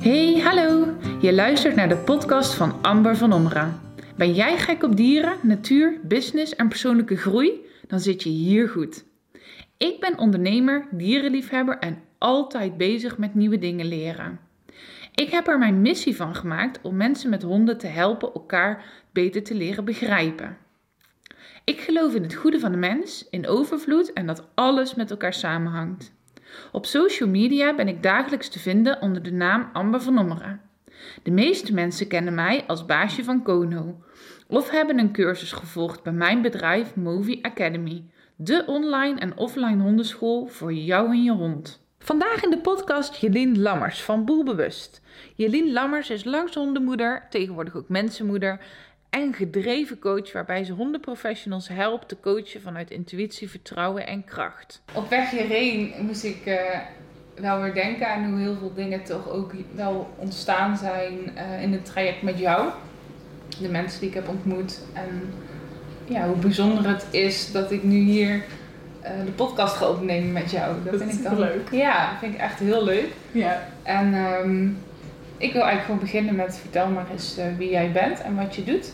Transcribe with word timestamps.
Hey, 0.00 0.40
hallo! 0.40 0.96
Je 1.20 1.32
luistert 1.32 1.74
naar 1.74 1.88
de 1.88 1.96
podcast 1.96 2.54
van 2.54 2.82
Amber 2.82 3.16
van 3.16 3.32
Omra. 3.32 3.80
Ben 4.16 4.34
jij 4.34 4.58
gek 4.58 4.82
op 4.82 4.96
dieren, 4.96 5.36
natuur, 5.42 5.98
business 6.02 6.56
en 6.56 6.68
persoonlijke 6.68 7.16
groei? 7.16 7.66
Dan 7.86 8.00
zit 8.00 8.22
je 8.22 8.28
hier 8.28 8.68
goed. 8.68 9.04
Ik 9.76 10.00
ben 10.00 10.18
ondernemer, 10.18 10.86
dierenliefhebber 10.90 11.78
en 11.78 12.02
altijd 12.18 12.76
bezig 12.76 13.18
met 13.18 13.34
nieuwe 13.34 13.58
dingen 13.58 13.86
leren. 13.86 14.40
Ik 15.14 15.30
heb 15.30 15.48
er 15.48 15.58
mijn 15.58 15.82
missie 15.82 16.16
van 16.16 16.34
gemaakt 16.34 16.78
om 16.82 16.96
mensen 16.96 17.30
met 17.30 17.42
honden 17.42 17.78
te 17.78 17.86
helpen 17.86 18.34
elkaar 18.34 18.84
beter 19.12 19.42
te 19.42 19.54
leren 19.54 19.84
begrijpen. 19.84 20.56
Ik 21.64 21.80
geloof 21.80 22.14
in 22.14 22.22
het 22.22 22.34
goede 22.34 22.58
van 22.58 22.72
de 22.72 22.78
mens, 22.78 23.26
in 23.30 23.46
overvloed 23.46 24.12
en 24.12 24.26
dat 24.26 24.48
alles 24.54 24.94
met 24.94 25.10
elkaar 25.10 25.34
samenhangt. 25.34 26.12
Op 26.72 26.86
social 26.86 27.28
media 27.28 27.74
ben 27.74 27.88
ik 27.88 28.02
dagelijks 28.02 28.48
te 28.48 28.58
vinden 28.58 29.02
onder 29.02 29.22
de 29.22 29.32
naam 29.32 29.70
Amber 29.72 30.00
van 30.00 30.18
Ommeren. 30.18 30.60
De 31.22 31.30
meeste 31.30 31.74
mensen 31.74 32.06
kennen 32.06 32.34
mij 32.34 32.64
als 32.66 32.86
baasje 32.86 33.24
van 33.24 33.42
Kono 33.42 34.02
of 34.46 34.70
hebben 34.70 34.98
een 34.98 35.12
cursus 35.12 35.52
gevolgd 35.52 36.02
bij 36.02 36.12
mijn 36.12 36.42
bedrijf 36.42 36.96
Movie 36.96 37.44
Academy, 37.44 38.04
de 38.36 38.62
online 38.66 39.20
en 39.20 39.36
offline 39.36 39.82
hondenschool 39.82 40.46
voor 40.46 40.72
jou 40.72 41.10
en 41.10 41.22
je 41.22 41.32
hond. 41.32 41.80
Vandaag 41.98 42.42
in 42.42 42.50
de 42.50 42.58
podcast 42.58 43.16
Jelien 43.16 43.60
Lammers 43.60 44.02
van 44.02 44.24
Boelbewust. 44.24 45.02
Jelien 45.34 45.72
Lammers 45.72 46.10
is 46.10 46.24
langs 46.24 46.54
hondenmoeder, 46.54 47.26
tegenwoordig 47.30 47.76
ook 47.76 47.88
mensenmoeder 47.88 48.60
en 49.10 49.34
gedreven 49.34 49.98
coach 49.98 50.32
waarbij 50.32 50.64
ze 50.64 50.72
hondenprofessionals 50.72 51.68
helpt 51.68 52.08
te 52.08 52.16
coachen 52.20 52.60
vanuit 52.60 52.90
intuïtie, 52.90 53.50
vertrouwen 53.50 54.06
en 54.06 54.24
kracht. 54.24 54.82
Op 54.94 55.08
weg 55.08 55.30
hierheen 55.30 55.92
moest 56.00 56.24
ik 56.24 56.46
uh, 56.46 56.54
wel 57.34 57.60
weer 57.60 57.74
denken 57.74 58.08
aan 58.08 58.24
hoe 58.24 58.38
heel 58.38 58.56
veel 58.56 58.72
dingen 58.74 59.04
toch 59.04 59.28
ook 59.28 59.52
wel 59.74 60.10
ontstaan 60.16 60.76
zijn 60.76 61.12
uh, 61.36 61.62
in 61.62 61.72
het 61.72 61.84
traject 61.84 62.22
met 62.22 62.38
jou. 62.38 62.70
De 63.60 63.68
mensen 63.68 64.00
die 64.00 64.08
ik 64.08 64.14
heb 64.14 64.28
ontmoet 64.28 64.80
en 64.92 65.32
ja, 66.04 66.26
hoe 66.26 66.36
bijzonder 66.36 66.88
het 66.88 67.06
is 67.10 67.52
dat 67.52 67.72
ik 67.72 67.82
nu 67.82 67.98
hier 67.98 68.44
uh, 69.02 69.10
de 69.24 69.30
podcast 69.30 69.76
ga 69.76 69.88
opnemen 69.88 70.32
met 70.32 70.50
jou. 70.50 70.74
Dat, 70.84 70.92
dat 70.92 71.02
vind 71.02 71.12
ik 71.12 71.22
dan 71.22 71.38
leuk. 71.38 71.70
Ja, 71.70 72.10
dat 72.10 72.18
vind 72.18 72.34
ik 72.34 72.40
echt 72.40 72.58
heel 72.58 72.84
leuk. 72.84 73.08
Ja. 73.32 73.68
En 73.82 74.14
um, 74.14 74.78
ik 75.36 75.52
wil 75.52 75.62
eigenlijk 75.62 75.84
gewoon 75.84 76.00
beginnen 76.00 76.34
met 76.34 76.58
vertel 76.58 76.88
maar 76.88 77.06
eens 77.10 77.36
wie 77.56 77.70
jij 77.70 77.92
bent 77.92 78.20
en 78.20 78.36
wat 78.36 78.54
je 78.54 78.64
doet. 78.64 78.92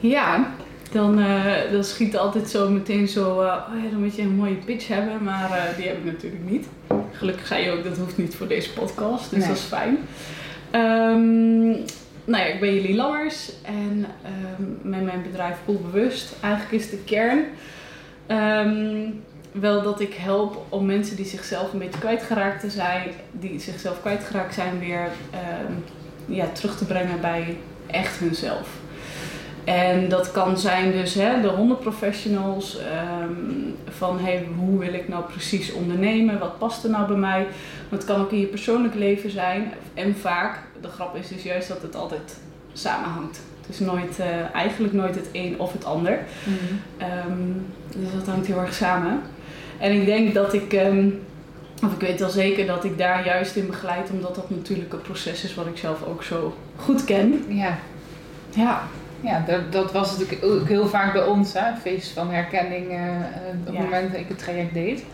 Ja, 0.00 0.54
dan, 0.92 1.18
uh, 1.18 1.52
dan 1.70 1.84
schiet 1.84 2.16
altijd 2.16 2.50
zo 2.50 2.70
meteen 2.70 3.08
zo, 3.08 3.22
uh, 3.22 3.36
oh 3.36 3.82
ja, 3.82 3.90
dan 3.90 4.02
moet 4.02 4.16
je 4.16 4.22
een 4.22 4.36
mooie 4.36 4.54
pitch 4.54 4.88
hebben, 4.88 5.22
maar 5.22 5.50
uh, 5.50 5.76
die 5.76 5.86
heb 5.86 5.96
ik 5.96 6.04
natuurlijk 6.04 6.50
niet. 6.50 6.66
Gelukkig 7.12 7.46
zei 7.46 7.64
je 7.64 7.70
ook, 7.70 7.84
dat 7.84 7.96
hoeft 7.96 8.16
niet 8.16 8.34
voor 8.34 8.46
deze 8.46 8.72
podcast, 8.72 9.30
dus 9.30 9.38
nee. 9.38 9.48
dat 9.48 9.56
is 9.56 9.62
fijn. 9.62 9.98
Um, 10.72 11.66
nou 12.24 12.44
ja, 12.44 12.44
ik 12.44 12.60
ben 12.60 12.74
Jullie 12.74 12.96
Lammers 12.96 13.52
en 13.62 14.06
um, 14.58 14.78
met 14.82 15.04
mijn 15.04 15.22
bedrijf 15.22 15.56
Poolbewust. 15.64 16.34
Eigenlijk 16.40 16.74
is 16.82 16.90
de 16.90 16.98
kern 17.04 17.44
um, 18.28 19.22
wel 19.52 19.82
dat 19.82 20.00
ik 20.00 20.14
help 20.14 20.64
om 20.68 20.86
mensen 20.86 21.16
die 21.16 21.24
zichzelf 21.24 21.72
een 21.72 21.78
beetje 21.78 22.00
kwijtgeraakt 22.00 22.60
te 22.60 22.70
zijn, 22.70 23.10
die 23.32 23.60
zichzelf 23.60 24.00
kwijtgeraakt 24.00 24.54
zijn, 24.54 24.78
weer 24.78 25.08
ja, 26.26 26.46
terug 26.52 26.76
te 26.76 26.84
brengen 26.84 27.20
bij 27.20 27.56
echt 27.86 28.18
hunzelf. 28.18 28.68
En 29.66 30.08
dat 30.08 30.32
kan 30.32 30.58
zijn 30.58 30.92
dus 30.92 31.14
hè, 31.14 31.40
de 31.40 31.48
hondenprofessionals, 31.48 32.78
um, 33.22 33.74
van 33.88 34.18
hey, 34.20 34.46
hoe 34.58 34.78
wil 34.78 34.94
ik 34.94 35.08
nou 35.08 35.24
precies 35.24 35.72
ondernemen, 35.72 36.38
wat 36.38 36.58
past 36.58 36.84
er 36.84 36.90
nou 36.90 37.06
bij 37.06 37.16
mij. 37.16 37.46
Maar 37.88 37.98
het 37.98 38.04
kan 38.04 38.20
ook 38.20 38.32
in 38.32 38.40
je 38.40 38.46
persoonlijk 38.46 38.94
leven 38.94 39.30
zijn. 39.30 39.72
En 39.94 40.16
vaak, 40.16 40.58
de 40.80 40.88
grap 40.88 41.16
is 41.16 41.28
dus 41.28 41.42
juist 41.42 41.68
dat 41.68 41.82
het 41.82 41.96
altijd 41.96 42.36
samenhangt. 42.72 43.40
Het 43.60 43.68
is 43.74 43.80
nooit, 43.80 44.18
uh, 44.20 44.54
eigenlijk 44.54 44.92
nooit 44.92 45.14
het 45.14 45.28
een 45.32 45.54
of 45.58 45.72
het 45.72 45.84
ander. 45.84 46.18
Mm-hmm. 46.44 47.32
Um, 47.32 47.66
dus 47.96 48.12
dat 48.14 48.26
hangt 48.26 48.46
heel 48.46 48.60
erg 48.60 48.74
samen. 48.74 49.20
En 49.78 49.92
ik 50.00 50.06
denk 50.06 50.34
dat 50.34 50.52
ik, 50.52 50.72
um, 50.72 51.20
of 51.84 51.92
ik 51.92 52.00
weet 52.00 52.20
wel 52.20 52.30
zeker 52.30 52.66
dat 52.66 52.84
ik 52.84 52.98
daar 52.98 53.24
juist 53.24 53.56
in 53.56 53.66
begeleid, 53.66 54.10
omdat 54.10 54.34
dat 54.34 54.50
natuurlijk 54.50 54.92
een 54.92 55.02
proces 55.02 55.44
is 55.44 55.54
wat 55.54 55.66
ik 55.66 55.76
zelf 55.76 56.04
ook 56.04 56.22
zo 56.22 56.56
goed 56.76 57.04
ken. 57.04 57.44
Ja. 57.48 57.78
Ja. 58.50 58.82
Ja, 59.20 59.44
dat, 59.46 59.72
dat 59.72 59.92
was 59.92 60.18
natuurlijk 60.18 60.44
ook 60.44 60.68
heel 60.68 60.86
vaak 60.86 61.12
bij 61.12 61.24
ons, 61.24 61.52
hè? 61.52 61.76
feest 61.76 62.12
van 62.12 62.30
herkenning 62.30 62.90
uh, 62.90 62.98
op 63.60 63.66
het 63.66 63.74
ja. 63.74 63.80
moment 63.80 64.12
dat 64.12 64.20
ik 64.20 64.28
het 64.28 64.38
traject 64.38 64.74
deed. 64.74 65.04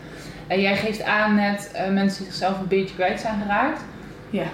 En 0.47 0.61
jij 0.61 0.75
geeft 0.75 1.03
aan 1.03 1.35
net 1.35 1.71
uh, 1.75 1.93
mensen 1.93 2.23
die 2.23 2.31
zichzelf 2.31 2.59
een 2.59 2.67
beetje 2.67 2.95
kwijt 2.95 3.19
zijn 3.19 3.41
geraakt. 3.41 3.81
Ja. 4.29 4.45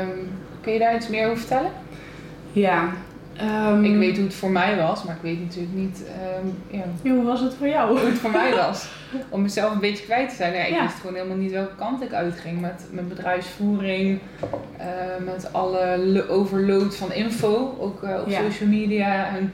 Um, 0.00 0.30
kun 0.60 0.72
je 0.72 0.78
daar 0.78 0.94
iets 0.94 1.08
meer 1.08 1.26
over 1.26 1.38
vertellen? 1.38 1.70
Ja. 2.52 2.88
Um, 3.42 3.84
ik 3.84 3.96
weet 3.96 4.16
hoe 4.16 4.24
het 4.24 4.34
voor 4.34 4.50
mij 4.50 4.76
was, 4.76 5.04
maar 5.04 5.14
ik 5.14 5.22
weet 5.22 5.40
natuurlijk 5.40 5.74
niet 5.74 6.04
um, 6.44 6.80
ja, 7.02 7.10
hoe 7.10 7.24
was 7.24 7.40
het 7.40 7.54
voor 7.54 7.68
jou? 7.68 7.98
Hoe 7.98 8.08
het 8.08 8.18
voor 8.18 8.30
mij 8.30 8.54
was. 8.66 8.88
Om 9.28 9.42
mezelf 9.42 9.72
een 9.72 9.80
beetje 9.80 10.04
kwijt 10.04 10.28
te 10.28 10.34
zijn. 10.34 10.52
Ja, 10.52 10.64
ik 10.64 10.74
ja. 10.74 10.82
wist 10.82 10.94
gewoon 10.94 11.14
helemaal 11.14 11.36
niet 11.36 11.52
welke 11.52 11.74
kant 11.74 12.02
ik 12.02 12.12
uitging 12.12 12.60
met 12.60 12.84
mijn 12.90 13.08
bedrijfsvoering, 13.08 14.20
uh, 14.78 15.24
met 15.24 15.52
alle 15.52 16.24
overload 16.28 16.96
van 16.96 17.12
info, 17.12 17.76
ook 17.80 18.02
uh, 18.02 18.20
op 18.20 18.28
ja. 18.28 18.40
social 18.40 18.68
media. 18.68 19.26
En 19.26 19.52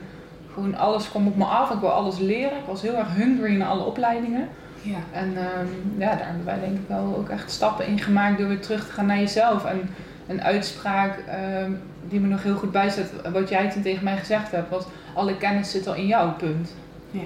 gewoon 0.52 0.76
alles 0.76 1.10
kwam 1.10 1.26
op 1.26 1.36
me 1.36 1.44
af. 1.44 1.70
Ik 1.70 1.80
wil 1.80 1.90
alles 1.90 2.18
leren. 2.18 2.58
Ik 2.58 2.66
was 2.66 2.82
heel 2.82 2.94
erg 2.96 3.14
hungry 3.14 3.56
naar 3.56 3.68
alle 3.68 3.84
opleidingen. 3.84 4.48
Ja. 4.82 4.98
En 5.12 5.28
um, 5.28 5.94
ja, 5.98 6.14
daar 6.14 6.26
hebben 6.26 6.44
wij 6.44 6.60
denk 6.60 6.76
ik 6.76 6.88
wel 6.88 7.14
ook 7.18 7.28
echt 7.28 7.50
stappen 7.50 7.86
in 7.86 7.98
gemaakt 7.98 8.38
door 8.38 8.48
weer 8.48 8.60
terug 8.60 8.86
te 8.86 8.92
gaan 8.92 9.06
naar 9.06 9.18
jezelf. 9.18 9.64
En 9.64 9.90
een 10.26 10.42
uitspraak 10.42 11.18
um, 11.64 11.80
die 12.08 12.20
me 12.20 12.28
nog 12.28 12.42
heel 12.42 12.54
goed 12.54 12.72
bijstaat, 12.72 13.10
wat 13.32 13.48
jij 13.48 13.70
toen 13.70 13.82
tegen 13.82 14.04
mij 14.04 14.16
gezegd 14.16 14.50
hebt, 14.50 14.70
was 14.70 14.84
alle 15.14 15.36
kennis 15.36 15.70
zit 15.70 15.86
al 15.86 15.94
in 15.94 16.06
jou, 16.06 16.30
punt. 16.30 16.74
Ja. 17.10 17.20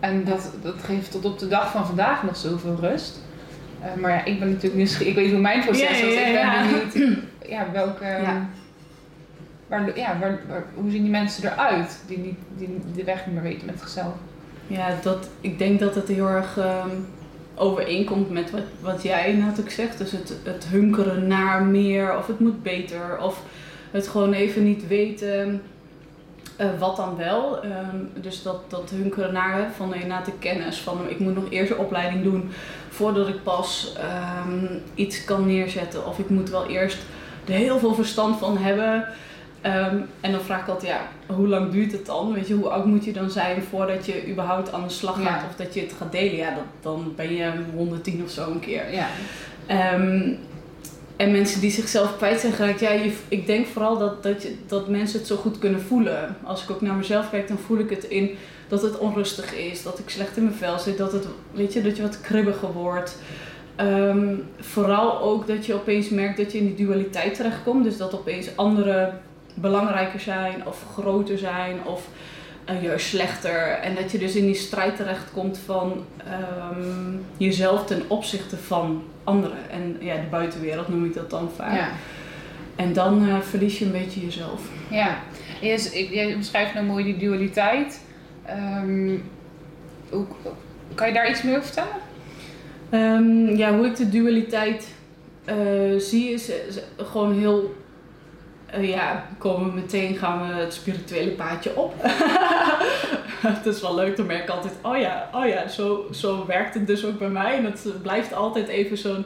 En 0.00 0.24
dat, 0.24 0.50
dat 0.62 0.82
geeft 0.82 1.10
tot 1.10 1.24
op 1.24 1.38
de 1.38 1.48
dag 1.48 1.70
van 1.70 1.86
vandaag 1.86 2.22
nog 2.22 2.36
zoveel 2.36 2.76
rust. 2.80 3.20
Uh, 3.80 4.00
maar 4.00 4.10
ja, 4.10 4.24
ik 4.24 4.38
ben 4.38 4.48
natuurlijk 4.48 4.74
nieuwsgierig. 4.74 5.08
Ik 5.08 5.14
weet 5.14 5.30
hoe 5.30 5.40
mijn 5.40 5.60
proces 5.60 6.00
ja, 6.00 6.04
was. 6.04 6.14
Ja, 6.14 6.26
ik 6.26 6.34
ben 6.34 6.92
benieuwd 6.92 7.18
ja, 7.54 7.66
welke... 7.72 8.04
Ja. 8.04 8.48
Waar, 9.66 9.98
ja, 9.98 10.18
waar, 10.18 10.40
waar, 10.48 10.64
hoe 10.74 10.90
zien 10.90 11.02
die 11.02 11.10
mensen 11.10 11.52
eruit 11.52 11.98
die, 12.06 12.18
niet, 12.18 12.38
die 12.56 12.80
de 12.94 13.04
weg 13.04 13.26
niet 13.26 13.34
meer 13.34 13.42
weten 13.42 13.66
met 13.66 13.78
zichzelf? 13.78 14.14
Ja, 14.66 14.88
dat, 15.02 15.28
ik 15.40 15.58
denk 15.58 15.80
dat 15.80 15.94
het 15.94 16.08
heel 16.08 16.28
erg 16.28 16.56
um, 16.56 17.06
overeenkomt 17.54 18.30
met 18.30 18.50
wat, 18.50 18.62
wat 18.80 19.02
jij 19.02 19.32
natuurlijk 19.32 19.70
zegt. 19.70 19.98
Dus 19.98 20.10
het, 20.10 20.34
het 20.42 20.66
hunkeren 20.68 21.26
naar 21.26 21.62
meer 21.62 22.16
of 22.16 22.26
het 22.26 22.40
moet 22.40 22.62
beter 22.62 23.18
of 23.18 23.42
het 23.90 24.08
gewoon 24.08 24.32
even 24.32 24.64
niet 24.64 24.86
weten 24.86 25.62
uh, 26.60 26.66
wat 26.78 26.96
dan 26.96 27.16
wel. 27.16 27.64
Um, 27.64 28.10
dus 28.20 28.42
dat, 28.42 28.70
dat 28.70 28.90
hunkeren 28.90 29.32
naar 29.32 29.72
van 29.76 29.94
inderdaad 29.94 30.24
de 30.24 30.38
kennis 30.38 30.78
van 30.78 30.98
ik 31.08 31.18
moet 31.18 31.34
nog 31.34 31.50
eerst 31.50 31.70
een 31.70 31.78
opleiding 31.78 32.22
doen 32.22 32.50
voordat 32.88 33.28
ik 33.28 33.42
pas 33.42 33.96
um, 34.46 34.82
iets 34.94 35.24
kan 35.24 35.46
neerzetten. 35.46 36.06
Of 36.06 36.18
ik 36.18 36.28
moet 36.28 36.50
wel 36.50 36.66
eerst 36.66 36.98
er 37.44 37.52
heel 37.52 37.78
veel 37.78 37.94
verstand 37.94 38.38
van 38.38 38.58
hebben. 38.58 39.08
Um, 39.66 40.06
en 40.20 40.32
dan 40.32 40.40
vraag 40.40 40.60
ik 40.60 40.68
altijd, 40.68 40.92
ja, 40.92 41.34
hoe 41.34 41.48
lang 41.48 41.70
duurt 41.70 41.92
het 41.92 42.06
dan? 42.06 42.32
Weet 42.32 42.48
je, 42.48 42.54
hoe 42.54 42.68
oud 42.68 42.84
moet 42.84 43.04
je 43.04 43.12
dan 43.12 43.30
zijn 43.30 43.62
voordat 43.62 44.06
je 44.06 44.28
überhaupt 44.28 44.72
aan 44.72 44.82
de 44.82 44.88
slag 44.88 45.14
gaat 45.14 45.40
ja. 45.40 45.46
of 45.48 45.56
dat 45.56 45.74
je 45.74 45.80
het 45.80 45.92
gaat 45.92 46.12
delen? 46.12 46.36
Ja, 46.36 46.54
dat, 46.54 46.64
dan 46.80 47.12
ben 47.16 47.34
je 47.34 47.50
110 47.74 48.22
of 48.24 48.30
zo 48.30 48.50
een 48.50 48.60
keer. 48.60 48.84
Ja. 48.92 49.08
Um, 49.94 50.38
en 51.16 51.32
mensen 51.32 51.60
die 51.60 51.70
zichzelf 51.70 52.16
kwijt 52.16 52.40
zijn 52.40 52.52
geraakt, 52.52 52.80
ja, 52.80 52.90
je, 52.90 53.12
ik 53.28 53.46
denk 53.46 53.66
vooral 53.66 53.98
dat, 53.98 54.22
dat, 54.22 54.42
je, 54.42 54.54
dat 54.66 54.88
mensen 54.88 55.18
het 55.18 55.28
zo 55.28 55.36
goed 55.36 55.58
kunnen 55.58 55.80
voelen. 55.80 56.36
Als 56.42 56.62
ik 56.62 56.70
ook 56.70 56.80
naar 56.80 56.94
mezelf 56.94 57.30
kijk, 57.30 57.48
dan 57.48 57.58
voel 57.58 57.78
ik 57.78 57.90
het 57.90 58.04
in 58.04 58.30
dat 58.68 58.82
het 58.82 58.98
onrustig 58.98 59.54
is, 59.54 59.82
dat 59.82 59.98
ik 59.98 60.08
slecht 60.08 60.36
in 60.36 60.44
mijn 60.44 60.56
vel 60.56 60.78
zit, 60.78 60.98
dat, 60.98 61.12
het, 61.12 61.26
weet 61.52 61.72
je, 61.72 61.82
dat 61.82 61.96
je 61.96 62.02
wat 62.02 62.20
kribbiger 62.20 62.72
wordt. 62.72 63.18
Um, 63.80 64.44
vooral 64.60 65.20
ook 65.20 65.46
dat 65.46 65.66
je 65.66 65.74
opeens 65.74 66.08
merkt 66.08 66.36
dat 66.36 66.52
je 66.52 66.58
in 66.58 66.74
die 66.74 66.86
dualiteit 66.86 67.34
terechtkomt. 67.34 67.84
Dus 67.84 67.96
dat 67.96 68.14
opeens 68.14 68.56
anderen 68.56 69.20
belangrijker 69.54 70.20
zijn 70.20 70.66
of 70.66 70.84
groter 70.92 71.38
zijn 71.38 71.84
of 71.84 72.08
uh, 72.70 72.82
juist 72.82 73.06
slechter. 73.06 73.68
En 73.68 73.94
dat 73.94 74.12
je 74.12 74.18
dus 74.18 74.34
in 74.34 74.46
die 74.46 74.54
strijd 74.54 74.96
terechtkomt 74.96 75.58
van 75.58 76.04
um, 76.78 77.24
jezelf 77.36 77.86
ten 77.86 78.02
opzichte 78.08 78.56
van 78.56 79.02
anderen. 79.24 79.70
En 79.70 79.96
ja, 80.00 80.14
de 80.14 80.26
buitenwereld 80.30 80.88
noem 80.88 81.04
ik 81.04 81.14
dat 81.14 81.30
dan 81.30 81.50
vaak. 81.56 81.76
Ja. 81.76 81.88
En 82.76 82.92
dan 82.92 83.28
uh, 83.28 83.40
verlies 83.40 83.78
je 83.78 83.84
een 83.84 83.92
beetje 83.92 84.20
jezelf. 84.20 84.60
Ja, 84.90 85.18
yes, 85.60 85.92
jij 85.92 86.36
beschrijft 86.36 86.74
nou 86.74 86.86
mooi 86.86 87.04
die 87.04 87.16
dualiteit. 87.16 88.00
Um, 88.82 89.22
hoe, 90.08 90.26
kan 90.94 91.06
je 91.06 91.14
daar 91.14 91.30
iets 91.30 91.42
meer 91.42 91.56
over 91.56 91.72
vertellen? 91.72 92.02
Um, 92.90 93.56
ja, 93.56 93.76
hoe 93.76 93.86
ik 93.86 93.96
de 93.96 94.08
dualiteit 94.08 94.88
uh, 95.48 96.00
zie 96.00 96.30
is, 96.30 96.48
is 96.48 96.78
gewoon 96.96 97.38
heel 97.38 97.74
uh, 98.78 98.88
ja, 98.88 99.26
komen 99.38 99.68
we 99.68 99.80
meteen 99.80 100.16
gaan 100.16 100.48
we 100.48 100.54
het 100.54 100.74
spirituele 100.74 101.30
paadje 101.30 101.76
op. 101.76 101.94
het 103.54 103.66
is 103.66 103.80
wel 103.80 103.94
leuk, 103.94 104.16
dan 104.16 104.26
merk 104.26 104.42
ik 104.42 104.48
altijd, 104.48 104.74
oh 104.82 104.96
ja, 104.96 105.28
oh 105.32 105.46
ja, 105.46 105.68
zo, 105.68 106.06
zo 106.12 106.46
werkt 106.46 106.74
het 106.74 106.86
dus 106.86 107.04
ook 107.04 107.18
bij 107.18 107.28
mij. 107.28 107.56
En 107.56 107.64
het 107.64 108.02
blijft 108.02 108.34
altijd 108.34 108.68
even 108.68 108.98
zo'n 108.98 109.24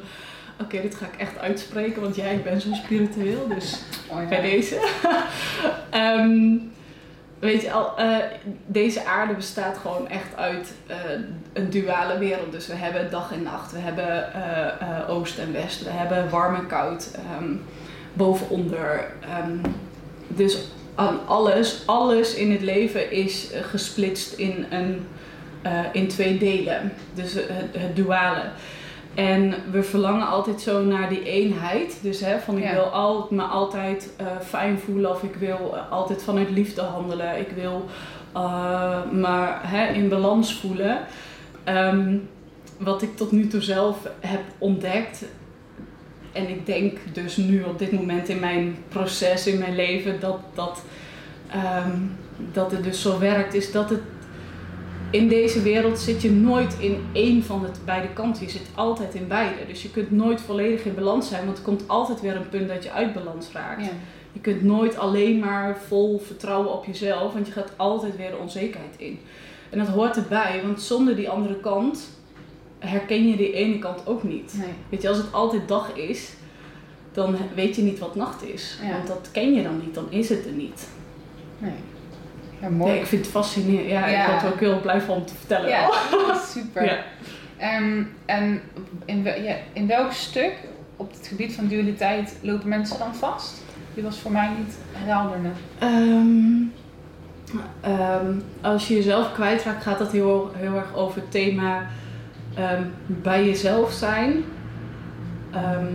Oké, 0.61 0.81
dit 0.81 0.95
ga 0.95 1.07
ik 1.07 1.21
echt 1.21 1.39
uitspreken, 1.39 2.03
want 2.03 2.17
jij, 2.17 2.35
ik 2.35 2.45
ben 2.45 2.61
zo 2.61 2.69
spiritueel, 2.73 3.49
dus 3.49 3.83
Oh, 4.11 4.23
ja. 4.23 4.29
bij 4.29 4.41
deze. 4.41 4.81
Ehm, 5.91 6.57
weet 7.39 7.63
je, 7.63 7.73
al, 7.73 7.97
eh, 7.97 8.17
deze 8.67 9.05
aarde 9.05 9.35
bestaat 9.35 9.79
gewoon 9.79 10.09
echt 10.09 10.37
uit 10.37 10.73
eh, 10.87 10.97
een 11.53 11.71
duale 11.71 12.19
wereld. 12.19 12.53
Dus 12.53 12.67
we 12.67 12.75
hebben 12.75 13.11
dag 13.11 13.33
en 13.33 13.43
nacht, 13.43 13.73
we 13.73 13.79
hebben 13.79 14.33
eh, 14.33 14.67
eh, 14.67 15.11
oost 15.11 15.39
en 15.39 15.53
west, 15.53 15.85
we 15.85 15.91
hebben 15.91 16.31
warm 16.31 16.55
en 16.55 16.67
koud, 16.67 17.11
ehm, 17.15 17.53
boven 18.19 18.49
onder. 18.51 19.11
Ehm, 19.21 19.57
dus 20.29 20.59
aan 20.95 21.19
alles, 21.27 21.83
alles 21.87 22.35
in 22.35 22.51
het 22.53 22.63
leven 22.63 23.11
is 23.13 23.51
eh, 23.53 23.63
gesplitst 23.63 24.33
in, 24.33 24.67
een, 24.71 25.07
eh, 25.63 25.81
in 25.93 26.09
twee 26.09 26.39
delen. 26.39 26.93
Dus 27.15 27.33
het, 27.33 27.47
het 27.73 27.97
duale. 27.97 28.43
En 29.15 29.55
we 29.71 29.83
verlangen 29.83 30.29
altijd 30.29 30.61
zo 30.61 30.83
naar 30.85 31.09
die 31.09 31.23
eenheid. 31.23 31.99
Dus 32.03 32.21
hè, 32.21 32.39
van 32.39 32.57
ik 32.57 32.63
Ja. 32.65 32.73
wil 32.73 32.83
al, 32.85 33.27
me 33.31 33.43
altijd 33.43 34.11
eh, 34.17 34.27
fijn 34.45 34.79
voelen 34.79 35.11
of 35.11 35.23
ik 35.23 35.35
wil 35.35 35.73
eh, 35.75 35.93
altijd 35.93 36.23
vanuit 36.23 36.51
liefde 36.51 36.81
handelen. 36.83 37.39
Ik 37.39 37.51
wil 37.55 37.85
eh, 38.33 39.03
me 39.11 39.49
hè, 39.63 39.93
in 39.93 40.09
balans 40.09 40.55
voelen. 40.55 40.99
Ehm, 41.65 42.17
wat 42.79 43.03
ik 43.03 43.17
tot 43.17 43.33
nu 43.33 43.47
toe 43.47 43.63
zelf 43.63 43.97
heb 44.21 44.41
ontdekt. 44.59 45.25
En 46.39 46.49
ik 46.49 46.67
denk 46.67 46.99
dus 47.13 47.37
nu 47.37 47.63
op 47.63 47.79
dit 47.79 47.93
moment 47.93 48.29
in 48.29 48.39
mijn 48.39 48.77
proces, 48.89 49.47
in 49.47 49.59
mijn 49.59 49.75
leven, 49.75 50.21
dat, 50.21 50.39
dat, 50.55 50.83
ehm, 51.51 51.97
dat 52.53 52.71
het 52.71 52.85
dus 52.85 53.03
zo 53.03 53.19
werkt, 53.19 53.55
is 53.55 53.73
dat 53.73 53.91
het 53.91 54.01
in 55.11 55.29
deze 55.29 55.63
wereld 55.63 55.99
zit 55.99 56.23
je 56.23 56.31
nooit 56.31 56.77
in 56.79 57.05
één 57.13 57.43
van 57.43 57.63
de 57.63 57.69
beide 57.85 58.09
kanten. 58.09 58.45
Je 58.45 58.51
zit 58.51 58.67
altijd 58.75 59.15
in 59.15 59.29
beide. 59.29 59.67
Dus 59.67 59.83
je 59.83 59.91
kunt 59.91 60.11
nooit 60.11 60.41
volledig 60.41 60.85
in 60.85 60.95
balans 60.95 61.29
zijn, 61.29 61.45
want 61.45 61.57
er 61.57 61.65
komt 61.65 61.89
altijd 61.89 62.21
weer 62.21 62.37
een 62.37 62.49
punt 62.49 62.69
dat 62.69 62.83
je 62.83 62.93
uit 62.93 63.15
balans 63.15 63.53
raakt. 63.53 63.85
Ja. 63.85 63.91
Je 64.33 64.41
kunt 64.41 64.63
nooit 64.63 64.99
alleen 64.99 65.39
maar 65.39 65.79
vol 65.87 66.19
vertrouwen 66.19 66.73
op 66.73 66.85
jezelf, 66.85 67.33
want 67.33 67.47
je 67.47 67.53
gaat 67.53 67.73
altijd 67.77 68.17
weer 68.17 68.31
de 68.31 68.37
onzekerheid 68.37 68.95
in. 68.97 69.19
En 69.71 69.79
dat 69.79 69.89
hoort 69.89 70.17
erbij, 70.17 70.61
want 70.65 70.83
zonder 70.83 71.17
die 71.17 71.29
andere 71.29 71.61
kant 71.61 72.18
herken 72.79 73.29
je 73.29 73.37
die 73.37 73.53
ene 73.53 73.79
kant 73.79 74.07
ook 74.07 74.23
niet. 74.23 74.55
Nee. 74.59 74.69
Weet 74.89 75.03
je, 75.03 75.09
als 75.09 75.17
het 75.17 75.33
altijd 75.33 75.69
dag 75.69 75.93
is, 75.95 76.33
dan 77.13 77.37
weet 77.55 77.77
je 77.77 77.83
niet 77.83 77.99
wat 77.99 78.15
nacht 78.15 78.43
is. 78.43 78.79
Ja. 78.83 78.91
Want 78.93 79.07
dat 79.07 79.29
ken 79.33 79.55
je 79.55 79.63
dan 79.63 79.79
niet, 79.85 79.95
dan 79.95 80.07
is 80.11 80.29
het 80.29 80.45
er 80.47 80.53
niet. 80.53 80.89
Nee. 81.59 81.73
Ja, 82.61 82.69
mooi. 82.69 82.93
Ja, 82.93 83.01
ik 83.01 83.07
vind 83.07 83.23
het 83.23 83.31
fascinerend. 83.31 83.89
Ja, 83.89 84.07
Ja. 84.09 84.25
ik 84.25 84.31
word 84.31 84.43
er 84.43 84.53
ook 84.53 84.61
heel 84.61 84.81
blij 84.81 85.01
van 85.01 85.17
om 85.17 85.27
te 85.27 85.35
vertellen. 85.35 85.69
Ja, 85.69 85.91
super. 86.55 87.05
Ehm, 87.57 88.03
en 88.27 88.61
in, 89.05 89.23
wel- 89.23 89.57
in 89.73 89.87
welk 89.87 90.13
stuk 90.13 90.53
op 90.97 91.11
het 91.13 91.27
gebied 91.27 91.53
van 91.55 91.67
dualiteit 91.69 92.37
lopen 92.43 92.69
mensen 92.69 92.99
dan 92.99 93.15
vast? 93.15 93.63
Die 93.95 94.03
was 94.03 94.19
voor 94.19 94.31
mij 94.33 94.51
niet 94.59 94.77
helder 94.93 95.37
ehm, 97.81 98.33
als 98.61 98.89
je 98.89 98.95
jezelf 98.95 99.33
kwijtraakt, 99.33 99.83
gaat 99.83 99.99
dat 99.99 100.13
heel, 100.13 100.51
heel 100.57 100.75
erg 100.75 100.95
over 100.95 101.21
het 101.21 101.31
thema 101.31 101.87
ehm, 102.59 102.83
bij 103.07 103.45
jezelf 103.45 103.93
zijn. 103.93 104.45
Ehm, 105.53 105.93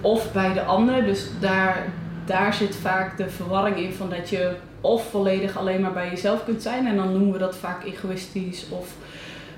of 0.00 0.32
bij 0.32 0.52
de 0.52 0.62
ander. 0.62 1.04
Dus 1.04 1.28
daar, 1.40 1.86
daar 2.24 2.54
zit 2.54 2.76
vaak 2.76 3.16
de 3.16 3.30
verwarring 3.30 3.76
in 3.76 3.92
van 3.92 4.10
dat 4.10 4.28
je 4.28 4.54
of 4.80 5.10
volledig 5.10 5.56
alleen 5.56 5.80
maar 5.80 5.92
bij 5.92 6.10
jezelf 6.10 6.44
kunt 6.44 6.62
zijn. 6.62 6.86
En 6.86 6.96
dan 6.96 7.12
noemen 7.12 7.32
we 7.32 7.38
dat 7.38 7.56
vaak 7.56 7.84
egoïstisch. 7.84 8.66
Of, 8.68 8.94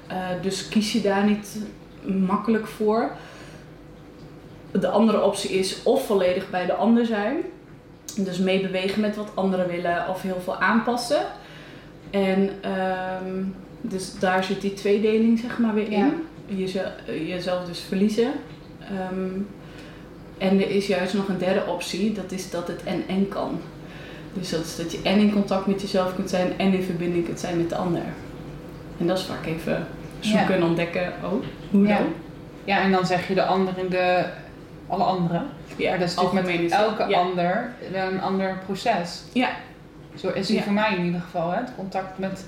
eh, 0.06 0.16
dus 0.42 0.68
kies 0.68 0.92
je 0.92 1.00
daar 1.00 1.24
niet 1.24 1.58
makkelijk 2.02 2.66
voor. 2.66 3.10
De 4.70 4.88
andere 4.88 5.22
optie 5.22 5.50
is 5.50 5.82
of 5.82 6.06
volledig 6.06 6.50
bij 6.50 6.66
de 6.66 6.74
ander 6.74 7.06
zijn. 7.06 7.36
Dus 8.16 8.38
meebewegen 8.38 9.00
met 9.00 9.16
wat 9.16 9.30
anderen 9.34 9.66
willen 9.68 10.08
of 10.08 10.22
heel 10.22 10.40
veel 10.40 10.56
aanpassen. 10.56 11.22
En 12.10 12.50
ehm, 12.60 13.44
dus 13.82 14.18
daar 14.18 14.44
zit 14.44 14.60
die 14.60 14.74
tweedeling 14.74 15.38
zeg 15.38 15.58
maar 15.58 15.74
weer 15.74 15.90
in. 15.92 16.12
Jeze- 16.46 16.92
jezelf 17.06 17.64
dus 17.64 17.80
verliezen. 17.80 18.32
Ehm, 18.80 19.30
en 20.38 20.60
er 20.60 20.70
is 20.70 20.86
juist 20.86 21.14
nog 21.14 21.28
een 21.28 21.38
derde 21.38 21.66
optie, 21.66 22.12
dat 22.12 22.32
is 22.32 22.50
dat 22.50 22.68
het 22.68 22.84
en 22.84 23.02
en 23.08 23.28
kan. 23.28 23.60
Dus 24.32 24.50
dat 24.50 24.64
is 24.64 24.76
dat 24.76 24.92
je 24.92 25.00
en 25.02 25.18
in 25.18 25.32
contact 25.32 25.66
met 25.66 25.80
jezelf 25.80 26.14
kunt 26.14 26.30
zijn 26.30 26.52
en 26.56 26.72
in 26.72 26.82
verbinding 26.82 27.24
kunt 27.24 27.40
zijn 27.40 27.56
met 27.56 27.68
de 27.68 27.76
ander. 27.76 28.02
En 28.98 29.06
dat 29.06 29.18
is 29.18 29.24
vaak 29.24 29.46
even 29.46 29.86
zoeken 30.20 30.48
Ja. 30.48 30.54
en 30.54 30.62
ontdekken, 30.64 31.12
oh, 31.24 31.32
hoe 31.70 31.86
Ja. 31.86 31.96
dan? 31.98 32.06
Ja, 32.64 32.80
en 32.82 32.92
dan 32.92 33.06
zeg 33.06 33.28
je 33.28 33.34
de 33.34 33.44
ander 33.44 33.78
in 33.78 33.88
de... 33.88 34.24
Alle 34.88 35.04
anderen. 35.04 35.46
Ja, 35.76 35.90
maar 35.90 35.98
dat 35.98 36.08
is 36.08 36.14
natuurlijk 36.14 36.60
met 36.62 36.70
elke 36.72 37.08
ja. 37.08 37.18
ander 37.18 37.72
een 37.92 38.20
ander 38.20 38.58
proces. 38.66 39.22
Ja. 39.32 39.48
Zo 40.14 40.28
is 40.28 40.46
die 40.46 40.62
voor 40.62 40.72
mij 40.72 40.96
in 40.96 41.04
ieder 41.04 41.20
geval. 41.20 41.50
Hè? 41.50 41.56
Het 41.58 41.72
contact 41.76 42.18
met 42.18 42.44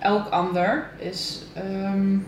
elk 0.00 0.28
ander 0.28 0.90
is 0.98 1.42
ehm, 1.54 2.18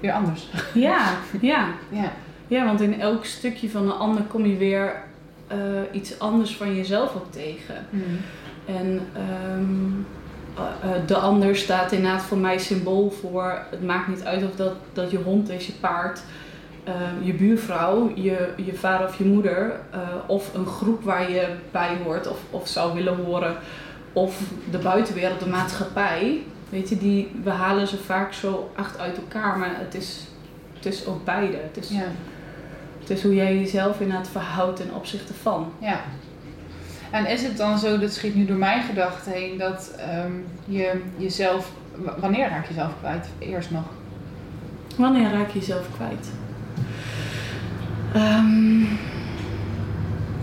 weer 0.00 0.12
anders. 0.12 0.48
Ja, 0.74 1.08
ja. 1.40 1.68
Ja. 1.88 2.12
Ja, 2.46 2.64
want 2.64 2.80
in 2.80 3.00
elk 3.00 3.24
stukje 3.24 3.70
van 3.70 3.82
een 3.82 3.98
ander 3.98 4.22
kom 4.22 4.46
je 4.46 4.56
weer 4.56 5.02
eh, 5.46 5.56
iets 5.92 6.18
anders 6.18 6.56
van 6.56 6.74
jezelf 6.76 7.14
ook 7.14 7.32
tegen. 7.32 7.86
En 8.66 9.00
ehm, 9.14 10.02
eh, 10.54 10.96
eh, 10.96 11.06
de 11.06 11.16
ander 11.16 11.56
staat 11.56 11.92
inderdaad 11.92 12.22
voor 12.22 12.38
mij 12.38 12.58
symbool 12.58 13.10
voor. 13.10 13.58
Het 13.70 13.82
maakt 13.82 14.08
niet 14.08 14.24
uit 14.24 14.44
of 14.44 14.56
dat, 14.56 14.74
dat 14.92 15.10
je 15.10 15.18
hond 15.18 15.48
is, 15.48 15.66
je 15.66 15.72
paard, 15.72 16.22
eh, 16.84 16.94
je 17.20 17.34
buurvrouw, 17.34 18.12
je, 18.14 18.48
je 18.56 18.74
vader 18.74 19.06
of 19.06 19.18
je 19.18 19.24
moeder. 19.24 19.80
of 20.26 20.54
een 20.54 20.66
groep 20.66 21.02
waar 21.02 21.30
je 21.30 21.46
bij 21.70 21.96
hoort 22.04 22.28
of, 22.28 22.38
of 22.50 22.68
zou 22.68 22.94
willen 22.94 23.16
horen. 23.16 23.56
Of 24.12 24.40
de 24.70 24.78
buitenwereld, 24.78 25.40
de 25.40 25.48
maatschappij. 25.48 26.42
Weet 26.68 26.88
je, 26.88 26.98
die, 26.98 27.30
we 27.42 27.50
halen 27.50 27.86
ze 27.88 27.96
vaak 27.96 28.32
zo 28.32 28.70
acht 28.76 28.98
uit 28.98 29.16
elkaar, 29.16 29.58
maar 29.58 29.70
het 29.78 29.94
is, 29.94 30.20
het 30.74 30.86
is 30.86 31.06
ook 31.06 31.24
beide. 31.24 31.56
Het 31.56 31.76
is, 31.84 31.88
Ja. 31.90 32.02
het 33.00 33.10
is 33.10 33.22
hoe 33.22 33.34
jij 33.34 33.58
jezelf 33.58 34.00
inderdaad 34.00 34.28
verhoudt 34.28 34.76
ten 34.76 34.94
opzichte 34.94 35.34
van. 35.42 35.72
Ja. 35.78 36.00
En 37.10 37.26
is 37.26 37.42
het 37.42 37.56
dan 37.56 37.78
zo, 37.78 37.98
dat 37.98 38.12
schiet 38.12 38.34
nu 38.34 38.44
door 38.44 38.56
mijn 38.56 38.82
gedachten 38.82 39.32
heen, 39.32 39.58
dat 39.58 39.94
ehm, 39.98 40.32
je 40.64 41.02
jezelf, 41.16 41.72
wanneer 42.18 42.48
raak 42.48 42.62
je 42.66 42.74
jezelf 42.74 42.92
kwijt? 43.00 43.28
Eerst 43.38 43.70
nog. 43.70 43.84
Wanneer 44.96 45.30
raak 45.32 45.50
je 45.50 45.58
jezelf 45.58 45.86
kwijt? 45.96 46.28
Ehm, 48.14 48.82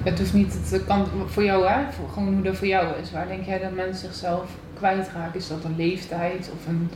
Het 0.07 0.19
hoeft 0.19 0.33
niet, 0.33 0.57
het 0.69 0.85
kan 0.85 1.07
voor 1.25 1.43
jou, 1.43 1.67
hè? 1.67 1.91
Voor, 1.91 2.09
gewoon 2.09 2.33
hoe 2.33 2.43
dat 2.43 2.55
voor 2.55 2.67
jou 2.67 2.87
is. 3.01 3.11
Waar 3.11 3.27
denk 3.27 3.45
jij 3.45 3.59
dat 3.59 3.75
mensen 3.75 4.09
zichzelf 4.09 4.49
kwijtraken? 4.73 5.39
Is 5.39 5.47
dat 5.47 5.63
een 5.63 5.75
leeftijd 5.77 6.51
of 6.53 6.67
een 6.67 6.89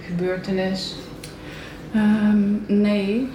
gebeurtenis? 0.00 0.94
ehm, 1.94 2.40
nee. 2.66 3.28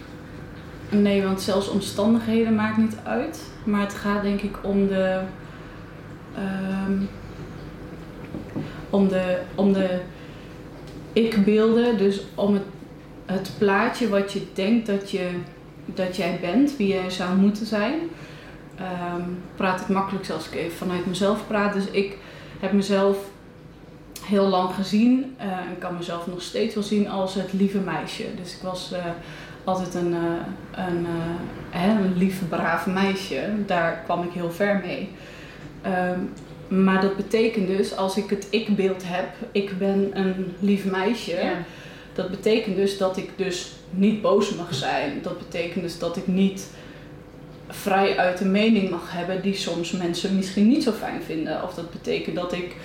Nee, 0.90 1.24
want 1.24 1.42
zelfs 1.42 1.70
omstandigheden 1.70 2.56
maakt 2.56 2.78
niet 2.78 2.96
uit. 3.04 3.42
Maar 3.64 3.82
het 3.82 3.94
gaat 3.94 4.22
denk 4.22 4.42
ik 4.42 4.58
om 4.62 4.88
de. 4.88 5.20
ehm, 6.36 6.94
om 8.90 9.08
de, 9.08 9.38
om 9.56 9.74
de 9.74 10.00
ik-beelden. 11.14 11.98
Dus 11.98 12.26
om 12.36 12.54
het, 12.54 12.64
het 13.26 13.52
plaatje 13.58 14.10
wat 14.10 14.32
je 14.32 14.42
denkt 14.54 14.88
dat, 14.88 15.12
je, 15.12 15.30
dat 15.86 16.16
jij 16.16 16.38
bent, 16.42 16.78
wie 16.78 16.88
jij 16.88 17.10
zou 17.10 17.36
moeten 17.36 17.66
zijn. 17.66 18.00
Ehm, 18.84 19.22
praat 19.56 19.80
het 19.80 19.90
makkelijk 19.90 20.30
als 20.30 20.48
ik 20.48 20.56
even 20.56 20.78
vanuit 20.78 21.06
mezelf 21.06 21.48
praat. 21.48 21.74
Dus 21.74 21.86
ik 21.86 22.18
heb 22.60 22.72
mezelf 22.72 23.18
heel 24.26 24.48
lang 24.48 24.74
gezien 24.74 25.36
eh, 25.38 25.48
en 25.48 25.78
kan 25.80 25.98
mezelf 25.98 26.28
nog 26.28 26.42
steeds 26.42 26.74
wel 26.74 26.84
zien 26.84 27.10
als 27.10 27.34
het 27.34 27.54
lieve 27.54 27.78
meisje. 27.78 28.26
Dus 28.42 28.56
ik 28.56 28.62
was 28.62 28.92
eh, 28.92 29.06
altijd 29.64 29.94
een, 29.94 30.14
eh, 30.14 30.86
een, 30.88 31.06
hè, 31.70 31.92
een 31.92 32.18
lief, 32.18 32.42
braaf 32.50 32.86
meisje. 32.86 33.50
Daar 33.66 34.02
kwam 34.04 34.24
ik 34.24 34.32
heel 34.32 34.52
ver 34.52 34.82
mee. 34.86 35.10
Ehm, 35.82 36.20
maar 36.68 37.02
dat 37.02 37.16
betekent 37.16 37.68
dus, 37.68 37.96
als 37.96 38.18
ik 38.18 38.30
het 38.30 38.48
ik-beeld 38.50 39.04
heb, 39.06 39.28
ik 39.52 39.78
ben 39.78 40.10
een 40.14 40.56
lief 40.60 40.86
meisje. 40.86 41.52
Dat 42.14 42.30
betekent 42.30 42.76
dus 42.76 42.98
dat 42.98 43.18
ik 43.18 43.30
dus 43.36 43.72
niet 43.90 44.22
boos 44.22 44.56
mag 44.56 44.74
zijn. 44.74 45.20
Dat 45.22 45.38
betekent 45.38 45.84
dus 45.84 46.00
dat 46.00 46.18
ik 46.18 46.28
niet 46.28 46.68
vrij 47.74 48.18
uit 48.18 48.40
een 48.40 48.52
mening 48.52 48.90
mag 48.90 49.12
hebben 49.12 49.42
die 49.42 49.56
soms 49.56 49.92
mensen 49.92 50.36
misschien 50.36 50.68
niet 50.68 50.84
zo 50.84 50.92
fijn 50.92 51.22
vinden. 51.24 51.64
Of 51.64 51.74
dat 51.74 51.92
betekent 51.92 52.36
dat 52.36 52.54
ik 52.54 52.76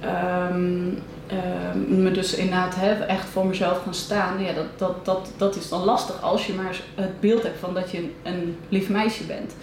ehm, 0.00 0.88
ehm, 1.26 2.02
me 2.02 2.10
dus 2.10 2.34
inderdaad 2.34 2.74
heb, 2.76 3.00
echt 3.00 3.28
voor 3.28 3.46
mezelf 3.46 3.82
gaan 3.82 3.94
staan. 3.94 4.42
Ja, 4.42 4.52
dat, 4.52 4.78
dat, 4.78 5.04
dat, 5.04 5.32
dat 5.36 5.56
is 5.56 5.68
dan 5.68 5.84
lastig 5.84 6.22
als 6.22 6.46
je 6.46 6.52
maar 6.52 6.80
het 6.94 7.20
beeld 7.20 7.42
hebt 7.42 7.58
van 7.58 7.74
dat 7.74 7.90
je 7.90 8.08
een, 8.22 8.56
lief 8.68 8.88
meisje 8.88 9.24
bent. 9.24 9.54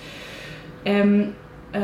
En 0.84 1.36
eh, 1.72 1.82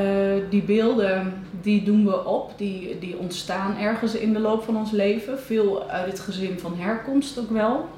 die 0.50 0.62
beelden 0.62 1.44
die 1.62 1.84
doen 1.84 2.06
we 2.06 2.26
op, 2.26 2.52
die, 2.58 3.00
die 3.00 3.18
ontstaan 3.18 3.78
ergens 3.78 4.16
in 4.16 4.34
de 4.34 4.40
loop 4.40 4.64
van 4.64 4.78
ons 4.78 4.92
leven. 4.92 5.40
Veel 5.40 5.90
uit 5.90 6.12
het 6.12 6.20
gezin 6.20 6.60
van 6.60 6.74
herkomst 6.78 7.40
ook 7.40 7.50
wel. 7.50 7.90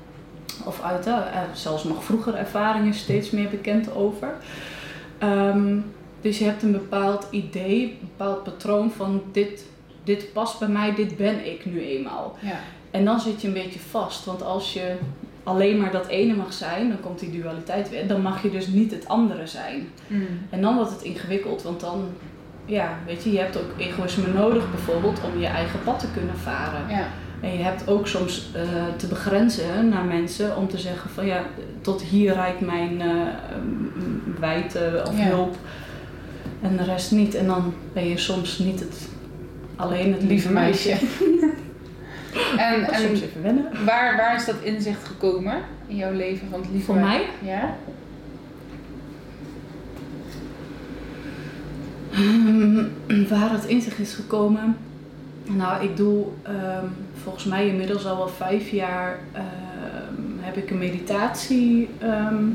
Of 0.65 0.81
uit 0.81 1.07
uh, 1.07 1.19
zelfs 1.53 1.83
nog 1.83 2.03
vroegere 2.03 2.37
ervaringen 2.37 2.93
steeds 2.93 3.29
meer 3.29 3.49
bekend 3.49 3.95
over. 3.95 4.33
Ehm, 5.17 5.77
dus 6.21 6.37
je 6.37 6.45
hebt 6.45 6.63
een 6.63 6.71
bepaald 6.71 7.27
idee, 7.29 7.81
een 7.83 8.09
bepaald 8.17 8.43
patroon 8.43 8.91
van 8.91 9.23
dit, 9.31 9.65
dit 10.03 10.33
past 10.33 10.59
bij 10.59 10.67
mij, 10.67 10.95
dit 10.95 11.17
ben 11.17 11.51
ik 11.51 11.65
nu 11.65 11.81
eenmaal. 11.81 12.37
Ja. 12.39 12.59
En 12.91 13.05
dan 13.05 13.19
zit 13.19 13.41
je 13.41 13.47
een 13.47 13.53
beetje 13.53 13.79
vast, 13.79 14.25
want 14.25 14.43
als 14.43 14.73
je 14.73 14.95
alleen 15.43 15.77
maar 15.77 15.91
dat 15.91 16.07
ene 16.07 16.35
mag 16.35 16.53
zijn, 16.53 16.89
dan 16.89 16.99
komt 16.99 17.19
die 17.19 17.41
dualiteit 17.41 17.89
weer. 17.89 18.07
Dan 18.07 18.21
mag 18.21 18.43
je 18.43 18.49
dus 18.49 18.67
niet 18.67 18.91
het 18.91 19.07
andere 19.07 19.47
zijn. 19.47 19.89
Mm. 20.07 20.27
En 20.49 20.61
dan 20.61 20.75
wordt 20.75 20.91
het 20.91 21.01
ingewikkeld, 21.01 21.61
want 21.61 21.79
dan, 21.79 22.09
ja, 22.65 22.97
weet 23.05 23.23
je, 23.23 23.31
je 23.31 23.39
hebt 23.39 23.57
ook 23.57 23.71
egoïsme 23.77 24.27
nodig 24.33 24.71
bijvoorbeeld 24.71 25.19
om 25.23 25.39
je 25.39 25.47
eigen 25.47 25.83
pad 25.83 25.99
te 25.99 26.11
kunnen 26.11 26.37
varen. 26.37 26.89
Ja. 26.89 27.07
En 27.41 27.58
je 27.58 27.63
hebt 27.63 27.88
ook 27.88 28.08
soms 28.08 28.50
uh, 28.56 28.62
te 28.98 29.08
begrenzen 29.08 29.89
naar 29.89 30.03
mensen 30.03 30.58
om 30.58 30.67
te 30.67 30.77
zeggen 30.77 31.10
van 31.10 31.25
ja, 31.25 31.41
tot 31.82 32.01
hier 32.01 32.34
reikt 32.34 32.62
mijn 32.62 33.01
uh, 33.01 33.27
wijte 34.39 35.03
of 35.08 35.17
Ja. 35.17 35.24
hulp 35.24 35.56
en 36.62 36.77
de 36.77 36.84
rest 36.84 37.12
niet. 37.12 37.36
En 37.36 37.48
dan 37.48 37.74
ben 37.94 38.08
je 38.08 38.17
soms 38.17 38.58
niet 38.58 38.79
het, 38.79 39.10
alleen 39.75 40.13
het 40.13 40.24
lieve 40.24 40.51
meisje. 40.51 40.96
En, 42.58 42.82
is 42.82 43.01
soms 43.01 43.22
en 43.22 43.27
even 43.27 43.41
wennen. 43.41 43.86
waar, 43.86 44.17
waar 44.17 44.36
is 44.36 44.46
dat 44.46 44.56
inzicht 44.62 45.08
gekomen 45.08 45.58
in 45.88 45.96
jouw 45.96 46.12
leven 46.13 46.48
van 46.50 46.60
het 46.60 46.70
lieve 46.72 46.86
Voor 46.86 46.96
mij? 46.96 47.25
Ja. 47.44 47.75
Waar 53.29 53.51
het 53.51 53.65
inzicht 53.65 54.00
is 54.00 54.13
gekomen. 54.13 54.77
Nou, 55.46 55.84
ik 55.84 55.98
doe 55.98 56.25
ehm, 56.41 56.86
volgens 57.27 57.46
mij 57.46 57.67
inmiddels 57.67 58.05
al 58.05 58.17
wel 58.17 58.27
vijf 58.27 58.69
jaar 58.69 59.19
ehm, 59.31 59.46
heb 60.39 60.57
ik 60.57 60.69
een 60.69 60.77
meditatie 60.77 61.89
ehm 62.00 62.46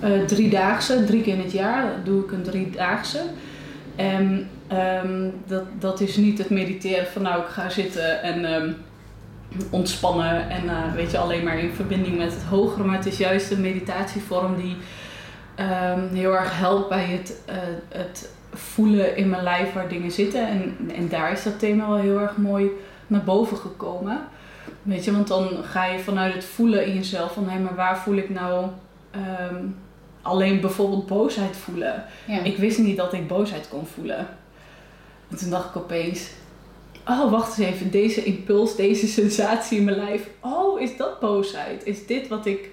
eh, 0.00 0.20
driedaagse, 0.26 1.04
drie 1.04 1.22
keer 1.22 1.32
in 1.32 1.40
het 1.40 1.52
jaar 1.52 1.84
doe 2.04 2.24
ik 2.24 2.32
een 2.32 2.42
driedaagse. 2.42 3.20
En 3.96 4.48
ehm, 4.66 5.28
dat, 5.46 5.64
dat 5.78 6.00
is 6.00 6.16
niet 6.16 6.38
het 6.38 6.50
mediteren 6.50 7.06
van 7.06 7.22
nou 7.22 7.40
ik 7.40 7.48
ga 7.48 7.68
zitten 7.68 8.22
en 8.22 8.76
ontspannen 9.70 10.50
en 10.50 10.68
eh, 10.68 10.94
weet 10.94 11.10
je 11.10 11.18
alleen 11.18 11.44
maar 11.44 11.58
in 11.58 11.72
verbinding 11.72 12.16
met 12.16 12.32
het 12.32 12.42
hogere, 12.42 12.84
maar 12.84 12.96
het 12.96 13.06
is 13.06 13.18
juist 13.18 13.50
een 13.50 13.60
meditatievorm 13.60 14.56
die 14.56 14.76
heel 16.12 16.36
erg 16.36 16.58
helpt 16.58 16.88
bij 16.88 17.04
het, 17.04 17.40
eh, 17.46 17.56
het 17.88 18.30
voelen 18.52 19.16
in 19.16 19.28
mijn 19.28 19.42
lijf 19.42 19.72
waar 19.72 19.88
dingen 19.88 20.10
zitten. 20.10 20.48
En, 20.48 20.90
en 20.96 21.08
daar 21.08 21.32
is 21.32 21.42
dat 21.42 21.58
thema 21.58 21.88
wel 21.88 21.96
heel 21.96 22.20
erg 22.20 22.36
mooi 22.36 22.70
naar 23.14 23.24
boven 23.24 23.56
gekomen. 23.56 24.20
Weet 24.82 25.04
je, 25.04 25.12
want 25.12 25.28
dan 25.28 25.48
ga 25.62 25.84
je 25.84 25.98
vanuit 25.98 26.34
het 26.34 26.44
voelen 26.44 26.86
in 26.86 26.94
jezelf 26.94 27.32
van 27.32 27.48
hé, 27.48 27.58
maar 27.58 27.74
waar 27.74 27.98
voel 27.98 28.16
ik 28.16 28.30
nou 28.30 28.66
ehm, 29.10 29.64
alleen 30.22 30.60
bijvoorbeeld 30.60 31.06
boosheid 31.06 31.56
voelen? 31.56 32.04
Ja. 32.26 32.42
Ik 32.42 32.56
wist 32.56 32.78
niet 32.78 32.96
dat 32.96 33.12
ik 33.12 33.28
boosheid 33.28 33.68
kon 33.68 33.86
voelen. 33.86 34.26
En 35.30 35.36
toen 35.36 35.50
dacht 35.50 35.68
ik 35.68 35.76
opeens, 35.76 36.30
oh 37.08 37.30
wacht 37.30 37.58
eens 37.58 37.68
even, 37.68 37.90
deze 37.90 38.24
impuls, 38.24 38.76
deze 38.76 39.06
sensatie 39.06 39.78
in 39.78 39.84
mijn 39.84 39.96
lijf. 39.96 40.28
Oh, 40.40 40.80
is 40.80 40.96
dat 40.96 41.20
boosheid? 41.20 41.84
Is 41.84 42.06
dit 42.06 42.28
wat 42.28 42.46
ik, 42.46 42.70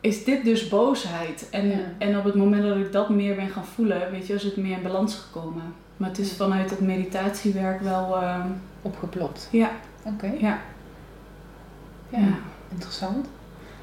is 0.00 0.24
dit 0.24 0.44
dus 0.44 0.68
boosheid? 0.68 1.48
En, 1.50 1.68
Ja. 1.68 1.78
en 1.98 2.18
op 2.18 2.24
het 2.24 2.34
moment 2.34 2.62
dat 2.62 2.76
ik 2.76 2.92
dat 2.92 3.08
meer 3.08 3.34
ben 3.34 3.48
gaan 3.48 3.64
voelen, 3.64 4.10
weet 4.10 4.26
je, 4.26 4.34
is 4.34 4.42
het 4.42 4.56
meer 4.56 4.76
in 4.76 4.82
balans 4.82 5.14
gekomen. 5.14 5.74
Maar 5.96 6.08
het 6.08 6.18
is 6.18 6.32
vanuit 6.32 6.70
het 6.70 6.80
meditatiewerk 6.80 7.80
wel, 7.80 8.16
eh, 8.16 8.44
Opgeplopt. 8.82 9.48
ja, 9.52 9.70
Oké. 10.04 10.32
ja, 10.38 10.58
Ja. 12.08 12.18
ja. 12.18 12.34
Interessant. 12.70 13.26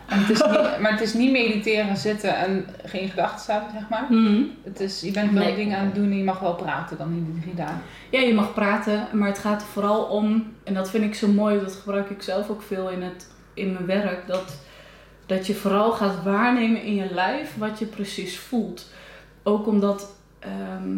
En 0.06 0.20
het 0.20 0.30
is 0.30 0.42
niet, 0.42 0.80
maar 0.82 0.92
het 0.92 1.02
is 1.02 1.14
niet 1.14 1.32
mediteren, 1.32 1.98
zitten 1.98 2.36
en 2.38 2.66
geen 2.84 3.10
gedachten 3.10 3.54
hebben, 3.54 3.72
zeg 3.80 3.90
maar. 3.90 4.06
Mhm. 4.10 4.42
Het 4.64 4.80
is, 4.80 5.02
je 5.02 5.12
bent 5.12 5.32
wel 5.32 5.44
Nee. 5.44 5.56
dingen 5.56 5.78
aan 5.78 5.86
het 5.86 5.96
doen 5.96 6.04
en 6.12 6.18
je 6.18 6.24
mag 6.24 6.40
wel 6.40 6.56
praten 6.56 6.98
dan 6.98 7.08
in 7.12 7.32
die 7.32 7.42
drie 7.42 7.56
dagen. 7.56 7.82
Ja, 8.10 8.20
je 8.20 8.34
mag 8.34 8.54
praten, 8.54 9.08
maar 9.14 9.28
het 9.28 9.40
gaat 9.40 9.62
er 9.62 9.68
vooral 9.68 10.04
om, 10.04 10.54
en 10.64 10.74
dat 10.74 10.90
vind 10.90 11.04
ik 11.04 11.16
zo 11.16 11.28
mooi, 11.28 11.60
dat 11.60 11.74
gebruik 11.76 12.10
ik 12.10 12.22
zelf 12.22 12.50
ook 12.50 12.62
veel 12.62 12.90
in, 12.90 13.02
het, 13.02 13.28
in 13.54 13.74
mijn 13.74 13.86
werk, 13.86 14.28
dat, 14.28 14.58
dat 15.26 15.48
je 15.48 15.56
vooral 15.56 15.92
gaat 15.92 16.24
waarnemen 16.24 16.84
in 16.84 16.96
je 16.96 17.14
lijf 17.14 17.56
wat 17.58 17.80
je 17.80 17.86
precies 17.86 18.40
voelt. 18.40 18.90
Ook 19.44 19.68
omdat 19.68 20.14
ehm, 20.40 20.98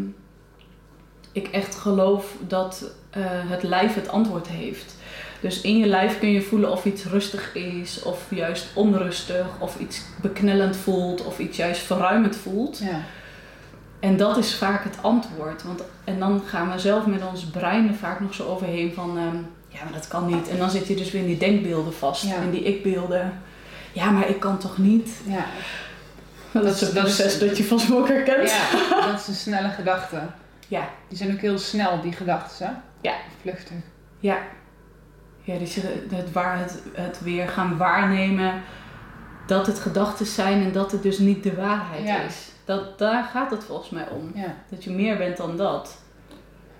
ik 1.32 1.48
echt 1.48 1.76
geloof 1.76 2.36
dat 2.48 2.92
eh, 3.18 3.50
het 3.50 3.64
lijf 3.64 3.96
het 3.96 4.10
antwoord 4.10 4.48
heeft. 4.48 4.96
Dus 5.40 5.62
in 5.62 5.78
je 5.78 5.86
lijf 5.86 6.20
kun 6.20 6.32
je 6.32 6.42
voelen 6.42 6.72
of 6.72 6.86
iets 6.86 7.06
rustig 7.06 7.56
is, 7.56 8.02
of 8.04 8.24
juist 8.30 8.68
onrustig, 8.74 9.46
of 9.60 9.80
iets 9.80 10.02
beknellend 10.22 10.76
voelt, 10.76 11.26
of 11.26 11.40
iets 11.40 11.58
juist 11.58 11.82
verruimend 11.82 12.36
voelt. 12.36 12.78
Ja. 12.78 13.02
En 14.00 14.18
dat 14.18 14.38
is 14.38 14.56
vaak 14.56 14.84
het 14.84 14.96
antwoord. 15.02 15.64
Want, 15.64 15.82
en 16.04 16.20
dan 16.20 16.42
gaan 16.46 16.72
we 16.72 16.80
zelf 16.80 17.06
met 17.06 17.22
ons 17.32 17.44
brein 17.46 17.88
er 17.88 17.94
vaak 17.94 18.20
nog 18.20 18.34
zo 18.34 18.48
overheen 18.48 18.94
van... 18.94 19.18
ehm, 19.18 19.36
ja, 19.68 19.84
maar 19.84 19.94
dat 19.94 20.08
kan 20.08 20.26
niet. 20.26 20.48
En 20.50 20.58
dan 20.58 20.70
zit 20.70 20.88
je 20.88 20.96
dus 20.96 21.12
weer 21.12 21.22
in 21.22 21.28
die 21.28 21.38
denkbeelden 21.38 21.94
vast. 21.94 22.24
Ja. 22.24 22.36
In 22.36 22.52
die 22.52 22.64
ik-beelden. 22.64 23.34
Ja, 23.92 24.10
maar 24.10 24.30
ik 24.30 24.40
kan 24.40 24.58
toch 24.58 24.78
niet? 24.78 25.10
Ja. 25.26 25.46
Dat, 26.52 26.64
Dat 26.64 26.76
is 26.76 26.82
is- 26.82 26.90
proces 26.90 27.40
dat 27.40 27.58
je 27.58 27.64
vast 27.64 27.88
wel 27.88 28.06
herkent. 28.08 28.50
ja, 28.52 29.06
dat 29.12 29.20
is 29.20 29.28
een 29.28 29.34
snelle 29.34 29.70
gedachte. 29.70 30.20
Ja. 30.68 30.90
Die 31.08 31.18
zijn 31.18 31.32
ook 31.34 31.40
heel 31.40 31.58
snel, 31.60 32.02
die 32.02 32.12
gedachten? 32.12 32.82
Ja. 33.08 33.16
Vluchtig. 33.42 33.78
Ja. 34.20 34.38
Ja, 35.44 35.58
dus 35.58 35.76
het, 36.10 36.32
waar, 36.32 36.60
het, 36.60 36.82
het 36.94 37.22
weer 37.22 37.48
gaan 37.48 37.78
waarnemen 37.78 38.62
dat 39.48 39.68
het 39.68 39.80
gedachten 39.80 40.26
zijn 40.26 40.64
en 40.64 40.72
dat 40.72 40.92
het 40.92 41.04
dus 41.04 41.18
niet 41.18 41.44
de 41.44 41.56
waarheid 41.56 42.04
Ja. 42.08 42.22
is. 42.22 42.52
Dat, 42.66 43.00
daar 43.00 43.24
gaat 43.24 43.52
het 43.52 43.64
volgens 43.64 43.90
mij 43.90 44.08
om. 44.10 44.32
Ja. 44.36 44.56
Dat 44.70 44.84
je 44.84 44.90
meer 44.90 45.18
bent 45.18 45.38
dan 45.38 45.58
dat. 45.58 45.98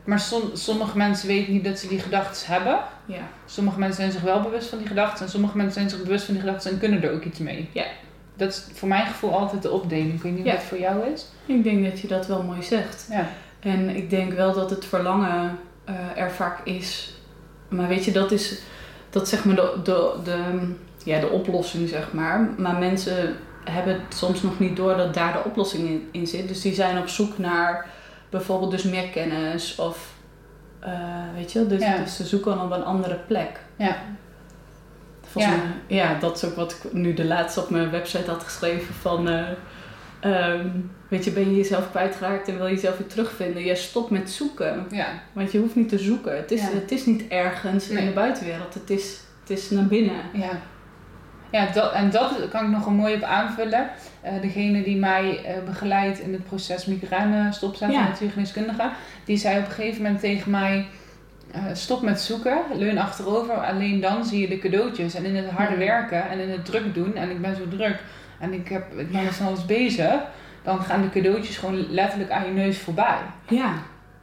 Maar 0.04 0.20
som- 0.20 0.50
sommige 0.56 0.98
mensen 0.98 1.28
weten 1.28 1.54
niet 1.54 1.64
dat 1.64 1.80
ze 1.80 1.88
die 1.88 2.00
gedachten 2.00 2.54
hebben. 2.54 2.80
Ja. 3.06 3.22
Sommige 3.46 3.80
mensen 3.80 3.96
zijn 3.98 4.12
zich 4.12 4.22
wel 4.22 4.42
bewust 4.42 4.70
van 4.70 4.78
die 4.78 4.88
gedachten. 4.88 5.26
En 5.26 5.32
sommige 5.32 5.58
mensen 5.58 5.74
zijn 5.80 5.90
zich 5.90 6.04
bewust 6.04 6.26
van 6.26 6.34
die 6.34 6.44
gedachten 6.44 6.72
en 6.72 6.80
kunnen 6.80 7.04
er 7.04 7.12
ook 7.12 7.24
iets 7.24 7.40
mee. 7.40 7.70
Ja. 7.74 7.86
Dat 8.36 8.50
is 8.50 8.66
voor 8.74 8.88
mijn 8.88 9.06
gevoel 9.06 9.38
altijd 9.38 9.62
de 9.62 9.72
opdeling. 9.72 10.14
Ik 10.14 10.22
weet 10.22 10.36
niet 10.36 10.46
Ja. 10.46 10.52
wat 10.52 10.60
het 10.60 10.70
voor 10.70 10.80
jou 10.80 11.06
is. 11.14 11.26
Ik 11.46 11.64
denk 11.64 11.84
dat 11.84 12.00
je 12.00 12.08
dat 12.08 12.28
wel 12.28 12.44
mooi 12.44 12.64
zegt. 12.64 13.08
Ja. 13.12 13.28
En 13.60 13.90
ik 13.96 14.10
denk 14.10 14.34
wel 14.34 14.54
dat 14.54 14.70
het 14.70 14.86
verlangen 14.86 15.60
eh, 15.88 16.22
er 16.22 16.32
vaak 16.32 16.60
is. 16.66 17.14
Maar 17.70 17.88
weet 17.88 18.06
je, 18.06 18.12
dat 18.12 18.32
is, 18.32 18.60
dat 19.10 19.28
zeg 19.30 19.46
maar 19.46 19.56
de, 19.56 19.80
de, 19.84 20.14
de, 20.24 20.74
ja, 21.04 21.20
de 21.20 21.30
oplossing, 21.30 21.90
zeg 21.90 22.14
maar. 22.14 22.50
Maar 22.58 22.76
mensen 22.76 23.36
hebben 23.64 24.02
soms 24.10 24.42
nog 24.42 24.60
niet 24.60 24.76
door 24.76 24.98
dat 24.98 25.14
daar 25.14 25.34
de 25.34 25.44
oplossing 25.44 25.88
in, 25.90 26.08
in 26.12 26.28
zit. 26.28 26.48
Dus 26.48 26.62
die 26.62 26.74
zijn 26.74 26.98
op 26.98 27.08
zoek 27.08 27.38
naar 27.38 27.86
bijvoorbeeld 28.30 28.72
dus 28.72 28.84
meer 28.84 29.10
kennis 29.10 29.76
of... 29.76 30.14
eh, 30.80 30.92
weet 31.36 31.52
je, 31.52 31.68
dus, 31.68 31.82
Ja. 31.82 31.98
dus 31.98 32.16
ze 32.16 32.26
zoeken 32.26 32.62
op 32.62 32.72
een 32.72 32.84
andere 32.84 33.16
plek. 33.28 33.60
Ja. 33.76 33.96
Volgens 35.22 35.54
Ja. 35.54 35.60
mij, 35.60 35.98
ja, 35.98 36.20
dat 36.20 36.36
is 36.36 36.44
ook 36.46 36.56
wat 36.56 36.72
ik 36.72 36.94
nu 36.94 37.14
de 37.14 37.26
laatste 37.26 37.60
op 37.62 37.70
mijn 37.70 37.92
website 37.92 38.30
had 38.32 38.44
geschreven 38.44 38.94
van... 38.94 39.30
eh, 39.30 39.46
ehm, 40.20 40.68
weet 41.08 41.24
je, 41.26 41.32
ben 41.32 41.50
je 41.50 41.56
jezelf 41.56 41.90
kwijtgeraakt 41.90 42.48
en 42.48 42.58
wil 42.58 42.68
je 42.68 42.74
jezelf 42.74 42.98
weer 42.98 43.08
terugvinden? 43.08 43.66
Ja, 43.66 43.76
stop 43.76 44.10
met 44.10 44.30
zoeken. 44.32 44.86
Ja. 44.92 45.08
Want 45.34 45.52
je 45.52 45.60
hoeft 45.60 45.76
niet 45.76 45.90
te 45.90 46.00
zoeken. 46.00 46.36
Het 46.36 46.52
is, 46.52 46.62
Ja. 46.62 46.68
het 46.74 46.92
is 46.92 47.06
niet 47.06 47.28
ergens 47.28 47.90
in 47.90 48.06
de 48.06 48.12
buitenwereld. 48.12 48.74
Het 48.74 48.90
is, 48.90 49.20
het 49.42 49.50
is 49.58 49.70
naar 49.70 49.86
binnen. 49.86 50.22
Ja. 50.34 50.50
Ja, 51.52 51.72
dat, 51.74 51.92
en 51.94 52.10
dat 52.10 52.48
kan 52.50 52.66
ik 52.66 52.72
nog 52.72 52.86
een 52.86 52.94
mooi 52.96 53.16
op 53.16 53.22
aanvullen. 53.24 53.90
Eh, 54.22 54.42
degene 54.42 54.84
die 54.84 54.98
mij 54.98 55.44
eh, 55.46 55.54
begeleidt 55.66 56.20
in 56.20 56.34
het 56.34 56.44
proces 56.46 56.86
migraine 56.86 57.52
stopzetten, 57.54 57.98
Ja. 57.98 58.08
natuurgeneeskundige, 58.08 58.90
die 59.26 59.38
zei 59.38 59.60
op 59.60 59.66
een 59.66 59.72
gegeven 59.72 60.02
moment 60.02 60.20
tegen 60.20 60.52
mij: 60.52 60.86
eh, 61.52 61.62
stop 61.74 62.02
met 62.02 62.22
zoeken, 62.22 62.58
leun 62.74 62.98
achterover, 62.98 63.54
alleen 63.54 64.00
dan 64.00 64.26
zie 64.26 64.42
je 64.42 64.48
de 64.48 64.58
cadeautjes. 64.60 65.14
En 65.14 65.26
in 65.26 65.36
het 65.36 65.50
harde 65.50 65.72
Ja. 65.74 65.78
werken 65.80 66.30
en 66.30 66.40
in 66.40 66.50
het 66.50 66.66
druk 66.66 66.94
doen, 66.94 67.16
en 67.16 67.30
ik 67.30 67.42
ben 67.42 67.56
zo 67.56 67.68
druk 67.78 68.04
en 68.40 68.54
ik, 68.54 68.68
heb, 68.70 69.00
ik 69.00 69.12
ben 69.12 69.34
van 69.34 69.48
alles 69.48 69.66
bezig, 69.66 70.22
dan 70.64 70.82
gaan 70.82 71.02
de 71.02 71.10
cadeautjes 71.10 71.58
gewoon 71.58 71.92
letterlijk 71.92 72.32
aan 72.32 72.46
je 72.46 72.52
neus 72.52 72.78
voorbij. 72.78 73.18
Ja. 73.48 73.74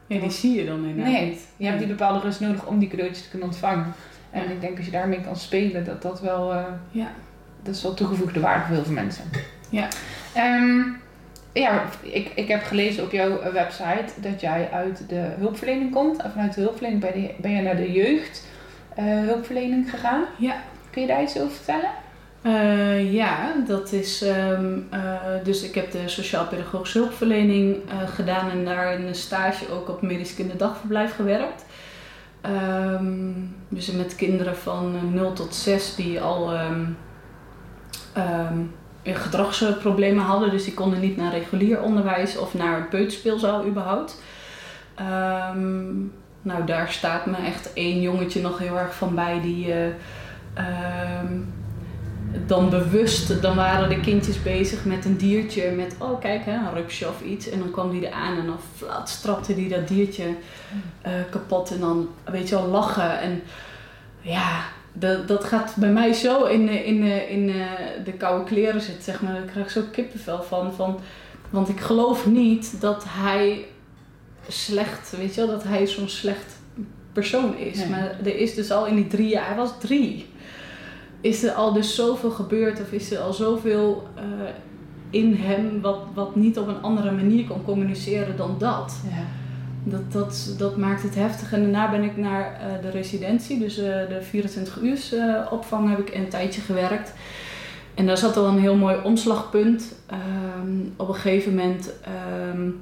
Ja, 0.07 0.19
die 0.19 0.31
zie 0.31 0.55
je 0.55 0.65
dan 0.65 0.85
inderdaad. 0.85 1.13
Nee, 1.13 1.39
je 1.57 1.65
hebt 1.65 1.79
die 1.79 1.87
bepaalde 1.87 2.19
rust 2.19 2.39
nodig 2.39 2.65
om 2.65 2.79
die 2.79 2.89
cadeautjes 2.89 3.23
te 3.23 3.29
kunnen 3.29 3.47
ontvangen. 3.47 3.93
En 4.31 4.43
Ja. 4.43 4.49
ik 4.49 4.61
denk 4.61 4.77
als 4.77 4.85
je 4.85 4.91
daarmee 4.91 5.21
kan 5.21 5.35
spelen, 5.35 5.85
dat 5.85 6.01
dat 6.01 6.21
wel. 6.21 6.53
eh, 6.53 6.63
Ja. 6.91 7.07
dat 7.63 7.75
is 7.75 7.81
wel 7.83 7.93
toegevoegde 7.93 8.39
waarde 8.39 8.65
voor 8.65 8.75
heel 8.75 8.83
veel 8.83 8.93
mensen. 8.93 9.23
Ja. 9.69 9.87
Ehm, 10.33 10.79
ja, 11.53 11.83
ik, 12.01 12.31
ik 12.35 12.47
heb 12.47 12.63
gelezen 12.63 13.03
op 13.03 13.11
jouw 13.11 13.51
website 13.51 14.21
dat 14.21 14.41
jij 14.41 14.69
uit 14.71 15.09
de 15.09 15.33
hulpverlening 15.37 15.91
komt. 15.91 16.21
En 16.21 16.31
vanuit 16.31 16.53
de 16.53 16.61
hulpverlening 16.61 17.01
ben 17.01 17.21
je, 17.21 17.33
ben 17.37 17.51
je 17.51 17.61
naar 17.61 17.75
de 17.77 17.91
jeugd 17.91 18.47
eh, 18.95 19.05
hulpverlening 19.05 19.89
gegaan. 19.89 20.23
Ja. 20.37 20.55
Kun 20.89 21.01
je 21.01 21.07
daar 21.07 21.21
iets 21.23 21.39
over 21.39 21.55
vertellen? 21.55 21.89
Eh, 22.45 23.13
ja, 23.13 23.53
dat 23.67 23.91
is. 23.91 24.21
ehm, 24.21 24.77
eh, 24.89 25.01
dus 25.43 25.63
ik 25.63 25.75
heb 25.75 25.91
de 25.91 26.07
sociaal-pedagogische 26.07 26.97
hulpverlening 26.97 27.77
eh, 27.89 28.07
gedaan 28.07 28.49
en 28.49 28.65
daar 28.65 28.93
in 28.93 29.07
een 29.07 29.15
stage 29.15 29.71
ook 29.71 29.89
op 29.89 30.01
medisch 30.01 30.35
kinderdagverblijf 30.35 31.15
gewerkt. 31.15 31.65
ehm, 32.41 33.31
dus 33.69 33.91
met 33.91 34.15
kinderen 34.15 34.57
van 34.57 35.13
0 35.13 35.33
tot 35.33 35.55
6 35.55 35.95
die 35.95 36.21
al 36.21 36.53
um, 36.53 36.97
gedragsproblemen 39.03 40.23
hadden. 40.23 40.49
Dus 40.49 40.63
die 40.63 40.73
konden 40.73 40.99
niet 40.99 41.17
naar 41.17 41.31
regulier 41.31 41.81
onderwijs 41.81 42.37
of 42.37 42.53
naar 42.53 42.75
het 42.75 42.89
peuterspeelzaal 42.89 43.65
überhaupt. 43.65 44.21
nou, 46.41 46.65
daar 46.65 46.91
staat 46.91 47.25
me 47.25 47.37
echt 47.37 47.73
één 47.73 48.01
jongetje 48.01 48.41
nog 48.41 48.57
heel 48.57 48.77
erg 48.77 48.95
van 48.95 49.15
bij 49.15 49.41
die... 49.41 49.73
dan 52.45 52.69
bewust, 52.69 53.41
dan 53.41 53.55
waren 53.55 53.89
de 53.89 53.99
kindjes 53.99 54.43
bezig 54.43 54.85
met 54.85 55.05
een 55.05 55.17
diertje, 55.17 55.71
met 55.71 55.95
oh 55.99 56.19
kijk, 56.19 56.45
hè, 56.45 56.53
een 56.53 56.73
rupsje 56.73 57.07
of 57.07 57.21
iets. 57.21 57.49
En 57.49 57.59
dan 57.59 57.71
kwam 57.71 57.91
die 57.91 58.07
eraan 58.07 58.37
en 58.37 58.45
dan 58.45 58.59
flat 58.75 59.09
strapte 59.09 59.55
die 59.55 59.69
dat 59.69 59.87
diertje 59.87 60.23
uh, 60.23 61.11
kapot 61.29 61.71
en 61.71 61.79
dan, 61.79 62.09
weet 62.25 62.49
je 62.49 62.55
wel, 62.55 62.67
lachen. 62.67 63.19
En 63.19 63.41
ja, 64.21 64.63
dat, 64.93 65.27
dat 65.27 65.43
gaat 65.43 65.75
bij 65.75 65.91
mij 65.91 66.13
zo 66.13 66.43
in, 66.43 66.69
in, 66.69 67.03
in 67.29 67.53
de 68.03 68.13
koude 68.13 68.43
kleren 68.43 68.81
zitten, 68.81 69.03
zeg 69.03 69.21
maar. 69.21 69.33
Daar 69.33 69.41
krijg 69.41 69.65
ik 69.65 69.71
zo 69.71 69.81
kippenvel 69.91 70.43
van, 70.43 70.73
van. 70.73 70.99
Want 71.49 71.69
ik 71.69 71.79
geloof 71.79 72.25
niet 72.25 72.81
dat 72.81 73.03
hij 73.07 73.65
slecht, 74.47 75.17
weet 75.17 75.35
je 75.35 75.45
wel, 75.45 75.49
dat 75.49 75.63
hij 75.63 75.87
zo'n 75.87 76.09
slecht 76.09 76.55
persoon 77.13 77.57
is. 77.57 77.85
Maar 77.85 78.15
er 78.23 78.37
is 78.37 78.55
dus 78.55 78.71
al 78.71 78.85
in 78.85 78.95
die 78.95 79.07
drie 79.07 79.27
jaar, 79.27 79.47
hij 79.47 79.55
was 79.55 79.79
drie 79.79 80.25
is 81.25 81.43
er 81.43 81.51
al 81.51 81.73
dus 81.73 81.95
zoveel 81.95 82.31
gebeurd 82.31 82.81
of 82.81 82.91
is 82.91 83.11
er 83.11 83.19
al 83.19 83.33
zoveel 83.33 84.07
uh, 84.17 84.23
in 85.09 85.33
hem 85.33 85.81
wat, 85.81 85.99
wat 86.13 86.35
niet 86.35 86.57
op 86.57 86.67
een 86.67 86.81
andere 86.81 87.11
manier 87.11 87.45
kon 87.45 87.63
communiceren 87.63 88.37
dan 88.37 88.55
dat. 88.59 88.95
Ja. 89.09 89.23
Dat, 89.83 90.11
dat, 90.11 90.55
dat 90.57 90.77
maakt 90.77 91.03
het 91.03 91.15
heftig. 91.15 91.53
En 91.53 91.61
daarna 91.61 91.91
ben 91.91 92.03
ik 92.03 92.17
naar 92.17 92.61
uh, 92.61 92.81
de 92.81 92.89
residentie, 92.89 93.59
dus 93.59 93.77
uh, 93.79 93.85
de 93.85 94.19
24 94.21 94.79
uur 94.81 94.99
opvang 95.51 95.89
heb 95.89 95.99
ik 95.99 96.15
een 96.15 96.29
tijdje 96.29 96.61
gewerkt. 96.61 97.13
En 97.93 98.05
daar 98.05 98.17
zat 98.17 98.37
al 98.37 98.47
een 98.47 98.59
heel 98.59 98.75
mooi 98.75 98.97
omslagpunt. 99.03 99.95
Um, 100.59 100.93
op 100.95 101.07
een 101.07 101.15
gegeven 101.15 101.55
moment. 101.55 101.93
Um, 102.53 102.81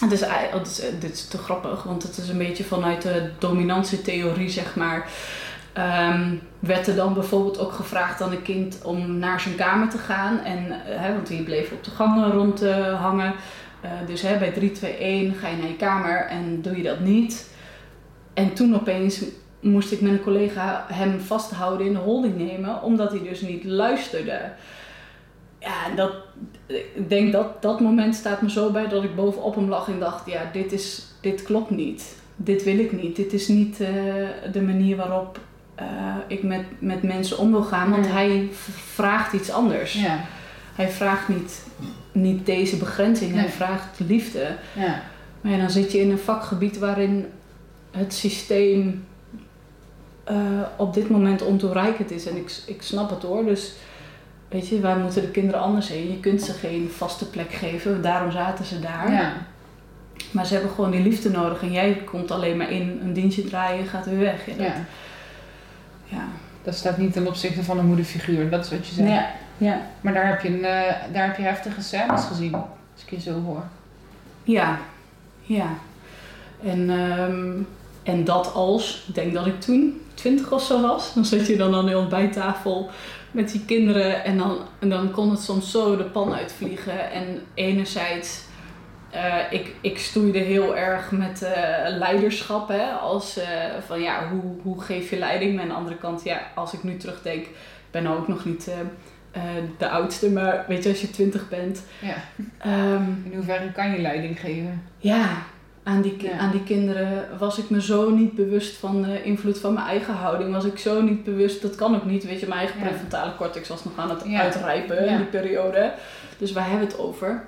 het 0.00 0.12
is, 0.12 0.20
het 0.26 0.66
is, 0.66 0.82
dit 1.00 1.12
is 1.12 1.26
te 1.26 1.38
grappig, 1.38 1.82
want 1.82 2.02
het 2.02 2.16
is 2.16 2.28
een 2.28 2.38
beetje 2.38 2.64
vanuit 2.64 3.02
de 3.02 3.30
dominantietheorie, 3.38 4.50
zeg 4.50 4.76
maar. 4.76 5.10
Um, 5.78 6.40
werd 6.58 6.86
er 6.86 6.94
dan 6.94 7.14
bijvoorbeeld 7.14 7.58
ook 7.58 7.72
gevraagd 7.72 8.20
aan 8.20 8.32
een 8.32 8.42
kind 8.42 8.82
om 8.84 9.18
naar 9.18 9.40
zijn 9.40 9.54
kamer 9.54 9.88
te 9.88 9.98
gaan. 9.98 10.38
En, 10.38 10.64
hè, 10.70 11.12
want 11.12 11.26
die 11.26 11.42
bleef 11.42 11.72
op 11.72 11.84
de 11.84 11.90
gangen 11.90 12.30
rond 12.30 12.62
uh, 12.62 13.00
hangen. 13.00 13.34
Uh, 13.84 13.90
dus 14.06 14.22
hè, 14.22 14.38
bij 14.38 14.52
3, 14.52 14.70
2, 14.70 14.96
1 14.96 15.34
ga 15.34 15.48
je 15.48 15.56
naar 15.56 15.68
je 15.68 15.76
kamer 15.76 16.26
en 16.26 16.62
doe 16.62 16.76
je 16.76 16.82
dat 16.82 17.00
niet. 17.00 17.54
En 18.34 18.54
toen 18.54 18.74
opeens 18.74 19.24
moest 19.60 19.92
ik 19.92 20.00
met 20.00 20.12
een 20.12 20.22
collega 20.22 20.84
hem 20.88 21.20
vasthouden 21.20 21.86
in 21.86 21.92
de 21.92 21.98
holding 21.98 22.36
nemen, 22.36 22.82
omdat 22.82 23.10
hij 23.10 23.22
dus 23.22 23.40
niet 23.40 23.64
luisterde. 23.64 24.40
Ja, 25.58 25.94
dat, 25.96 26.12
ik 26.66 27.08
denk 27.08 27.32
dat 27.32 27.62
dat 27.62 27.80
moment 27.80 28.14
staat 28.14 28.42
me 28.42 28.50
zo 28.50 28.70
bij 28.70 28.88
dat 28.88 29.04
ik 29.04 29.16
bovenop 29.16 29.54
hem 29.54 29.68
lag 29.68 29.88
en 29.88 29.98
dacht: 29.98 30.26
ja, 30.26 30.50
dit, 30.52 30.72
is, 30.72 31.06
dit 31.20 31.42
klopt 31.42 31.70
niet. 31.70 32.16
Dit 32.36 32.64
wil 32.64 32.78
ik 32.78 32.92
niet. 32.92 33.16
Dit 33.16 33.32
is 33.32 33.48
niet 33.48 33.76
de 34.52 34.62
manier 34.62 34.96
waarop 34.96 35.38
uh, 35.80 35.86
ik 36.26 36.42
met, 36.42 36.64
met 36.78 37.02
mensen 37.02 37.38
om 37.38 37.50
wil 37.50 37.62
gaan. 37.62 37.90
Want 37.90 38.08
hij 38.08 38.48
vraagt 38.92 39.32
iets 39.32 39.50
anders. 39.50 39.92
Ja. 39.92 40.20
Hij 40.74 40.88
vraagt 40.88 41.28
niet, 41.28 41.62
niet 42.12 42.46
deze 42.46 42.76
begrenzing, 42.76 43.34
hij 43.34 43.48
vraagt 43.48 44.00
liefde. 44.06 44.56
Ja. 44.72 45.02
Maar 45.40 45.52
ja, 45.52 45.58
dan 45.58 45.70
zit 45.70 45.92
je 45.92 46.00
in 46.00 46.10
een 46.10 46.18
vakgebied 46.18 46.78
waarin 46.78 47.26
het 47.90 48.14
systeem 48.14 49.04
uh, 50.30 50.36
op 50.76 50.94
dit 50.94 51.08
moment 51.08 51.42
ontoereikend 51.42 52.10
is. 52.10 52.26
En 52.26 52.36
ik, 52.36 52.56
ik 52.66 52.82
snap 52.82 53.10
het 53.10 53.22
hoor. 53.22 53.44
Dus 53.44 53.72
weet 54.48 54.68
je, 54.68 54.80
wij 54.80 54.96
moeten 54.96 55.22
de 55.22 55.30
kinderen 55.30 55.60
anders 55.60 55.88
heen. 55.88 56.10
Je 56.10 56.20
kunt 56.20 56.42
ze 56.42 56.52
geen 56.52 56.90
vaste 56.96 57.30
plek 57.30 57.52
geven. 57.52 58.02
Daarom 58.02 58.30
zaten 58.30 58.64
ze 58.64 58.80
daar. 58.80 59.12
Ja. 59.12 59.32
Maar 60.30 60.46
ze 60.46 60.52
hebben 60.54 60.72
gewoon 60.72 60.90
die 60.90 61.02
liefde 61.02 61.30
nodig. 61.30 61.62
En 61.62 61.72
jij 61.72 62.02
komt 62.04 62.30
alleen 62.30 62.56
maar 62.56 62.70
in 62.70 63.00
een 63.02 63.12
dienstje 63.12 63.44
draaien, 63.44 63.86
gaat 63.86 64.06
weer 64.06 64.18
weg. 64.18 64.46
Ja, 64.46 64.56
dat, 64.56 64.72
ja. 66.14 66.24
Dat 66.62 66.74
staat 66.74 66.98
niet 66.98 67.12
ten 67.12 67.26
opzichte 67.26 67.62
van 67.62 67.78
een 67.78 67.86
moederfiguur, 67.86 68.50
dat 68.50 68.64
is 68.64 68.70
wat 68.70 68.86
je 68.86 68.94
zegt. 68.94 69.08
Ja. 69.08 69.30
ja. 69.58 69.80
Maar 70.00 70.12
daar 70.12 70.26
heb 70.26 70.40
je, 70.40 70.48
een, 70.48 70.54
uh, 70.54 71.12
daar 71.12 71.26
heb 71.26 71.36
je 71.36 71.42
heftige 71.42 71.82
scènes 71.82 72.24
gezien, 72.24 72.54
als 72.54 73.02
ik 73.06 73.10
je 73.10 73.20
zo 73.20 73.42
hoor. 73.42 73.62
Ja, 74.42 74.78
ja. 75.42 75.68
En, 76.64 76.90
um, 76.90 77.66
en 78.02 78.24
dat 78.24 78.52
als, 78.54 79.04
ik 79.08 79.14
denk 79.14 79.34
dat 79.34 79.46
ik 79.46 79.60
toen 79.60 80.00
twintig 80.14 80.52
of 80.52 80.62
zo 80.62 80.80
was, 80.80 81.14
dan 81.14 81.24
zat 81.24 81.46
je 81.46 81.56
dan 81.56 81.74
aan 81.74 81.86
de 81.86 81.98
ontbijttafel 81.98 82.90
met 83.30 83.52
die 83.52 83.64
kinderen 83.64 84.24
en 84.24 84.38
dan, 84.38 84.58
en 84.78 84.88
dan 84.88 85.10
kon 85.10 85.30
het 85.30 85.40
soms 85.40 85.70
zo 85.70 85.96
de 85.96 86.04
pan 86.04 86.34
uitvliegen. 86.34 87.10
En 87.10 87.40
enerzijds 87.54 88.42
uh, 89.14 89.34
ik, 89.50 89.74
ik 89.80 89.98
stoeide 89.98 90.38
heel 90.38 90.76
erg 90.76 91.10
met 91.10 91.42
uh, 91.42 91.50
leiderschap. 91.98 92.68
Hè? 92.68 92.90
Als 92.90 93.38
uh, 93.38 93.44
van 93.86 94.00
ja, 94.00 94.28
hoe, 94.28 94.42
hoe 94.62 94.82
geef 94.82 95.10
je 95.10 95.18
leiding? 95.18 95.54
Maar 95.54 95.62
aan 95.62 95.68
de 95.68 95.74
andere 95.74 95.96
kant, 95.96 96.24
ja, 96.24 96.40
als 96.54 96.72
ik 96.72 96.82
nu 96.82 96.96
terugdenk, 96.96 97.46
ben 97.90 98.02
nou 98.02 98.18
ook 98.18 98.28
nog 98.28 98.44
niet 98.44 98.70
de 99.78 99.88
oudste, 99.88 100.30
maar 100.30 100.64
weet 100.68 100.82
je, 100.82 100.88
als 100.88 101.00
je 101.00 101.10
twintig 101.10 101.48
bent. 101.48 101.82
Ja. 102.00 102.14
Um, 102.94 103.22
In 103.24 103.32
hoeverre 103.34 103.72
kan 103.72 103.90
je 103.90 103.98
leiding 103.98 104.40
geven? 104.40 104.82
Ja, 104.98 105.28
aan 105.82 106.02
die, 106.02 106.22
ja. 106.22 106.38
aan 106.38 106.50
die 106.50 106.62
kinderen 106.62 107.28
was 107.38 107.58
ik 107.58 107.70
me 107.70 107.82
zo 107.82 108.10
niet 108.10 108.34
bewust 108.34 108.76
van 108.76 109.02
de 109.02 109.22
invloed 109.22 109.58
van 109.58 109.72
mijn 109.72 109.86
eigen 109.86 110.14
houding. 110.14 110.52
Was 110.52 110.64
ik 110.64 110.78
zo 110.78 111.02
niet 111.02 111.24
bewust, 111.24 111.62
dat 111.62 111.74
kan 111.74 111.94
ook 111.94 112.04
niet. 112.04 112.24
Weet 112.24 112.40
je, 112.40 112.46
mijn 112.46 112.60
eigen 112.60 112.80
prefrontale 112.80 113.36
cortex 113.36 113.68
was 113.68 113.84
nog 113.84 113.92
aan 113.96 114.10
het 114.10 114.24
uitrijpen 114.34 115.06
in 115.06 115.16
die 115.16 115.26
periode. 115.26 115.92
Dus 116.38 116.52
waar 116.52 116.68
hebben 116.68 116.86
we 116.86 116.92
het 116.92 117.02
over? 117.02 117.44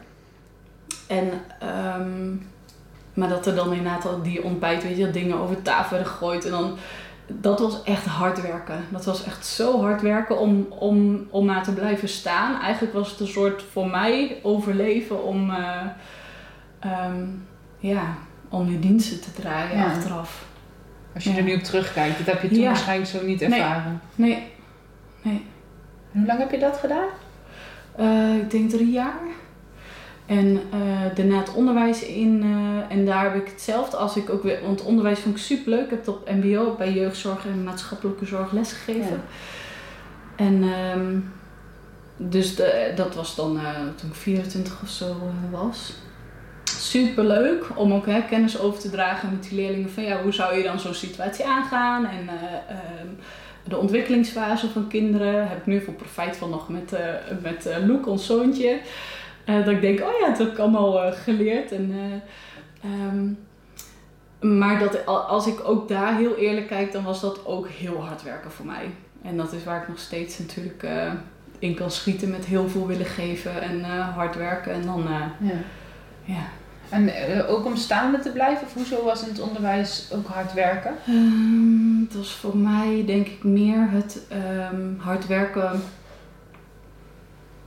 En, 1.07 1.31
um, 2.01 2.49
maar 3.15 3.29
dat 3.29 3.47
er 3.47 3.55
dan 3.55 3.73
inderdaad 3.73 4.07
al 4.07 4.23
die 4.23 4.43
ontbijt, 4.43 4.83
weet 4.83 4.97
je, 4.97 5.11
dingen 5.11 5.39
over 5.39 5.63
tafel 5.63 5.91
werden 5.91 6.13
gegooid. 6.13 6.45
En 6.45 6.51
dan, 6.51 6.77
dat 7.27 7.61
was 7.61 7.83
echt 7.83 8.05
hard 8.05 8.43
werken. 8.43 8.85
Dat 8.91 9.05
was 9.05 9.25
echt 9.25 9.47
zo 9.47 9.81
hard 9.81 10.03
werken 10.03 10.39
om, 10.39 10.67
om, 10.71 11.27
om 11.31 11.45
maar 11.45 11.63
te 11.63 11.73
blijven 11.73 12.09
staan. 12.09 12.61
Eigenlijk 12.61 12.95
was 12.95 13.11
het 13.11 13.21
een 13.21 13.27
soort 13.27 13.63
voor 13.73 13.87
mij 13.87 14.41
overleven 14.43 15.25
om, 15.25 15.51
uh, 15.51 15.81
um, 16.85 17.47
ja, 17.79 18.15
om 18.49 18.71
je 18.71 18.79
diensten 18.79 19.21
te 19.21 19.33
draaien 19.33 19.85
achteraf. 19.85 20.45
Als 21.15 21.25
je 21.25 21.33
er 21.33 21.43
nu 21.43 21.55
op 21.55 21.63
terugkijkt, 21.63 22.19
dat 22.19 22.27
heb 22.27 22.43
je 22.43 22.49
toen 22.49 22.65
waarschijnlijk 22.65 23.11
zo 23.11 23.25
niet 23.25 23.43
ervaren. 23.43 24.01
Nee. 24.15 24.31
nee. 24.31 24.43
nee. 25.23 25.45
hoe 26.13 26.27
lang 26.27 26.39
heb 26.39 26.51
je 26.51 26.59
dat 26.59 26.77
gedaan? 26.77 27.09
Uh, 28.01 28.37
ik 28.37 28.51
denk 28.51 28.71
drie 28.71 28.91
jaar. 28.91 29.21
En 30.27 30.47
uh, 30.47 30.61
daarna 31.15 31.39
het 31.39 31.55
onderwijs 31.55 32.03
in. 32.03 32.45
Uh, 32.45 32.97
en 32.97 33.05
daar 33.05 33.23
heb 33.23 33.35
ik 33.35 33.49
hetzelfde 33.49 33.97
als 33.97 34.17
ik 34.17 34.31
ook 34.31 34.43
weer. 34.43 34.59
Want 34.63 34.83
onderwijs 34.83 35.19
vond 35.19 35.37
ik 35.37 35.43
super 35.43 35.71
leuk. 35.71 35.85
Ik 35.85 35.91
heb 35.91 35.99
het 35.99 36.09
op 36.09 36.31
MBO 36.31 36.75
bij 36.79 36.93
jeugdzorg 36.93 37.47
en 37.47 37.65
maatschappelijke 37.65 38.27
zorg 38.27 38.53
lesgegeven. 38.53 39.23
Ja. 40.37 40.45
En 40.45 40.63
um, 40.63 41.33
dus 42.17 42.57
de, 42.57 42.93
dat 42.97 43.15
was 43.15 43.35
dan 43.35 43.57
uh, 43.57 43.71
toen 43.97 44.09
ik 44.09 44.15
24 44.15 44.83
of 44.83 44.89
zo 44.89 45.17
was. 45.51 45.93
Super 46.65 47.25
leuk 47.25 47.65
om 47.75 47.93
ook 47.93 48.07
hè, 48.07 48.23
kennis 48.23 48.59
over 48.59 48.81
te 48.81 48.91
dragen 48.91 49.31
met 49.31 49.43
die 49.43 49.59
leerlingen. 49.59 49.91
Van 49.91 50.03
ja, 50.03 50.23
hoe 50.23 50.33
zou 50.33 50.57
je 50.57 50.63
dan 50.63 50.81
zo'n 50.81 50.95
situatie 50.95 51.47
aangaan? 51.47 52.07
En 52.07 52.29
um, 53.01 53.19
de 53.65 53.79
ontwikkelingsfase 53.79 54.69
van 54.69 54.89
kinderen. 54.89 55.49
Heb 55.49 55.59
ik 55.59 55.67
nu 55.67 55.81
veel 55.81 55.93
profijt 55.93 56.37
van 56.37 56.51
nog 56.51 56.69
met, 56.69 56.93
met 57.43 57.69
Loek, 57.87 58.07
ons 58.07 58.27
zoontje. 58.27 58.81
Uh, 59.47 59.57
dat 59.57 59.69
ik 59.69 59.81
denk, 59.81 60.01
oh 60.01 60.21
ja, 60.21 60.29
dat 60.29 60.39
heb 60.39 60.49
ik 60.49 60.59
allemaal 60.59 61.07
uh, 61.07 61.13
geleerd. 61.13 61.73
En, 61.73 61.91
uh, 62.85 62.93
um, 63.13 63.39
maar 64.41 64.79
dat, 64.79 65.07
als 65.07 65.47
ik 65.47 65.61
ook 65.65 65.89
daar 65.89 66.17
heel 66.17 66.37
eerlijk 66.37 66.67
kijk, 66.67 66.93
dan 66.93 67.05
was 67.05 67.21
dat 67.21 67.47
ook 67.47 67.69
heel 67.69 68.05
hard 68.05 68.23
werken 68.23 68.51
voor 68.51 68.67
mij. 68.67 68.91
En 69.23 69.37
dat 69.37 69.53
is 69.53 69.65
waar 69.65 69.83
ik 69.83 69.89
nog 69.89 69.99
steeds 69.99 70.39
natuurlijk 70.39 70.87
in 71.59 71.75
kan 71.75 71.91
schieten 71.91 72.31
met 72.31 72.45
heel 72.45 72.69
veel 72.69 72.87
willen 72.87 73.07
geven 73.07 73.63
en 73.63 73.85
hard 74.01 74.37
werken. 74.37 74.73
En 74.73 74.83
dan, 74.87 75.05
ja. 75.41 75.53
ja. 76.25 76.43
En 76.89 77.11
ook 77.47 77.65
om 77.65 77.77
staande 77.77 78.19
te 78.19 78.31
blijven, 78.31 78.67
of 78.67 78.75
hoezo 78.75 79.05
was 79.05 79.23
in 79.23 79.29
het 79.29 79.41
onderwijs 79.41 80.11
ook 80.15 80.27
hard 80.27 80.53
werken? 80.53 80.95
Um, 81.09 82.07
het 82.09 82.17
was 82.17 82.33
voor 82.33 82.57
mij 82.57 83.03
denk 83.07 83.27
ik 83.27 83.45
meer 83.45 83.89
het 83.91 84.27
um, 84.73 84.97
hard 84.99 85.27
werken 85.27 85.83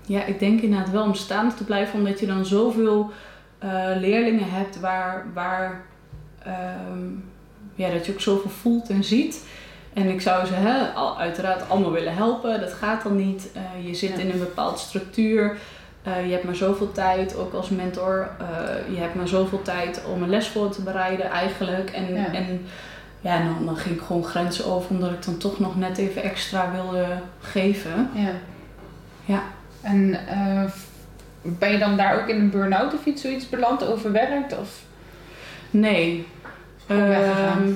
ja, 0.09 0.25
ik 0.25 0.39
denk 0.39 0.61
inderdaad 0.61 0.91
wel 0.91 1.03
om 1.03 1.13
staande 1.13 1.55
te 1.55 1.63
blijven, 1.63 1.99
omdat 1.99 2.19
je 2.19 2.25
dan 2.25 2.45
zoveel 2.45 3.11
uh, 3.63 3.71
leerlingen 3.99 4.49
hebt 4.49 4.79
waar, 4.79 5.25
waar 5.33 5.81
um, 6.91 7.23
ja, 7.75 7.89
dat 7.89 8.05
je 8.05 8.11
ook 8.11 8.21
zoveel 8.21 8.49
voelt 8.49 8.89
en 8.89 9.03
ziet. 9.03 9.45
En 9.93 10.09
ik 10.09 10.21
zou 10.21 10.45
ze 10.45 10.53
hè, 10.53 10.93
uiteraard 11.17 11.69
allemaal 11.69 11.91
willen 11.91 12.15
helpen, 12.15 12.59
dat 12.59 12.73
gaat 12.73 13.03
dan 13.03 13.15
niet. 13.15 13.49
Uh, 13.55 13.87
je 13.87 13.93
zit 13.93 14.17
in 14.17 14.29
een 14.29 14.39
bepaalde 14.39 14.77
structuur, 14.77 15.57
uh, 16.07 16.25
je 16.25 16.31
hebt 16.31 16.43
maar 16.43 16.55
zoveel 16.55 16.91
tijd, 16.91 17.35
ook 17.35 17.53
als 17.53 17.69
mentor. 17.69 18.29
je 18.91 18.97
hebt 18.97 19.15
maar 19.15 19.27
zoveel 19.27 19.61
tijd 19.61 20.01
om 20.13 20.23
een 20.23 20.29
les 20.29 20.47
voor 20.47 20.69
te 20.69 20.81
bereiden 20.81 21.29
eigenlijk. 21.29 21.89
En, 21.89 22.15
en 22.15 22.65
ja, 23.21 23.35
en 23.35 23.45
dan, 23.45 23.65
dan 23.65 23.77
ging 23.77 23.95
ik 23.95 24.01
gewoon 24.01 24.23
grenzen 24.23 24.65
over 24.65 24.89
omdat 24.89 25.11
ik 25.11 25.25
dan 25.25 25.37
toch 25.37 25.59
nog 25.59 25.75
net 25.75 25.97
even 25.97 26.23
extra 26.23 26.71
wilde 26.71 27.05
geven. 27.39 28.09
Ja. 28.13 28.31
Ja. 29.25 29.43
En 29.81 30.27
eh, 30.27 30.63
ben 31.41 31.71
je 31.71 31.77
dan 31.77 31.97
daar 31.97 32.21
ook 32.21 32.27
in 32.27 32.39
een 32.39 32.49
burn-out 32.49 32.93
of 32.93 33.05
iets 33.05 33.21
zoiets 33.21 33.49
beland, 33.49 33.85
overwerkt? 33.87 34.57
Of? 34.59 34.81
Nee. 35.71 36.25
Ehm, 36.87 37.71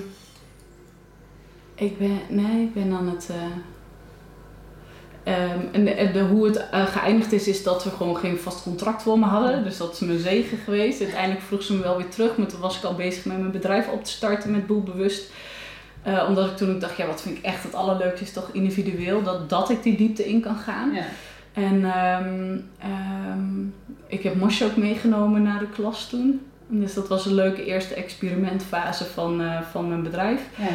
ik 1.76 1.98
ben, 1.98 2.20
nee, 2.30 2.62
ik 2.64 2.74
ben 2.74 2.94
aan 2.94 3.08
het. 3.10 3.30
eh, 3.30 3.36
ehm, 5.34 5.60
en 5.72 5.86
de, 5.86 6.10
de- 6.14 6.20
hoe 6.22 6.46
het 6.46 6.70
eh, 6.70 6.86
geëindigd 6.86 7.32
is, 7.32 7.48
is 7.48 7.64
dat 7.64 7.84
we 7.84 7.90
gewoon 7.90 8.18
geen 8.18 8.38
vast 8.38 8.64
contract 8.64 9.02
voor 9.02 9.20
me 9.20 9.26
hadden. 9.26 9.64
Dus 9.64 9.78
dat 9.78 9.94
is 9.94 10.00
mijn 10.00 10.20
zegen 10.20 10.58
geweest. 10.58 11.02
Uiteindelijk 11.02 11.42
vroeg 11.42 11.64
ze 11.64 11.74
me 11.74 11.82
wel 11.82 11.98
weer 11.98 12.10
terug, 12.10 12.38
maar 12.38 12.48
toen 12.48 12.60
was 12.60 12.78
ik 12.78 12.84
al 12.84 12.96
bezig 12.96 13.26
met 13.26 13.38
mijn 13.40 13.52
bedrijf 13.52 13.88
op 13.88 14.04
te 14.04 14.12
starten 14.12 14.52
met 14.52 14.68
Boel 14.68 14.84
Bewust. 14.84 15.32
Omdat 16.28 16.50
ik 16.50 16.58
toen 16.58 16.74
ook 16.74 16.82
dacht, 16.82 16.98
ja, 16.98 17.06
wat 17.08 17.22
vind 17.22 17.38
ik 17.38 17.44
echt 17.44 17.64
het 17.64 17.74
allerleukste 17.76 18.24
is 18.26 18.34
toch 18.34 18.50
individueel, 18.52 19.24
dat, 19.24 19.50
dat 19.50 19.70
ik 19.70 19.84
die 19.84 19.98
diepte 19.98 20.30
in 20.30 20.42
kan 20.42 20.56
gaan. 20.56 20.94
Ja. 20.94 21.04
En 21.54 21.86
ehm, 21.86 22.58
ehm, 22.80 23.62
ik 24.08 24.24
heb 24.24 24.36
Mosje 24.36 24.66
ook 24.66 24.76
meegenomen 24.76 25.44
naar 25.44 25.60
de 25.60 25.70
klas 25.70 26.10
toen. 26.10 26.42
Dus 26.68 26.94
dat 26.94 27.08
was 27.08 27.26
een 27.26 27.34
leuke 27.34 27.66
eerste 27.66 27.94
experimentfase 27.94 29.06
van, 29.06 29.42
eh, 29.42 29.62
van 29.62 29.88
mijn 29.88 30.04
bedrijf. 30.04 30.42
Ja. 30.58 30.68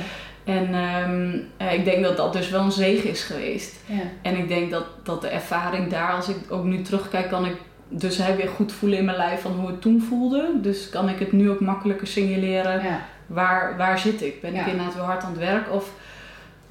En 0.44 0.74
ehm, 0.74 1.38
eh, 1.56 1.72
ik 1.78 1.84
denk 1.84 2.02
dat 2.02 2.16
dat 2.16 2.32
dus 2.32 2.50
wel 2.50 2.62
een 2.62 2.72
zegen 2.72 3.10
is 3.10 3.22
geweest. 3.22 3.76
Ja. 3.86 4.02
En 4.22 4.36
ik 4.36 4.48
denk 4.48 4.70
dat, 4.70 4.84
dat 5.02 5.20
de 5.20 5.28
ervaring 5.28 5.90
daar, 5.90 6.12
als 6.12 6.28
ik 6.28 6.36
ook 6.48 6.64
nu 6.64 6.82
terugkijk, 6.82 7.28
kan 7.28 7.46
ik 7.46 7.56
dus 7.88 8.18
hè, 8.18 8.36
weer 8.36 8.48
goed 8.48 8.72
voelen 8.72 8.98
in 8.98 9.04
mijn 9.04 9.16
lijf 9.16 9.40
van 9.40 9.52
hoe 9.52 9.66
het 9.66 9.80
toen 9.80 10.02
voelde. 10.02 10.50
Dus 10.62 10.88
kan 10.88 11.08
ik 11.08 11.18
het 11.18 11.32
nu 11.32 11.50
ook 11.50 11.60
makkelijker 11.60 12.06
signaleren. 12.06 12.82
Ja. 12.82 13.00
Waar, 13.26 13.76
waar 13.76 13.98
zit 13.98 14.22
ik? 14.22 14.40
Ben 14.40 14.54
ik 14.54 14.66
inderdaad 14.66 14.94
weer 14.94 15.04
hard 15.04 15.22
aan 15.22 15.30
het 15.30 15.40
werk? 15.40 15.72
Of 15.72 15.92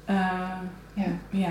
eh, 0.04 0.16
Ja. 1.30 1.50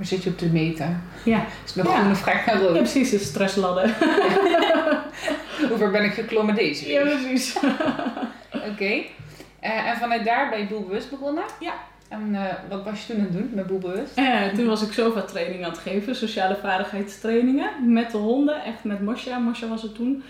Ja. 0.00 0.06
Waar 0.06 0.06
zit 0.06 0.22
je 0.22 0.30
op 0.30 0.38
de 0.38 0.46
meta? 0.46 1.00
Ja. 1.24 1.44
Is 1.64 1.74
nog 1.74 1.86
Ja. 1.86 2.14
ga 2.14 2.32
ik 2.32 2.46
naar 2.46 2.60
ja, 2.60 2.66
rood? 2.66 2.76
precies, 2.76 3.10
de 3.10 3.18
stressladder. 3.18 3.96
Hoe 5.68 5.78
ver 5.78 5.90
ben 5.90 6.04
ik 6.04 6.12
geklommen 6.12 6.54
deze 6.54 6.84
week? 6.86 6.92
Ja, 6.94 7.02
precies. 7.02 7.56
Oké. 8.70 9.02
Eh, 9.60 9.88
en 9.88 9.96
vanuit 9.96 10.24
daar 10.24 10.50
ben 10.50 10.58
je 10.58 10.66
boelbewust 10.66 11.10
begonnen? 11.10 11.44
Ja. 11.60 11.72
En 12.08 12.34
eh, 12.34 12.54
wat 12.68 12.84
was 12.84 13.06
je 13.06 13.12
toen 13.12 13.16
aan 13.16 13.28
het 13.28 13.32
doen 13.32 13.50
met 13.54 13.66
boelbewust? 13.66 14.16
Eh, 14.18 14.46
toen 14.54 14.66
was 14.66 14.82
ik 14.82 14.92
SOFA 14.92 15.22
training 15.22 15.64
aan 15.64 15.70
het 15.70 15.78
geven, 15.78 16.14
sociale 16.16 16.56
vaardigheidstrainingen. 16.62 17.92
Met 17.92 18.10
de 18.10 18.16
honden, 18.16 18.64
echt 18.64 18.84
met 18.84 19.00
Mosja. 19.00 19.38
Mosja 19.38 19.68
was 19.68 19.82
het 19.82 19.94
toen. 19.94 20.22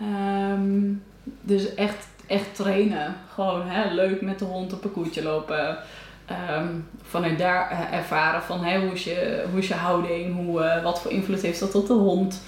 Ehm, 0.00 0.92
dus 1.40 1.74
echt, 1.74 2.06
echt 2.26 2.54
trainen. 2.54 3.14
Gewoon 3.34 3.68
hè, 3.68 3.94
leuk 3.94 4.20
met 4.20 4.38
de 4.38 4.44
hond 4.44 4.72
op 4.72 4.84
een 4.84 4.92
koetje 4.92 5.22
lopen. 5.22 5.78
Ehm, 6.26 6.66
vanuit 7.02 7.38
daar 7.38 7.70
eh, 7.70 7.98
ervaren 7.98 8.42
van 8.42 8.64
hè, 8.64 8.80
hoe, 8.80 8.92
is 8.92 9.04
je, 9.04 9.44
hoe 9.50 9.66
je 9.66 9.74
houding, 9.74 10.34
hoe, 10.34 10.62
eh, 10.62 10.82
wat 10.82 11.00
voor 11.00 11.10
invloed 11.10 11.42
heeft 11.42 11.60
dat 11.60 11.74
op 11.74 11.86
de 11.86 11.92
hond. 11.92 12.42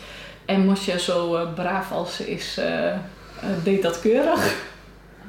En 0.44 0.66
Mosja 0.66 0.98
zo 0.98 1.34
eh, 1.34 1.52
braaf 1.54 1.92
als 1.92 2.16
ze 2.16 2.30
is, 2.30 2.60
deed 3.62 3.82
dat 3.82 4.00
keurig. 4.00 4.54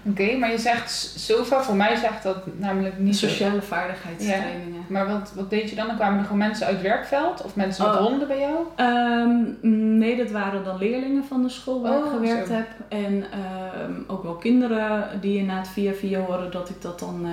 Oké, 0.09 0.37
maar 0.37 0.51
je 0.51 0.57
zegt 0.57 0.91
SOFA, 1.15 1.61
voor 1.63 1.75
mij 1.75 1.95
zegt 1.95 2.23
dat 2.23 2.37
namelijk 2.59 2.97
niet. 2.99 3.17
Sociale 3.17 3.61
vaardigheidstrainingen. 3.61 4.85
Maar 4.87 5.07
wat, 5.07 5.31
wat 5.35 5.49
deed 5.49 5.69
je 5.69 5.75
dan? 5.75 5.87
Dan 5.87 5.95
kwamen 5.95 6.17
er 6.17 6.23
gewoon 6.23 6.37
mensen 6.37 6.65
uit 6.65 6.75
het 6.75 6.85
werkveld 6.85 7.41
of 7.43 7.55
mensen 7.55 7.85
met 7.87 7.95
Oh. 7.95 8.01
honden 8.05 8.27
bij 8.27 8.39
jou? 8.39 8.55
Ehm, 8.75 9.97
nee, 9.97 10.17
dat 10.17 10.31
waren 10.31 10.63
dan 10.63 10.77
leerlingen 10.77 11.23
van 11.25 11.41
de 11.43 11.49
school 11.49 11.81
waar 11.81 11.97
Oh, 11.97 12.05
ik 12.05 12.11
gewerkt 12.11 12.47
zo. 12.47 12.53
heb. 12.53 12.67
En 12.87 13.23
ehm, 13.31 13.91
ook 14.07 14.23
wel 14.23 14.35
kinderen 14.35 15.07
die 15.21 15.37
inderdaad 15.37 15.67
via 15.67 15.93
via 15.93 16.19
horen 16.19 16.51
dat 16.51 16.69
ik 16.69 16.81
dat 16.81 16.99
dan 16.99 17.25
eh, 17.25 17.31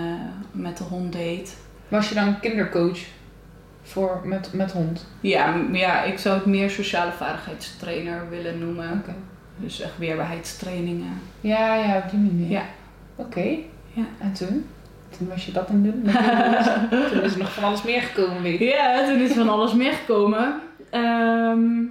met 0.61 0.77
de 0.77 0.85
hond 0.85 1.13
deed. 1.13 1.57
Was 1.89 2.09
je 2.09 2.15
dan 2.15 2.41
kindercoach 2.41 2.99
voor, 3.83 4.21
met, 4.25 4.51
met 4.53 4.73
hond? 4.73 5.07
Ja, 5.21 5.55
ja, 5.73 6.03
ik 6.03 6.19
zou 6.19 6.35
het 6.37 6.47
meer 6.47 6.71
sociale 6.71 7.13
vaardigheidstrainer 7.13 8.29
willen 8.31 8.59
noemen. 8.59 9.03
Dus 9.57 9.81
echt 9.81 9.99
weerbaarheidstrainingen. 9.99 11.21
Ja, 11.41 11.75
ja, 11.77 11.97
op 12.05 12.11
die 12.11 12.19
manier. 12.19 12.51
Ja. 12.51 12.65
Oké. 13.17 13.57
Ja. 13.93 14.05
En 14.19 14.33
toen? 14.33 14.67
Toen 15.19 15.29
was 15.29 15.47
je 15.47 15.53
dat 15.53 15.69
aan 15.69 15.85
het 15.85 15.93
doen? 15.93 16.03
toen 17.11 17.23
is 17.27 17.33
er 17.33 17.39
nog 17.39 17.53
van 17.53 17.65
alles 17.65 17.83
meer 17.83 18.03
gekomen, 18.03 18.43
weet 18.43 18.61
ik. 18.61 18.73
Ja, 18.73 19.07
toen 19.07 19.21
is 19.21 19.33
van 19.33 19.49
alles 19.49 19.75
meer 19.75 19.93
gekomen. 19.93 20.61
Ehm, 20.91 21.83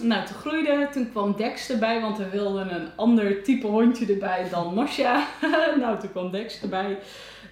nou, 0.00 0.26
toen 0.26 0.36
groeide, 0.36 0.88
toen 0.92 1.10
kwam 1.10 1.36
Dex 1.36 1.70
erbij, 1.70 2.00
want 2.00 2.18
we 2.18 2.28
wilden 2.28 2.74
een 2.74 2.88
ander 2.96 3.42
type 3.42 3.66
hondje 3.66 4.06
erbij 4.06 4.46
dan 4.50 4.74
Mosja. 4.74 5.26
nou, 5.80 6.00
toen 6.00 6.10
kwam 6.10 6.30
Dex 6.30 6.62
erbij. 6.62 6.98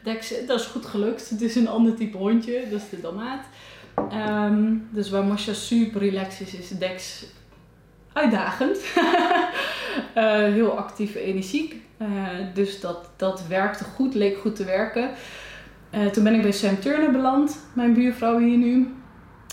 Dex, 0.02 0.46
dat 0.46 0.60
is 0.60 0.66
goed 0.66 0.86
gelukt. 0.86 1.30
Het 1.30 1.40
is 1.40 1.54
een 1.54 1.68
ander 1.68 1.94
type 1.94 2.16
hondje, 2.16 2.62
dat 2.70 2.80
is 2.80 2.88
de 2.88 3.00
Dalmaat. 3.00 3.44
Ehm, 4.10 4.74
dus 4.90 5.10
waar 5.10 5.24
Mosja 5.24 5.52
super 5.52 6.00
relaxed 6.00 6.46
is, 6.46 6.54
is 6.54 6.68
Dex 6.68 7.24
uitdagend. 8.12 8.78
Eh, 10.14 10.24
heel 10.32 10.78
actief 10.78 11.14
en 11.14 11.20
energiek. 11.20 11.76
Eh, 12.00 12.08
dus 12.54 12.80
dat, 12.80 13.10
dat 13.16 13.46
werkte 13.48 13.84
goed, 13.84 14.14
leek 14.14 14.38
goed 14.38 14.56
te 14.56 14.64
werken. 14.64 15.10
Eh, 15.90 16.06
toen 16.06 16.24
ben 16.24 16.34
ik 16.34 16.42
bij 16.42 16.52
Sam 16.52 16.80
Turner 16.80 17.10
beland, 17.10 17.58
mijn 17.72 17.94
buurvrouw 17.94 18.38
hier 18.38 18.56
nu. 18.56 18.94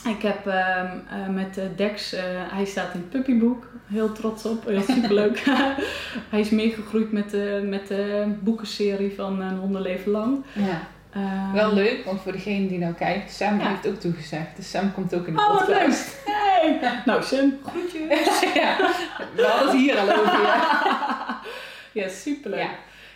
Ik 0.10 0.22
heb 0.22 0.48
ehm, 0.48 0.98
eh, 1.10 1.28
met 1.34 1.60
Dex, 1.76 2.16
hij 2.50 2.66
staat 2.66 2.94
in 2.94 3.00
het 3.00 3.10
puppyboek, 3.10 3.68
heel 3.86 4.12
trots 4.12 4.46
op, 4.46 4.66
heel 4.66 4.82
superleuk. 4.96 5.44
hij 6.32 6.40
is 6.40 6.50
meegegroeid 6.50 7.12
met 7.12 7.30
de, 7.30 7.66
met 7.70 7.88
de 7.88 8.34
boekenserie 8.40 9.14
van 9.16 9.42
Een 9.42 9.58
Hondenleven 9.58 10.12
Lang. 10.12 10.44
Ja. 10.54 10.88
Ehm, 11.18 11.52
Wel 11.54 11.74
leuk, 11.74 12.06
want 12.06 12.22
voor 12.22 12.32
degene 12.32 12.68
die 12.68 12.80
nou 12.80 12.94
kijkt, 12.94 13.32
Sam 13.32 13.60
Ja. 13.60 13.68
heeft 13.68 13.88
ook 13.88 14.00
toegezegd. 14.00 14.56
Dus 14.56 14.70
Sam 14.70 14.94
komt 14.94 15.14
ook 15.14 15.28
in 15.28 15.34
de 15.36 15.40
Oh, 15.40 15.58
podcast. 15.58 16.18
leuk! 16.26 16.36
Hey. 16.36 17.02
Nou, 17.06 17.24
Sam, 17.24 17.54
groetjes! 17.66 18.40
ja, 18.62 18.78
we 19.36 19.44
hadden 19.48 19.68
het 19.70 19.78
hier 19.78 19.98
al 19.98 20.12
over. 20.12 20.42
Ja. 20.42 21.40
ja, 21.92 22.08
superleuk. 22.10 22.60
Ja. 22.60 22.70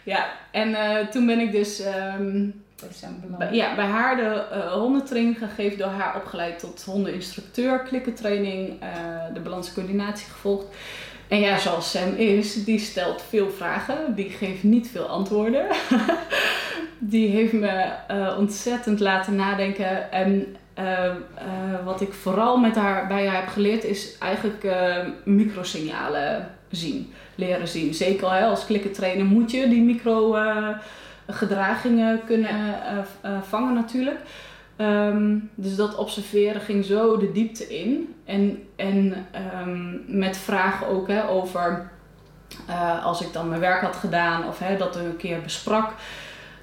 Ja, 0.03 0.25
en 0.51 0.75
eh, 0.75 1.07
toen 1.07 1.25
ben 1.25 1.39
ik 1.39 1.51
dus 1.51 1.79
ehm, 1.79 2.49
Bij 2.79 2.89
Sam 2.93 3.19
beland. 3.21 3.37
bij, 3.37 3.53
ja, 3.53 3.75
bij 3.75 3.85
haar 3.85 4.15
de 4.15 4.43
eh, 4.51 4.71
hondentraining 4.71 5.37
gegeven, 5.37 5.77
door 5.77 5.87
haar 5.87 6.15
opgeleid 6.15 6.59
tot 6.59 6.83
hondeninstructeur, 6.83 7.79
klikkentraining, 7.79 8.81
eh, 8.81 8.87
de 9.33 9.39
balanscoördinatie 9.39 10.27
gevolgd. 10.31 10.65
En 11.31 11.39
ja, 11.39 11.57
zoals 11.57 11.91
Sam 11.91 12.15
is, 12.15 12.63
die 12.63 12.79
stelt 12.79 13.21
veel 13.29 13.49
vragen, 13.49 14.15
die 14.15 14.29
geeft 14.29 14.63
niet 14.63 14.89
veel 14.89 15.05
antwoorden. 15.05 15.65
die 17.13 17.29
heeft 17.29 17.53
me 17.53 17.91
eh, 18.07 18.35
ontzettend 18.37 18.99
laten 18.99 19.35
nadenken. 19.35 20.11
En 20.11 20.55
eh, 20.73 21.05
eh, 21.05 21.13
wat 21.83 22.01
ik 22.01 22.13
vooral 22.13 22.57
met 22.57 22.75
haar, 22.75 23.07
bij 23.07 23.27
haar 23.27 23.39
heb 23.39 23.47
geleerd, 23.47 23.83
is 23.83 24.17
eigenlijk 24.17 24.65
microsignalen 25.25 26.49
zien, 26.69 27.13
leren 27.35 27.67
zien. 27.67 27.93
Zeker 27.93 28.31
hè, 28.31 28.45
als 28.45 28.65
klikkentrainer 28.65 29.25
moet 29.25 29.51
je 29.51 29.69
die 29.69 29.81
micro 29.81 30.37
gedragingen 31.27 32.21
kunnen 32.25 32.75
vangen 33.41 33.73
natuurlijk. 33.73 34.19
Ehm, 34.81 35.37
dus 35.55 35.75
dat 35.75 35.95
observeren 35.95 36.61
ging 36.61 36.85
zo 36.85 37.17
de 37.17 37.31
diepte 37.31 37.67
in. 37.79 38.15
En, 38.25 38.63
en 38.75 39.25
ehm, 39.31 40.17
met 40.19 40.37
vragen 40.37 40.87
ook 40.87 41.07
hè, 41.07 41.29
over 41.29 41.91
eh, 42.67 43.05
als 43.05 43.21
ik 43.21 43.33
dan 43.33 43.49
mijn 43.49 43.61
werk 43.61 43.81
had 43.81 43.95
gedaan 43.95 44.47
of 44.47 44.59
hè, 44.59 44.77
dat 44.77 44.95
een 44.95 45.17
keer 45.17 45.41
besprak, 45.41 45.91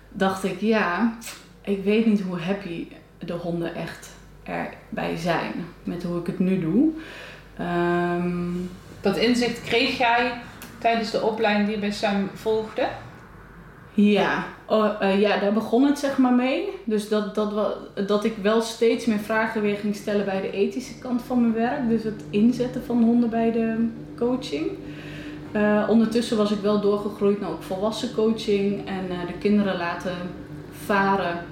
dacht 0.08 0.44
ik 0.44 0.60
ja, 0.60 1.16
ik 1.62 1.84
weet 1.84 2.06
niet 2.06 2.20
hoe 2.20 2.40
happy 2.40 2.88
de 3.18 3.32
honden 3.32 3.74
echt 3.74 4.10
erbij 4.42 5.16
zijn 5.16 5.52
met 5.82 6.02
hoe 6.02 6.20
ik 6.20 6.26
het 6.26 6.38
nu 6.38 6.60
doe. 6.60 6.90
Ehm, 7.56 8.50
Dat 9.00 9.16
inzicht 9.16 9.62
kreeg 9.62 9.98
jij 9.98 10.32
tijdens 10.78 11.10
de 11.10 11.22
opleiding 11.22 11.66
die 11.66 11.74
je 11.74 11.80
bij 11.80 11.92
Sam 11.92 12.30
volgde? 12.34 12.88
Ja, 14.00 14.44
oh, 14.66 14.90
eh, 15.00 15.20
ja, 15.20 15.38
daar 15.38 15.52
begon 15.52 15.84
het 15.84 15.98
zeg 15.98 16.18
maar 16.18 16.32
mee. 16.32 16.68
Dus 16.84 17.08
dat, 17.08 17.34
dat, 17.34 17.76
dat 18.06 18.24
ik 18.24 18.36
wel 18.42 18.62
steeds 18.62 19.06
meer 19.06 19.18
vragen 19.18 19.62
weer 19.62 19.76
ging 19.76 19.94
stellen 19.96 20.24
bij 20.24 20.40
de 20.40 20.50
ethische 20.50 20.98
kant 20.98 21.22
van 21.22 21.40
mijn 21.40 21.52
werk. 21.52 21.88
Dus 21.88 22.02
het 22.02 22.24
inzetten 22.30 22.82
van 22.84 23.02
honden 23.02 23.30
bij 23.30 23.52
de 23.52 23.88
coaching. 24.16 24.66
Eh, 25.52 25.86
ondertussen 25.88 26.36
was 26.36 26.50
ik 26.50 26.60
wel 26.60 26.80
doorgegroeid 26.80 27.40
naar 27.40 27.50
ook 27.50 27.62
volwassen 27.62 28.14
coaching 28.14 28.86
en 28.86 29.10
eh, 29.10 29.26
de 29.26 29.38
kinderen 29.38 29.76
laten 29.76 30.16
varen. 30.84 31.44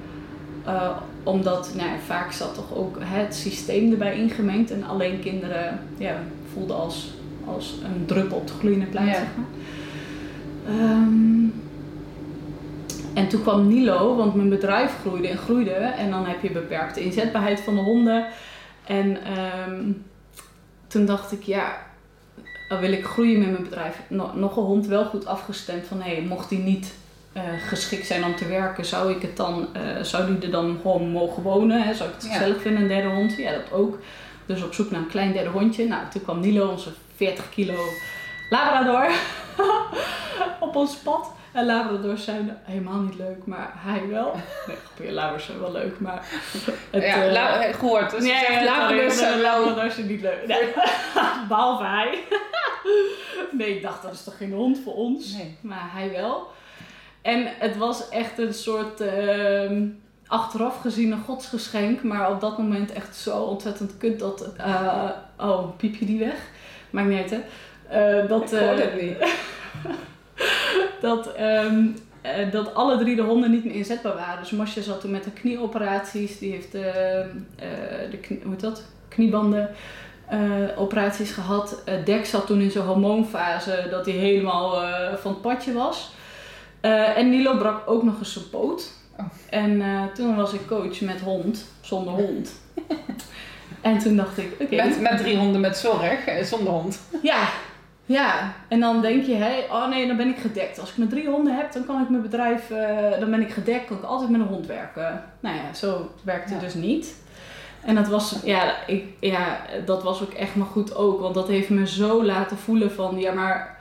Omdat 1.23 1.73
nou, 1.77 1.89
vaak 2.07 2.33
zat 2.33 2.55
toch 2.55 2.75
ook 2.75 2.97
het 3.01 3.35
systeem 3.35 3.93
erbij 3.93 4.19
ingemengd 4.19 4.71
en 4.71 4.85
alleen 4.85 5.21
kinderen 5.21 5.81
ja, 5.99 6.17
voelden 6.53 6.77
als, 6.77 7.15
als 7.47 7.75
een 7.85 8.07
druppel 8.07 8.37
op 8.37 8.47
de 8.47 8.53
gloeiende 8.53 8.87
plaat. 8.87 9.07
Ja. 9.07 9.13
Zeg 9.13 9.29
maar. 9.37 9.47
Ehm, 10.77 11.65
en 13.17 13.29
toen 13.29 13.43
kwam 13.43 13.69
Nilo, 13.69 14.17
want 14.17 14.35
mijn 14.35 14.49
bedrijf 14.49 14.93
groeide 15.01 15.29
en 15.29 15.39
groeide. 15.39 15.71
En 15.71 16.11
dan 16.11 16.27
heb 16.27 16.43
je 16.43 16.51
beperkte 16.51 17.01
inzetbaarheid 17.01 17.61
van 17.61 17.75
de 17.75 17.81
honden. 17.81 18.27
En 18.87 19.25
ehm, 19.25 19.93
toen 20.87 21.07
dacht 21.07 21.33
ik, 21.33 21.43
ja, 21.43 21.77
wil 22.81 22.93
ik 22.93 23.05
groeien 23.05 23.39
met 23.39 23.51
mijn 23.51 23.63
bedrijf. 23.63 24.01
Nog, 24.09 24.57
een 24.57 24.63
hond 24.63 24.87
wel 24.87 25.05
goed 25.05 25.27
afgestemd 25.27 25.87
van, 25.87 26.01
hé, 26.03 26.21
mocht 26.29 26.49
die 26.49 26.59
niet 26.59 26.95
eh, 27.33 27.43
geschikt 27.67 28.07
zijn 28.07 28.25
om 28.25 28.37
te 28.37 28.49
werken, 28.49 28.85
zou 28.85 29.13
ik 29.13 29.23
het 29.23 29.37
dan, 29.37 29.69
uh, 29.77 30.03
zou 30.03 30.27
die 30.27 30.43
er 30.43 30.51
dan 30.51 30.79
gewoon 30.83 31.09
mogen 31.11 31.43
wonen? 31.43 31.83
Hè? 31.83 31.95
Zou 31.95 32.09
ik 32.09 32.15
het 32.15 32.27
gezellig 32.27 32.61
vinden, 32.61 32.83
een 32.83 32.89
derde 32.89 33.09
hond? 33.09 33.37
Ja, 33.37 33.53
dat 33.53 33.73
ook. 33.73 33.99
Dus 34.47 34.63
op 34.63 34.75
zoek 34.75 34.91
naar 34.91 35.01
een 35.01 35.09
klein 35.09 35.33
derde 35.33 35.51
hondje. 35.51 35.87
Nou, 35.87 36.03
toen 36.11 36.23
kwam 36.23 36.41
Nilo, 36.41 36.69
onze 36.69 36.91
40 37.15 37.49
kilo 37.49 37.85
Labrador, 38.51 39.11
op 40.69 40.77
ons 40.77 40.97
pad. 40.97 41.36
En 41.57 41.66
Labradors 41.66 42.25
zijn 42.25 42.59
helemaal 42.62 43.01
niet 43.01 43.16
leuk, 43.16 43.47
maar 43.47 43.73
hij 43.75 44.09
wel. 44.09 44.35
Nee, 44.66 44.77
grapje, 44.77 45.12
Labradors 45.12 45.45
zijn 45.45 45.61
wel 45.61 45.73
leuk, 45.73 46.01
maar... 46.01 46.27
Het, 46.90 47.03
ja, 47.03 47.69
uh, 47.69 47.75
gehoord. 47.75 48.11
Dus 48.11 48.27
ja, 48.27 48.64
Labradors, 48.64 49.19
zijn, 49.19 49.40
Labradors 49.40 49.95
zijn 49.95 50.07
niet 50.07 50.21
leuk. 50.21 50.47
Nee. 50.47 50.73
Behalve 51.49 51.85
hij. 51.85 52.19
nee, 53.59 53.77
ik 53.77 53.83
dacht, 53.83 54.03
dat 54.03 54.12
is 54.12 54.25
toch 54.25 54.37
geen 54.37 54.53
hond 54.53 54.79
voor 54.85 54.95
ons? 54.95 55.33
Nee. 55.33 55.57
Maar 55.61 55.88
hij 55.92 56.11
wel. 56.11 56.47
En 57.23 57.47
het 57.59 57.77
was 57.77 58.09
echt 58.09 58.38
een 58.38 58.55
soort... 58.55 59.01
Uh, 59.01 59.83
achteraf 60.27 60.81
gezien 60.81 61.12
een 61.12 61.25
godsgeschenk, 61.25 62.03
maar 62.03 62.31
op 62.31 62.40
dat 62.40 62.59
moment 62.59 62.92
echt 62.92 63.16
zo 63.16 63.38
ontzettend 63.38 63.97
kut 63.99 64.19
dat... 64.19 64.49
Uh, 64.59 65.11
oh, 65.38 65.77
piep 65.77 65.95
je 65.95 66.05
die 66.05 66.19
weg? 66.19 66.49
Maakt 66.90 67.09
niet 67.09 67.19
uit, 67.19 67.31
hè? 67.31 68.27
Dat, 68.27 68.53
ik 68.53 68.59
hoorde 68.59 68.83
het 68.83 69.01
niet. 69.03 69.16
dat, 71.01 71.40
um, 71.40 71.96
uh, 72.22 72.53
dat 72.53 72.75
alle 72.75 72.99
drie 72.99 73.16
de 73.16 73.22
honden 73.22 73.51
niet 73.51 73.64
meer 73.64 73.75
inzetbaar 73.75 74.14
waren. 74.14 74.40
Dus 74.40 74.51
Masje 74.51 74.83
zat 74.83 75.01
toen 75.01 75.11
met 75.11 75.25
de 75.25 75.31
knieoperaties. 75.31 76.38
Die 76.38 76.53
heeft 76.53 76.75
uh, 76.75 76.83
de 78.11 78.18
knie, 78.20 78.40
hoe 78.42 78.51
heet 78.51 78.61
dat? 78.61 78.85
kniebanden 79.09 79.70
operaties 80.77 81.31
gehad. 81.31 81.83
Dex 82.05 82.31
zat 82.31 82.46
toen 82.46 82.61
in 82.61 82.70
zijn 82.70 82.85
hormoonfase 82.85 83.87
dat 83.90 84.07
hij 84.07 84.14
helemaal 84.14 84.83
van 85.16 85.33
het 85.33 85.40
padje 85.40 85.72
was. 85.72 86.11
en 87.16 87.31
Nilo 87.31 87.57
brak 87.57 87.90
ook 87.90 88.03
nog 88.03 88.18
eens 88.18 88.33
zijn 88.33 88.51
poot. 88.51 88.92
Oh. 89.16 89.25
En 89.51 89.83
toen 90.14 90.37
was 90.37 90.53
ik 90.53 90.66
coach 90.66 91.01
met 91.01 91.20
hond, 91.20 91.64
zonder 91.81 92.12
hond. 92.12 92.51
en 93.81 93.99
toen 93.99 94.16
dacht 94.16 94.38
ik, 94.38 94.53
oké. 94.53 94.75
Okay. 94.75 94.88
Met, 94.88 95.01
met 95.01 95.18
drie 95.18 95.37
honden 95.37 95.61
met 95.61 95.77
zorg, 95.77 96.18
zonder 96.42 96.72
hond. 96.72 97.01
Ja, 97.22 97.49
ja, 98.07 98.55
en 98.69 98.81
dan 98.81 99.01
denk 99.01 99.25
je, 99.25 99.35
hé, 99.35 99.64
oh 99.71 99.88
nee, 99.88 100.07
dan 100.07 100.16
ben 100.16 100.29
ik 100.29 100.37
gedekt. 100.37 100.81
Als 100.81 100.90
ik 100.90 100.97
mijn 100.97 101.11
drie 101.11 101.29
honden 101.29 101.57
heb, 101.57 101.73
dan 101.73 101.85
kan 101.85 102.03
ik 102.03 102.09
mijn 102.09 102.23
bedrijf, 102.23 102.71
uh, 102.71 103.21
dan 103.21 103.31
ben 103.31 103.40
ik 103.40 103.51
gedekt, 103.51 103.87
kan 103.87 103.97
ik 103.97 104.03
altijd 104.03 104.31
met 104.31 104.40
een 104.40 104.47
hond 104.47 104.66
werken. 104.66 105.23
Nou 105.40 105.57
ja, 105.57 105.75
zo 105.75 106.11
werkt 106.23 106.51
het 106.51 106.61
dus 106.61 106.75
niet. 106.75 107.14
En 107.85 107.95
dat 107.95 108.09
was, 108.09 108.37
ja, 108.45 108.87
ik, 108.87 109.05
ja, 109.21 109.61
dat 109.85 110.03
was 110.03 110.23
ook 110.23 110.33
echt 110.33 110.55
maar 110.55 110.66
goed 110.66 110.95
ook, 110.95 111.21
want 111.21 111.35
dat 111.35 111.49
heeft 111.49 111.69
me 111.69 111.87
zo 111.87 112.25
laten 112.25 112.57
voelen 112.57 112.92
van, 112.92 113.19
ja, 113.19 113.33
maar 113.33 113.79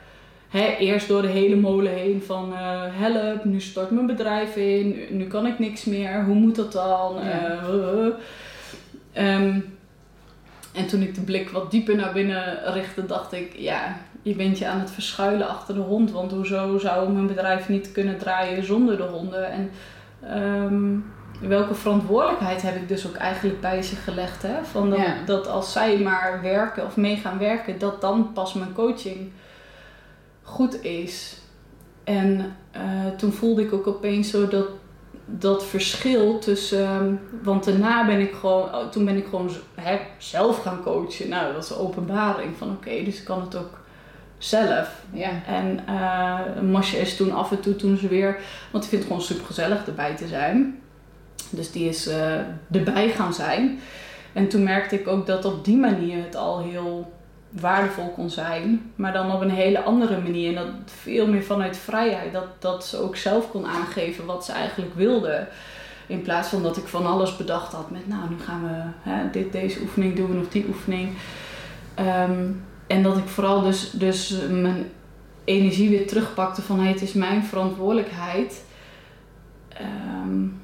hè, 0.49 0.75
eerst 0.75 1.07
door 1.07 1.21
de 1.21 1.27
hele 1.27 1.55
molen 1.55 1.91
heen 1.91 2.23
van 2.25 2.51
uh, 2.51 2.81
help, 2.89 3.45
nu 3.45 3.61
stort 3.61 3.91
mijn 3.91 4.05
bedrijf 4.05 4.55
in, 4.55 4.99
nu 5.09 5.27
kan 5.27 5.45
ik 5.45 5.59
niks 5.59 5.85
meer, 5.85 6.23
hoe 6.23 6.35
moet 6.35 6.55
dat 6.55 6.71
dan? 6.71 7.15
Ja. 7.23 7.59
Uh, 9.13 9.39
um, 9.41 9.77
en 10.73 10.87
toen 10.87 11.01
ik 11.01 11.15
de 11.15 11.21
blik 11.21 11.49
wat 11.49 11.71
dieper 11.71 11.95
naar 11.95 12.13
binnen 12.13 12.73
richtte, 12.73 13.05
dacht 13.05 13.33
ik, 13.33 13.55
ja, 13.57 13.97
je 14.25 14.35
bent 14.35 14.57
je 14.57 14.67
aan 14.67 14.79
het 14.79 14.91
verschuilen 14.91 15.47
achter 15.47 15.73
de 15.73 15.79
hond. 15.79 16.11
Want 16.11 16.31
hoezo 16.31 16.77
zou 16.77 17.11
mijn 17.11 17.27
bedrijf 17.27 17.69
niet 17.69 17.91
kunnen 17.91 18.17
draaien 18.17 18.65
zonder 18.65 18.97
de 18.97 19.03
honden? 19.03 19.51
En 19.51 19.71
um, 20.63 21.13
welke 21.41 21.75
verantwoordelijkheid 21.75 22.61
heb 22.61 22.75
ik 22.75 22.87
dus 22.87 23.07
ook 23.07 23.15
eigenlijk 23.15 23.61
bij 23.61 23.81
ze 23.81 23.95
gelegd? 23.95 24.41
Hè? 24.41 24.63
Van 24.63 24.89
dat, 24.89 24.99
dat 25.25 25.47
als 25.47 25.71
zij 25.71 25.97
maar 25.97 26.39
werken 26.41 26.85
of 26.85 26.95
mee 26.95 27.15
gaan 27.15 27.37
werken, 27.37 27.79
dat 27.79 28.01
dan 28.01 28.31
pas 28.33 28.53
mijn 28.53 28.73
coaching 28.73 29.31
goed 30.41 30.83
is. 30.83 31.37
En 32.03 32.55
uh, 32.75 32.81
toen 33.17 33.31
voelde 33.31 33.61
ik 33.61 33.73
ook 33.73 33.87
opeens 33.87 34.29
zo 34.29 34.47
dat 34.47 34.67
dat 35.25 35.65
verschil 35.65 36.39
tussen. 36.39 36.87
Ehm, 36.87 37.13
want 37.43 37.63
daarna 37.63 38.05
ben 38.05 38.19
ik 38.19 38.33
gewoon. 38.33 38.75
Oh, 38.75 38.87
toen 38.87 39.05
ben 39.05 39.17
ik 39.17 39.25
gewoon 39.25 39.49
hè, 39.75 39.99
zelf 40.17 40.61
gaan 40.61 40.83
coachen. 40.83 41.29
Nou, 41.29 41.45
dat 41.45 41.55
was 41.55 41.69
een 41.69 41.85
openbaring 41.85 42.57
van 42.57 42.69
oké, 42.71 43.03
dus 43.03 43.19
ik 43.19 43.25
kan 43.25 43.41
het 43.41 43.55
ook 43.55 43.83
zelf. 44.37 45.03
Ja. 45.11 45.29
En 45.47 45.79
uh, 45.89 46.61
Masje 46.71 46.97
is 46.97 47.15
toen 47.15 47.31
af 47.31 47.51
en 47.51 47.59
toe 47.59 47.75
toen 47.75 47.97
ze 47.97 48.07
weer. 48.07 48.39
Want 48.71 48.83
ik 48.83 48.89
vind 48.89 49.01
het 49.01 49.11
gewoon 49.11 49.27
super 49.27 49.45
gezellig 49.45 49.87
erbij 49.87 50.15
te 50.15 50.27
zijn. 50.27 50.79
Dus 51.49 51.71
die 51.71 51.89
is 51.89 52.07
uh, 52.07 52.35
erbij 52.71 53.09
gaan 53.09 53.33
zijn. 53.33 53.79
En 54.33 54.47
toen 54.47 54.63
merkte 54.63 54.99
ik 54.99 55.07
ook 55.07 55.25
dat 55.25 55.45
op 55.45 55.65
die 55.65 55.77
manier 55.77 56.23
het 56.23 56.35
al 56.35 56.63
heel 56.63 57.13
waardevol 57.49 58.09
kon 58.09 58.29
zijn. 58.29 58.91
Maar 58.95 59.13
dan 59.13 59.31
op 59.31 59.41
een 59.41 59.49
hele 59.49 59.83
andere 59.83 60.21
manier. 60.21 60.49
En 60.49 60.55
dat 60.55 60.91
veel 61.01 61.27
meer 61.27 61.43
vanuit 61.43 61.77
vrijheid. 61.77 62.33
Dat, 62.33 62.47
dat 62.59 62.85
ze 62.85 62.97
ook 62.97 63.15
zelf 63.15 63.49
kon 63.51 63.65
aangeven 63.65 64.25
wat 64.25 64.45
ze 64.45 64.51
eigenlijk 64.51 64.95
wilde. 64.95 65.47
In 66.07 66.21
plaats 66.21 66.49
van 66.49 66.63
dat 66.63 66.77
ik 66.77 66.87
van 66.87 67.05
alles 67.05 67.37
bedacht 67.37 67.73
had 67.73 67.91
met 67.91 68.07
nou 68.07 68.29
nu 68.29 68.35
gaan 68.39 68.63
we 68.63 69.09
hè, 69.09 69.29
dit, 69.31 69.51
deze 69.51 69.81
oefening 69.81 70.15
doen 70.15 70.39
of 70.39 70.47
die 70.49 70.65
oefening. 70.67 71.09
Um, 71.99 72.63
en 72.87 73.03
dat 73.03 73.17
ik 73.17 73.27
vooral 73.27 73.61
dus, 73.61 73.91
dus 73.91 74.37
mijn 74.49 74.85
energie 75.43 75.89
weer 75.89 76.07
terugpakte 76.07 76.61
van 76.61 76.79
hey, 76.79 76.91
het 76.91 77.01
is 77.01 77.13
mijn 77.13 77.43
verantwoordelijkheid. 77.43 78.63
Um, 79.81 80.61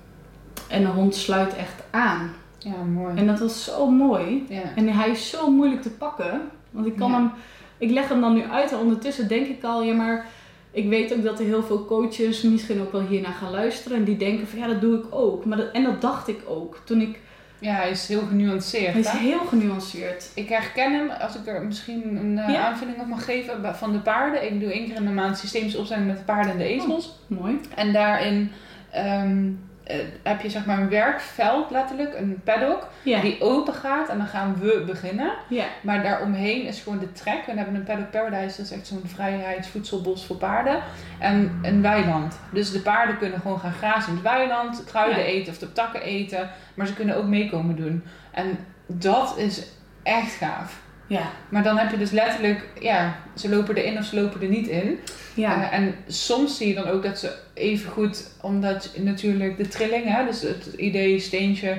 en 0.68 0.82
de 0.82 0.88
hond 0.88 1.16
sluit 1.16 1.56
echt 1.56 1.84
aan. 1.90 2.34
Ja, 2.58 2.84
mooi. 2.94 3.16
En 3.16 3.28
dat 3.28 3.40
was 3.40 3.64
zo 3.64 3.90
mooi. 3.90 4.46
Ja. 4.50 4.62
En 4.76 4.88
hij 4.88 5.10
is 5.10 5.30
zo 5.30 5.52
moeilijk 5.52 5.82
te 5.82 5.90
pakken. 5.90 6.42
Want 6.72 6.86
ik 6.86 6.96
kan 6.96 7.14
hem, 7.14 7.32
ik 7.78 7.90
leg 7.90 8.10
hem 8.10 8.22
dan 8.22 8.34
nu 8.34 8.44
uit 8.44 8.72
en 8.72 8.78
ondertussen 8.78 9.28
denk 9.28 9.48
ik 9.48 9.64
al, 9.64 9.84
ja 9.84 9.94
maar 9.94 10.26
ik 10.72 10.90
weet 10.90 11.14
ook 11.14 11.24
dat 11.24 11.40
er 11.40 11.46
heel 11.46 11.64
veel 11.64 11.86
coaches 11.86 12.42
misschien 12.42 12.82
ook 12.82 12.92
wel 12.92 13.02
hiernaar 13.02 13.34
gaan 13.34 13.52
luisteren. 13.52 13.98
En 13.98 14.04
die 14.04 14.18
denken 14.18 14.48
van 14.48 14.60
ja, 14.60 14.68
dat 14.68 14.82
doe 14.82 14.98
ik 14.98 15.06
ook. 15.10 15.46
Maar 15.46 15.58
dat, 15.58 15.72
en 15.72 15.84
dat 15.84 16.02
dacht 16.02 16.28
ik 16.28 16.42
ook 16.48 16.78
toen 16.84 17.02
ik 17.02 17.20
ja, 17.62 17.74
hij 17.74 17.90
is 17.90 18.08
heel 18.08 18.26
genuanceerd. 18.28 18.94
Hij 18.94 19.02
is 19.02 19.10
heel 19.10 19.46
genuanceerd. 19.46 20.32
Ik 20.34 20.50
herken 20.50 20.94
hem, 20.94 21.10
als 21.10 21.36
ik 21.36 21.48
er 21.48 21.64
misschien 21.64 22.16
een 22.16 22.52
uh, 22.52 22.66
aanvulling 22.66 23.00
op 23.00 23.08
mag 23.08 23.26
geven, 23.26 23.76
van 23.76 23.92
de 23.92 24.00
paarden. 24.00 24.46
Ik 24.46 24.60
doe 24.60 24.74
één 24.74 24.86
keer 24.86 24.96
in 24.96 25.06
de 25.06 25.12
maand 25.12 25.38
opstelling 25.76 26.08
met 26.08 26.18
de 26.18 26.24
paarden 26.24 26.52
en 26.52 26.58
de 26.58 26.64
ezels. 26.64 27.08
Oh, 27.08 27.40
mooi. 27.40 27.60
En 27.76 27.94
daarin 27.94 28.52
um, 28.96 29.60
uh, 29.88 29.96
heb 30.24 30.42
je 30.42 30.50
zeg 30.50 30.66
maar 30.66 30.80
een 30.80 30.90
werkveld 30.90 31.72
letterlijk, 31.72 32.14
een 32.18 32.42
paddock, 32.44 32.88
die 33.04 33.42
open 33.42 33.74
gaat 33.74 34.10
en 34.10 34.18
dan 34.18 34.28
gaan 34.28 34.56
we 34.60 34.84
beginnen. 34.86 35.34
Ja. 35.48 35.66
Maar 35.82 36.04
daaromheen 36.04 36.66
is 36.66 36.82
gewoon 36.82 37.00
de 37.00 37.12
trek. 37.12 37.46
We 37.46 37.52
hebben 37.52 37.76
een 37.76 37.84
paddock 37.84 38.12
paradise, 38.12 38.58
dat 38.58 38.66
is 38.66 38.72
echt 38.72 38.88
zo'n 38.88 39.04
vrijheidsvoedselbos 39.06 40.26
voor 40.26 40.36
paarden. 40.36 40.82
En 41.20 41.60
een 41.62 41.82
weiland. 41.82 42.40
Dus 42.52 42.72
de 42.72 42.80
paarden 42.80 43.18
kunnen 43.18 43.40
gewoon 43.40 43.60
gaan 43.60 43.74
grazen 43.74 44.10
in 44.10 44.16
het 44.16 44.24
weiland, 44.24 44.84
kruiden 44.84 45.24
eten 45.24 45.52
of 45.52 45.60
de 45.60 45.72
takken 45.72 46.02
eten. 46.02 46.50
Maar 46.74 46.88
ze 46.88 46.94
kunnen 46.94 47.18
ook 47.18 47.28
meekomen 47.28 47.76
doen. 47.76 48.04
En 48.32 48.58
dat 48.88 49.38
is 49.38 49.68
echt 50.04 50.34
gaaf. 50.34 50.82
Ja. 51.12 51.30
Maar 51.50 51.64
dan 51.64 51.78
heb 51.78 51.92
je 51.92 51.98
dus 51.98 52.12
letterlijk, 52.12 52.66
ja, 52.80 53.16
ze 53.36 53.50
lopen 53.50 53.76
erin 53.76 53.98
of 53.98 54.06
ze 54.06 54.22
lopen 54.22 54.42
er 54.42 54.48
niet 54.48 54.68
in. 54.68 55.00
Ja. 55.34 55.58
Uh, 55.58 55.74
en 55.74 55.96
soms 56.08 56.58
zie 56.58 56.68
je 56.68 56.74
dan 56.74 56.88
ook 56.88 57.04
dat 57.04 57.20
ze 57.20 57.38
even 57.62 57.92
goed, 57.92 58.30
omdat 58.42 58.92
natuurlijk 58.98 59.58
de 59.58 59.68
trilling, 59.68 60.06
hè, 60.06 60.26
dus 60.26 60.42
het 60.42 60.66
idee 60.66 61.20
steentje 61.20 61.70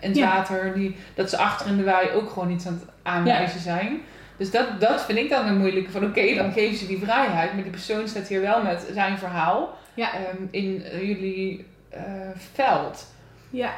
in 0.00 0.08
het 0.08 0.16
ja. 0.16 0.36
water, 0.36 0.74
die, 0.74 0.96
dat 1.14 1.30
ze 1.30 1.36
achter 1.36 1.66
in 1.66 1.76
de 1.76 1.82
wei 1.82 2.10
ook 2.10 2.30
gewoon 2.30 2.50
iets 2.50 2.66
aan 2.66 2.80
het 2.80 2.90
aanwijzen 3.02 3.56
ja. 3.56 3.62
zijn. 3.62 4.00
Dus 4.36 4.50
dat, 4.50 4.80
dat 4.80 5.04
vind 5.04 5.18
ik 5.18 5.30
dan 5.30 5.46
een 5.46 5.58
moeilijke. 5.58 5.90
Van 5.90 6.04
oké, 6.04 6.20
okay, 6.20 6.34
dan 6.34 6.52
geven 6.52 6.76
ze 6.78 6.86
die 6.86 6.98
vrijheid, 6.98 7.52
maar 7.52 7.62
die 7.62 7.72
persoon 7.72 8.08
staat 8.08 8.28
hier 8.28 8.40
wel 8.40 8.62
met 8.62 8.86
zijn 8.92 9.18
verhaal 9.18 9.78
ja. 9.94 10.10
um, 10.14 10.48
in 10.50 10.64
uh, 10.64 11.08
jullie 11.08 11.64
uh, 11.94 12.00
veld. 12.52 13.06
Ja. 13.50 13.72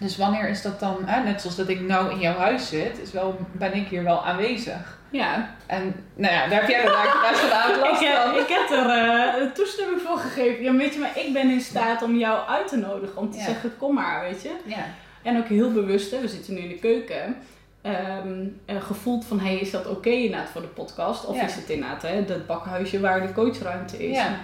Dus 0.00 0.16
wanneer 0.16 0.48
is 0.48 0.62
dat 0.62 0.80
dan, 0.80 0.96
hè, 1.04 1.22
net 1.22 1.40
zoals 1.40 1.56
dat 1.56 1.68
ik 1.68 1.80
nou 1.80 2.10
in 2.10 2.18
jouw 2.18 2.36
huis 2.36 2.68
zit, 2.68 2.98
is 3.02 3.12
wel, 3.12 3.38
ben 3.52 3.74
ik 3.74 3.88
hier 3.88 4.02
wel 4.02 4.24
aanwezig. 4.24 4.98
Ja. 5.10 5.50
En 5.66 5.94
nou 6.14 6.34
ja, 6.34 6.46
daar 6.46 6.60
heb 6.60 6.68
jij 6.68 6.84
daar 6.84 7.26
best 7.30 7.42
wel 7.42 7.52
aan 7.52 7.78
last 7.78 8.00
ik, 8.02 8.08
heb, 8.08 8.34
ik 8.34 8.48
heb 8.48 8.78
er 8.78 8.86
uh, 8.86 9.50
toestemming 9.52 10.00
voor 10.00 10.18
gegeven. 10.18 10.64
Ja, 10.64 10.72
weet 10.72 10.94
je, 10.94 11.00
maar 11.00 11.18
ik 11.18 11.32
ben 11.32 11.50
in 11.50 11.60
staat 11.60 12.02
om 12.02 12.16
jou 12.16 12.48
uit 12.48 12.68
te 12.68 12.76
nodigen. 12.76 13.16
Om 13.16 13.30
te 13.30 13.38
ja. 13.38 13.44
zeggen, 13.44 13.76
kom 13.76 13.94
maar, 13.94 14.20
weet 14.20 14.42
je. 14.42 14.50
Ja. 14.64 14.84
En 15.22 15.38
ook 15.38 15.48
heel 15.48 15.72
bewust, 15.72 16.10
hè, 16.10 16.20
we 16.20 16.28
zitten 16.28 16.54
nu 16.54 16.60
in 16.60 16.68
de 16.68 16.78
keuken. 16.78 17.36
Um, 18.26 18.60
uh, 18.66 18.82
gevoeld 18.82 19.24
van, 19.24 19.40
hey, 19.40 19.56
is 19.56 19.70
dat 19.70 19.86
oké 19.86 19.96
okay 19.96 20.22
inderdaad 20.22 20.50
voor 20.50 20.60
de 20.60 20.66
podcast? 20.66 21.24
Of 21.24 21.36
ja. 21.36 21.44
is 21.44 21.54
het 21.54 21.70
inderdaad 21.70 22.02
hè, 22.02 22.24
dat 22.24 22.46
bakhuisje 22.46 23.00
waar 23.00 23.26
de 23.26 23.32
coachruimte 23.32 24.08
is? 24.08 24.16
Ja 24.16 24.38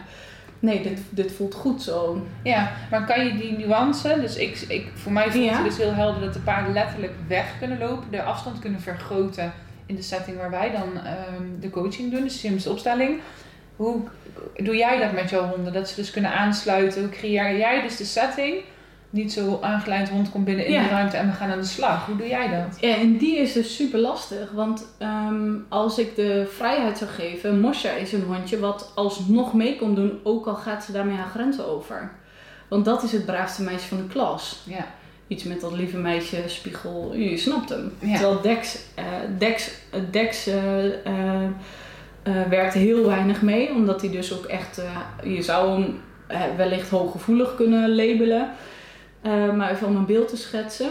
nee, 0.62 0.83
dit, 0.83 1.01
dit 1.11 1.33
voelt 1.33 1.55
goed 1.55 1.83
zo. 1.83 2.27
Ja, 2.42 2.72
maar 2.90 3.07
kan 3.07 3.25
je 3.25 3.37
die 3.37 3.53
nuance, 3.53 4.18
dus 4.20 4.37
ik, 4.37 4.59
ik, 4.68 4.87
voor 4.94 5.12
mij 5.12 5.31
voelt 5.31 5.44
ja. 5.44 5.55
het 5.55 5.64
dus 5.64 5.77
heel 5.77 5.92
helder 5.92 6.20
dat 6.20 6.33
de 6.33 6.40
paarden 6.40 6.72
letterlijk 6.72 7.12
weg 7.27 7.59
kunnen 7.59 7.79
lopen, 7.79 8.11
de 8.11 8.22
afstand 8.22 8.59
kunnen 8.59 8.81
vergroten 8.81 9.53
in 9.87 9.94
de 9.94 10.03
setting 10.03 10.37
waar 10.37 10.51
wij 10.51 10.70
dan 10.70 10.88
um, 10.88 11.61
de 11.61 11.70
coaching 11.70 12.12
doen, 12.12 12.22
de 12.22 12.31
Sims 12.31 12.66
opstelling. 12.66 13.20
Hoe 13.77 14.01
doe 14.57 14.77
jij 14.77 14.98
dat 14.98 15.12
met 15.12 15.31
jouw 15.31 15.48
honden? 15.48 15.72
Dat 15.72 15.88
ze 15.88 15.94
dus 15.94 16.11
kunnen 16.11 16.33
aansluiten. 16.33 17.01
Hoe 17.01 17.11
creëer 17.11 17.59
jij 17.59 17.83
dus 17.83 17.96
de 17.96 18.05
setting 18.05 18.62
niet 19.12 19.33
zo 19.33 19.59
aangeleid 19.62 20.09
rondkomt 20.11 20.44
binnen 20.44 20.66
in 20.66 20.72
Ja. 20.72 20.83
de 20.83 20.88
ruimte 20.88 21.16
en 21.16 21.27
we 21.27 21.33
gaan 21.33 21.51
aan 21.51 21.61
de 21.61 21.64
slag. 21.66 22.07
Hoe 22.07 22.16
doe 22.16 22.29
jij 22.29 22.48
dat? 22.48 22.81
Ja, 22.81 22.96
en 22.96 23.16
die 23.16 23.38
is 23.38 23.53
dus 23.53 23.75
super 23.77 23.98
lastig. 23.98 24.51
Want 24.53 24.87
ehm, 24.98 25.51
als 25.68 25.98
ik 25.98 26.16
de 26.16 26.46
vrijheid 26.55 26.98
zou 26.98 27.11
geven, 27.11 27.61
Mosja 27.61 27.90
is 27.90 28.12
een 28.12 28.22
hondje 28.22 28.59
wat 28.59 28.92
alsnog 28.94 29.55
mee 29.55 29.77
kon 29.77 29.94
doen, 29.94 30.20
ook 30.22 30.46
al 30.46 30.55
gaat 30.55 30.85
ze 30.85 30.92
daarmee 30.92 31.16
haar 31.16 31.29
grenzen 31.31 31.66
over. 31.66 32.11
Want 32.68 32.85
dat 32.85 33.03
is 33.03 33.12
het 33.12 33.27
braafste 33.27 33.62
meisje 33.62 33.88
van 33.88 33.96
de 33.96 34.07
klas. 34.07 34.62
Ja. 34.66 34.87
Iets 35.27 35.44
met 35.44 35.61
dat 35.61 35.72
lieve 35.72 35.96
meisje, 35.96 36.42
spiegel, 36.46 37.14
je 37.14 37.37
snapt 37.37 37.68
hem. 37.68 37.92
Ja. 37.98 38.12
Terwijl 38.18 38.40
Dex, 38.40 38.79
eh, 38.94 39.05
Dex, 39.38 39.70
eh, 39.90 40.01
Dex 40.11 40.46
eh, 40.46 40.55
werkt 42.48 42.75
heel 42.75 43.07
weinig 43.07 43.42
mee, 43.42 43.70
omdat 43.70 44.01
hij 44.01 44.11
dus 44.11 44.33
ook 44.33 44.44
echt, 44.44 44.83
je 45.25 45.42
zou 45.42 45.81
hem 45.83 46.01
wellicht 46.57 46.88
hooggevoelig 46.90 47.55
kunnen 47.55 47.94
labelen. 47.94 48.51
Eh, 49.23 49.53
maar 49.53 49.71
even 49.71 49.87
om 49.87 49.97
een 49.97 50.07
beeld 50.07 50.29
te 50.29 50.37
schetsen. 50.37 50.91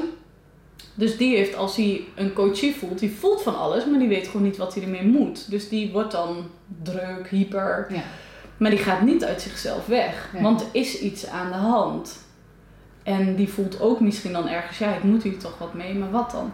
Dus 0.93 1.17
die 1.17 1.35
heeft, 1.35 1.55
als 1.55 1.75
hij 1.75 2.01
een 2.15 2.33
coachie 2.33 2.75
voelt, 2.75 2.99
die 2.99 3.11
voelt 3.11 3.41
van 3.41 3.57
alles, 3.57 3.85
maar 3.85 3.99
die 3.99 4.07
weet 4.07 4.27
gewoon 4.27 4.45
niet 4.45 4.57
wat 4.57 4.73
hij 4.73 4.83
ermee 4.83 5.05
moet. 5.05 5.49
Dus 5.49 5.69
die 5.69 5.91
wordt 5.91 6.11
dan 6.11 6.45
druk, 6.83 7.27
hyper. 7.29 7.87
Ja. 7.89 8.03
Maar 8.57 8.69
die 8.69 8.79
gaat 8.79 9.01
niet 9.01 9.23
uit 9.23 9.41
zichzelf 9.41 9.85
weg. 9.85 10.31
Want 10.41 10.61
er 10.61 10.67
is 10.71 10.99
iets 10.99 11.27
aan 11.27 11.47
de 11.47 11.57
hand. 11.57 12.19
En 13.03 13.35
die 13.35 13.49
voelt 13.49 13.81
ook 13.81 13.99
misschien 13.99 14.33
dan 14.33 14.47
ergens, 14.47 14.77
ja, 14.77 14.95
ik 14.95 15.03
moet 15.03 15.23
hier 15.23 15.37
toch 15.37 15.57
wat 15.57 15.73
mee, 15.73 15.93
maar 15.93 16.11
wat 16.11 16.31
dan? 16.31 16.51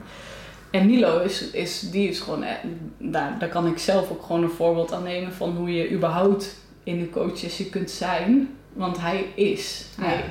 En 0.71 0.85
Milo 0.85 1.19
is, 1.19 1.51
is, 1.51 1.79
die 1.79 2.09
is 2.09 2.19
gewoon, 2.19 2.43
eh, 2.43 2.53
daar, 2.97 3.35
daar 3.39 3.49
kan 3.49 3.67
ik 3.67 3.77
zelf 3.77 4.11
ook 4.11 4.23
gewoon 4.23 4.43
een 4.43 4.49
voorbeeld 4.49 4.93
aan 4.93 5.03
nemen 5.03 5.33
van 5.33 5.55
hoe 5.55 5.73
je 5.73 5.91
überhaupt 5.91 6.55
in 6.83 6.99
een 6.99 7.09
coachsessie 7.09 7.69
kunt 7.69 7.91
zijn. 7.91 8.57
Want 8.73 8.99
hij 8.99 9.25
is. 9.35 9.85
Ja. 9.97 10.03
Hij, 10.03 10.23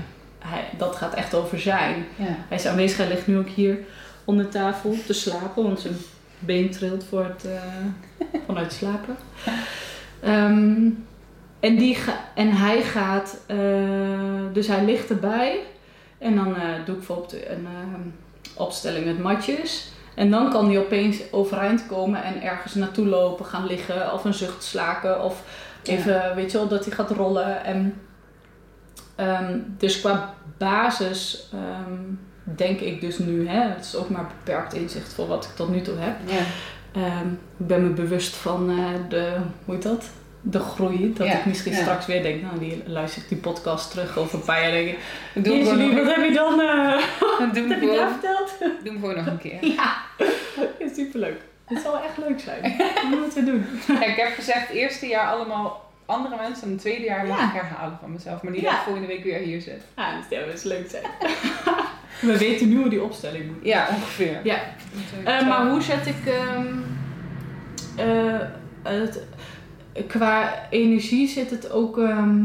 hij, 0.47 0.65
dat 0.79 0.97
gaat 0.97 1.15
echt 1.15 1.35
over 1.35 1.61
zijn. 1.61 2.07
Ja. 2.17 2.37
Hij 2.49 2.57
is 2.57 2.67
aanwezig, 2.67 2.97
hij 2.97 3.09
ligt 3.09 3.27
nu 3.27 3.39
ook 3.39 3.49
hier 3.49 3.79
onder 4.25 4.49
tafel 4.49 4.97
te 5.07 5.13
slapen, 5.13 5.63
want 5.63 5.81
zijn 5.81 5.97
been 6.39 6.71
trilt 6.71 7.05
voor 7.05 7.25
het, 7.25 7.45
eh, 7.45 8.31
vanuit 8.47 8.73
slapen. 8.73 9.17
Ehm, 10.21 10.89
en, 11.61 11.77
die 11.77 11.95
ga, 11.95 12.13
en 12.35 12.53
hij 12.53 12.83
gaat, 12.83 13.39
eh, 13.47 13.57
dus 14.53 14.67
hij 14.67 14.85
ligt 14.85 15.11
erbij 15.11 15.61
en 16.19 16.35
dan 16.35 16.57
eh, 16.57 16.63
doe 16.85 16.95
ik 16.95 17.07
bijvoorbeeld 17.07 17.33
een 17.33 17.67
opstelling 18.55 19.05
met 19.05 19.19
matjes. 19.19 19.91
En 20.15 20.31
dan 20.31 20.51
kan 20.51 20.67
hij 20.67 20.79
opeens 20.79 21.33
overeind 21.33 21.87
komen 21.87 22.23
en 22.23 22.43
ergens 22.43 22.75
naartoe 22.75 23.07
lopen, 23.07 23.45
gaan 23.45 23.67
liggen 23.67 24.13
of 24.13 24.25
een 24.25 24.35
zucht 24.35 24.65
slaken 24.65 25.23
of 25.23 25.43
even, 25.83 26.35
weet 26.35 26.53
je 26.53 26.59
wel, 26.59 26.69
dat 26.69 26.85
hij 26.85 26.95
gaat 26.95 27.11
rollen. 27.11 27.65
En, 27.65 28.01
ehm, 29.15 29.59
dus 29.79 30.01
qua 30.01 30.35
basis 30.59 31.49
ehm, 31.53 32.01
denk 32.57 32.81
ik 32.81 33.01
dus 33.01 33.19
nu, 33.19 33.49
hè, 33.49 33.69
het 33.69 33.85
is 33.85 33.97
ook 33.97 34.09
maar 34.09 34.27
beperkt 34.27 34.75
inzicht 34.75 35.15
voor 35.15 35.27
wat 35.27 35.45
ik 35.45 35.51
tot 35.51 35.69
nu 35.69 35.81
toe 35.81 35.95
heb. 35.99 36.15
Ja. 36.25 36.45
Ehm, 36.93 37.29
ik 37.57 37.67
ben 37.67 37.83
me 37.83 37.89
bewust 37.89 38.37
van 38.37 38.71
eh, 38.71 38.77
de, 39.09 39.37
hoe 39.65 39.75
heet 39.75 39.83
dat? 39.83 40.11
De 40.41 40.59
groei. 40.59 41.13
Dat 41.13 41.27
Ja, 41.27 41.39
ik 41.39 41.45
misschien 41.47 41.73
ja. 41.73 41.81
straks 41.81 42.07
weer 42.07 42.23
denk, 42.23 42.43
nou, 42.43 42.59
die 42.59 42.83
luister 42.87 43.23
ik 43.23 43.29
die 43.29 43.39
podcast 43.39 43.91
terug 43.91 44.19
over 44.19 44.39
een 44.39 44.45
paar 44.45 44.63
jaar. 44.63 44.71
Denk 44.71 44.89
ik, 44.89 45.45
Jezus, 45.47 45.73
lief, 45.73 45.93
nog, 45.93 46.05
wat 46.05 46.15
heb 46.15 46.25
je 46.25 46.33
dan, 46.33 46.57
wat 47.39 47.69
heb 47.69 47.81
je 47.81 47.95
daar 47.97 48.11
verteld? 48.11 48.59
doen 48.85 48.95
we 48.95 49.01
gewoon 49.01 49.17
nog 49.17 49.27
een 49.27 49.39
keer. 49.39 49.65
Ja, 49.77 49.97
is 50.79 50.95
superleuk. 50.95 51.41
Het 51.65 51.81
zal 51.83 51.97
echt 51.99 52.17
leuk 52.29 52.41
zijn. 52.41 52.63
Dat 53.11 53.21
moeten 53.21 53.45
we 53.45 53.51
doen. 53.51 53.67
Ja, 53.89 54.05
ik 54.05 54.17
heb 54.17 54.35
gezegd, 54.35 54.71
eerste 54.71 55.07
jaar 55.07 55.33
allemaal 55.33 55.86
andere 56.07 56.37
mensen 56.37 56.65
en 56.65 56.71
het 56.71 56.81
tweede 56.81 57.05
jaar 57.05 57.27
mag 57.27 57.39
Ja. 57.39 57.51
herhalen 57.53 57.99
van 58.01 58.13
mezelf. 58.13 58.43
Maar 58.43 58.53
niet 58.53 58.63
dat 58.63 58.73
ik 58.73 58.79
volgende 58.79 59.07
week 59.09 59.25
weer 59.25 59.39
hier 59.39 59.61
zit. 59.61 59.83
Ja, 59.97 60.17
dus 60.17 60.39
dat 60.39 60.55
is 60.55 60.63
leuk 60.63 60.91
zijn. 60.91 61.05
we 62.33 62.39
weten 62.39 62.69
nu 62.69 62.77
hoe 62.77 62.89
die 62.89 63.03
opstelling 63.03 63.47
moet. 63.47 63.65
Ja, 63.65 63.89
ongeveer. 63.95 64.41
Ja. 64.45 64.59
Eh, 65.25 65.49
maar 65.49 65.71
hoe 65.71 65.83
zet 65.83 66.07
ik 66.07 66.27
ehm, 66.27 66.67
eh, 67.97 68.41
het, 68.83 69.23
qua 70.07 70.67
energie 70.71 71.29
zit 71.29 71.51
het 71.51 71.71
ook 71.71 71.99
ehm, 71.99 72.45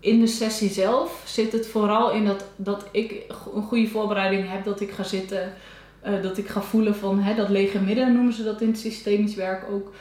in 0.00 0.20
de 0.20 0.26
sessie 0.26 0.70
zelf 0.70 1.22
zit 1.24 1.52
het 1.52 1.66
vooral 1.68 2.12
in 2.12 2.24
dat, 2.24 2.44
dat 2.56 2.88
ik 2.90 3.14
een 3.54 3.62
goede 3.62 3.88
voorbereiding 3.88 4.50
heb 4.50 4.64
dat 4.64 4.80
ik 4.80 4.90
ga 4.90 5.02
zitten 5.02 5.52
eh, 6.00 6.22
dat 6.22 6.38
ik 6.38 6.48
ga 6.48 6.60
voelen 6.62 6.96
van 6.96 7.20
hè, 7.20 7.34
dat 7.34 7.48
lege 7.48 7.78
midden 7.80 8.12
noemen 8.12 8.32
ze 8.32 8.44
dat 8.44 8.60
in 8.60 8.68
het 8.68 8.78
systemisch 8.78 9.34
werk 9.34 9.64
ook 9.70 9.92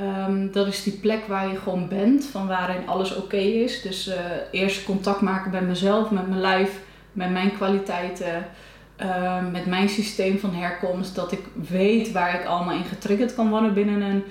Ehm, 0.00 0.52
dat 0.52 0.66
is 0.66 0.82
die 0.82 0.92
plek 0.92 1.26
waar 1.26 1.48
je 1.48 1.56
gewoon 1.56 1.88
bent 1.88 2.24
van 2.24 2.46
waarin 2.46 2.88
alles 2.88 3.16
oké 3.16 3.36
is. 3.36 3.82
Dus 3.82 4.08
eh, 4.08 4.16
eerst 4.50 4.84
contact 4.84 5.20
maken 5.20 5.50
met 5.50 5.66
mezelf 5.66 6.10
met 6.10 6.28
mijn 6.28 6.40
lijf 6.40 6.80
met 7.12 7.30
mijn 7.30 7.52
kwaliteiten 7.52 8.46
Ehm, 9.00 9.50
met 9.50 9.66
mijn 9.66 9.88
systeem 9.88 10.38
van 10.38 10.54
herkomst, 10.54 11.14
dat 11.14 11.32
ik 11.32 11.44
weet 11.68 12.12
waar 12.12 12.40
ik 12.40 12.46
allemaal 12.46 12.74
in 12.74 12.84
getriggerd 12.84 13.34
kan 13.34 13.50
worden 13.50 13.74
binnen 13.74 14.00
een 14.00 14.24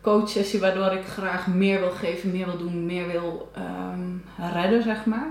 coachsessie, 0.00 0.60
waardoor 0.60 0.92
ik 0.92 1.04
graag 1.04 1.46
meer 1.46 1.80
wil 1.80 1.90
geven, 1.90 2.30
meer 2.30 2.46
wil 2.46 2.58
doen, 2.58 2.86
meer 2.86 3.06
wil 3.06 3.50
ehm, 3.54 4.52
redden, 4.52 4.82
zeg 4.82 5.04
maar. 5.04 5.26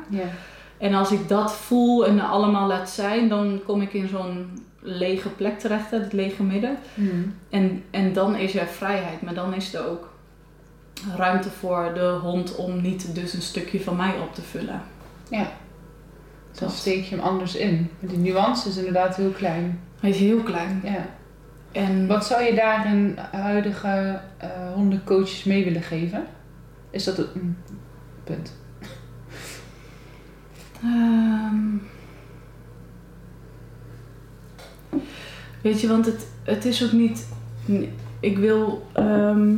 En 0.77 0.93
als 0.93 1.11
ik 1.11 1.27
dat 1.27 1.53
voel 1.53 2.05
en 2.05 2.19
allemaal 2.19 2.67
laat 2.67 2.89
zijn, 2.89 3.29
dan 3.29 3.61
kom 3.65 3.81
ik 3.81 3.93
in 3.93 4.07
zo'n 4.07 4.65
lege 4.85 5.29
plek 5.29 5.59
terecht, 5.59 5.91
het 5.91 6.13
lege 6.13 6.43
midden. 6.43 6.77
Hmm. 6.93 7.35
En, 7.49 7.83
en 7.91 8.13
dan 8.13 8.35
is 8.35 8.55
er 8.55 8.67
vrijheid, 8.67 9.21
maar 9.21 9.33
dan 9.33 9.53
is 9.53 9.73
er 9.73 9.87
ook 9.87 10.13
ruimte 11.15 11.49
voor 11.49 11.91
de 11.93 12.17
hond 12.21 12.55
om 12.55 12.81
niet 12.81 13.15
dus 13.15 13.33
een 13.33 13.41
stukje 13.41 13.81
van 13.81 13.95
mij 13.95 14.19
op 14.19 14.35
te 14.35 14.41
vullen. 14.41 14.81
Ja. 15.29 15.51
Dan 16.59 16.69
steek 16.69 17.03
je 17.03 17.15
hem 17.15 17.23
anders 17.23 17.55
in. 17.55 17.89
Die 17.99 18.17
nuance 18.17 18.69
is 18.69 18.77
inderdaad 18.77 19.15
heel 19.15 19.31
klein. 19.31 19.79
Hij 19.99 20.09
is 20.09 20.17
heel 20.17 20.43
klein. 20.43 20.81
Ja. 20.83 21.05
En 21.71 22.07
Wat 22.07 22.25
zou 22.25 22.43
je 22.43 22.53
daarin 22.53 23.17
huidige 23.31 24.19
eh 24.37 24.73
hondencoaches 24.73 25.43
mee 25.43 25.63
willen 25.63 25.81
geven? 25.81 26.25
Is 26.89 27.03
dat 27.03 27.17
het 27.17 27.35
mm, 27.35 27.57
punt? 28.23 28.53
Ehm. 30.81 31.77
Weet 35.65 35.82
je, 35.82 35.88
want 35.88 36.06
het, 36.06 36.28
het 36.43 36.65
is 36.65 36.84
ook 36.84 36.91
niet. 36.91 37.28
Ik 38.19 38.38
wil. 38.38 38.88
ehm, 38.93 39.54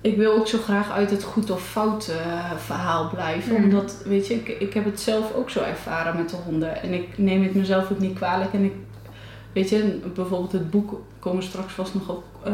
ik 0.00 0.16
wil 0.16 0.32
ook 0.32 0.46
zo 0.46 0.58
graag 0.58 0.90
uit 0.90 1.10
het 1.10 1.22
goed 1.22 1.50
of 1.50 1.62
fout 1.62 2.08
eh, 2.08 2.52
verhaal 2.56 3.10
blijven. 3.10 3.56
Omdat, 3.56 4.02
weet 4.04 4.26
je, 4.26 4.34
ik, 4.34 4.48
ik 4.48 4.74
heb 4.74 4.84
het 4.84 5.00
zelf 5.00 5.34
ook 5.34 5.50
zo 5.50 5.62
ervaren 5.62 6.16
met 6.16 6.30
de 6.30 6.36
honden. 6.36 6.82
En 6.82 6.92
ik 6.92 7.18
neem 7.18 7.42
het 7.42 7.54
mezelf 7.54 7.90
ook 7.90 7.98
niet 7.98 8.14
kwalijk. 8.14 8.52
En 8.52 8.64
ik, 8.64 8.72
weet 9.52 9.68
je, 9.68 10.00
bijvoorbeeld 10.14 10.52
het 10.52 10.70
boek, 10.70 11.00
komen 11.18 11.42
straks 11.42 11.72
vast 11.72 11.94
nog 11.94 12.08
op, 12.08 12.24
eh, 12.44 12.52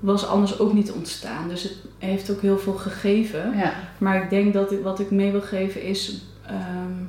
was 0.00 0.26
anders 0.26 0.58
ook 0.58 0.72
niet 0.72 0.92
ontstaan. 0.92 1.48
Dus 1.48 1.62
het 1.62 1.76
heeft 1.98 2.30
ook 2.30 2.40
heel 2.40 2.58
veel 2.58 2.74
gegeven. 2.74 3.56
Ja. 3.56 3.72
Maar 3.98 4.22
ik 4.22 4.30
denk 4.30 4.52
dat 4.52 4.72
ik, 4.72 4.82
wat 4.82 5.00
ik 5.00 5.10
mee 5.10 5.30
wil 5.30 5.42
geven 5.42 5.82
is 5.82 6.22
ehm, 6.46 7.04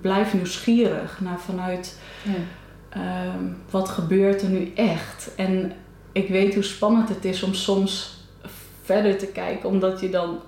blijf 0.00 0.34
nieuwsgierig 0.34 1.20
naar 1.20 1.40
vanuit 1.40 1.98
ja. 2.22 2.32
ehm, 2.88 3.44
wat 3.70 3.88
gebeurt 3.88 4.42
er 4.42 4.48
nu 4.48 4.72
echt. 4.74 5.34
En 5.36 5.72
ik 6.12 6.28
weet 6.28 6.54
hoe 6.54 6.62
spannend 6.62 7.08
het 7.08 7.24
is 7.24 7.42
om 7.42 7.54
soms 7.54 8.18
verder 8.82 9.18
te 9.18 9.26
kijken, 9.26 9.68
omdat 9.68 10.00
je 10.00 10.10
dan. 10.10 10.38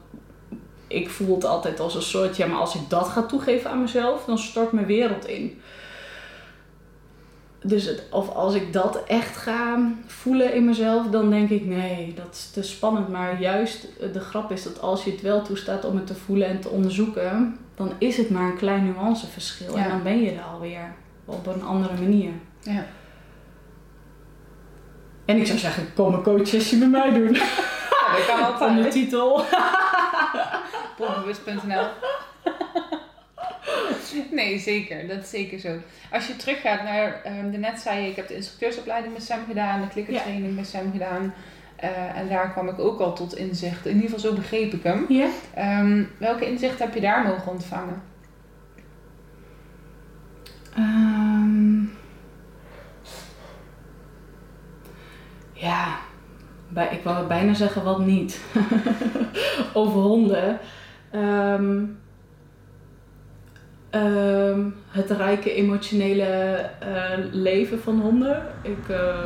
Ik 0.87 1.11
voel 1.11 1.35
het 1.35 1.45
altijd 1.45 1.81
als 1.81 1.95
een 1.95 2.03
soort, 2.03 2.37
ja, 2.37 2.47
maar 2.47 2.59
als 2.59 2.75
ik 2.75 2.81
dat 2.89 3.09
ga 3.09 3.23
toegeven 3.23 3.71
aan 3.71 3.81
mezelf, 3.81 4.25
dan 4.25 4.39
stort 4.39 4.73
mijn 4.73 4.87
wereld 4.87 5.27
in. 5.27 5.61
Dus 7.65 7.85
het, 7.85 8.03
of 8.11 8.29
als 8.29 8.55
ik 8.55 8.73
dat 8.73 9.05
echt 9.07 9.37
ga 9.37 9.93
voelen 10.07 10.55
in 10.55 10.65
mezelf, 10.65 11.07
dan 11.07 11.31
denk 11.31 11.51
ik 11.51 11.67
nee, 11.67 12.15
dat 12.15 12.33
is 12.33 12.51
te 12.51 12.63
spannend. 12.63 13.09
Maar 13.09 13.41
juist 13.41 13.89
de 14.13 14.21
grap 14.21 14.51
is 14.51 14.63
dat 14.63 14.81
als 14.81 15.05
je 15.05 15.11
het 15.11 15.21
wel 15.21 15.43
toestaat 15.43 15.85
om 15.85 15.97
het 15.97 16.07
te 16.07 16.15
voelen 16.15 16.49
en 16.49 16.61
te 16.61 16.69
onderzoeken, 16.69 17.59
dan 17.75 17.93
is 17.99 18.17
het 18.17 18.31
maar 18.31 18.51
een 18.51 18.57
klein 18.57 18.85
nuanceverschil. 18.85 19.77
Ja. 19.77 19.85
En 19.85 19.89
dan 19.91 20.03
ben 20.03 20.23
je 20.23 20.31
er 20.31 20.43
alweer 20.43 20.95
op 21.25 21.47
een 21.47 21.63
andere 21.63 21.95
manier. 21.95 22.33
ja. 22.61 22.85
En 25.25 25.37
ik 25.37 25.47
zou 25.47 25.59
zeggen, 25.59 25.95
kom 25.95 26.15
een 26.15 26.23
coachsessie 26.23 26.79
bij 26.79 26.89
mij 26.89 27.13
doen. 27.13 27.33
Ja, 27.33 27.47
dat 28.17 28.27
kan 28.27 28.39
Van 28.59 28.75
de 28.75 28.75
altijd. 28.77 28.93
titel. 28.93 29.45
Popbewust.nl 30.97 31.87
Nee, 34.31 34.59
zeker. 34.59 35.09
Dat 35.09 35.23
is 35.23 35.31
zeker 35.31 35.59
zo. 35.59 35.77
Als 36.13 36.27
je 36.27 36.37
teruggaat 36.37 36.83
naar, 36.83 37.21
ehm 37.25 37.61
net 37.61 37.81
zei 37.81 38.01
je, 38.03 38.09
ik 38.11 38.17
heb 38.17 38.29
de 38.29 38.35
instructeursopleiding 38.37 39.13
met 39.13 39.23
Sam 39.23 39.39
gedaan, 39.49 39.81
de 39.81 39.89
klikkertraining 39.89 40.57
met 40.57 40.67
Sam 40.67 40.93
gedaan. 40.93 41.35
Eh, 41.83 42.17
en 42.17 42.29
daar 42.29 42.51
kwam 42.51 42.69
ik 42.69 42.79
ook 42.79 43.01
al 43.01 43.13
tot 43.13 43.37
inzicht. 43.37 43.87
In 43.87 43.95
ieder 43.95 44.11
geval 44.11 44.31
zo 44.31 44.35
begreep 44.35 44.73
ik 44.73 44.83
hem. 44.83 45.05
Ja. 45.09 45.29
Ehm, 45.55 46.05
welke 46.19 46.47
inzicht 46.47 46.79
heb 46.79 46.95
je 46.95 47.01
daar 47.01 47.23
mogen 47.23 47.53
ontvangen? 47.53 48.03
Ehm, 50.75 51.81
ja, 55.53 55.99
bij, 56.69 56.89
ik 56.91 57.03
wou 57.05 57.27
bijna 57.27 57.55
zeggen 57.55 57.85
wat 57.85 57.99
niet. 57.99 58.41
Over 59.75 60.01
honden. 60.01 60.59
Ehm, 61.11 61.85
het 64.93 65.11
rijke 65.11 65.55
emotionele 65.55 66.25
eh, 66.81 67.19
leven 67.31 67.81
van 67.81 68.01
honden. 68.01 68.43
Ik, 68.63 68.89
uh, 68.91 69.25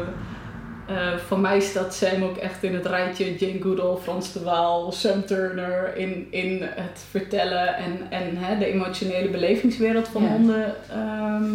voor 1.26 1.38
mij 1.38 1.60
staat 1.60 1.94
Sam 1.94 2.22
ook 2.22 2.36
echt 2.36 2.62
in 2.62 2.74
het 2.74 2.86
rijtje 2.86 3.36
Jane 3.36 3.62
Goodall, 3.62 3.96
Frans 3.96 4.32
de 4.32 4.42
Waal, 4.42 4.92
Sam 4.92 5.24
Turner 5.24 5.96
in, 5.96 6.26
in 6.30 6.62
het 6.62 7.04
vertellen 7.10 7.76
en, 7.76 7.98
en 8.10 8.36
hè, 8.36 8.58
de 8.58 8.66
emotionele 8.66 9.28
belevingswereld 9.28 10.08
van 10.08 10.26
honden 10.26 10.74
ehm, 10.90 11.54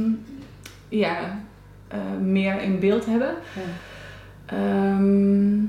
ja, 0.90 1.40
meer 2.22 2.62
in 2.62 2.80
beeld 2.80 3.06
hebben. 3.06 3.36
Ja. 3.56 3.62
Ehm, 4.46 5.60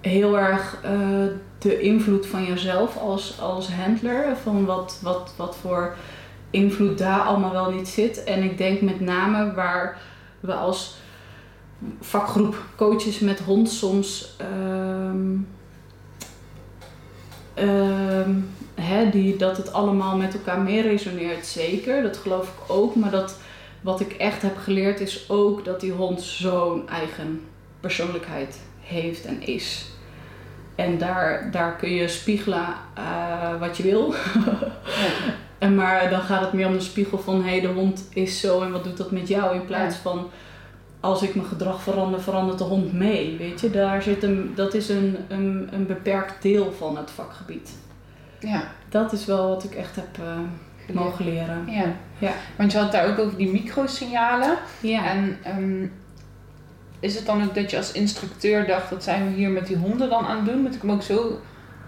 heel 0.00 0.38
erg 0.38 0.80
de 1.58 1.80
invloed 1.80 2.26
van 2.26 2.44
jezelf 2.44 2.96
als, 2.96 3.40
als 3.40 3.72
handler. 3.72 4.36
Van 4.36 4.64
wat, 4.64 4.98
wat, 5.02 5.34
wat 5.36 5.56
voor 5.56 5.94
invloed 6.50 6.98
daar 6.98 7.20
allemaal 7.20 7.52
wel 7.52 7.70
niet 7.70 7.88
zit. 7.88 8.24
En 8.24 8.42
ik 8.42 8.58
denk 8.58 8.80
met 8.80 9.00
name 9.00 9.54
waar 9.54 9.98
we 10.40 10.52
als 10.52 10.96
vakgroep 12.00 12.64
coaches 12.76 13.18
met 13.18 13.40
hond 13.40 13.70
soms. 13.70 14.36
Um, 14.40 15.48
die, 19.10 19.36
dat 19.36 19.56
het 19.56 19.72
allemaal 19.72 20.16
met 20.16 20.34
elkaar 20.34 20.60
mee 20.60 20.82
resoneert, 20.82 21.46
zeker. 21.46 22.02
Dat 22.02 22.16
geloof 22.16 22.48
ik 22.48 22.70
ook. 22.70 22.94
Maar 22.94 23.10
dat 23.10 23.38
wat 23.80 24.00
ik 24.00 24.12
echt 24.12 24.42
heb 24.42 24.56
geleerd 24.56 25.00
is 25.00 25.30
ook 25.30 25.64
dat 25.64 25.80
die 25.80 25.92
hond 25.92 26.22
zo'n 26.22 26.88
eigen 26.88 27.44
persoonlijkheid 27.80 28.60
heeft 28.80 29.24
en 29.24 29.42
is. 29.42 29.86
En 30.74 30.98
daar, 30.98 31.50
daar 31.50 31.76
kun 31.76 31.90
je 31.90 32.08
spiegelen 32.08 32.66
uh, 32.98 33.60
wat 33.60 33.76
je 33.76 33.82
wil. 33.82 34.14
en 35.58 35.74
maar 35.74 36.10
dan 36.10 36.20
gaat 36.20 36.40
het 36.40 36.52
meer 36.52 36.66
om 36.66 36.72
de 36.72 36.80
spiegel 36.80 37.18
van 37.18 37.42
hé, 37.42 37.50
hey, 37.50 37.60
de 37.60 37.66
hond 37.66 38.08
is 38.12 38.40
zo 38.40 38.62
en 38.62 38.72
wat 38.72 38.84
doet 38.84 38.96
dat 38.96 39.10
met 39.10 39.28
jou? 39.28 39.54
In 39.54 39.64
plaats 39.64 39.96
van 39.96 40.30
als 41.08 41.22
ik 41.22 41.34
mijn 41.34 41.46
gedrag 41.46 41.82
verander, 41.82 42.20
verandert 42.20 42.58
de 42.58 42.64
hond 42.64 42.92
mee. 42.92 43.36
Weet 43.38 43.60
je, 43.60 43.70
daar 43.70 44.02
zit 44.02 44.22
een, 44.22 44.52
dat 44.54 44.74
is 44.74 44.88
een, 44.88 45.16
een, 45.28 45.68
een 45.72 45.86
beperkt 45.86 46.42
deel 46.42 46.72
van 46.72 46.96
het 46.96 47.10
vakgebied. 47.10 47.70
Ja. 48.40 48.62
Dat 48.88 49.12
is 49.12 49.24
wel 49.24 49.48
wat 49.48 49.64
ik 49.64 49.74
echt 49.74 49.96
heb 49.96 50.18
uh, 50.20 50.94
mogen 50.94 51.24
leren. 51.24 51.64
Ja. 51.66 51.84
ja. 52.18 52.32
Want 52.56 52.72
je 52.72 52.78
had 52.78 52.92
daar 52.92 53.08
ook 53.08 53.18
over 53.18 53.36
die 53.36 53.50
microsignalen. 53.52 54.58
Ja. 54.80 55.06
En 55.06 55.38
um, 55.58 55.92
is 57.00 57.14
het 57.14 57.26
dan 57.26 57.42
ook 57.42 57.54
dat 57.54 57.70
je 57.70 57.76
als 57.76 57.92
instructeur 57.92 58.66
dacht, 58.66 58.90
wat 58.90 59.02
zijn 59.02 59.28
we 59.28 59.34
hier 59.34 59.50
met 59.50 59.66
die 59.66 59.76
honden 59.76 60.10
dan 60.10 60.26
aan 60.26 60.44
doen? 60.44 60.62
Moet 60.62 60.74
ik 60.74 60.80
hem 60.80 60.90
ook 60.90 61.02
zo 61.02 61.40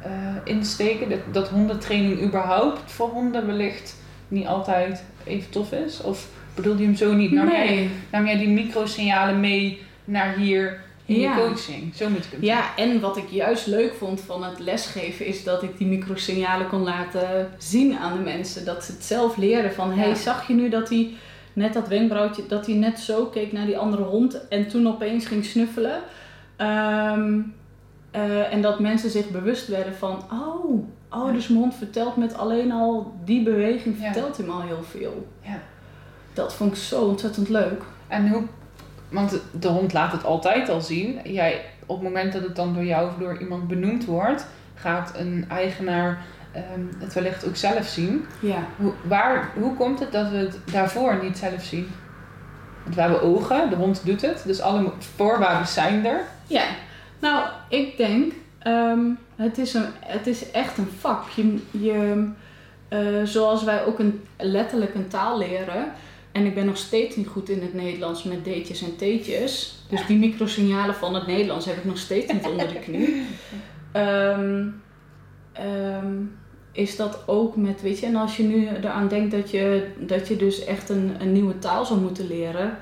uh, 0.07 0.11
insteken? 0.45 1.09
Dat, 1.09 1.19
dat 1.33 1.49
hondentraining 1.49 2.23
überhaupt 2.23 2.93
voor 2.93 3.09
honden 3.09 3.47
wellicht 3.47 3.97
niet 4.29 4.47
altijd 4.47 5.03
even 5.25 5.51
tof 5.51 5.73
is? 5.73 6.03
Of 6.03 6.29
bedoelde 6.55 6.81
je 6.81 6.87
hem 6.87 6.97
zo 6.97 7.13
niet? 7.13 7.31
Nam, 7.31 7.47
nee. 7.47 7.75
jij, 7.75 7.89
nam 8.13 8.27
jij 8.27 8.39
die 8.39 8.49
microsignalen 8.49 9.41
mee 9.41 9.83
naar 10.05 10.37
hier 10.37 10.81
in 11.05 11.21
je 11.21 11.33
coaching? 11.35 11.95
Zo 11.95 12.09
moet 12.09 12.25
ik 12.25 12.31
hem 12.31 12.43
Ja, 12.43 12.77
en 12.77 13.01
wat 13.01 13.17
ik 13.17 13.29
juist 13.29 13.67
leuk 13.67 13.95
vond 13.95 14.21
van 14.21 14.45
het 14.45 14.59
lesgeven 14.59 15.27
is 15.27 15.45
dat 15.45 15.63
ik 15.63 15.79
die 15.79 15.87
microsignalen 15.87 16.69
kon 16.69 16.83
laten 16.83 17.49
zien 17.59 17.97
aan 17.97 18.17
de 18.17 18.23
mensen. 18.23 18.65
Dat 18.65 18.85
ze 18.85 18.93
het 18.93 19.05
zelf 19.05 19.37
leren 19.37 19.73
van, 19.73 19.93
hey, 19.93 20.15
zag 20.15 20.49
je 20.49 20.55
nu 20.55 20.69
dat 20.69 20.89
hij 20.89 21.11
net 21.53 21.73
dat 21.73 21.89
wenkbrauwtje, 21.89 22.47
dat 22.49 22.67
hij 22.67 22.75
net 22.75 22.99
zo 22.99 23.25
keek 23.25 23.53
naar 23.53 23.67
die 23.67 23.79
andere 23.79 24.03
hond 24.03 24.49
en 24.49 24.69
toen 24.69 24.89
opeens 24.89 25.27
ging 25.27 25.45
snuffelen. 25.45 26.01
Ehm, 26.57 27.41
eh, 28.11 28.53
en 28.53 28.63
dat 28.63 28.81
mensen 28.81 29.11
zich 29.11 29.31
bewust 29.31 29.69
werden 29.69 29.95
van, 29.95 30.25
oh, 30.33 30.87
oh 31.11 31.33
dus 31.33 31.49
mijn 31.49 31.61
hond 31.61 31.75
vertelt 31.75 32.17
met 32.17 32.35
alleen 32.35 32.73
al 32.73 33.15
die 33.25 33.43
beweging, 33.43 33.97
vertelt 33.97 34.37
hem 34.37 34.51
al 34.51 34.63
heel 34.63 34.83
veel. 34.83 35.27
Ja. 35.43 35.63
Dat 36.33 36.55
vond 36.55 36.77
ik 36.77 36.83
zo 36.83 37.05
ontzettend 37.05 37.49
leuk. 37.49 37.83
En 38.09 38.29
hoe, 38.29 38.43
want 39.09 39.41
de 39.61 39.69
hond 39.69 39.93
laat 39.93 40.13
het 40.13 40.25
altijd 40.25 40.69
al 40.69 40.81
zien. 40.81 41.21
Jij, 41.25 41.65
op 41.87 41.97
het 41.97 42.05
moment 42.05 42.33
dat 42.33 42.43
het 42.43 42.57
dan 42.57 42.75
door 42.75 42.85
jou 42.85 43.09
of 43.09 43.15
door 43.19 43.39
iemand 43.41 43.69
benoemd 43.69 44.05
wordt, 44.05 44.47
gaat 44.75 45.13
een 45.17 45.45
eigenaar 45.49 46.23
um, 46.57 46.91
het 46.99 47.13
wellicht 47.13 47.47
ook 47.47 47.57
zelf 47.57 47.87
zien. 47.87 48.27
Ja. 48.41 48.65
Hoe, 48.77 48.93
waar, 49.03 49.51
hoe 49.55 49.75
komt 49.75 49.99
het 49.99 50.13
dat 50.13 50.31
we 50.31 50.37
het 50.37 50.59
daarvoor 50.73 51.19
niet 51.23 51.39
zelf 51.39 51.63
zien? 51.63 51.89
Want 52.83 52.95
we 52.95 53.01
hebben 53.01 53.23
ogen, 53.23 53.71
de 53.71 53.77
hond 53.77 54.03
doet 54.05 54.23
het, 54.23 54.43
dus 54.47 54.61
alle 54.61 54.93
voorwaarden 55.17 55.67
zijn 55.67 56.07
er. 56.07 56.21
Ja, 56.47 56.65
nou, 57.19 57.49
ik 57.69 57.97
denk, 57.97 58.33
um, 58.67 59.19
het, 59.37 59.59
is 59.59 59.75
een, 59.75 59.87
het 60.01 60.27
is 60.27 60.51
echt 60.51 60.79
een 60.79 60.91
vak. 60.99 61.29
Je, 61.29 61.59
je, 61.71 62.29
uh, 62.89 63.25
zoals 63.25 63.65
wij 63.65 63.85
ook 63.85 63.99
een, 63.99 64.25
letterlijk 64.37 64.95
een 64.95 65.09
taal 65.09 65.39
leren. 65.39 65.93
En 66.33 66.47
ik 66.47 66.55
ben 66.55 66.67
nog 66.67 66.77
steeds 66.77 67.17
niet 67.17 67.27
goed 67.27 67.49
in 67.49 67.63
het 67.63 67.75
Nederlands 67.75 68.23
met 68.23 68.45
deetjes 68.45 68.83
en 68.83 68.97
teetjes. 68.97 69.75
Dus 69.89 70.07
die 70.07 70.19
microsignalen 70.19 70.95
van 70.95 71.15
het 71.15 71.27
Nederlands 71.27 71.67
heb 71.67 71.77
ik 71.77 71.85
nog 71.85 71.99
steeds 71.99 72.33
niet 72.33 72.47
onder 72.47 72.69
de 72.69 72.79
knie. 72.79 73.23
Um, 73.97 74.83
um, 76.05 76.39
is 76.73 76.97
dat 76.97 77.23
ook 77.27 77.57
met, 77.57 77.83
weet 77.83 77.99
je, 77.99 78.07
en 78.07 78.17
als 78.17 78.37
je 78.37 78.43
nu 78.43 78.69
eraan 78.69 79.09
denkt 79.09 79.31
dat 79.31 79.51
je, 79.51 79.87
dat 79.99 80.29
je 80.29 80.37
dus 80.37 80.65
echt 80.65 80.89
een, 80.89 81.17
een 81.21 81.33
nieuwe 81.33 81.59
taal 81.59 81.85
zou 81.85 82.01
moeten 82.01 82.27
leren, 82.27 82.79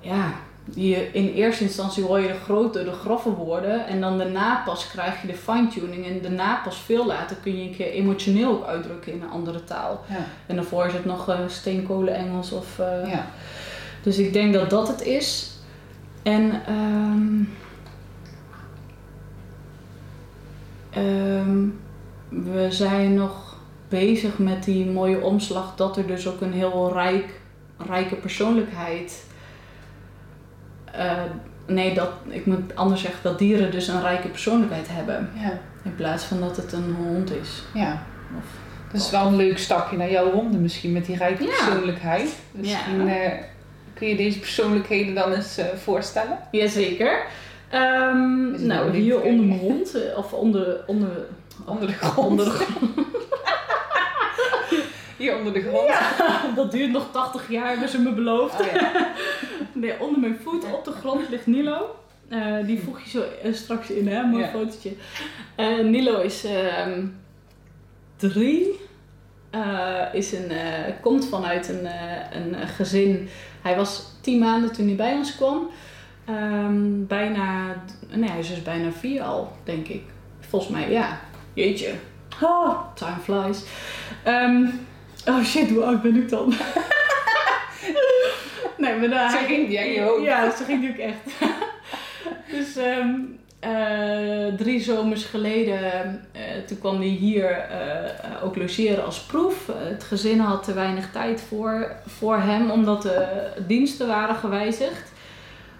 ja, 0.00 0.40
je, 0.74 1.10
in 1.12 1.28
eerste 1.28 1.64
instantie 1.64 2.04
hoor 2.04 2.20
je 2.20 2.26
de 2.26 2.38
grote, 2.44 2.84
de 2.84 2.92
grove 2.92 3.30
woorden 3.30 3.86
en 3.86 4.00
dan 4.00 4.18
daarna 4.18 4.62
pas 4.64 4.88
krijg 4.88 5.20
je 5.20 5.26
de 5.26 5.34
fine-tuning 5.34 6.06
en 6.06 6.22
daarna 6.22 6.60
pas 6.64 6.78
veel 6.78 7.06
later 7.06 7.36
kun 7.42 7.56
je 7.58 7.68
een 7.68 7.76
keer 7.76 7.90
emotioneel 7.90 8.50
ook 8.50 8.66
uitdrukken 8.66 9.12
in 9.12 9.22
een 9.22 9.30
andere 9.30 9.64
taal. 9.64 10.04
Ja. 10.08 10.26
En 10.46 10.56
daarvoor 10.56 10.86
is 10.86 10.92
het 10.92 11.04
nog 11.04 11.28
uh, 11.28 11.38
steenkolen 11.46 12.14
Engels 12.14 12.52
of... 12.52 12.78
Uh, 12.78 13.10
ja. 13.10 13.26
Dus 14.02 14.18
ik 14.18 14.32
denk 14.32 14.52
dat 14.52 14.70
dat 14.70 14.88
het 14.88 15.02
is. 15.02 15.50
En 16.22 16.62
um, 16.72 17.54
um, 20.96 21.80
we 22.28 22.66
zijn 22.70 23.14
nog 23.14 23.56
bezig 23.88 24.38
met 24.38 24.64
die 24.64 24.86
mooie 24.86 25.20
omslag 25.20 25.76
dat 25.76 25.96
er 25.96 26.06
dus 26.06 26.28
ook 26.28 26.40
een 26.40 26.52
heel 26.52 26.92
rijk, 26.92 27.40
rijke 27.76 28.14
persoonlijkheid. 28.14 29.24
Uh, 30.96 31.12
nee, 31.66 31.94
dat, 31.94 32.10
ik 32.28 32.46
moet 32.46 32.76
anders 32.76 33.00
zeggen 33.00 33.20
dat 33.22 33.38
dieren 33.38 33.70
dus 33.70 33.88
een 33.88 34.00
rijke 34.00 34.28
persoonlijkheid 34.28 34.86
hebben. 34.90 35.30
Ja. 35.34 35.58
In 35.84 35.94
plaats 35.94 36.24
van 36.24 36.40
dat 36.40 36.56
het 36.56 36.72
een 36.72 36.94
hond 36.98 37.32
is. 37.32 37.62
Ja. 37.74 38.02
Of, 38.38 38.44
dat 38.92 39.00
is 39.00 39.10
wel 39.10 39.26
een 39.26 39.36
leuk 39.36 39.58
stapje 39.58 39.96
naar 39.96 40.10
jouw 40.10 40.30
honden 40.30 40.62
misschien 40.62 40.92
met 40.92 41.06
die 41.06 41.16
rijke 41.16 41.44
persoonlijkheid. 41.44 42.36
Misschien 42.50 43.06
ja. 43.06 43.24
uh, 43.24 43.32
kun 43.94 44.08
je 44.08 44.16
deze 44.16 44.38
persoonlijkheden 44.38 45.14
dan 45.14 45.32
eens 45.32 45.58
uh, 45.58 45.64
voorstellen? 45.64 46.38
Jazeker. 46.50 47.24
Um, 47.74 48.66
nou, 48.66 48.96
hier 48.96 49.20
onder 49.20 49.44
mijn 49.44 49.60
hond, 49.60 49.96
of 50.16 50.32
onder, 50.32 50.84
onder 50.86 51.26
Onder 51.64 51.86
de 51.86 51.92
grond. 51.92 52.28
Onder 52.28 52.44
de 52.44 52.50
grond. 52.64 52.90
Hier 55.16 55.36
onder 55.36 55.52
de 55.52 55.60
grond. 55.60 55.88
Ja, 55.88 56.10
dat 56.56 56.70
duurt 56.70 56.90
nog 56.90 57.08
80 57.12 57.50
jaar, 57.50 57.68
hebben 57.68 57.88
ze 57.88 58.00
me 58.00 58.12
beloofd. 58.12 58.60
Oh, 58.60 58.66
ja. 58.66 58.90
nee, 59.72 60.00
onder 60.00 60.20
mijn 60.20 60.38
voet 60.42 60.64
op 60.72 60.84
de 60.84 60.92
grond 60.92 61.28
ligt 61.28 61.46
Nilo. 61.46 61.96
Uh, 62.28 62.66
die 62.66 62.80
voeg 62.80 63.00
je 63.00 63.10
zo 63.10 63.24
uh, 63.44 63.54
straks 63.54 63.90
in, 63.90 64.08
hè? 64.08 64.22
Mooi 64.22 64.42
ja. 64.42 64.48
fotootje. 64.48 64.92
Uh, 65.56 65.84
Nilo 65.84 66.20
is 66.20 66.44
ehm, 66.44 67.06
drie. 68.16 68.80
is 70.12 70.32
een, 70.32 70.52
komt 71.00 71.28
vanuit 71.28 71.68
een, 71.68 71.86
een 72.32 72.68
gezin. 72.68 73.28
Hij 73.62 73.76
was 73.76 74.04
tien 74.20 74.38
maanden 74.38 74.72
toen 74.72 74.86
hij 74.86 74.96
bij 74.96 75.14
ons 75.14 75.36
kwam. 75.36 75.70
Um, 76.28 77.06
bijna, 77.06 77.74
nee, 78.08 78.30
hij 78.30 78.38
is 78.38 78.48
dus 78.48 78.62
bijna 78.62 78.92
vier 78.92 79.22
al, 79.22 79.52
denk 79.64 79.88
ik. 79.88 80.02
Volgens 80.40 80.72
mij, 80.72 80.90
ja. 80.90 81.20
Jeetje. 81.54 81.92
Oh, 82.42 82.94
time 82.94 83.18
flies. 83.22 83.62
Um, 84.26 84.86
oh 85.26 85.44
shit, 85.44 85.70
hoe 85.70 85.84
oud 85.84 86.02
ben 86.02 86.16
ik 86.16 86.28
dan? 86.28 86.52
nee, 88.82 88.98
maar 88.98 89.08
daar... 89.08 89.30
Zo 89.30 89.46
ging 89.46 89.68
die 89.68 89.80
aan 89.80 89.90
je 89.90 90.00
hoofd. 90.00 90.24
Ja, 90.24 90.56
zo 90.56 90.64
ging 90.64 90.80
die 90.80 90.90
ook 90.90 90.96
echt. 90.96 91.50
dus 92.56 92.76
um, 92.76 93.38
uh, 93.64 94.54
drie 94.56 94.80
zomers 94.80 95.24
geleden, 95.24 95.80
uh, 96.36 96.40
toen 96.66 96.78
kwam 96.78 96.96
hij 96.96 97.06
hier 97.06 97.50
uh, 97.50 98.44
ook 98.44 98.56
logeren 98.56 99.04
als 99.04 99.20
proef. 99.20 99.70
het 99.74 100.04
gezin 100.04 100.38
had 100.38 100.64
te 100.64 100.72
weinig 100.72 101.10
tijd 101.10 101.40
voor, 101.40 101.96
voor 102.06 102.36
hem, 102.36 102.70
omdat 102.70 103.02
de 103.02 103.26
diensten 103.66 104.06
waren 104.06 104.36
gewijzigd 104.36 105.12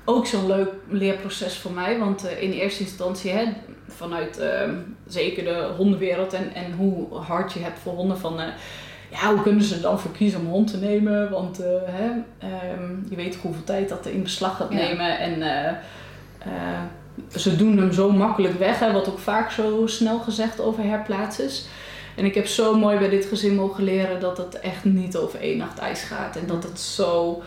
ook 0.04 0.26
zo'n 0.26 0.46
leuk 0.46 0.72
leerproces 0.88 1.58
voor 1.58 1.72
mij. 1.72 1.98
Want 1.98 2.26
in 2.40 2.50
eerste 2.50 2.82
instantie, 2.82 3.30
hè, 3.30 3.44
vanuit 3.88 4.40
uh, 4.40 4.72
zeker 5.06 5.44
de 5.44 5.70
hondenwereld 5.76 6.32
en, 6.32 6.54
en 6.54 6.72
hoe 6.72 7.14
hard 7.14 7.52
je 7.52 7.60
hebt 7.60 7.78
voor 7.78 7.92
honden, 7.92 8.18
van 8.18 8.40
ja, 9.12 9.32
hoe 9.32 9.42
kunnen 9.42 9.64
ze 9.64 9.74
er 9.74 9.80
dan 9.80 10.00
voor 10.00 10.10
kiezen 10.10 10.40
om 10.40 10.46
een 10.46 10.52
hond 10.52 10.70
te 10.70 10.76
nemen? 10.76 11.30
Want 11.30 11.60
uh, 11.60 11.66
hè, 11.84 12.10
um, 12.72 13.06
je 13.10 13.16
weet 13.16 13.36
hoeveel 13.36 13.64
tijd 13.64 13.88
dat 13.88 14.06
in 14.06 14.22
beslag 14.22 14.56
gaat 14.56 14.70
nemen. 14.70 15.18
En 15.18 15.42
ze 17.36 17.56
doen 17.56 17.76
hem 17.76 17.92
zo 17.92 18.10
makkelijk 18.10 18.58
weg, 18.58 18.78
hè, 18.78 18.92
wat 18.92 19.08
ook 19.08 19.18
vaak 19.18 19.50
zo 19.50 19.86
snel 19.86 20.18
gezegd 20.18 20.60
over 20.60 20.84
herplaatsers. 20.84 21.64
En 22.16 22.24
ik 22.24 22.34
heb 22.34 22.46
zo 22.46 22.78
mooi 22.78 22.98
bij 22.98 23.08
dit 23.08 23.24
gezin 23.24 23.54
mogen 23.54 23.84
leren 23.84 24.20
dat 24.20 24.36
het 24.38 24.60
echt 24.60 24.84
niet 24.84 25.16
over 25.16 25.40
één 25.40 25.58
nacht 25.58 25.78
ijs 25.78 26.02
gaat. 26.02 26.36
En 26.36 26.46
dat 26.46 26.62
het 26.62 26.80
zo, 26.80 27.42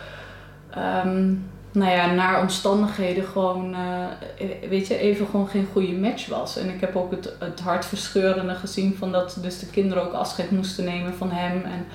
ehm, 0.70 1.34
nou 1.76 1.92
ja, 1.92 2.14
naar 2.14 2.42
omstandigheden 2.42 3.24
gewoon, 3.24 3.74
eh, 3.74 4.70
weet 4.70 4.88
je, 4.88 4.98
even 4.98 5.26
gewoon 5.26 5.48
geen 5.48 5.68
goede 5.72 5.94
match 5.94 6.28
was. 6.28 6.58
En 6.58 6.70
ik 6.70 6.82
heb 6.82 6.96
ook 6.96 7.12
het, 7.12 7.34
het 7.40 7.60
hartverscheurende 7.60 8.56
gezien 8.56 8.96
van 8.98 9.12
dat 9.12 9.38
dus 9.42 9.60
de 9.60 9.66
kinderen 9.66 10.04
ook 10.04 10.14
afscheid 10.14 10.52
moesten 10.52 10.86
nemen 10.86 11.14
van 11.14 11.32
hem. 11.32 11.62
En, 11.64 11.86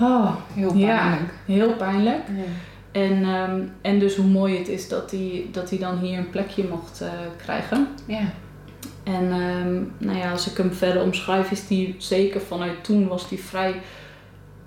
oh, 0.00 0.36
heel 0.54 0.72
pijnlijk. 0.72 1.32
Ja, 1.46 1.54
heel 1.54 1.74
pijnlijk. 1.74 2.22
Ja. 2.26 2.42
En, 3.00 3.24
ehm, 3.24 3.60
en 3.80 3.98
dus 3.98 4.16
hoe 4.16 4.26
mooi 4.26 4.58
het 4.58 4.68
is 4.68 4.88
dat 4.88 5.10
hij, 5.10 5.46
dat 5.52 5.70
hij 5.70 5.78
dan 5.78 5.98
hier 5.98 6.18
een 6.18 6.30
plekje 6.30 6.64
mocht 6.68 7.00
eh, 7.00 7.08
krijgen. 7.36 7.88
Ja. 8.06 8.32
En 9.02 9.32
um, 9.32 9.92
nou 9.98 10.18
ja, 10.18 10.30
als 10.30 10.50
ik 10.50 10.56
hem 10.56 10.72
verder 10.72 11.02
omschrijf, 11.02 11.50
is 11.50 11.66
die 11.66 11.94
zeker 11.98 12.40
vanuit 12.40 12.84
toen 12.84 13.08
was 13.08 13.28
hij 13.28 13.38
vrij 13.38 13.74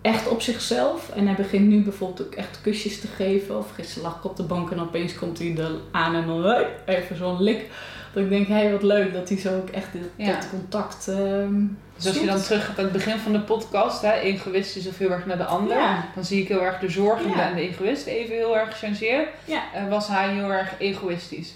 echt 0.05 0.27
op 0.27 0.41
zichzelf. 0.41 1.09
En 1.09 1.25
hij 1.25 1.35
begint 1.35 1.67
nu 1.67 1.81
bijvoorbeeld 1.81 2.27
ook 2.27 2.33
echt 2.35 2.61
kusjes 2.61 2.99
te 2.99 3.07
geven. 3.07 3.57
Of 3.57 3.71
gisteren 3.71 4.03
lag 4.03 4.17
ik 4.17 4.23
op 4.25 4.35
de 4.37 4.43
bank 4.43 4.71
en 4.71 4.79
opeens 4.79 5.15
komt 5.15 5.39
hij 5.39 5.55
er 5.57 5.71
aan 5.91 6.15
en 6.15 6.27
dan 6.27 6.43
hey, 6.43 6.67
even 6.85 7.15
zo'n 7.17 7.41
lik. 7.41 7.69
Dat 8.13 8.23
ik 8.23 8.29
denk, 8.29 8.47
hé 8.47 8.53
hey, 8.53 8.71
wat 8.71 8.83
leuk 8.83 9.13
dat 9.13 9.29
hij 9.29 9.37
zo 9.37 9.57
ook 9.57 9.69
echt 9.69 9.91
dit, 9.91 10.01
Ja. 10.15 10.33
dat 10.33 10.49
contact 10.49 11.07
um, 11.07 11.77
Dus 11.95 12.07
als 12.07 12.19
je 12.19 12.25
dan 12.25 12.41
terug 12.41 12.65
gaat 12.65 12.77
aan 12.77 12.83
het 12.83 12.93
begin 12.93 13.17
van 13.17 13.31
de 13.31 13.39
podcast, 13.39 14.01
hè, 14.01 14.11
egoïst 14.11 14.75
is 14.75 14.87
of 14.87 14.97
heel 14.97 15.11
erg 15.11 15.25
naar 15.25 15.37
de 15.37 15.45
ander. 15.45 15.77
Ja. 15.77 16.05
Dan 16.15 16.25
zie 16.25 16.41
ik 16.41 16.47
heel 16.47 16.61
erg 16.61 16.79
de 16.79 16.89
zorgende 16.89 17.37
Ja. 17.37 17.49
en 17.49 17.55
de 17.55 17.61
egoïst 17.61 18.05
even 18.05 18.35
heel 18.35 18.57
erg 18.57 18.69
gechangeerd. 18.71 19.29
Ja. 19.45 19.63
Eh, 19.73 19.89
was 19.89 20.07
hij 20.07 20.29
heel 20.29 20.51
erg 20.51 20.73
egoïstisch. 20.79 21.53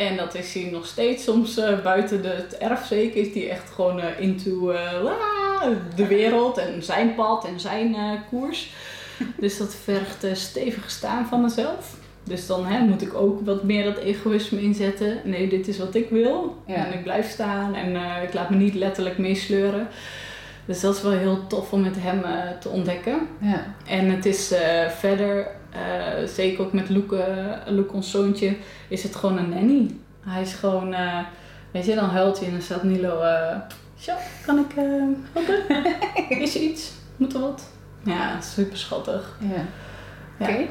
En 0.00 0.16
dat 0.16 0.34
is 0.34 0.54
hij 0.54 0.68
nog 0.72 0.86
steeds. 0.86 1.24
Soms 1.24 1.58
eh, 1.58 1.82
buiten 1.82 2.22
de, 2.22 2.28
het 2.28 2.58
erf 2.58 2.86
zeker 2.86 3.20
is 3.20 3.34
hij 3.34 3.50
echt 3.50 3.70
gewoon 3.70 4.00
eh, 4.00 4.20
into 4.20 4.70
eh, 4.70 5.02
la, 5.02 5.68
de 5.94 6.06
wereld 6.06 6.58
en 6.58 6.82
zijn 6.82 7.14
pad 7.14 7.44
en 7.44 7.60
zijn 7.60 7.96
koers. 8.28 8.72
dus 9.40 9.58
dat 9.58 9.74
vergt 9.84 10.26
stevig 10.32 10.90
staan 10.90 11.26
van 11.26 11.40
mezelf. 11.40 11.96
Dus 12.24 12.46
dan 12.46 12.66
hè, 12.66 12.84
moet 12.84 13.02
ik 13.02 13.14
ook 13.14 13.44
wat 13.44 13.62
meer 13.62 13.84
dat 13.84 13.98
egoïsme 13.98 14.62
inzetten. 14.62 15.20
Nee, 15.24 15.48
dit 15.48 15.68
is 15.68 15.78
wat 15.78 15.94
ik 15.94 16.10
wil. 16.10 16.56
Ja. 16.66 16.74
En 16.74 16.92
ik 16.92 17.02
blijf 17.02 17.30
staan 17.30 17.74
en 17.74 18.22
ik 18.22 18.34
laat 18.34 18.50
me 18.50 18.56
niet 18.56 18.74
letterlijk 18.74 19.18
meesleuren. 19.18 19.88
Dus 20.64 20.80
dat 20.80 20.96
is 20.96 21.02
wel 21.02 21.12
heel 21.12 21.46
tof 21.46 21.72
om 21.72 21.80
met 21.80 21.96
hem 21.98 22.22
te 22.60 22.68
ontdekken. 22.68 23.28
Ja. 23.40 23.74
En 23.86 24.10
het 24.10 24.26
is 24.26 24.54
verder, 24.88 25.46
eh, 25.70 26.26
zeker 26.26 26.64
ook 26.64 26.72
met 26.72 26.90
Loek, 26.90 27.12
eh, 27.12 27.26
Loek, 27.66 27.92
ons 27.92 28.10
zoontje, 28.10 28.56
is 28.88 29.02
het 29.02 29.16
gewoon 29.16 29.38
een 29.38 29.48
nanny. 29.48 29.96
Hij 30.20 30.42
is 30.42 30.52
gewoon, 30.52 30.94
eh, 30.94 31.18
weet 31.70 31.86
je, 31.86 31.94
dan 31.94 32.08
huilt 32.08 32.38
hij 32.38 32.46
en 32.46 32.52
dan 32.52 32.62
staat 32.62 32.82
Nilo, 32.82 33.22
zo, 33.98 34.12
kan 34.46 34.58
ik 34.58 34.74
helpen? 34.74 35.86
is 36.42 36.54
er 36.54 36.60
iets? 36.60 36.92
Moet 37.16 37.34
er 37.34 37.40
wat? 37.40 37.70
Ja, 38.04 38.40
super 38.40 38.76
schattig. 38.78 39.36
ja. 39.40 39.66
Ja. 40.38 40.48
Oké. 40.48 40.66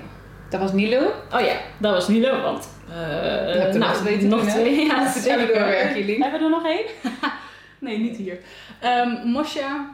Dat 0.49 0.59
was 0.59 0.73
Nilo. 0.73 1.11
Oh 1.33 1.39
ja, 1.39 1.55
dat 1.77 1.93
was 1.93 2.07
Nilo, 2.07 2.41
want 2.41 2.69
uh, 2.89 3.65
er 3.65 3.77
nog 4.25 4.49
twee. 4.49 4.85
Ja, 4.85 5.07
even 5.15 5.47
doorwerken. 5.47 6.21
Hebben 6.21 6.39
we 6.39 6.45
er 6.45 6.49
nog 6.49 6.65
één? 6.65 6.85
nee, 7.79 7.99
niet 7.99 8.17
hier. 8.17 8.39
Ehm 8.79 9.27
Mosja 9.27 9.89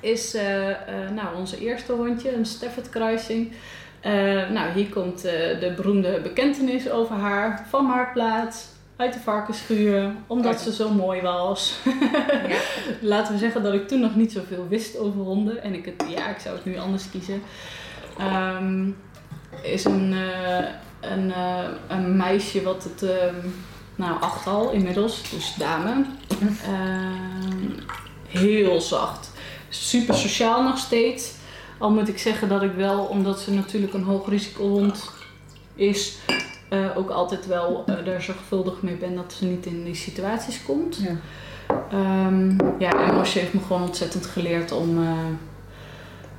is 0.00 0.36
nou, 1.14 1.36
onze 1.36 1.58
eerste 1.58 1.92
hondje, 1.92 2.34
een 2.34 2.46
Stafford 2.46 2.88
kruising. 2.88 3.52
Eh, 4.02 4.48
nou, 4.50 4.72
hier 4.74 4.88
komt 4.88 5.24
eh, 5.24 5.60
de 5.60 5.72
beroemde 5.76 6.20
bekentenis 6.22 6.90
over 6.90 7.16
haar 7.16 7.66
van 7.68 7.84
Marktplaats. 7.84 8.70
Uit 8.96 9.12
de 9.12 9.20
varkenschuur, 9.20 10.10
omdat 10.26 10.60
ze 10.60 10.72
zo 10.72 10.90
mooi 10.90 11.20
was. 11.20 11.78
Ja. 12.48 12.56
Laten 13.14 13.32
we 13.32 13.38
zeggen 13.38 13.62
dat 13.62 13.74
ik 13.74 13.88
toen 13.88 14.00
nog 14.00 14.16
niet 14.16 14.32
zoveel 14.32 14.68
wist 14.68 14.98
over 14.98 15.20
honden. 15.20 15.62
En 15.62 15.74
ik 15.74 15.84
het, 15.84 16.04
ja, 16.08 16.28
ik 16.28 16.38
zou 16.38 16.54
het 16.54 16.64
nu 16.64 16.78
anders 16.78 17.10
kiezen. 17.10 17.42
Ehm, 18.18 18.88
is 19.62 19.84
een, 19.84 20.12
eh, 20.12 20.66
een, 21.00 21.32
een 21.88 22.16
meisje 22.16 22.62
wat 22.62 22.84
het, 22.84 23.02
ehm, 23.02 23.46
nou 23.96 24.20
acht 24.20 24.46
al 24.46 24.70
inmiddels, 24.70 25.30
dus 25.30 25.54
dame. 25.54 25.92
Ehm, 26.66 27.70
heel 28.28 28.80
zacht. 28.80 29.30
Super 29.68 30.14
sociaal 30.14 30.62
nog 30.62 30.78
steeds. 30.78 31.40
Al 31.82 31.90
moet 31.90 32.08
ik 32.08 32.18
zeggen 32.18 32.48
dat 32.48 32.62
ik 32.62 32.72
wel, 32.72 33.04
omdat 33.04 33.40
ze 33.40 33.52
natuurlijk 33.52 33.94
een 33.94 34.02
hoog 34.02 34.28
risicohond 34.28 35.10
is, 35.74 36.18
eh, 36.68 36.96
ook 36.96 37.10
altijd 37.10 37.46
wel 37.46 37.82
eh, 37.86 38.06
er 38.06 38.22
zorgvuldig 38.22 38.82
mee 38.82 38.94
ben 38.96 39.14
dat 39.14 39.32
ze 39.32 39.44
niet 39.44 39.66
in 39.66 39.84
die 39.84 39.94
situaties 39.94 40.62
komt. 40.62 40.96
Ja. 40.96 41.16
Ehm, 41.90 42.50
ja, 42.78 43.08
en 43.08 43.14
Mosje 43.14 43.38
heeft 43.38 43.52
me 43.52 43.60
gewoon 43.60 43.82
ontzettend 43.82 44.26
geleerd 44.26 44.72
om 44.72 45.02
eh, 45.02 45.08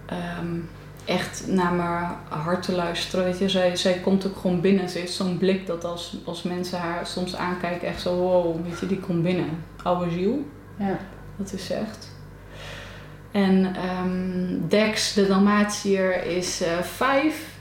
ehm, 0.05 0.59
echt 1.05 1.47
naar 1.47 1.73
mijn 1.73 2.05
hart 2.29 2.63
te 2.63 2.75
luisteren. 2.75 3.25
Weet 3.25 3.39
je, 3.39 3.49
zij, 3.49 3.75
zij 3.75 3.99
komt 3.99 4.27
ook 4.27 4.37
gewoon 4.37 4.61
binnen. 4.61 4.89
Ze 4.89 4.97
heeft 4.97 5.13
zo'n 5.13 5.37
blik 5.37 5.67
dat 5.67 5.83
als, 5.85 6.17
als 6.25 6.43
mensen 6.43 6.79
haar 6.79 7.07
soms 7.07 7.35
aankijken, 7.35 7.87
echt 7.87 8.01
zo, 8.01 8.15
wow, 8.15 8.65
weet 8.67 8.79
je, 8.79 8.87
die 8.87 8.99
komt 8.99 9.23
binnen. 9.23 9.63
Oude 9.83 10.11
ziel, 10.11 10.45
Ja. 10.77 10.97
dat 11.37 11.53
is 11.53 11.69
echt. 11.71 12.12
En 13.33 13.75
ehm, 13.75 14.67
Dex, 14.67 15.13
de 15.13 15.27
Dalmatiër, 15.27 16.25
is 16.25 16.61
eh, 16.61 16.79
vijf. 16.81 17.51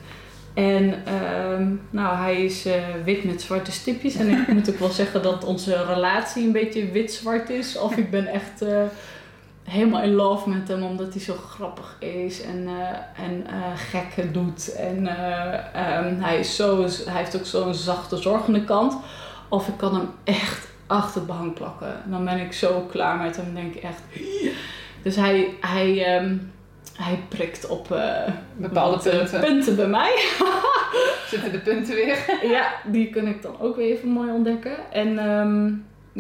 En 0.55 1.07
ehm, 1.07 1.67
nou, 1.91 2.17
hij 2.17 2.45
is 2.45 2.67
eh, 2.67 2.83
wit 3.05 3.25
met 3.25 3.43
zwarte 3.43 3.73
stipjes. 3.73 4.15
En 4.15 4.29
ik 4.29 4.49
moet 4.55 4.71
ook 4.71 4.79
wel 4.79 4.91
zeggen 4.91 5.23
dat 5.23 5.45
onze 5.45 5.85
relatie 5.85 6.47
een 6.47 6.53
beetje 6.53 6.91
wit-zwart 6.91 7.51
is. 7.51 7.79
Of 7.79 7.97
ik 7.97 8.11
ben 8.11 8.27
echt 8.27 8.63
eh, 8.63 8.83
helemaal 9.65 10.03
in 10.03 10.15
love 10.15 10.49
met 10.49 10.69
hem, 10.69 10.83
omdat 10.83 11.13
hij 11.13 11.23
zo 11.23 11.35
grappig 11.35 11.97
is 11.99 12.43
en, 12.43 12.69
en 13.17 13.47
eh, 13.47 13.73
gekke 13.75 14.31
doet. 14.31 14.75
En 14.75 15.07
eh, 15.07 15.97
ehm, 15.97 16.21
hij, 16.21 16.39
is 16.39 16.57
zo, 16.57 16.83
hij 16.83 17.17
heeft 17.17 17.37
ook 17.37 17.47
zo'n 17.47 17.75
zachte, 17.75 18.17
zorgende 18.17 18.65
kant. 18.65 18.97
Of 19.49 19.69
ik 19.69 19.77
kan 19.77 19.95
hem 19.95 20.09
echt 20.25 20.69
achter 20.87 21.15
het 21.15 21.27
behang 21.27 21.55
plakken. 21.55 22.03
Dan 22.05 22.25
ben 22.25 22.41
ik 22.41 22.53
zo 22.53 22.87
klaar 22.91 23.17
met 23.17 23.37
hem, 23.37 23.55
denk 23.55 23.75
ik 23.75 23.83
echt. 23.83 24.03
Dus 25.03 25.17
hij, 25.17 25.55
hij, 25.61 26.05
ehm, 26.05 26.37
hij 26.97 27.19
prikt 27.29 27.67
op 27.67 27.91
eh, 27.93 28.33
Bepaalde 28.57 29.11
eh, 29.11 29.17
punten. 29.19 29.41
punten 29.41 29.77
bij 29.77 29.87
mij. 29.89 30.13
Zitten 31.31 31.53
de 31.53 31.59
punten 31.59 31.95
weer. 31.95 32.19
ja, 32.57 32.73
die 32.85 33.11
kun 33.11 33.27
ik 33.27 33.43
dan 33.43 33.61
ook 33.61 33.77
weer 33.77 33.91
even 33.97 34.09
mooi 34.09 34.31
ontdekken. 34.31 34.93
En 34.93 35.19
ehm, 35.19 35.71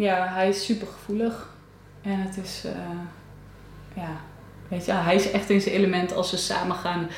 ja, 0.02 0.26
hij 0.28 0.48
is 0.48 0.64
super 0.64 0.86
gevoelig. 0.86 1.50
En 2.02 2.20
het 2.20 2.36
is, 2.44 2.64
eh, 2.64 2.72
ja, 4.02 4.10
weet 4.68 4.84
je, 4.84 4.92
hij 4.92 5.14
is 5.14 5.30
echt 5.30 5.50
in 5.50 5.60
zijn 5.60 5.74
element 5.74 6.14
als 6.14 6.30
we 6.30 6.36
samen 6.36 6.76
gaan 6.76 7.08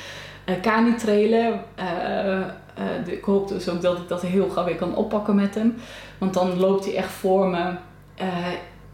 uh, 1.89 3.05
de- 3.05 3.17
ik 3.17 3.23
hoop 3.23 3.47
dus 3.47 3.69
ook 3.69 3.81
dat 3.81 3.97
ik 3.97 4.07
dat 4.07 4.21
heel 4.21 4.49
gauw 4.49 4.65
weer 4.65 4.75
kan 4.75 4.95
oppakken 4.95 5.35
met 5.35 5.55
hem. 5.55 5.75
Want 6.17 6.33
dan 6.33 6.57
loopt 6.57 6.85
hij 6.85 6.95
echt 6.95 7.11
voor 7.11 7.47
me 7.47 7.73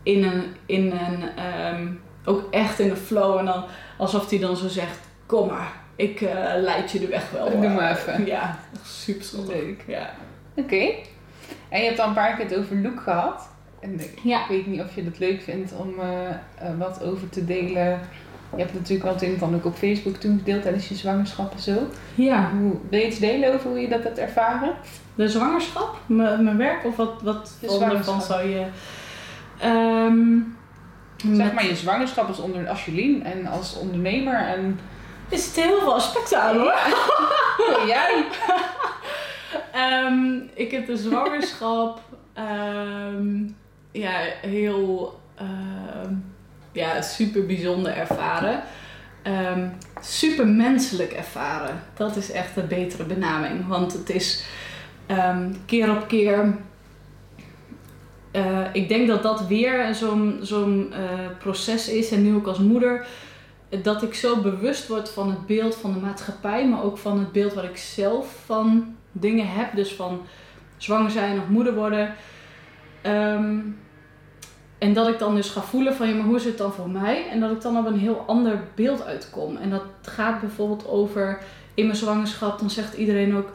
in 0.04 0.24
een, 0.24 0.44
in 0.66 0.92
een 0.92 1.24
ehm, 1.36 1.88
ook 2.26 2.48
echt 2.52 2.80
in 2.80 2.90
de 2.90 2.96
flow. 2.96 3.38
En 3.38 3.46
dan 3.46 3.64
alsof 3.98 4.30
hij 4.30 4.40
dan 4.40 4.58
zo 4.58 4.68
zegt, 4.68 5.00
kom 5.26 5.48
maar, 5.48 5.74
ik 5.96 6.22
eh, 6.22 6.54
leid 6.56 6.92
je 6.92 7.00
de 7.00 7.08
weg 7.08 7.32
wel. 7.32 7.50
Doe 7.50 7.66
eh." 7.66 7.76
maar 7.76 7.92
even. 7.92 8.26
Ja, 8.26 8.60
super 8.84 9.24
schattig. 9.24 9.56
Leuk. 9.56 9.84
Ja. 9.88 10.10
Oké. 10.56 10.94
En 11.70 11.80
je 11.80 11.86
hebt 11.86 12.00
al 12.00 12.08
een 12.08 12.14
paar 12.14 12.36
keer 12.36 12.46
het 12.46 12.58
over 12.58 12.76
Loek 12.76 13.02
gehad. 13.02 13.50
En 13.80 14.00
ik 14.00 14.20
Ja. 14.24 14.42
ik 14.42 14.48
weet 14.48 14.68
niet 14.68 14.82
of 14.82 14.96
je 14.96 15.04
dat 15.04 15.20
leuk 15.20 15.42
vindt 15.42 15.74
om 15.78 15.94
eh, 16.00 16.30
eh, 16.30 16.78
wat 16.78 17.04
over 17.04 17.30
te 17.30 17.46
delen. 17.46 18.00
Je 18.56 18.62
hebt 18.62 18.74
natuurlijk 18.74 19.10
het 19.10 19.22
een 19.22 19.36
en 19.36 19.42
ander 19.42 19.60
ook 19.60 19.66
op 19.66 19.76
Facebook 19.76 20.16
toen 20.16 20.38
gedeeld 20.38 20.62
tijdens 20.62 20.90
je 20.90 20.96
zwangerschap 20.96 21.54
en 21.54 21.60
zo. 21.60 21.88
ja. 22.16 22.52
Hoe, 22.52 22.74
wil 22.90 23.00
je 23.00 23.08
iets 23.08 23.20
delen 23.20 23.54
over 23.54 23.70
hoe 23.70 23.80
je 23.80 23.88
dat 23.88 24.04
hebt 24.04 24.18
ervaren? 24.18 24.74
De 25.16 25.30
zwangerschap, 25.30 25.98
mijn 26.06 26.58
werk 26.58 26.86
of 26.86 26.96
wat, 26.96 27.22
wat 27.22 27.58
De 27.60 28.00
van 28.04 28.22
zou 28.22 28.48
je... 28.48 28.66
Ehm, 29.60 30.38
Zeg 31.32 31.54
maar 31.54 31.66
je 31.66 31.76
zwangerschap 31.76 32.28
als, 32.28 32.40
onder, 32.40 32.68
als 32.68 32.86
Jolien 32.86 33.24
en 33.24 33.48
als 33.48 33.78
ondernemer 33.78 34.36
en 34.36 34.80
Er 35.30 35.38
zitten 35.38 35.64
heel 35.64 35.80
veel 35.80 35.94
aspecten 35.94 36.42
aan 36.42 36.58
hoor. 36.58 36.74
Oh, 37.58 37.88
jij. 37.88 38.24
Ehm, 39.72 40.36
ik 40.54 40.72
heb 40.72 40.86
de 40.86 40.98
zwangerschap 40.98 42.02
ehm, 42.34 43.44
ja, 43.92 44.20
heel 44.42 45.20
ehm, 45.36 46.14
ja, 46.72 47.02
super 47.02 47.46
bijzonder 47.46 47.98
ervaren. 47.98 48.64
Ehm, 49.22 49.68
super 50.02 50.48
menselijk 50.48 51.12
ervaren. 51.12 51.84
Dat 51.94 52.16
is 52.16 52.32
echt 52.32 52.58
een 52.58 52.68
betere 52.68 53.04
benaming. 53.04 53.68
Want 53.68 53.94
het 53.94 54.10
is 54.10 54.46
keer 55.66 55.92
op 55.92 56.08
keer. 56.08 56.56
Eh, 58.32 58.62
ik 58.74 58.88
denk 58.88 59.08
dat 59.08 59.24
dat 59.24 59.48
weer 59.48 59.96
zo'n 60.42 60.94
eh, 60.94 61.00
proces 61.40 61.90
is. 61.90 62.12
En 62.12 62.24
nu 62.24 62.36
ook 62.36 62.48
als 62.48 62.60
moeder. 62.60 63.06
Dat 63.82 64.04
ik 64.04 64.14
zo 64.14 64.42
bewust 64.42 64.88
word 64.88 65.10
van 65.10 65.30
het 65.30 65.46
beeld 65.46 65.76
van 65.76 65.94
de 65.94 66.00
maatschappij. 66.00 66.68
Maar 66.68 66.84
ook 66.84 66.98
van 66.98 67.20
het 67.20 67.32
beeld 67.32 67.54
wat 67.54 67.64
ik 67.64 67.78
zelf 67.78 68.42
van 68.46 68.96
dingen 69.12 69.48
heb. 69.48 69.76
Dus 69.76 69.94
van 69.94 70.22
zwanger 70.78 71.12
zijn 71.12 71.40
of 71.40 71.48
moeder 71.48 71.76
worden. 71.76 72.14
Ehm, 73.02 73.60
En 74.78 74.94
dat 74.94 75.08
ik 75.08 75.20
dan 75.20 75.36
dus 75.36 75.50
ga 75.50 75.62
voelen 75.62 75.96
van, 75.96 76.08
ja, 76.08 76.16
maar 76.16 76.26
hoe 76.26 76.36
is 76.36 76.46
het 76.46 76.58
dan 76.58 76.74
voor 76.74 76.90
mij? 76.90 77.28
En 77.30 77.40
dat 77.40 77.52
ik 77.52 77.62
dan 77.62 77.78
op 77.78 77.86
een 77.86 78.00
heel 78.00 78.24
ander 78.28 78.64
beeld 78.76 79.04
uitkom. 79.06 79.58
En 79.58 79.70
dat 79.70 79.84
gaat 80.02 80.40
bijvoorbeeld 80.40 80.88
over, 80.88 81.40
in 81.74 81.86
mijn 81.86 81.98
zwangerschap, 81.98 82.60
dan 82.60 82.70
zegt 82.70 82.94
iedereen 82.94 83.36
ook, 83.36 83.50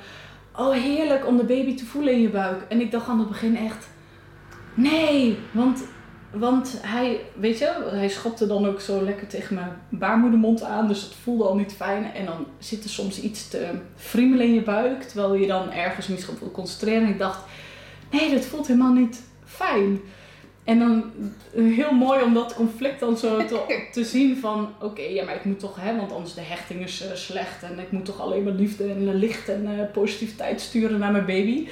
oh 0.57 0.72
heerlijk 0.72 1.27
om 1.27 1.37
de 1.37 1.45
baby 1.45 1.74
te 1.74 1.85
voelen 1.85 2.12
in 2.12 2.20
je 2.20 2.29
buik. 2.29 2.62
En 2.68 2.81
ik 2.81 2.91
dacht 2.91 3.09
aan 3.09 3.18
het 3.18 3.29
begin 3.29 3.57
echt, 3.57 3.89
nee, 4.77 5.39
want, 5.51 5.85
want 6.31 6.79
hij, 6.83 7.20
weet 7.35 7.59
je, 7.59 7.89
hij 7.91 8.09
schopte 8.09 8.47
dan 8.47 8.66
ook 8.66 8.81
zo 8.81 9.03
lekker 9.03 9.27
tegen 9.27 9.55
mijn 9.55 9.70
baarmoedermond 9.89 10.62
aan. 10.62 10.89
Dus 10.89 11.01
dat 11.01 11.14
voelde 11.22 11.45
al 11.45 11.57
niet 11.57 11.72
fijn. 11.72 12.12
En 12.12 12.24
dan 12.24 12.47
zit 12.59 12.85
er 12.85 12.91
soms 12.91 13.20
iets 13.20 13.49
te 13.49 13.70
friemelen 13.97 14.47
in 14.47 14.55
je 14.55 14.62
buik, 14.62 15.03
terwijl 15.03 15.35
je 15.35 15.47
dan 15.47 15.72
ergens 15.72 16.07
misschien 16.07 16.39
wil 16.39 16.51
concentreren. 16.51 17.03
En 17.03 17.12
ik 17.12 17.18
dacht, 17.18 17.41
nee, 18.11 18.31
dat 18.31 18.45
voelt 18.45 18.66
helemaal 18.66 18.93
niet 18.93 19.22
fijn. 19.45 20.01
En 20.66 20.79
dan 20.79 21.12
heel 21.55 21.93
mooi 21.93 22.22
om 22.22 22.35
dat 22.35 22.55
conflict 22.55 23.01
dan 23.01 23.16
zo 23.16 23.47
te, 23.47 23.61
te 23.93 24.05
zien 24.05 24.37
van... 24.37 24.68
Oké, 24.81 25.03
ja, 25.03 25.24
maar 25.24 25.35
ik 25.35 25.45
moet 25.45 25.61
toch, 25.61 25.77
hè, 25.81 25.97
want 25.97 26.12
anders 26.12 26.35
de 26.35 26.41
hechting 26.41 26.83
is 26.83 27.03
uh, 27.03 27.14
slecht. 27.14 27.62
En 27.62 27.79
ik 27.79 27.91
moet 27.91 28.05
toch 28.05 28.20
alleen 28.20 28.43
maar 28.43 28.53
liefde 28.53 28.85
en 28.85 29.14
licht 29.14 29.49
en 29.49 29.62
uh, 29.62 29.93
positiviteit 29.93 30.61
sturen 30.61 30.99
naar 30.99 31.12
mijn 31.12 31.27
baby. 31.27 31.68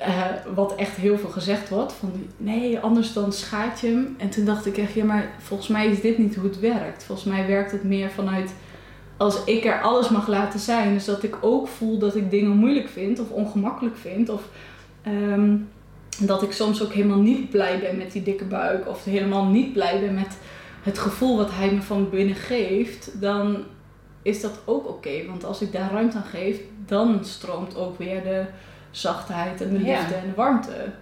Uh, 0.00 0.24
wat 0.54 0.74
echt 0.74 0.96
heel 0.96 1.18
veel 1.18 1.28
gezegd 1.28 1.68
wordt. 1.68 1.92
Van 1.92 2.12
nee, 2.36 2.78
anders 2.78 3.12
dan 3.12 3.32
schaadt 3.32 3.80
je 3.80 3.86
hem. 3.86 4.14
En 4.18 4.30
toen 4.30 4.44
dacht 4.44 4.66
ik 4.66 4.78
echt, 4.78 4.92
ja, 4.92 5.04
maar 5.04 5.30
volgens 5.38 5.68
mij 5.68 5.86
is 5.86 6.00
dit 6.00 6.18
niet 6.18 6.34
hoe 6.34 6.44
het 6.44 6.60
werkt. 6.60 7.04
Volgens 7.04 7.28
mij 7.28 7.46
werkt 7.46 7.72
het 7.72 7.84
meer 7.84 8.10
vanuit... 8.10 8.54
Als 9.16 9.44
ik 9.44 9.64
er 9.64 9.80
alles 9.82 10.08
mag 10.08 10.28
laten 10.28 10.60
zijn. 10.60 10.92
Dus 10.92 11.04
dat 11.04 11.22
ik 11.22 11.36
ook 11.40 11.68
voel 11.68 11.98
dat 11.98 12.16
ik 12.16 12.30
dingen 12.30 12.56
moeilijk 12.56 12.88
vind 12.88 13.20
of 13.20 13.30
ongemakkelijk 13.30 13.96
vind. 13.96 14.28
Of... 14.28 14.42
Um, 15.06 15.68
dat 16.18 16.42
ik 16.42 16.52
soms 16.52 16.82
ook 16.82 16.92
helemaal 16.92 17.20
niet 17.20 17.50
blij 17.50 17.80
ben 17.80 17.96
met 17.96 18.12
die 18.12 18.22
dikke 18.22 18.44
buik 18.44 18.88
of 18.88 19.04
helemaal 19.04 19.44
niet 19.44 19.72
blij 19.72 20.00
ben 20.00 20.14
met 20.14 20.38
het 20.82 20.98
gevoel 20.98 21.36
wat 21.36 21.50
hij 21.50 21.70
me 21.72 21.82
van 21.82 22.10
binnen 22.10 22.34
geeft, 22.34 23.20
dan 23.20 23.64
is 24.22 24.40
dat 24.40 24.60
ook 24.64 24.88
oké. 24.88 25.26
Want 25.26 25.44
als 25.44 25.62
ik 25.62 25.72
daar 25.72 25.90
ruimte 25.90 26.16
aan 26.16 26.22
geef, 26.22 26.60
dan 26.86 27.24
stroomt 27.24 27.76
ook 27.76 27.98
weer 27.98 28.22
de 28.22 28.44
zachtheid 28.96 29.60
en 29.60 29.68
de 29.68 29.78
liefde 29.78 30.14
en 30.14 30.26
de 30.26 30.34
warmte. 30.34 30.92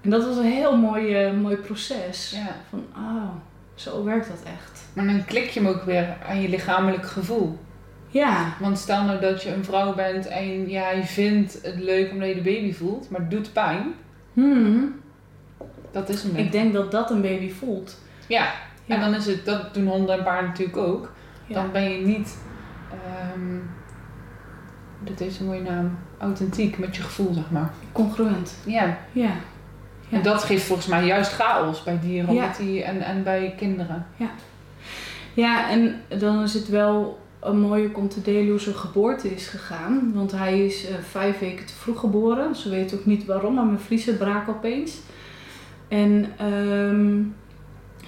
En 0.00 0.10
dat 0.10 0.24
was 0.26 0.36
een 0.36 0.52
heel 0.52 0.76
mooi, 0.76 1.26
uh, 1.26 1.32
mooi 1.40 1.56
proces. 1.56 2.30
Ja. 2.30 2.56
Van, 2.68 2.84
oh, 2.96 3.30
zo 3.74 4.04
werkt 4.04 4.28
dat 4.28 4.42
echt. 4.42 4.82
Maar 4.92 5.06
dan 5.06 5.24
klik 5.24 5.48
je 5.48 5.60
hem 5.60 5.68
ook 5.68 5.82
weer 5.82 6.16
aan 6.28 6.40
je 6.40 6.48
lichamelijk 6.48 7.06
gevoel. 7.06 7.58
Ja. 8.08 8.54
Want 8.60 8.78
stel 8.78 9.04
nou 9.04 9.20
dat 9.20 9.42
je 9.42 9.54
een 9.54 9.64
vrouw 9.64 9.94
bent 9.94 10.26
en 10.26 10.70
jij 10.70 11.04
vindt 11.04 11.58
het 11.62 11.78
leuk 11.78 12.10
omdat 12.10 12.28
je 12.28 12.34
de 12.34 12.40
baby 12.40 12.72
voelt, 12.72 13.10
maar 13.10 13.20
het 13.20 13.30
doet 13.30 13.52
pijn. 13.52 13.94
Hmm. 14.32 15.00
Dat 15.90 16.08
is 16.08 16.22
hem. 16.22 16.36
Ik 16.36 16.52
denk 16.52 16.72
dat 16.72 16.90
dat 16.90 17.10
een 17.10 17.22
baby 17.22 17.50
voelt. 17.50 17.98
Ja. 18.26 18.52
En 18.86 19.00
dan 19.00 19.14
is 19.14 19.26
het, 19.26 19.44
dat 19.44 19.74
doen 19.74 19.86
honden 19.86 20.18
en 20.18 20.24
paarden 20.24 20.48
natuurlijk 20.48 20.76
ook. 20.76 21.12
Dan 21.48 21.72
ben 21.72 21.90
je 21.90 22.06
niet, 22.06 22.38
um, 23.34 23.70
dat 25.04 25.20
is 25.20 25.38
een 25.38 25.46
mooie 25.46 25.62
naam, 25.62 25.98
authentiek 26.18 26.78
met 26.78 26.96
je 26.96 27.02
gevoel, 27.02 27.34
zeg 27.34 27.50
maar. 27.50 27.72
Congruent. 27.92 28.56
Ja. 28.66 28.98
Ja. 29.12 29.32
En 30.10 30.22
dat 30.22 30.44
geeft 30.44 30.64
volgens 30.64 30.86
mij 30.86 31.06
juist 31.06 31.32
chaos 31.32 31.82
bij 31.82 31.98
dieren 32.02 32.34
ja. 32.34 32.52
die, 32.58 32.82
en, 32.82 33.00
en 33.00 33.22
bij 33.22 33.54
kinderen. 33.56 34.06
Ja. 34.16 34.30
Ja, 35.34 35.70
en 35.70 36.02
dan 36.18 36.42
is 36.42 36.54
het 36.54 36.68
wel 36.68 37.18
een 37.40 37.60
mooie 37.60 37.96
om 37.96 38.08
te 38.08 38.22
delen 38.22 38.50
hoe 38.50 38.60
zijn 38.60 38.74
geboorte 38.74 39.34
is 39.34 39.46
gegaan. 39.46 40.12
Want 40.14 40.32
hij 40.32 40.64
is 40.64 40.90
uh, 40.90 40.94
vijf 41.10 41.38
weken 41.38 41.66
te 41.66 41.72
vroeg 41.72 42.00
geboren. 42.00 42.56
Ze 42.56 42.68
weten 42.68 42.98
ook 42.98 43.06
niet 43.06 43.24
waarom, 43.24 43.54
maar 43.54 43.64
mijn 43.64 43.78
vliezen 43.78 44.18
braken 44.18 44.54
opeens. 44.54 44.98
En 45.88 46.44
um, 46.46 47.34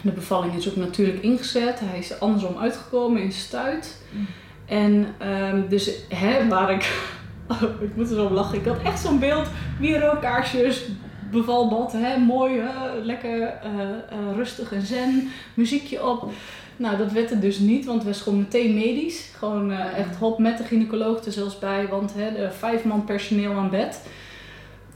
de 0.01 0.13
bevalling 0.13 0.55
is 0.55 0.69
ook 0.69 0.77
natuurlijk 0.77 1.23
ingezet. 1.23 1.81
Hij 1.81 1.99
is 1.99 2.21
andersom 2.21 2.57
uitgekomen 2.59 3.23
in 3.23 3.33
stuit. 3.33 4.03
Mm. 4.11 4.27
En 4.67 5.07
um, 5.53 5.69
dus 5.69 5.91
hè, 6.09 6.49
waar 6.49 6.73
ik... 6.73 6.91
Oh, 7.49 7.83
ik 7.83 7.97
moet 7.97 8.11
er 8.11 8.17
zo 8.17 8.27
om 8.27 8.33
lachen. 8.33 8.59
Ik 8.59 8.65
had 8.65 8.83
echt 8.83 9.01
zo'n 9.01 9.19
beeld. 9.19 9.49
Wierookkaarsjes, 9.79 10.89
bevalbad. 11.31 11.93
Hè, 11.93 12.19
mooi, 12.19 12.63
lekker 13.03 13.41
uh, 13.41 13.49
uh, 13.81 14.37
rustig 14.37 14.73
en 14.73 14.83
zen. 14.83 15.29
Muziekje 15.55 16.07
op. 16.07 16.31
Nou, 16.77 16.97
dat 16.97 17.13
werd 17.13 17.31
het 17.31 17.41
dus 17.41 17.59
niet, 17.59 17.85
want 17.85 17.99
het 17.99 18.07
was 18.07 18.21
gewoon 18.21 18.39
meteen 18.39 18.75
medisch. 18.75 19.31
Gewoon 19.37 19.71
uh, 19.71 19.99
echt 19.99 20.17
hop 20.17 20.39
met 20.39 20.59
de 20.59 20.65
gynaecoloog 20.65 21.25
er 21.25 21.33
zelfs 21.33 21.59
bij, 21.59 21.89
want 21.89 22.15
hè, 22.15 22.27
er 22.27 22.53
vijf 22.53 22.85
man 22.85 23.05
personeel 23.05 23.53
aan 23.53 23.71
bed. 23.71 24.03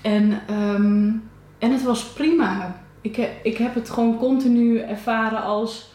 En, 0.03 0.41
um, 0.51 1.29
en 1.59 1.73
het 1.73 1.83
was 1.83 2.05
prima. 2.05 2.81
Ik, 3.01 3.29
ik 3.43 3.57
heb 3.57 3.75
het 3.75 3.91
gewoon 3.91 4.19
continu 4.19 4.79
ervaren 4.79 5.43
als: 5.43 5.91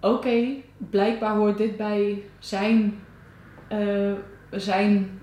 oké, 0.00 0.46
blijkbaar 0.90 1.34
hoort 1.34 1.58
dit 1.58 1.76
bij 1.76 2.22
zijn, 2.38 2.98
uh, 3.72 4.12
zijn 4.50 5.20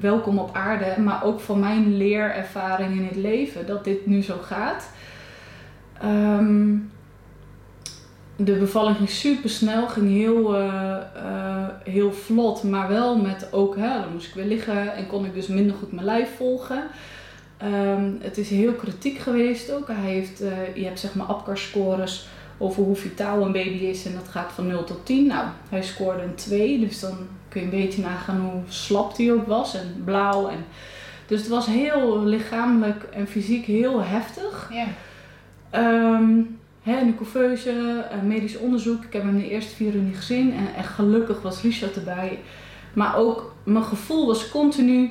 welkom 0.00 0.38
op 0.38 0.54
aarde, 0.54 1.00
maar 1.00 1.24
ook 1.24 1.40
van 1.40 1.60
mijn 1.60 1.96
leerervaring 1.96 2.96
in 2.96 3.04
het 3.04 3.16
leven, 3.16 3.66
dat 3.66 3.84
dit 3.84 4.06
nu 4.06 4.22
zo 4.22 4.36
gaat. 4.36 4.90
Um, 6.04 6.90
de 8.36 8.52
bevalling 8.52 8.96
ging 8.96 9.08
super 9.08 9.50
snel, 9.50 9.88
ging 9.88 10.10
heel, 10.10 10.58
uh, 10.58 10.96
uh, 11.16 11.66
heel 11.84 12.12
vlot, 12.12 12.62
maar 12.62 12.88
wel 12.88 13.16
met 13.16 13.48
ook, 13.52 13.76
hè, 13.76 14.00
dan 14.00 14.12
moest 14.12 14.28
ik 14.28 14.34
weer 14.34 14.44
liggen 14.44 14.94
en 14.94 15.06
kon 15.06 15.24
ik 15.24 15.34
dus 15.34 15.46
minder 15.46 15.76
goed 15.76 15.92
mijn 15.92 16.06
lijf 16.06 16.36
volgen. 16.36 16.82
Um, 17.64 18.18
het 18.20 18.38
is 18.38 18.50
heel 18.50 18.72
kritiek 18.72 19.18
geweest 19.18 19.72
ook. 19.72 19.88
Hij 19.88 20.10
heeft, 20.10 20.38
je 20.74 20.84
hebt 20.84 21.00
zeg 21.00 21.14
maar 21.14 21.26
APGAR-scores 21.26 22.28
over 22.58 22.82
hoe 22.82 22.96
vitaal 22.96 23.44
een 23.44 23.52
baby 23.52 23.84
is 23.84 24.06
en 24.06 24.14
dat 24.14 24.28
gaat 24.28 24.52
van 24.52 24.66
0 24.66 24.84
tot 24.84 25.06
10. 25.06 25.26
Nou, 25.26 25.46
hij 25.68 25.82
scoorde 25.82 26.22
een 26.22 26.34
2, 26.34 26.80
dus 26.80 27.00
dan 27.00 27.16
kun 27.48 27.60
je 27.60 27.66
een 27.66 27.82
beetje 27.82 28.02
nagaan 28.02 28.40
hoe 28.40 28.62
slap 28.68 29.16
hij 29.16 29.32
ook 29.32 29.46
was 29.46 29.74
en 29.74 30.02
blauw. 30.04 30.48
En, 30.48 30.64
dus 31.26 31.40
het 31.40 31.48
was 31.48 31.66
heel 31.66 32.24
lichamelijk 32.24 33.02
en 33.02 33.26
fysiek 33.26 33.64
heel 33.64 34.02
heftig. 34.02 34.70
Ja. 34.72 34.86
Um, 36.14 36.58
hè, 36.82 37.00
in 37.00 37.06
de 37.06 37.14
couveuse, 37.14 38.04
medisch 38.24 38.56
onderzoek. 38.56 39.04
Ik 39.04 39.12
heb 39.12 39.22
hem 39.22 39.38
de 39.38 39.50
eerste 39.50 39.74
vier 39.74 39.94
uur 39.94 40.02
niet 40.02 40.16
gezien. 40.16 40.52
En 40.52 40.74
echt 40.76 40.92
gelukkig 40.92 41.42
was 41.42 41.62
Richard 41.62 41.96
erbij. 41.96 42.38
Maar 42.92 43.16
ook 43.16 43.54
mijn 43.62 43.84
gevoel 43.84 44.26
was 44.26 44.50
continu... 44.50 45.10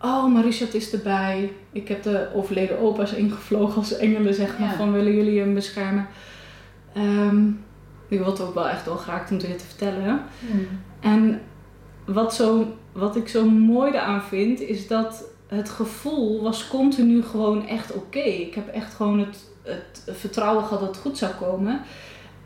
Oh, 0.00 0.32
maar 0.32 0.44
Richard 0.44 0.74
is 0.74 0.92
erbij. 0.92 1.52
Ik 1.72 1.88
heb 1.88 2.02
de 2.02 2.28
overleden 2.34 2.78
opa's 2.80 3.12
ingevlogen 3.12 3.76
als 3.76 3.96
engelen, 3.96 4.34
zeg 4.34 4.58
maar. 4.58 4.74
Van 4.74 4.92
willen 4.92 5.14
jullie 5.14 5.40
hem 5.40 5.54
beschermen? 5.54 6.06
Um, 6.96 7.64
ik 8.08 8.18
wil 8.18 8.30
het 8.30 8.40
ook 8.40 8.54
wel 8.54 8.68
echt 8.68 8.84
wel 8.84 8.96
graag 8.96 9.30
om 9.30 9.38
dit 9.38 9.58
te 9.58 9.64
vertellen. 9.64 10.22
Hmm. 10.50 10.68
En 11.00 11.40
wat, 12.04 12.34
zo, 12.34 12.76
wat 12.92 13.16
ik 13.16 13.28
zo 13.28 13.48
mooi 13.50 13.92
eraan 13.92 14.22
vind, 14.22 14.60
is 14.60 14.86
dat 14.86 15.24
het 15.46 15.68
gevoel 15.68 16.42
was 16.42 16.68
continu 16.68 17.22
gewoon 17.22 17.66
echt 17.66 17.92
oké. 17.92 18.18
Ik 18.18 18.54
heb 18.54 18.68
echt 18.68 18.94
gewoon 18.94 19.18
het 19.18 19.54
het 19.66 20.02
vertrouwen 20.16 20.64
gehad 20.64 20.80
dat 20.80 20.88
het 20.88 20.98
goed 20.98 21.18
zou 21.18 21.32
komen. 21.32 21.80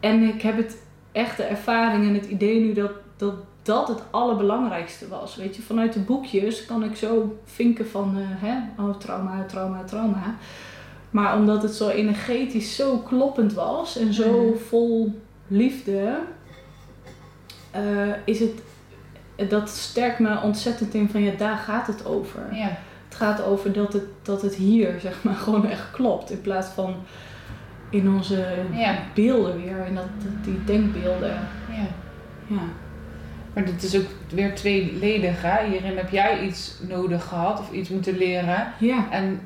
En 0.00 0.22
ik 0.22 0.42
heb 0.42 0.56
het 0.56 0.76
echte 1.12 1.42
ervaring 1.42 2.06
en 2.06 2.14
het 2.14 2.26
idee 2.26 2.60
nu 2.60 2.72
dat, 2.72 2.92
dat 3.16 3.34
dat 3.62 3.88
het 3.88 4.02
allerbelangrijkste 4.10 5.08
was. 5.08 5.36
Weet 5.36 5.56
je, 5.56 5.62
vanuit 5.62 5.92
de 5.92 6.00
boekjes 6.00 6.64
kan 6.64 6.84
ik 6.84 6.96
zo 6.96 7.38
vinken 7.44 7.88
van, 7.88 8.16
uh, 8.16 8.24
hè, 8.26 8.82
oh 8.82 8.96
trauma, 8.96 9.44
trauma, 9.44 9.84
trauma. 9.84 10.36
Maar 11.10 11.36
omdat 11.36 11.62
het 11.62 11.74
zo 11.74 11.88
energetisch 11.88 12.76
zo 12.76 12.98
kloppend 12.98 13.52
was 13.52 13.96
en 13.96 14.14
zo 14.14 14.44
mm. 14.44 14.58
vol 14.58 15.20
liefde, 15.46 16.18
uh, 17.76 18.12
is 18.24 18.40
het, 18.40 18.62
dat 19.50 19.68
sterkt 19.68 20.18
me 20.18 20.40
ontzettend 20.40 20.94
in 20.94 21.08
van 21.08 21.22
ja, 21.22 21.32
daar 21.38 21.56
gaat 21.56 21.86
het 21.86 22.06
over. 22.06 22.40
Ja. 22.52 22.78
Het 23.08 23.18
gaat 23.18 23.42
over 23.42 23.72
dat 23.72 23.92
het, 23.92 24.04
dat 24.22 24.42
het 24.42 24.54
hier, 24.54 25.00
zeg 25.00 25.22
maar, 25.22 25.34
gewoon 25.44 25.66
echt 25.66 25.90
klopt. 25.90 26.30
In 26.30 26.40
plaats 26.40 26.68
van 26.68 26.94
in 27.90 28.10
onze 28.14 28.54
ja. 28.72 28.98
beelden 29.14 29.62
weer. 29.62 29.84
En 29.86 29.94
dat, 29.94 30.04
die 30.42 30.64
denkbeelden. 30.64 31.38
Ja. 31.68 31.86
ja. 32.46 32.62
Maar 33.54 33.64
dit 33.64 33.82
is 33.82 33.96
ook 33.96 34.06
weer 34.28 34.54
tweeledig. 34.54 35.42
Hè? 35.42 35.66
Hierin 35.66 35.96
heb 35.96 36.10
jij 36.10 36.42
iets 36.42 36.78
nodig 36.88 37.24
gehad 37.24 37.58
of 37.58 37.72
iets 37.72 37.88
moeten 37.88 38.16
leren. 38.16 38.72
Ja. 38.78 39.06
En 39.10 39.40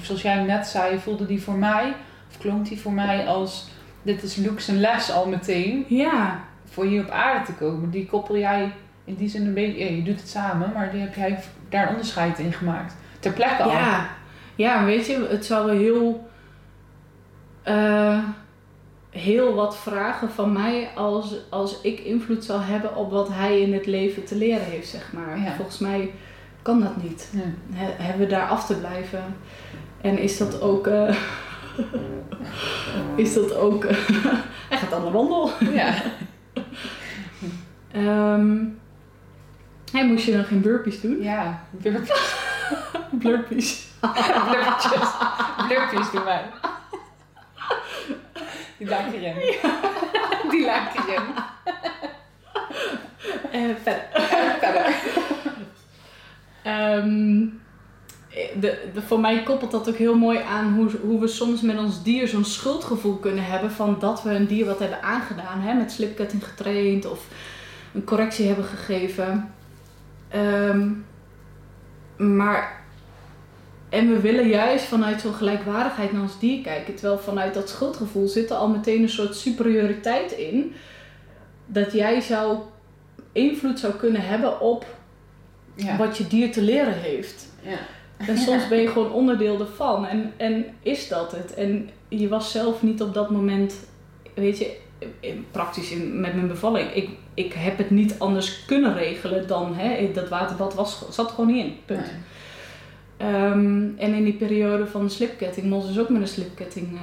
zoals 0.00 0.22
jij 0.22 0.42
net 0.42 0.66
zei, 0.66 0.98
voelde 0.98 1.26
die 1.26 1.42
voor 1.42 1.54
mij, 1.54 1.94
of 2.30 2.38
klonk 2.38 2.68
die 2.68 2.80
voor 2.80 2.92
mij 2.92 3.26
als: 3.26 3.68
dit 4.02 4.22
is 4.22 4.36
Luke's 4.36 4.66
les 4.66 5.12
al 5.12 5.28
meteen. 5.28 5.84
Ja. 5.88 6.40
Voor 6.64 6.84
hier 6.84 7.02
op 7.02 7.10
aarde 7.10 7.44
te 7.44 7.52
komen. 7.52 7.90
Die 7.90 8.06
koppel 8.06 8.38
jij 8.38 8.72
in 9.04 9.14
die 9.14 9.28
zin 9.28 9.46
een 9.46 9.54
beetje, 9.54 9.84
ja, 9.84 9.90
je 9.90 10.02
doet 10.02 10.20
het 10.20 10.28
samen, 10.28 10.72
maar 10.74 10.90
die 10.90 11.00
heb 11.00 11.14
jij 11.14 11.38
daar 11.68 11.88
onderscheid 11.88 12.38
in 12.38 12.52
gemaakt 12.52 12.94
ter 13.20 13.32
plekke 13.32 13.62
al. 13.62 13.70
Ja, 13.70 14.08
ja 14.54 14.84
weet 14.84 15.06
je, 15.06 15.26
het 15.30 15.44
zal 15.44 15.64
wel 15.64 15.76
heel, 15.76 16.30
uh, 17.68 18.18
heel 19.12 19.54
wat 19.54 19.76
vragen 19.76 20.30
van 20.30 20.52
mij 20.52 20.88
als, 20.94 21.34
als 21.48 21.80
ik 21.80 22.00
invloed 22.00 22.44
zal 22.44 22.60
hebben 22.60 22.96
op 22.96 23.10
wat 23.10 23.28
hij 23.28 23.60
in 23.60 23.72
het 23.72 23.86
leven 23.86 24.24
te 24.24 24.36
leren 24.36 24.64
heeft, 24.64 24.88
zeg 24.88 25.12
maar. 25.12 25.38
Ja. 25.38 25.54
Volgens 25.54 25.78
mij 25.78 26.12
kan 26.62 26.80
dat 26.80 27.02
niet. 27.02 27.30
Ja. 27.32 27.76
He, 27.76 28.02
hebben 28.02 28.26
we 28.26 28.32
daar 28.32 28.48
af 28.48 28.66
te 28.66 28.78
blijven. 28.78 29.36
En 30.00 30.18
is 30.18 30.38
dat 30.38 30.60
ook, 30.60 30.86
uh, 30.86 31.16
is 33.16 33.34
dat 33.34 33.56
ook... 33.56 33.82
hij 34.70 34.78
gaat 34.78 34.92
aan 34.92 35.04
de 35.04 35.10
wandel. 35.10 35.50
Ja. 35.60 35.94
Ehm 37.92 38.56
hey, 39.92 40.06
moest 40.06 40.24
je 40.24 40.32
dan 40.32 40.44
geen 40.44 40.60
burpees 40.60 41.00
doen? 41.00 41.22
Ja, 41.22 41.64
burpees. 41.70 42.40
Blurpees. 43.10 43.86
Blurpjes. 44.00 45.10
Blurpjes 45.68 46.10
doen 46.10 46.24
wij. 46.24 46.44
Die 48.86 48.94
ik 48.94 49.12
erin. 49.12 49.34
Die 50.50 50.66
erin. 50.66 51.22
En 53.52 53.76
verder. 53.82 54.08
En 54.12 54.58
verder. 54.60 54.94
Ehm, 56.62 57.44
de, 58.60 58.90
de, 58.94 59.02
voor 59.06 59.20
mij 59.20 59.42
koppelt 59.42 59.70
dat 59.70 59.88
ook 59.88 59.96
heel 59.96 60.16
mooi 60.16 60.38
aan 60.38 60.74
hoe, 60.74 60.90
hoe 61.02 61.20
we 61.20 61.26
soms 61.26 61.60
met 61.60 61.78
ons 61.78 62.02
dier 62.02 62.28
zo'n 62.28 62.44
schuldgevoel 62.44 63.16
kunnen 63.16 63.44
hebben 63.44 63.70
van 63.70 63.96
dat 63.98 64.22
we 64.22 64.30
een 64.30 64.46
dier 64.46 64.66
wat 64.66 64.78
hebben 64.78 65.02
aangedaan, 65.02 65.60
hè, 65.60 65.74
met 65.74 65.92
slipketting 65.92 66.44
getraind 66.44 67.06
of 67.06 67.26
een 67.94 68.04
correctie 68.04 68.46
hebben 68.46 68.64
gegeven. 68.64 69.54
Ehm, 70.28 70.90
maar, 72.16 72.81
en 73.92 74.08
we 74.08 74.20
willen 74.20 74.48
juist 74.48 74.84
vanuit 74.84 75.20
zo'n 75.20 75.34
gelijkwaardigheid 75.34 76.12
naar 76.12 76.22
ons 76.22 76.38
dier 76.38 76.62
kijken, 76.62 76.94
terwijl 76.94 77.18
vanuit 77.18 77.54
dat 77.54 77.68
schuldgevoel 77.68 78.28
zit 78.28 78.50
er 78.50 78.56
al 78.56 78.68
meteen 78.68 79.02
een 79.02 79.08
soort 79.08 79.36
superioriteit 79.36 80.32
in, 80.32 80.74
dat 81.66 81.92
jij 81.92 82.20
zou 82.20 82.58
invloed 83.32 83.78
zou 83.78 83.92
kunnen 83.92 84.22
hebben 84.22 84.60
op 84.60 84.86
Ja. 85.74 85.96
wat 85.96 86.16
je 86.18 86.26
dier 86.26 86.52
te 86.52 86.62
leren 86.62 86.94
heeft. 87.00 87.46
Ja. 87.62 87.78
En 88.26 88.38
soms 88.38 88.68
ben 88.68 88.78
je 88.78 88.88
gewoon 88.92 89.12
onderdeel 89.12 89.60
ervan. 89.60 90.06
En, 90.06 90.32
en 90.36 90.64
is 90.82 91.08
dat 91.08 91.32
het? 91.32 91.54
En 91.54 91.90
je 92.08 92.28
was 92.28 92.50
zelf 92.50 92.82
niet 92.82 93.02
op 93.02 93.14
dat 93.14 93.30
moment, 93.30 93.74
weet 94.34 94.58
je, 94.58 94.76
praktisch 95.50 95.90
in, 95.90 96.20
met 96.20 96.34
mijn 96.34 96.48
bevalling. 96.48 96.94
Ik, 96.94 97.10
ik 97.34 97.52
heb 97.52 97.78
het 97.78 97.90
niet 97.90 98.14
anders 98.18 98.64
kunnen 98.64 98.94
regelen 98.94 99.46
dan, 99.46 99.74
hè, 99.74 100.10
dat 100.12 100.28
waterbad 100.28 100.74
was, 100.74 101.04
zat 101.10 101.30
gewoon 101.30 101.52
niet 101.52 101.64
in. 101.64 101.76
Punt. 101.84 102.00
Nee. 102.00 102.10
Ehm, 103.22 103.88
en 103.96 104.14
in 104.14 104.24
die 104.24 104.32
periode 104.34 104.86
van 104.86 105.02
de 105.02 105.08
slipketting, 105.08 105.66
Mos 105.68 105.88
is 105.88 105.98
ook 105.98 106.08
met 106.08 106.20
een 106.20 106.28
slipketting 106.28 106.92
eh, 106.94 107.00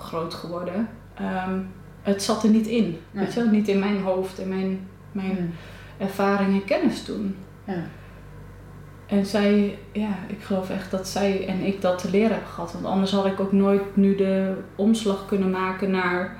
groot 0.00 0.34
geworden. 0.34 0.88
Ehm, 1.14 1.58
het 2.02 2.22
zat 2.22 2.42
er 2.42 2.50
niet 2.50 2.66
in. 2.66 2.82
Nee. 3.10 3.24
Weet 3.24 3.34
je 3.34 3.42
wel? 3.42 3.50
Niet 3.50 3.68
in 3.68 3.78
mijn 3.78 4.00
hoofd 4.00 4.38
en 4.38 4.48
mijn, 4.48 4.88
mijn 5.12 5.36
Mm. 5.40 5.50
ervaring 5.98 6.60
en 6.60 6.64
kennis 6.64 7.02
toen. 7.02 7.36
Ja. 7.64 7.82
En 9.06 9.26
zij, 9.26 9.78
ja, 9.92 10.16
ik 10.26 10.42
geloof 10.42 10.70
echt 10.70 10.90
dat 10.90 11.08
zij 11.08 11.46
en 11.46 11.60
ik 11.60 11.80
dat 11.80 11.98
te 11.98 12.10
leren 12.10 12.30
hebben 12.30 12.48
gehad. 12.48 12.72
Want 12.72 12.84
anders 12.84 13.10
had 13.12 13.26
ik 13.26 13.40
ook 13.40 13.52
nooit 13.52 13.96
nu 13.96 14.14
de 14.16 14.54
omslag 14.76 15.26
kunnen 15.26 15.50
maken 15.50 15.90
naar 15.90 16.36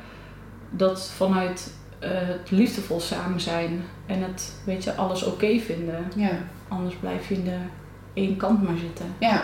dat 0.70 1.10
vanuit 1.10 1.74
eh, 1.98 2.10
het 2.12 2.50
liefdevol 2.50 3.00
samen 3.00 3.40
zijn 3.40 3.80
en 4.06 4.22
het, 4.22 4.60
weet 4.64 4.84
je, 4.84 4.94
alles 4.94 5.24
oké 5.24 5.58
vinden. 5.58 6.04
Ja. 6.16 6.30
Anders 6.68 6.94
blijf 6.94 7.28
je 7.28 7.34
in 7.34 7.44
de 7.44 7.58
één 8.18 8.36
kant 8.36 8.62
maar 8.62 8.76
zitten. 8.76 9.14
Ja. 9.18 9.42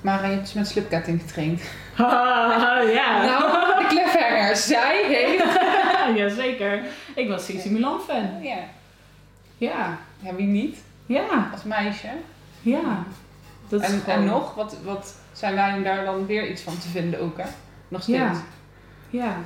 Maar 0.00 0.20
hij 0.20 0.28
heeft 0.28 0.40
dus 0.40 0.52
met 0.52 0.68
slipketting 0.68 1.20
getraind. 1.20 1.60
ja. 2.98 3.24
Nou, 3.24 3.78
de 3.78 3.84
cliffhanger. 3.88 4.56
Zij 4.56 5.04
heeft... 5.06 5.44
Jazeker. 6.18 6.82
Ik 7.14 7.28
was 7.28 7.44
Cici 7.44 7.70
Milan 7.70 8.00
fan. 8.00 8.42
Ja. 8.42 8.56
Ja. 9.58 9.98
Ja, 10.20 10.34
wie 10.34 10.46
niet? 10.46 10.78
Ja. 11.06 11.48
Als 11.52 11.62
meisje. 11.62 12.08
Ja. 12.60 13.04
Dat 13.68 13.82
is 13.82 13.86
En, 13.90 14.00
gewoon- 14.00 14.18
en 14.18 14.24
nog, 14.24 14.54
wat, 14.54 14.76
wat 14.84 15.14
zijn 15.32 15.54
wij 15.54 15.82
daar 15.82 16.04
dan 16.04 16.26
weer 16.26 16.50
iets 16.50 16.62
van 16.62 16.78
te 16.78 16.88
vinden 16.88 17.20
ook, 17.20 17.38
hè? 17.38 17.44
Nog 17.88 18.02
steeds. 18.02 18.18
Ja. 18.18 18.42
Ja. 19.10 19.36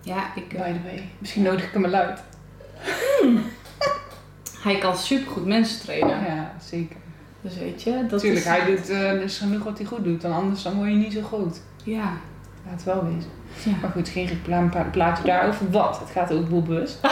Ja, 0.00 0.24
ik... 0.34 0.48
By 0.48 0.56
the 0.56 0.82
way. 0.84 1.08
Misschien 1.18 1.42
nodig 1.42 1.64
ik 1.64 1.72
hem 1.72 1.82
wel 1.82 1.94
uit. 1.94 2.20
Hij 4.62 4.78
kan 4.78 4.96
supergoed 4.96 5.46
mensen 5.46 5.80
trainen. 5.80 6.24
Ja, 6.24 6.52
zeker. 6.60 6.96
Dus 7.40 7.56
weet 7.58 7.82
je, 7.82 7.90
dat 7.92 8.10
Natuurlijk, 8.10 8.40
is... 8.40 8.44
hij 8.46 8.64
doet 8.66 8.86
dus 9.20 9.38
genoeg 9.38 9.64
wat 9.64 9.78
hij 9.78 9.86
goed 9.86 10.04
doet. 10.04 10.20
Dan 10.20 10.32
anders 10.32 10.62
dan 10.62 10.74
word 10.74 10.88
je 10.88 10.94
niet 10.94 11.12
zo 11.12 11.22
groot. 11.22 11.60
Ja. 11.84 12.12
Laat 12.64 12.74
het 12.74 12.84
wel 12.84 13.04
wezen. 13.04 13.30
ja. 13.64 13.72
Maar 13.80 13.90
goed, 13.90 14.08
geen 14.08 14.26
reclameplaatje 14.26 15.24
daarover. 15.24 15.70
Wat? 15.70 15.98
Het 15.98 16.10
gaat 16.10 16.32
ook 16.32 16.48
boelbewust. 16.48 16.98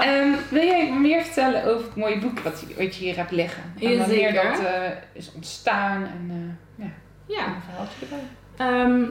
Ehm 0.00 0.28
wil 0.50 0.64
jij 0.64 0.92
meer 0.92 1.22
vertellen 1.22 1.64
over 1.64 1.84
het 1.86 1.96
mooie 1.96 2.18
boek 2.18 2.38
wat 2.40 2.60
je, 2.60 2.74
wat 2.84 2.96
je 2.96 3.04
hier 3.04 3.16
hebt 3.16 3.30
liggen? 3.30 3.62
En 3.80 3.98
wanneer 3.98 4.06
zeker. 4.32 4.42
dat 4.52 4.58
eh, 4.60 4.90
is 5.12 5.32
ontstaan 5.34 6.02
en 6.02 6.30
eh, 6.30 6.84
ja, 6.84 6.90
Ja. 7.26 7.46
een 7.46 7.62
verhaaltje 7.62 7.96
erbij. 8.02 8.26
Ehm, 8.56 9.02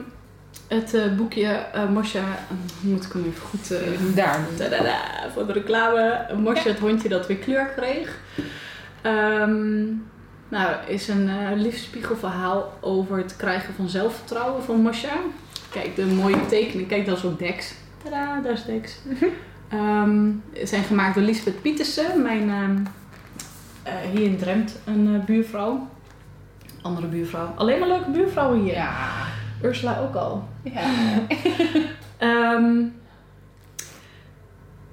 het 0.68 0.94
eh, 0.94 1.16
boekje 1.16 1.46
eh 1.46 1.88
Mosja... 1.88 2.20
eh, 2.20 2.56
moet 2.80 3.04
ik 3.04 3.12
hem 3.12 3.24
even 3.26 3.46
goed... 3.46 3.70
eh, 3.70 4.14
Daar. 4.14 4.40
tadada, 4.56 5.00
voor 5.32 5.46
de 5.46 5.52
reclame. 5.52 6.26
Mosja, 6.36 6.70
het 6.70 6.78
hondje 6.78 7.08
dat 7.08 7.26
weer 7.26 7.36
kleur 7.36 7.66
kreeg. 7.76 8.18
Ehm, 9.02 9.84
nou, 10.48 10.74
is 10.86 11.08
een 11.08 11.30
liefdespiegelverhaal 11.56 12.78
over 12.80 13.16
het 13.16 13.36
krijgen 13.36 13.74
van 13.74 13.88
zelfvertrouwen 13.88 14.62
van 14.62 14.80
Mosja. 14.80 15.12
Kijk, 15.70 15.96
de 15.96 16.04
mooie 16.06 16.46
tekening. 16.46 16.88
Kijk, 16.88 17.06
dat 17.06 17.16
is 17.16 17.24
ook 17.24 17.38
Dex. 17.38 17.74
Tada, 18.04 18.40
daar 18.40 18.52
is 18.52 18.64
Dex. 18.64 18.92
Ze 20.54 20.66
zijn 20.66 20.82
gemaakt 20.84 21.14
door 21.14 21.24
Lisbeth 21.24 21.62
Pietersen, 21.62 22.22
mijn 22.22 22.50
ehm, 22.50 22.76
eh, 23.82 24.10
hier 24.10 24.24
in 24.26 24.36
Drempt 24.36 24.78
een 24.84 25.22
buurvrouw. 25.26 25.88
Andere 26.82 27.06
buurvrouw. 27.06 27.52
Alleen 27.56 27.78
maar 27.78 27.88
leuke 27.88 28.10
buurvrouwen 28.10 28.60
hier. 28.60 28.72
Ja. 28.74 28.90
Ursula 29.62 30.00
ook 30.00 30.14
al. 30.14 30.44
Ja. 30.62 30.90
Ehm, 32.18 32.84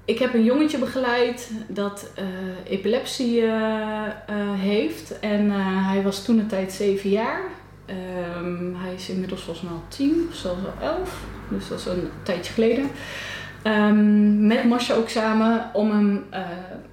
ik 0.09 0.19
heb 0.19 0.33
een 0.33 0.43
jongetje 0.43 0.77
begeleid 0.77 1.51
dat 1.67 2.11
eh, 2.15 2.25
epilepsie 2.63 3.41
eh, 3.41 4.05
eh, 4.05 4.59
heeft. 4.59 5.19
En 5.19 5.51
hij 5.83 6.01
was 6.03 6.25
toen 6.25 6.39
een 6.39 6.47
tijd 6.47 6.71
zeven 6.71 7.09
jaar. 7.09 7.41
Ehm, 7.85 8.75
hij 8.75 8.93
is 8.93 9.09
inmiddels 9.09 9.41
volgens 9.41 9.65
mij 9.65 9.75
al 9.75 9.83
tien 9.87 10.27
of 10.29 10.35
zelfs 10.35 10.61
al 10.65 10.87
elf. 10.87 11.23
Dus 11.49 11.67
dat 11.67 11.79
is 11.79 11.85
een 11.85 12.09
tijdje 12.23 12.53
geleden. 12.53 12.89
Ehm, 13.61 14.47
met 14.47 14.63
Masha 14.63 14.93
ook 14.95 15.09
samen 15.09 15.69
om 15.73 15.91
hem 15.91 16.25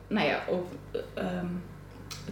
nou 0.08 0.26
ja, 0.26 0.38
ook, 0.50 0.66
ehm, 1.14 1.46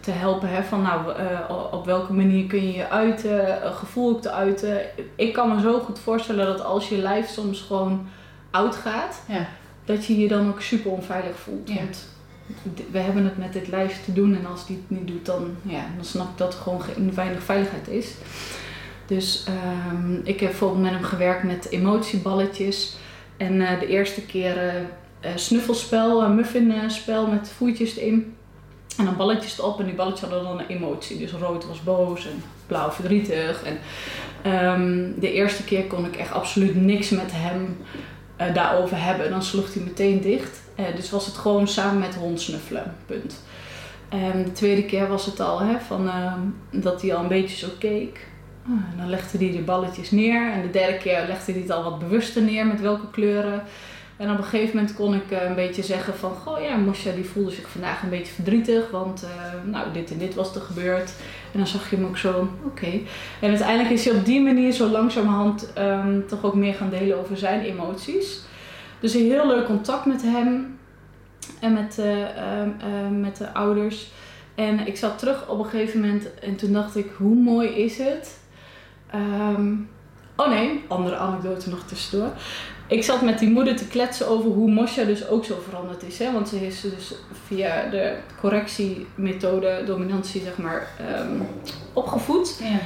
te 0.01 0.11
helpen. 0.11 0.49
Hè, 0.49 0.63
van 0.63 0.83
nou, 0.83 1.15
eh, 1.15 1.73
op 1.73 1.85
welke 1.85 2.13
manier 2.13 2.47
kun 2.47 2.63
je 2.67 2.73
je 2.73 2.89
uiten, 2.89 3.63
eh, 3.63 3.75
gevoel 3.77 4.11
ook 4.11 4.23
te 4.23 4.31
uiten. 4.31 4.81
Ik 5.15 5.33
kan 5.33 5.55
me 5.55 5.61
zo 5.61 5.81
goed 5.81 5.99
voorstellen 5.99 6.47
dat 6.47 6.65
als 6.65 6.89
je 6.89 6.97
lijf 6.97 7.29
soms 7.29 7.61
gewoon 7.61 8.07
oud 8.51 8.77
gaat, 8.77 9.23
Ja. 9.29 9.47
dat 9.85 10.07
je 10.07 10.19
je 10.19 10.29
dan 10.29 10.49
ook 10.49 10.61
super 10.61 10.91
onveilig 10.91 11.37
voelt. 11.37 11.69
Ja. 11.69 11.75
Want 11.75 12.05
we 12.91 12.99
hebben 12.99 13.25
het 13.25 13.39
met 13.39 13.53
dit 13.53 13.69
lijf 13.69 14.05
te 14.05 14.13
doen 14.13 14.37
en 14.37 14.47
als 14.47 14.67
die 14.67 14.77
het 14.77 14.99
niet 14.99 15.07
doet, 15.09 15.27
dan, 15.27 15.57
ja, 15.63 15.85
dan 15.97 16.05
snap 16.05 16.31
ik 16.31 16.39
dat 16.39 16.53
er 16.55 16.61
gewoon 16.61 16.83
geen 16.83 17.15
weinig 17.15 17.43
veiligheid 17.43 17.89
is. 17.89 18.15
Dus 19.07 19.45
ehm, 19.47 20.15
ik 20.15 20.41
heb 20.41 20.49
bijvoorbeeld 20.51 20.83
met 20.83 20.91
hem 20.91 21.03
gewerkt 21.03 21.43
met 21.43 21.69
emotieballetjes. 21.71 22.97
En 23.37 23.61
eh, 23.61 23.81
de 23.81 23.87
eerste 23.87 24.21
keer 24.27 24.57
eh, 25.21 25.31
snuffelspel, 25.35 26.29
muffinspel 26.29 27.27
met 27.27 27.49
voetjes 27.57 27.97
erin. 27.97 28.35
En 28.97 29.05
dan 29.05 29.17
balletjes 29.17 29.59
erop 29.59 29.81
en 29.81 29.87
die 29.87 29.95
balletjes 29.95 30.21
hadden 30.21 30.43
dan 30.43 30.59
een 30.59 30.67
emotie. 30.67 31.19
Dus 31.19 31.33
rood 31.33 31.67
was 31.67 31.83
boos 31.83 32.27
en 32.27 32.43
blauw 32.67 32.91
verdrietig. 32.91 33.63
En 33.63 33.79
ehm, 34.43 35.21
de 35.21 35.33
eerste 35.33 35.65
keer 35.65 35.85
kon 35.85 36.05
ik 36.05 36.17
echt 36.17 36.33
absoluut 36.33 36.75
niks 36.75 37.11
met 37.11 37.31
hem 37.33 37.77
eh, 38.37 38.55
daarover 38.55 39.03
hebben. 39.03 39.31
Dan 39.31 39.43
sloeg 39.43 39.75
hij 39.75 39.83
meteen 39.83 40.21
dicht. 40.21 40.61
Eh, 40.75 40.85
dus 40.97 41.11
was 41.11 41.27
het 41.27 41.35
gewoon 41.35 41.69
samen 41.69 41.99
met 41.99 42.15
hond 42.15 42.41
snuffelen. 42.41 42.95
Punt. 43.07 43.43
En 44.09 44.45
de 44.45 44.53
tweede 44.53 44.85
keer 44.85 45.09
was 45.09 45.27
het 45.27 45.41
al 45.41 45.61
hè, 45.61 45.81
van, 45.81 46.09
ehm, 46.09 46.41
dat 46.71 47.03
hij 47.03 47.15
al 47.15 47.23
een 47.23 47.29
beetje 47.29 47.57
zo 47.57 47.69
keek. 47.79 48.27
Ah, 48.67 48.71
en 48.71 48.95
dan 48.97 49.09
legde 49.09 49.39
hij 49.39 49.53
de 49.53 49.63
balletjes 49.63 50.11
neer. 50.11 50.53
En 50.53 50.63
de 50.63 50.71
derde 50.71 50.99
keer 50.99 51.25
legde 51.29 51.53
hij 51.53 51.61
het 51.61 51.71
al 51.71 51.83
wat 51.83 51.99
bewuster 51.99 52.43
neer 52.43 52.67
met 52.67 52.81
welke 52.81 53.11
kleuren. 53.11 53.63
En 54.17 54.31
op 54.31 54.39
een 54.39 54.45
gegeven 54.45 54.77
moment 54.77 54.95
kon 54.95 55.15
ik 55.15 55.31
eh, 55.31 55.43
een 55.43 55.55
beetje 55.55 55.83
zeggen 55.83 56.15
van... 56.15 56.31
Goh 56.31 56.61
ja, 56.61 56.77
Mosja 56.77 57.13
die 57.13 57.25
voelde 57.25 57.51
zich 57.51 57.69
vandaag 57.69 58.03
een 58.03 58.09
beetje 58.09 58.33
verdrietig. 58.33 58.91
Want 58.91 59.23
eh, 59.23 59.71
nou, 59.71 59.93
dit 59.93 60.11
en 60.11 60.19
dit 60.19 60.35
was 60.35 60.55
er 60.55 60.61
gebeurd. 60.61 61.13
En 61.53 61.59
dan 61.59 61.67
zag 61.67 61.91
je 61.91 61.97
hem 61.97 62.05
ook 62.05 62.17
zo, 62.17 62.49
oké. 62.65 63.01
En 63.41 63.49
uiteindelijk 63.49 63.91
is 63.91 64.05
hij 64.05 64.15
op 64.15 64.25
die 64.25 64.41
manier 64.41 64.73
zo 64.73 64.89
langzamerhand 64.89 65.73
ehm, 65.73 66.21
toch 66.27 66.45
ook 66.45 66.55
meer 66.55 66.75
gaan 66.75 66.91
delen 66.91 67.19
over 67.19 67.37
zijn 67.37 67.61
emoties. 67.61 68.41
Dus 69.01 69.15
een 69.15 69.31
heel 69.31 69.47
leuk 69.47 69.67
contact 69.67 70.07
met 70.07 70.23
hem. 70.23 70.79
En 71.61 71.73
met, 71.73 71.99
ehm, 71.99 73.21
met 73.21 73.37
de 73.37 73.53
ouders. 73.53 74.13
En 74.55 74.87
ik 74.87 74.97
zat 74.97 75.19
terug 75.19 75.49
op 75.49 75.59
een 75.59 75.65
gegeven 75.65 76.01
moment 76.01 76.35
en 76.41 76.57
toen 76.57 76.73
dacht 76.73 76.97
ik, 76.97 77.11
hoe 77.17 77.35
mooi 77.35 77.69
is 77.69 77.99
het? 77.99 78.39
Ehm, 79.11 79.73
oh 80.37 80.49
nee, 80.49 80.85
andere 80.89 81.17
anekdote 81.17 81.69
nog 81.69 81.83
tussendoor. 81.87 82.31
Ik 82.87 83.05
zat 83.05 83.23
met 83.23 83.39
die 83.39 83.51
moeder 83.51 83.77
te 83.77 83.87
kletsen 83.87 84.29
over 84.29 84.51
hoe 84.51 84.71
Mosja 84.71 85.05
dus 85.05 85.29
ook 85.29 85.45
zo 85.45 85.61
veranderd 85.69 86.03
is. 86.03 86.19
Hè? 86.19 86.33
Want 86.33 86.49
ze 86.49 86.67
is 86.67 86.81
dus 86.81 87.15
via 87.47 87.89
de 87.91 88.17
correctiemethode, 88.41 89.83
dominantie 89.87 90.41
zeg 90.41 90.57
maar, 90.57 90.89
ehm, 90.99 91.41
opgevoed. 91.93 92.59
Ja. 92.63 92.79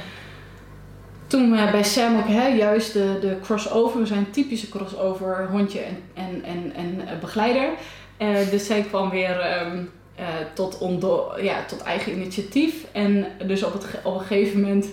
toen 1.27 1.53
uh, 1.53 1.71
bij 1.71 1.83
Sam 1.83 2.17
ook 2.17 2.27
hè, 2.27 2.47
juist 2.47 2.93
de, 2.93 3.17
de 3.21 3.37
crossover. 3.41 3.99
We 3.99 4.05
zijn 4.05 4.31
typische 4.31 4.69
crossover 4.69 5.47
hondje 5.51 5.81
en, 6.13 6.43
en, 6.43 6.73
en, 6.73 6.73
en 7.07 7.19
begeleider. 7.19 7.69
dus 8.51 8.65
zij 8.65 8.81
kwam 8.81 9.09
weer 9.09 9.61
um, 9.61 9.89
tot, 10.53 10.77
ondo, 10.77 11.33
ja, 11.41 11.65
tot 11.65 11.81
eigen 11.81 12.11
initiatief. 12.11 12.85
En 12.91 13.25
dus 13.47 13.63
op, 13.63 13.73
het, 13.73 13.85
op 14.03 14.13
een 14.13 14.25
gegeven 14.25 14.61
moment 14.61 14.85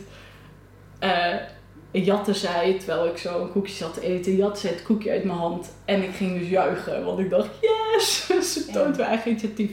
jatte 1.90 2.34
zij, 2.34 2.76
terwijl 2.78 3.06
ik 3.06 3.18
zo 3.18 3.40
een 3.40 3.52
koekje 3.52 3.74
zat 3.74 3.94
te 3.94 4.00
eten, 4.00 4.36
jatte 4.36 4.60
zij 4.60 4.70
het 4.70 4.82
koekje 4.82 5.10
uit 5.10 5.24
mijn 5.24 5.38
hand. 5.38 5.74
En 5.84 6.02
ik 6.02 6.14
ging 6.14 6.38
dus 6.38 6.48
juichen, 6.48 7.04
want 7.04 7.18
ik 7.18 7.30
dacht, 7.30 7.48
yes, 7.60 8.26
ze 8.52 8.70
toont 8.72 8.96
weer 8.96 9.06
eigen 9.06 9.30
initiatief. 9.30 9.70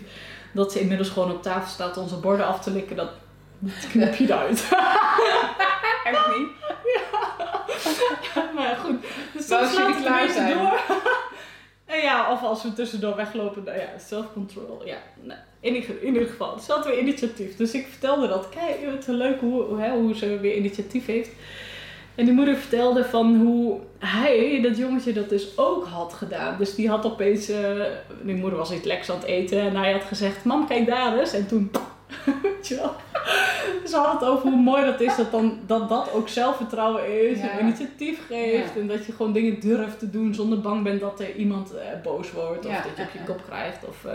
Dat 0.54 0.72
ze 0.72 0.80
inmiddels 0.80 1.10
gewoon 1.10 1.32
op 1.32 1.42
tafel 1.42 1.70
staat 1.70 1.98
onze 1.98 2.16
borden 2.16 2.46
af 2.46 2.60
te 2.60 2.72
likken, 2.72 2.96
dat 2.96 3.10
knip 3.90 4.16
je 4.16 4.24
eruit. 4.24 4.70
Echt 6.04 6.38
niet? 6.38 6.48
Ja. 6.94 7.32
maar 8.56 8.76
goed. 8.76 9.06
Dus 9.34 9.48
dan 9.48 9.68
slaat 9.68 9.96
het 9.96 10.04
klaar 10.04 10.30
zijn. 10.30 10.58
door. 10.58 10.80
en 11.86 12.02
ja, 12.02 12.32
of 12.32 12.44
als 12.44 12.64
we 12.64 12.74
tussendoor 12.74 13.16
weglopen, 13.16 13.64
nou 13.64 13.78
ja, 13.78 13.98
self-control. 13.98 14.82
Ja, 14.86 14.98
in, 15.60 15.76
ieder, 15.76 16.02
in 16.02 16.14
ieder 16.14 16.28
geval. 16.28 16.60
Ze 16.60 16.72
had 16.72 16.86
weer 16.86 17.00
initiatief. 17.00 17.56
Dus 17.56 17.74
ik 17.74 17.88
vertelde 17.88 18.28
dat. 18.28 18.50
Kijk, 18.50 18.78
het 18.86 19.08
is 19.08 19.08
leuk 19.08 19.40
hoe, 19.40 19.80
hè, 19.80 19.92
hoe 19.92 20.16
ze 20.16 20.40
weer 20.40 20.56
initiatief 20.56 21.06
heeft. 21.06 21.30
En 22.16 22.26
die 22.26 22.34
moeder 22.34 22.56
vertelde 22.56 23.06
van 23.06 23.36
hoe 23.36 23.80
hij, 24.00 24.60
dat 24.62 24.78
jongetje, 24.78 25.14
dat 25.14 25.30
dus 25.30 25.58
ook 25.58 25.86
had 25.86 26.14
gedaan. 26.14 26.58
Dus 26.58 26.76
die 26.76 26.90
had 26.90 27.06
opeens, 27.06 27.50
uh, 27.50 27.84
die 28.22 28.36
moeder 28.36 28.60
was 28.60 28.72
iets 28.72 28.86
lekkers 28.86 29.10
aan 29.10 29.16
het 29.16 29.26
eten 29.26 29.62
en 29.62 29.76
hij 29.76 29.92
had 29.92 30.04
gezegd, 30.04 30.44
mam 30.44 30.68
kijk 30.68 30.86
daar 30.86 31.20
eens. 31.20 31.34
En 31.34 31.48
toen, 31.48 31.72
weet 32.44 32.68
je 32.68 32.76
wel. 32.76 32.96
Ze 33.88 33.96
had 33.96 34.20
het 34.20 34.30
over 34.30 34.50
hoe 34.50 34.62
mooi 34.62 34.86
dat 34.86 35.02
is 35.02 35.16
dat 35.16 35.32
dan, 35.32 35.60
dat, 35.66 35.90
dat 35.90 36.12
ook 36.14 36.30
zelfvertrouwen 36.30 37.30
is 37.30 37.40
en 37.40 37.60
initiatief 37.60 38.20
geeft. 38.28 38.78
En 38.78 38.88
dat 38.88 39.06
je 39.06 39.12
gewoon 39.12 39.34
dingen 39.34 39.60
durft 39.60 40.00
te 40.00 40.10
doen 40.10 40.34
zonder 40.34 40.62
bang 40.62 40.84
bent 40.84 41.00
dat 41.00 41.20
er 41.20 41.36
iemand 41.36 41.74
uh, 41.74 41.80
boos 42.04 42.32
wordt 42.32 42.66
of 42.66 42.76
dat 42.76 42.98
je 42.98 43.04
op 43.04 43.10
je 43.14 43.24
kop 43.26 43.42
krijgt. 43.48 43.88
Of, 43.88 44.04
uh, 44.06 44.12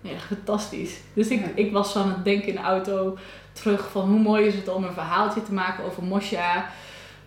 ja, 0.00 0.18
fantastisch. 0.18 1.00
Dus 1.12 1.28
ik, 1.28 1.46
ik 1.54 1.72
was 1.72 1.92
van 1.92 2.08
het 2.08 2.24
denken 2.24 2.48
in 2.48 2.54
de 2.54 2.60
auto 2.60 3.16
terug 3.52 3.90
van 3.90 4.08
hoe 4.08 4.18
mooi 4.18 4.46
is 4.46 4.54
het 4.54 4.68
om 4.68 4.84
een 4.84 4.92
verhaaltje 4.92 5.42
te 5.42 5.52
maken 5.52 5.84
over 5.84 6.02
Mosja. 6.02 6.70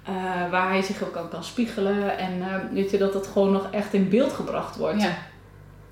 Uh, 0.10 0.50
waar 0.52 0.70
hij 0.70 0.82
zich 0.82 1.04
ook 1.04 1.18
aan 1.18 1.30
kan 1.30 1.43
spiegelen. 1.43 2.18
En 2.18 2.38
uh, 2.38 2.56
weet 2.74 2.91
je, 2.91 2.97
dat 2.97 3.14
dat 3.14 3.28
gewoon 3.28 3.52
nog 3.52 3.68
echt 3.72 3.93
in 3.93 4.10
beeld 4.10 4.34
gebracht 4.34 4.76
wordt. 4.76 5.02
Ja. 5.02 5.18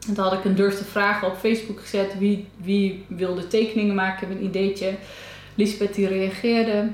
En 0.08 0.14
toen 0.14 0.24
had 0.24 0.34
ik 0.34 0.46
een 0.46 0.56
durfde 0.56 0.84
vragen 0.84 1.28
op 1.28 1.38
Facebook 1.38 1.80
gezet. 1.80 2.18
Wie, 2.18 2.48
wie 2.58 3.06
wilde 3.08 3.48
tekeningen 3.48 3.96
maken? 3.96 4.14
Ik 4.14 4.28
heb 4.28 4.38
een 4.38 4.46
ideetje. 4.46 4.96
Lisbeth 5.56 5.96
die 5.96 6.08
reageerde. 6.08 6.90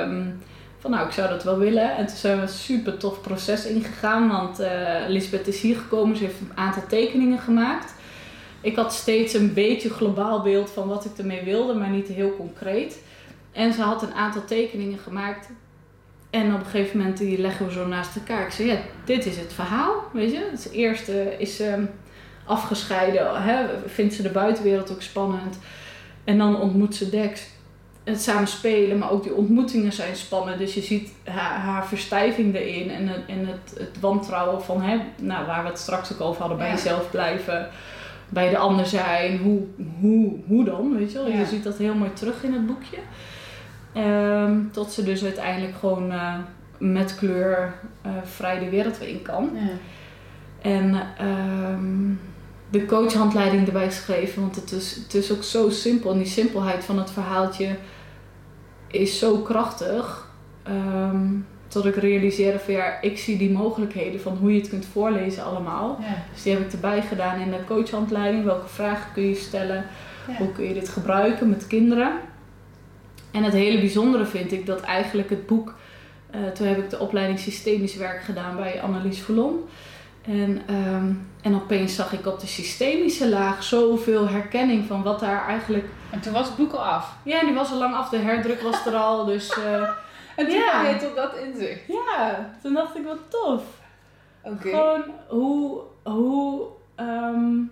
Um, 0.00 0.42
van 0.78 0.90
nou, 0.90 1.06
ik 1.06 1.12
zou 1.12 1.28
dat 1.28 1.44
wel 1.44 1.58
willen. 1.58 1.96
En 1.96 2.06
toen 2.06 2.16
zijn 2.16 2.36
we 2.36 2.42
een 2.42 2.48
super 2.48 2.96
tof 2.96 3.20
proces 3.20 3.66
ingegaan. 3.66 4.28
Want 4.28 4.60
uh, 4.60 4.68
Lisbeth 5.08 5.46
is 5.46 5.60
hier 5.60 5.76
gekomen. 5.76 6.16
Ze 6.16 6.24
heeft 6.24 6.40
een 6.40 6.52
aantal 6.54 6.82
tekeningen 6.88 7.38
gemaakt. 7.38 7.94
Ik 8.60 8.76
had 8.76 8.92
steeds 8.92 9.34
een 9.34 9.52
beetje 9.52 9.90
globaal 9.90 10.42
beeld 10.42 10.70
van 10.70 10.88
wat 10.88 11.04
ik 11.04 11.18
ermee 11.18 11.44
wilde. 11.44 11.74
Maar 11.74 11.90
niet 11.90 12.08
heel 12.08 12.36
concreet. 12.36 13.02
En 13.52 13.72
ze 13.72 13.82
had 13.82 14.02
een 14.02 14.14
aantal 14.14 14.44
tekeningen 14.44 14.98
gemaakt 14.98 15.48
en 16.34 16.54
op 16.54 16.60
een 16.60 16.66
gegeven 16.66 16.98
moment 16.98 17.16
die 17.16 17.38
leggen 17.38 17.66
we 17.66 17.72
zo 17.72 17.86
naast 17.86 18.16
elkaar. 18.16 18.46
Ik 18.46 18.52
zei, 18.52 18.68
ja, 18.68 18.76
dit 19.04 19.26
is 19.26 19.36
het 19.36 19.52
verhaal, 19.52 19.92
weet 20.12 20.30
je. 20.30 20.48
Het 20.50 20.70
eerste 20.72 21.34
is 21.38 21.60
um, 21.60 21.90
afgescheiden, 22.44 23.42
hè, 23.42 23.66
vindt 23.86 24.14
ze 24.14 24.22
de 24.22 24.28
buitenwereld 24.28 24.92
ook 24.92 25.02
spannend. 25.02 25.58
En 26.24 26.38
dan 26.38 26.60
ontmoet 26.60 26.94
ze 26.94 27.10
Dex. 27.10 27.42
Het 28.04 28.22
samen 28.22 28.48
spelen, 28.48 28.98
maar 28.98 29.10
ook 29.10 29.22
die 29.22 29.34
ontmoetingen 29.34 29.92
zijn 29.92 30.16
spannend. 30.16 30.58
Dus 30.58 30.74
je 30.74 30.80
ziet 30.80 31.12
haar, 31.24 31.58
haar 31.58 31.86
verstijving 31.86 32.54
erin 32.54 32.90
en 32.90 33.08
het, 33.08 33.22
en 33.26 33.46
het, 33.46 33.78
het 33.78 34.00
wantrouwen 34.00 34.62
van, 34.62 34.82
hè, 34.82 34.98
nou, 35.20 35.46
waar 35.46 35.62
we 35.62 35.68
het 35.68 35.78
straks 35.78 36.12
ook 36.12 36.20
over 36.20 36.40
hadden, 36.40 36.58
bij 36.58 36.70
jezelf 36.70 37.10
blijven, 37.10 37.68
bij 38.28 38.50
de 38.50 38.58
ander 38.58 38.86
zijn. 38.86 39.38
Hoe, 39.38 39.62
hoe, 40.00 40.36
hoe 40.46 40.64
dan, 40.64 40.96
weet 40.96 41.12
je 41.12 41.18
wel. 41.18 41.28
Je 41.28 41.46
ziet 41.46 41.64
dat 41.64 41.78
heel 41.78 41.94
mooi 41.94 42.12
terug 42.12 42.42
in 42.42 42.52
het 42.52 42.66
boekje. 42.66 42.98
Um, 43.96 44.68
tot 44.72 44.92
ze 44.92 45.04
dus 45.04 45.24
uiteindelijk 45.24 45.74
gewoon 45.76 46.12
uh, 46.12 46.34
met 46.78 47.14
kleur 47.14 47.74
uh, 48.06 48.12
vrij 48.24 48.58
de 48.58 48.68
wereld 48.68 48.98
weer 48.98 49.08
in 49.08 49.22
kan. 49.22 49.50
Ja. 49.54 49.68
En 50.70 51.02
um, 51.26 52.20
de 52.70 52.86
coachhandleiding 52.86 53.66
erbij 53.66 53.86
geschreven, 53.86 54.42
want 54.42 54.56
het 54.56 54.72
is, 54.72 54.94
het 54.94 55.14
is 55.14 55.32
ook 55.32 55.42
zo 55.42 55.70
simpel. 55.70 56.12
En 56.12 56.18
die 56.18 56.26
simpelheid 56.26 56.84
van 56.84 56.98
het 56.98 57.10
verhaaltje 57.10 57.76
is 58.86 59.18
zo 59.18 59.36
krachtig. 59.36 60.32
Um, 60.68 61.46
tot 61.68 61.84
ik 61.84 61.96
realiseerde 61.96 62.58
van 62.58 62.74
ja, 62.74 63.00
ik 63.00 63.18
zie 63.18 63.38
die 63.38 63.50
mogelijkheden 63.50 64.20
van 64.20 64.36
hoe 64.36 64.52
je 64.54 64.60
het 64.60 64.68
kunt 64.68 64.86
voorlezen 64.86 65.44
allemaal. 65.44 65.98
Ja. 66.00 66.22
Dus 66.32 66.42
die 66.42 66.52
heb 66.52 66.62
ik 66.62 66.72
erbij 66.72 67.02
gedaan 67.02 67.40
in 67.40 67.50
de 67.50 67.64
coachhandleiding. 67.66 68.44
Welke 68.44 68.68
vragen 68.68 69.12
kun 69.12 69.28
je 69.28 69.34
stellen? 69.34 69.84
Ja. 70.28 70.36
Hoe 70.36 70.52
kun 70.52 70.64
je 70.64 70.74
dit 70.74 70.88
gebruiken 70.88 71.48
met 71.48 71.66
kinderen? 71.66 72.12
En 73.34 73.44
het 73.44 73.52
hele 73.52 73.78
bijzondere 73.78 74.24
vind 74.24 74.52
ik 74.52 74.66
dat 74.66 74.80
eigenlijk 74.80 75.30
het 75.30 75.46
boek. 75.46 75.74
Uh, 76.34 76.46
toen 76.46 76.66
heb 76.66 76.78
ik 76.78 76.90
de 76.90 76.98
opleiding 76.98 77.38
systemisch 77.38 77.96
werk 77.96 78.22
gedaan 78.22 78.56
bij 78.56 78.82
Annelies 78.82 79.20
Verlon. 79.20 79.68
En, 80.22 80.62
um, 80.74 81.30
en 81.42 81.54
opeens 81.54 81.94
zag 81.94 82.12
ik 82.12 82.26
op 82.26 82.40
de 82.40 82.46
systemische 82.46 83.28
laag 83.28 83.62
zoveel 83.62 84.28
herkenning 84.28 84.86
van 84.86 85.02
wat 85.02 85.20
daar 85.20 85.46
eigenlijk. 85.46 85.84
En 86.10 86.20
toen 86.20 86.32
was 86.32 86.46
het 86.46 86.56
boek 86.56 86.72
al 86.72 86.84
af? 86.84 87.16
Ja, 87.22 87.40
die 87.40 87.54
was 87.54 87.70
al 87.70 87.78
lang 87.78 87.94
af. 87.94 88.08
De 88.08 88.16
herdruk 88.16 88.60
was 88.60 88.86
er 88.86 88.94
al. 88.94 89.24
Dus. 89.24 89.56
Uh, 89.58 89.82
en 90.36 90.46
toen 90.46 90.54
ja. 90.54 90.88
je 90.88 90.96
tot 90.96 91.16
dat 91.16 91.36
inzicht. 91.36 91.80
Ja, 91.88 92.50
toen 92.62 92.74
dacht 92.74 92.96
ik 92.96 93.04
wat 93.04 93.30
tof. 93.30 93.62
Oké. 94.42 94.68
Gewoon 94.68 95.02
hoe. 95.28 95.80
hoe 96.02 96.66
um, 96.96 97.70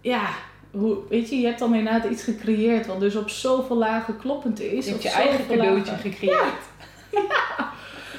ja, 0.00 0.28
hoe, 0.72 0.98
weet 1.08 1.28
je, 1.28 1.36
je 1.36 1.46
hebt 1.46 1.58
dan 1.58 1.74
inderdaad 1.74 2.10
iets 2.10 2.22
gecreëerd 2.22 2.86
wat 2.86 3.00
dus 3.00 3.16
op 3.16 3.28
zoveel 3.28 3.76
lagen 3.76 4.18
kloppend 4.18 4.60
is. 4.60 4.84
Je 4.84 4.90
hebt 4.90 5.02
je 5.02 5.10
eigen 5.10 5.46
cadeautje 5.46 5.96
gecreëerd. 5.96 6.62
Ja. 7.10 7.20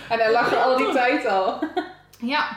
En 0.10 0.20
hij 0.20 0.32
lag 0.32 0.52
er 0.52 0.58
al 0.58 0.78
die 0.78 0.92
tijd 0.92 1.28
al. 1.28 1.60
Ja. 2.20 2.48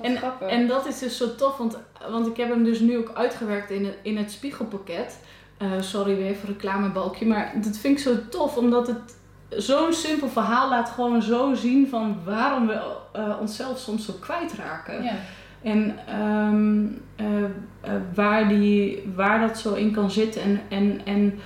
En, 0.00 0.18
en 0.40 0.66
dat 0.66 0.86
is 0.86 0.98
dus 0.98 1.16
zo 1.16 1.34
tof, 1.34 1.56
want, 1.56 1.78
want 2.10 2.26
ik 2.26 2.36
heb 2.36 2.48
hem 2.48 2.64
dus 2.64 2.80
nu 2.80 2.98
ook 2.98 3.12
uitgewerkt 3.14 3.70
in 3.70 3.84
het, 3.84 3.96
in 4.02 4.16
het 4.16 4.32
spiegelpakket. 4.32 5.18
Uh, 5.62 5.70
sorry 5.80 6.16
weer 6.16 6.36
voor 6.36 6.48
reclamebalkje, 6.48 7.26
maar 7.26 7.52
dat 7.54 7.76
vind 7.76 7.98
ik 7.98 8.04
zo 8.04 8.28
tof, 8.30 8.56
omdat 8.56 8.86
het 8.86 9.16
zo'n 9.48 9.92
simpel 9.92 10.28
verhaal 10.28 10.68
laat 10.68 10.88
gewoon 10.88 11.22
zo 11.22 11.54
zien 11.54 11.88
van 11.88 12.20
waarom 12.24 12.66
we 12.66 12.80
uh, 13.16 13.36
onszelf 13.40 13.78
soms 13.78 14.04
zo 14.04 14.12
kwijtraken. 14.20 15.02
Ja. 15.02 15.14
En 15.66 15.96
um, 16.22 17.00
uh, 17.20 17.26
waar, 18.14 18.48
die, 18.48 19.02
waar 19.14 19.40
dat 19.40 19.58
zo 19.58 19.74
in 19.74 19.90
kan 19.92 20.10
zitten. 20.10 20.42
En, 20.42 20.60
en, 20.68 21.00
en 21.04 21.38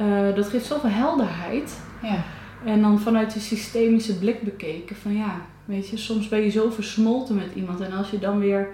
uh, 0.00 0.34
dat 0.34 0.48
geeft 0.48 0.66
zoveel 0.66 0.90
helderheid. 0.90 1.80
Ja. 2.02 2.22
En 2.64 2.80
dan 2.80 3.00
vanuit 3.00 3.32
die 3.32 3.42
systemische 3.42 4.18
blik 4.18 4.42
bekeken. 4.42 4.96
Van 4.96 5.14
ja, 5.14 5.40
weet 5.64 5.88
je, 5.88 5.96
soms 5.96 6.28
ben 6.28 6.40
je 6.40 6.50
zo 6.50 6.70
versmolten 6.70 7.34
met 7.34 7.54
iemand. 7.54 7.80
En 7.80 7.92
als 7.92 8.10
je 8.10 8.18
dan 8.18 8.38
weer 8.38 8.68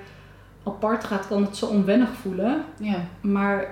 apart 0.62 1.05
gaat, 1.05 1.26
kan 1.26 1.42
het 1.42 1.57
zo 1.57 1.66
onwennig 1.66 2.11
voelen. 2.12 2.64
Ja. 2.80 2.96
Maar 3.20 3.66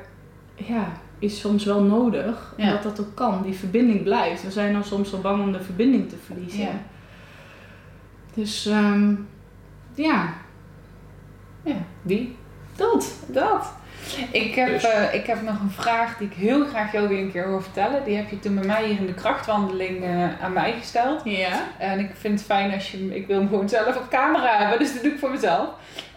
ja, 0.55 0.93
is 1.19 1.41
soms 1.41 1.65
wel 1.65 1.83
nodig. 1.83 2.55
Ja. 2.57 2.71
Dat 2.71 2.83
dat 2.83 3.01
ook 3.01 3.15
kan. 3.15 3.43
Die 3.43 3.55
verbinding 3.55 4.03
blijft. 4.03 4.43
We 4.43 4.51
zijn 4.51 4.73
dan 4.73 4.85
soms 4.85 5.11
zo 5.11 5.19
bang 5.19 5.43
om 5.43 5.53
de 5.53 5.63
verbinding 5.63 6.09
te 6.09 6.17
verliezen. 6.27 6.61
Ja. 6.61 6.81
Dus 8.35 8.67
um, 8.67 9.29
ja, 9.95 10.35
ja, 11.63 11.77
die. 12.03 12.37
Dat. 12.77 13.15
Dat. 13.27 13.73
Ik 14.31 14.55
heb, 14.55 14.69
dus. 14.69 14.85
uh, 14.85 15.15
ik 15.15 15.27
heb 15.27 15.43
nog 15.43 15.61
een 15.61 15.71
vraag 15.71 16.19
die 16.19 16.29
ik 16.29 16.35
heel 16.35 16.67
graag 16.67 16.93
jou 16.93 17.09
weer 17.09 17.19
een 17.19 17.33
keer 17.33 17.49
wil 17.49 17.61
vertellen. 17.61 18.05
Die 18.05 18.17
heb 18.17 18.31
je 18.31 18.39
toen 18.39 18.55
bij 18.55 18.65
mij 18.65 18.85
hier 18.85 18.99
in 18.99 19.07
de 19.07 19.15
krachtwandeling 19.15 20.05
uh, 20.05 20.43
aan 20.43 20.53
mij 20.53 20.75
gesteld. 20.79 21.21
Ja. 21.25 21.63
En 21.79 21.99
ik 21.99 22.11
vind 22.15 22.39
het 22.39 22.49
fijn 22.49 22.73
als 22.73 22.91
je... 22.91 23.15
Ik 23.17 23.27
wil 23.27 23.39
hem 23.39 23.49
gewoon 23.49 23.69
zelf 23.69 23.97
op 23.97 24.09
camera 24.11 24.59
hebben, 24.59 24.79
dus 24.79 24.93
dat 24.93 25.03
doe 25.03 25.13
ik 25.13 25.19
voor 25.19 25.31
mezelf. 25.31 25.69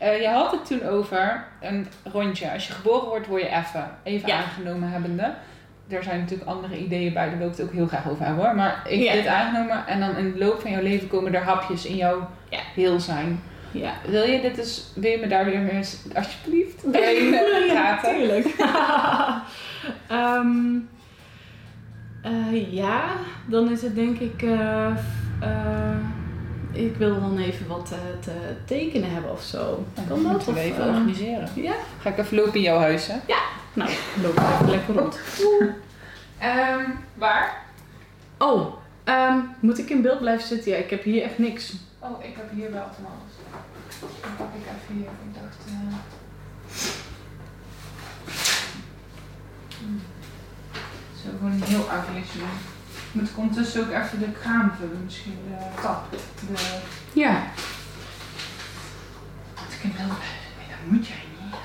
Uh, 0.01 0.21
je 0.21 0.27
had 0.27 0.51
het 0.51 0.65
toen 0.65 0.83
over 0.83 1.45
een 1.61 1.87
rondje. 2.03 2.51
Als 2.51 2.67
je 2.67 2.73
geboren 2.73 3.07
wordt, 3.07 3.27
word 3.27 3.41
je 3.41 3.47
even, 3.47 3.89
even 4.03 4.27
ja. 4.27 4.37
aangenomen 4.37 4.91
hebbende. 4.91 5.33
Er 5.87 6.03
zijn 6.03 6.19
natuurlijk 6.19 6.49
andere 6.49 6.77
ideeën 6.77 7.13
bij, 7.13 7.29
daar 7.29 7.37
wil 7.37 7.47
ik 7.47 7.57
het 7.57 7.65
ook 7.65 7.73
heel 7.73 7.87
graag 7.87 8.09
over 8.09 8.25
hebben 8.25 8.45
hoor. 8.45 8.55
Maar 8.55 8.81
ik 8.87 9.07
heb 9.07 9.15
dit 9.15 9.27
aangenomen 9.27 9.87
en 9.87 9.99
dan 9.99 10.17
in 10.17 10.31
de 10.31 10.37
loop 10.37 10.61
van 10.61 10.71
jouw 10.71 10.81
leven 10.81 11.07
komen 11.07 11.33
er 11.33 11.43
hapjes 11.43 11.85
in 11.85 11.95
jouw 11.95 12.29
ja. 12.49 12.59
heel 12.75 12.99
zijn. 12.99 13.43
Ja. 13.75 13.93
Wil 14.07 14.23
je 14.23 14.41
dit 14.41 14.57
eens, 14.57 14.91
wil 14.95 15.11
je 15.11 15.17
me 15.17 15.27
daar 15.27 15.45
weer 15.45 15.59
meer 15.59 15.87
alsjeblieft 16.13 16.83
doorheen 16.83 17.33
uh, 17.33 17.71
praten? 17.71 18.11
Natuurlijk. 18.11 18.55
um, 20.11 20.89
uh, 22.53 22.73
ja, 22.73 23.03
dan 23.47 23.71
is 23.71 23.81
het 23.81 23.95
denk 23.95 24.19
ik. 24.19 24.41
Uh, 24.41 24.95
ik 26.71 26.95
wil 26.95 27.19
dan 27.19 27.37
even 27.37 27.67
wat 27.67 27.85
te 28.21 28.35
tekenen 28.65 29.11
hebben 29.11 29.31
of 29.31 29.41
zo. 29.41 29.85
kan 30.07 30.23
dat? 30.23 30.31
Moeten 30.31 30.53
we 30.53 30.59
even 30.59 30.87
organiseren. 30.87 31.49
Ja. 31.55 31.73
Ga 31.99 32.09
ik 32.09 32.17
even 32.17 32.37
lopen 32.37 32.53
in 32.55 32.61
jouw 32.61 32.77
huis, 32.77 33.07
hè? 33.07 33.15
Ja. 33.27 33.39
Nou, 33.73 33.89
loop 34.21 34.37
even 34.37 34.69
lekker 34.69 34.93
rond. 34.93 35.19
um, 36.41 36.93
waar? 37.13 37.63
Oh, 38.37 38.73
Ehm, 39.05 39.39
moet 39.59 39.79
ik 39.79 39.89
in 39.89 40.01
beeld 40.01 40.19
blijven 40.19 40.47
zitten? 40.47 40.71
Ja, 40.71 40.77
ik 40.77 40.89
heb 40.89 41.03
hier 41.03 41.23
echt 41.23 41.37
niks. 41.37 41.73
Oh, 41.99 42.23
ik 42.23 42.35
heb 42.35 42.51
hier 42.51 42.71
wel 42.71 42.87
van. 42.95 43.11
Dan 44.21 44.35
pak 44.37 44.47
ik 44.53 44.65
even 44.65 44.95
hier. 44.95 45.05
Ik 45.05 45.33
dacht... 45.41 45.57
hmm. 49.79 50.01
Zo, 51.23 51.29
gewoon 51.37 51.51
een 51.51 51.63
heel 51.63 51.89
afwisseling. 51.89 52.49
Moet 53.11 53.29
ik 53.29 53.37
ondertussen 53.37 53.81
ook 53.81 54.03
even 54.03 54.19
de 54.19 54.31
kraan 54.31 54.71
vullen, 54.77 55.03
misschien 55.03 55.37
de. 55.47 56.53
De... 56.53 56.79
Ja. 57.13 57.43
Moet 59.55 59.73
ik 59.73 59.93
blijven 59.93 60.15
zitten? 60.15 60.53
Nee, 60.57 60.67
dat 60.67 60.91
moet 60.91 61.07
jij 61.07 61.23
niet. 61.39 61.55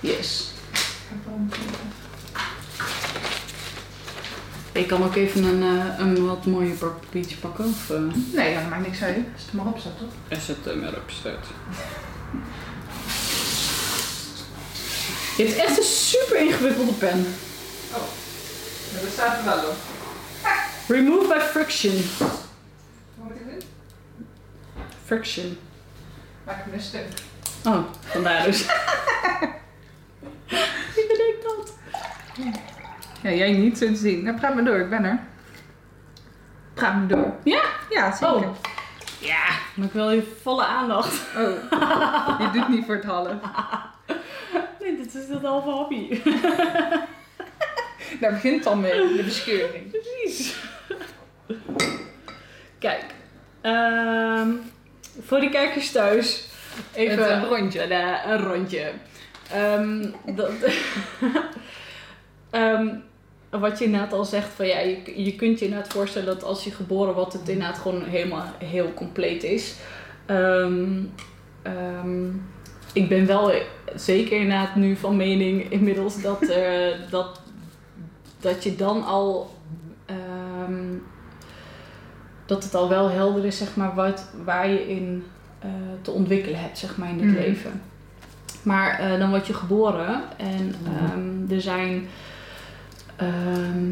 Yes. 0.00 0.52
Ik 0.72 1.08
heb 1.08 1.24
wel 1.24 1.34
een 1.34 1.50
Ik 4.76 4.86
kan 4.86 5.04
ook 5.04 5.14
even 5.14 5.44
een, 5.44 5.62
eh, 5.62 5.98
een 5.98 6.26
wat 6.26 6.46
mooier 6.46 6.76
papiertje 6.76 7.36
pakken. 7.36 7.64
Of, 7.64 7.90
eh, 7.90 8.00
Nee, 8.32 8.54
dat 8.54 8.68
maakt 8.68 8.86
niks 8.86 9.02
uit. 9.02 9.16
Als 9.32 9.42
het 9.42 9.50
er 9.50 9.56
maar 9.56 9.66
op 9.66 9.78
staat, 9.78 9.98
toch? 9.98 10.38
Is 10.38 10.48
het 10.48 10.66
er 10.66 10.76
maar 10.76 10.94
op 10.94 11.10
staat. 11.10 11.46
Je 15.36 15.44
hebt 15.44 15.56
echt 15.56 15.78
een 15.78 15.84
super 15.84 16.36
ingewikkelde 16.36 16.92
pen. 16.92 17.26
Oh, 17.92 18.02
ja, 18.94 19.00
dat 19.00 19.10
staat 19.12 19.38
er 19.38 19.44
wel 19.44 19.68
op. 19.68 19.76
Remove 20.88 21.28
by 21.28 21.38
friction. 21.40 21.94
Wat 22.18 22.28
moet 23.16 23.30
ik 23.30 23.50
doen? 23.50 23.62
Friction. 25.04 25.58
Maak 26.44 26.64
hem 26.64 26.74
een 26.74 26.80
stuk. 26.80 27.06
Oh, 27.64 27.78
vandaar 28.04 28.44
dus. 28.44 28.58
Wie 30.94 31.06
bedenkt 31.06 31.42
dat? 31.42 31.72
Ja, 33.26 33.32
jij 33.32 33.52
niet, 33.52 33.78
zo 33.78 33.86
te 33.86 33.96
zien. 33.96 34.22
Nou, 34.22 34.36
praat 34.36 34.54
maar 34.54 34.64
door, 34.64 34.78
ik 34.78 34.90
ben 34.90 35.04
er. 35.04 35.20
Praat 36.74 36.94
maar 36.94 37.06
door. 37.06 37.34
Ja? 37.44 37.62
Ja, 37.90 38.12
zeker. 38.12 38.36
Oh. 38.36 38.56
Ja, 39.20 39.44
maar 39.74 39.86
ik 39.86 39.92
wil 39.92 40.10
je 40.10 40.36
volle 40.42 40.64
aandacht. 40.64 41.22
Oh, 41.36 42.38
je 42.40 42.50
doet 42.52 42.68
niet 42.68 42.84
voor 42.84 42.94
het 42.94 43.04
half. 43.04 43.32
Nee, 44.80 44.96
dit 44.96 45.14
is 45.14 45.28
het 45.28 45.42
halve 45.42 45.70
hobby. 45.70 46.08
Daar 48.20 48.32
begint 48.32 48.58
het 48.58 48.66
al 48.66 48.76
mee, 48.76 49.16
de 49.16 49.22
bescheuring. 49.24 49.90
Precies. 49.90 50.56
Kijk, 52.78 53.04
ehm, 53.60 54.48
voor 55.20 55.40
die 55.40 55.50
kijkers 55.50 55.92
thuis, 55.92 56.48
even 56.94 57.22
Het, 57.22 57.42
eh, 57.42 57.48
rondje. 57.48 57.82
Een, 57.82 58.30
een 58.30 58.38
rondje. 58.38 58.92
Ehm, 59.50 60.10
dat, 60.24 60.50
Ehm, 62.50 62.88
wat 63.60 63.78
je 63.78 63.84
inderdaad 63.84 64.12
al 64.12 64.24
zegt, 64.24 64.48
van 64.48 64.66
ja, 64.66 64.78
je, 64.78 65.24
je 65.24 65.34
kunt 65.34 65.58
je 65.58 65.64
inderdaad 65.64 65.92
voorstellen 65.92 66.26
dat 66.26 66.44
als 66.44 66.64
je 66.64 66.70
geboren 66.70 67.14
wordt, 67.14 67.32
het 67.32 67.48
inderdaad 67.48 67.78
gewoon 67.78 68.02
helemaal 68.04 68.44
heel 68.58 68.94
compleet 68.94 69.42
is. 69.42 69.74
Ehm, 70.26 71.02
ehm, 71.62 72.26
ik 72.92 73.08
ben 73.08 73.26
wel 73.26 73.52
zeker 73.94 74.40
inderdaad 74.40 74.74
nu 74.74 74.96
van 74.96 75.16
mening 75.16 75.70
inmiddels 75.70 76.22
dat, 76.22 76.42
eh, 76.42 76.88
dat, 77.10 77.40
dat 78.40 78.62
je 78.64 78.76
dan 78.76 79.04
al 79.04 79.54
ehm, 80.06 80.84
dat 82.46 82.64
het 82.64 82.74
al 82.74 82.88
wel 82.88 83.10
helder 83.10 83.44
is, 83.44 83.56
zeg 83.58 83.76
maar, 83.76 83.94
wat, 83.94 84.30
waar 84.44 84.68
je 84.68 84.88
in 84.88 85.24
eh, 85.58 85.68
te 86.02 86.10
ontwikkelen 86.10 86.60
hebt, 86.60 86.78
zeg 86.78 86.96
maar, 86.96 87.08
in 87.08 87.18
dit 87.18 87.26
Mhm. 87.26 87.36
leven. 87.36 87.82
Maar 88.62 88.98
eh, 88.98 89.18
dan 89.18 89.30
word 89.30 89.46
je 89.46 89.54
geboren 89.54 90.22
en 90.36 90.74
ehm, 90.86 91.52
er 91.54 91.60
zijn. 91.60 92.08
Ehm, 93.16 93.90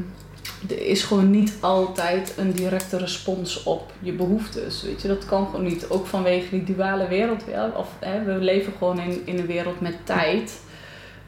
er 0.69 0.87
is 0.87 1.03
gewoon 1.03 1.31
niet 1.31 1.57
altijd 1.61 2.35
een 2.39 2.53
directe 2.53 2.99
respons 2.99 3.63
op 3.63 3.93
je 4.01 4.13
behoeftes. 4.13 4.83
Weet 4.83 5.03
je, 5.03 5.09
dat 5.09 5.25
kan 5.25 5.47
gewoon 5.47 5.65
niet. 5.65 5.89
Ook 5.89 6.07
vanwege 6.07 6.51
die 6.51 6.65
duale 6.65 7.09
wereld. 7.09 7.45
Of, 7.77 7.89
hè, 8.01 8.25
we 8.25 8.33
leven 8.33 8.73
gewoon 8.79 8.99
in, 9.01 9.23
in 9.25 9.39
een 9.39 9.47
wereld 9.47 9.81
met 9.81 9.97
tijd. 10.05 10.61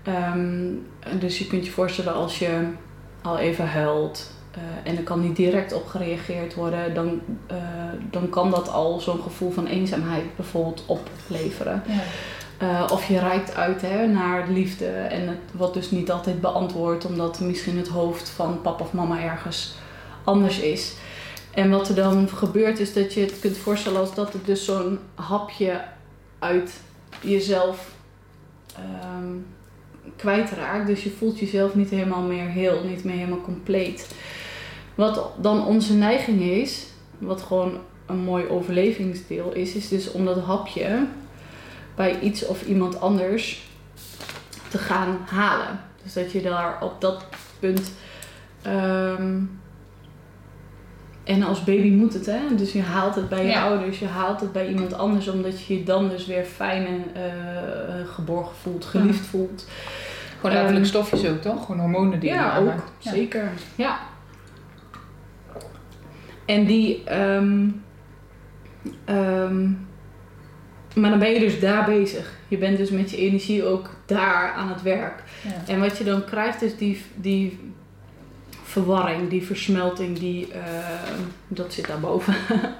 Ehm, 0.02 0.68
dus 1.18 1.38
je 1.38 1.46
kunt 1.46 1.64
je 1.66 1.72
voorstellen 1.72 2.14
als 2.14 2.38
je 2.38 2.68
al 3.22 3.38
even 3.38 3.66
huilt. 3.68 4.34
eh, 4.56 4.90
en 4.90 4.96
er 4.96 5.02
kan 5.02 5.20
niet 5.20 5.36
direct 5.36 5.72
op 5.72 5.86
gereageerd 5.86 6.54
worden, 6.54 6.94
dan, 6.94 7.20
eh, 7.46 7.56
dan 8.10 8.28
kan 8.28 8.50
dat 8.50 8.68
al 8.72 9.00
zo'n 9.00 9.22
gevoel 9.22 9.50
van 9.50 9.66
eenzaamheid 9.66 10.36
bijvoorbeeld 10.36 10.84
opleveren. 10.86 11.82
Ja. 11.86 12.00
Eh, 12.58 12.86
of 12.92 13.08
je 13.08 13.18
reikt 13.18 13.54
uit 13.54 13.82
hè, 13.82 14.06
naar 14.06 14.48
liefde 14.48 14.86
en 14.86 15.38
wordt 15.52 15.74
dus 15.74 15.90
niet 15.90 16.10
altijd 16.10 16.40
beantwoord 16.40 17.04
omdat 17.04 17.40
misschien 17.40 17.76
het 17.76 17.88
hoofd 17.88 18.28
van 18.28 18.60
papa 18.60 18.84
of 18.84 18.92
mama 18.92 19.20
ergens 19.20 19.74
anders 20.24 20.58
is. 20.58 20.94
En 21.54 21.70
wat 21.70 21.88
er 21.88 21.94
dan 21.94 22.28
gebeurt 22.28 22.78
is 22.78 22.92
dat 22.92 23.14
je 23.14 23.20
het 23.20 23.38
kunt 23.38 23.56
voorstellen 23.56 24.00
als 24.00 24.14
dat 24.14 24.32
het 24.32 24.46
dus 24.46 24.64
zo'n 24.64 24.98
hapje 25.14 25.80
uit 26.38 26.80
jezelf 27.20 27.94
ehm, 28.74 29.34
kwijtraakt. 30.16 30.86
Dus 30.86 31.04
je 31.04 31.10
voelt 31.10 31.38
jezelf 31.38 31.74
niet 31.74 31.90
helemaal 31.90 32.22
meer 32.22 32.48
heel, 32.48 32.84
niet 32.84 33.04
meer 33.04 33.16
helemaal 33.16 33.40
compleet. 33.40 34.14
Wat 34.94 35.30
dan 35.40 35.66
onze 35.66 35.94
neiging 35.94 36.40
is, 36.40 36.86
wat 37.18 37.42
gewoon 37.42 37.78
een 38.06 38.18
mooi 38.18 38.46
overlevingsdeel 38.48 39.52
is, 39.52 39.74
is 39.74 39.88
dus 39.88 40.12
om 40.12 40.24
dat 40.24 40.38
hapje 40.38 41.06
bij 41.96 42.20
iets 42.20 42.46
of 42.46 42.62
iemand 42.66 43.00
anders 43.00 43.66
te 44.68 44.78
gaan 44.78 45.18
halen. 45.26 45.80
Dus 46.02 46.12
dat 46.12 46.32
je 46.32 46.42
daar 46.42 46.82
op 46.82 47.00
dat 47.00 47.24
punt. 47.60 47.92
ehm, 48.62 49.38
en 51.24 51.42
als 51.42 51.64
baby 51.64 51.90
moet 51.90 52.12
het, 52.14 52.26
hè? 52.26 52.40
Dus 52.56 52.72
je 52.72 52.82
haalt 52.82 53.14
het 53.14 53.28
bij 53.28 53.42
je 53.44 53.48
Ja. 53.50 53.62
ouders, 53.62 53.98
je 53.98 54.06
haalt 54.06 54.40
het 54.40 54.52
bij 54.52 54.68
iemand 54.68 54.94
anders, 54.94 55.28
omdat 55.28 55.64
je 55.64 55.78
je 55.78 55.84
dan 55.84 56.08
dus 56.08 56.26
weer 56.26 56.44
fijn 56.44 56.86
en 56.86 57.04
eh, 57.14 58.08
geborgen 58.14 58.56
voelt, 58.56 58.84
geliefd 58.84 59.26
voelt. 59.26 59.66
Gewoon 60.36 60.50
letterlijk 60.52 60.84
Ehm, 60.84 60.94
stofjes 60.94 61.26
ook, 61.30 61.40
toch? 61.40 61.64
Gewoon 61.66 61.80
hormonen 61.80 62.20
die 62.20 62.28
je 62.28 62.34
Ja, 62.34 62.50
aanmaakt. 62.50 62.80
ook. 62.82 62.86
Zeker. 62.98 63.50
Ja. 63.74 63.98
En 66.46 66.64
die... 66.64 67.04
ehm, 67.04 67.68
maar 70.96 71.10
dan 71.10 71.18
ben 71.18 71.30
je 71.32 71.38
dus 71.38 71.60
daar 71.60 71.84
bezig. 71.84 72.32
Je 72.48 72.56
bent 72.58 72.76
dus 72.76 72.90
met 72.90 73.10
je 73.10 73.16
energie 73.16 73.64
ook 73.64 73.90
daar 74.06 74.52
aan 74.52 74.68
het 74.68 74.82
werk. 74.82 75.22
Ja. 75.42 75.72
En 75.72 75.80
wat 75.80 75.98
je 75.98 76.04
dan 76.04 76.24
krijgt 76.24 76.62
is 76.62 76.76
die, 76.76 77.02
die 77.14 77.58
verwarring, 78.64 79.28
die 79.28 79.42
versmelting, 79.42 80.18
die, 80.18 80.52
ehm, 80.52 81.20
dat 81.48 81.72
zit 81.72 81.86
daarboven. 81.86 82.34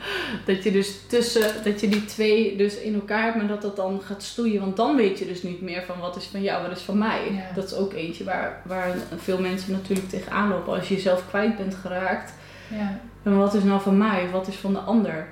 dat 0.47 0.63
je 0.63 0.73
dus 0.73 0.99
tussen, 1.09 1.51
dat 1.65 1.81
je 1.81 1.89
die 1.89 2.05
twee 2.05 2.57
dus 2.57 2.79
in 2.79 2.95
elkaar 2.95 3.23
hebt, 3.23 3.37
maar 3.37 3.47
dat 3.47 3.63
dat 3.63 3.77
dan 3.77 4.01
gaat 4.05 4.23
stoeien. 4.23 4.61
Want 4.61 4.77
dan 4.77 4.97
weet 4.97 5.19
je 5.19 5.27
dus 5.27 5.43
niet 5.43 5.61
meer 5.61 5.83
van 5.87 5.99
wat 5.99 6.17
is 6.17 6.25
van 6.25 6.43
jou, 6.43 6.63
wat 6.69 6.77
is 6.77 6.83
van 6.83 6.99
mij. 6.99 7.21
Ja. 7.33 7.55
Dat 7.55 7.65
is 7.65 7.75
ook 7.75 7.93
eentje 7.93 8.25
waar, 8.25 8.63
waar 8.65 8.95
veel 9.17 9.41
mensen 9.41 9.73
natuurlijk 9.73 10.09
tegenaan 10.09 10.49
lopen. 10.49 10.75
Als 10.75 10.89
je 10.89 10.95
jezelf 10.95 11.29
kwijt 11.29 11.57
bent 11.57 11.75
geraakt, 11.75 12.33
Ja. 12.69 13.01
dan 13.23 13.37
wat 13.37 13.55
is 13.55 13.63
nou 13.63 13.81
van 13.81 13.99
mij, 13.99 14.29
wat 14.33 14.49
is 14.49 14.57
van 14.57 14.73
de 14.73 14.79
ander. 14.79 15.27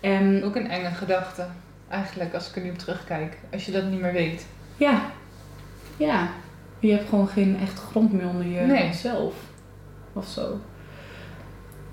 En 0.00 0.44
Ook 0.44 0.56
een 0.56 0.70
enge 0.70 0.90
gedachte, 0.90 1.46
eigenlijk, 1.88 2.34
als 2.34 2.48
ik 2.48 2.56
er 2.56 2.62
nu 2.62 2.70
op 2.70 2.78
terugkijk. 2.78 3.38
Als 3.52 3.64
je 3.66 3.72
dat 3.72 3.84
niet 3.84 4.00
meer 4.00 4.12
weet. 4.12 4.46
ja, 4.76 5.00
ja, 5.96 6.28
je 6.78 6.90
hebt 6.92 7.08
gewoon 7.08 7.28
geen 7.28 7.58
echt 7.60 7.78
grond 7.78 8.12
meer 8.12 8.28
onder 8.28 8.44
Nee. 8.44 8.86
jezelf. 8.86 9.34
Of 10.12 10.26
zo. 10.26 10.60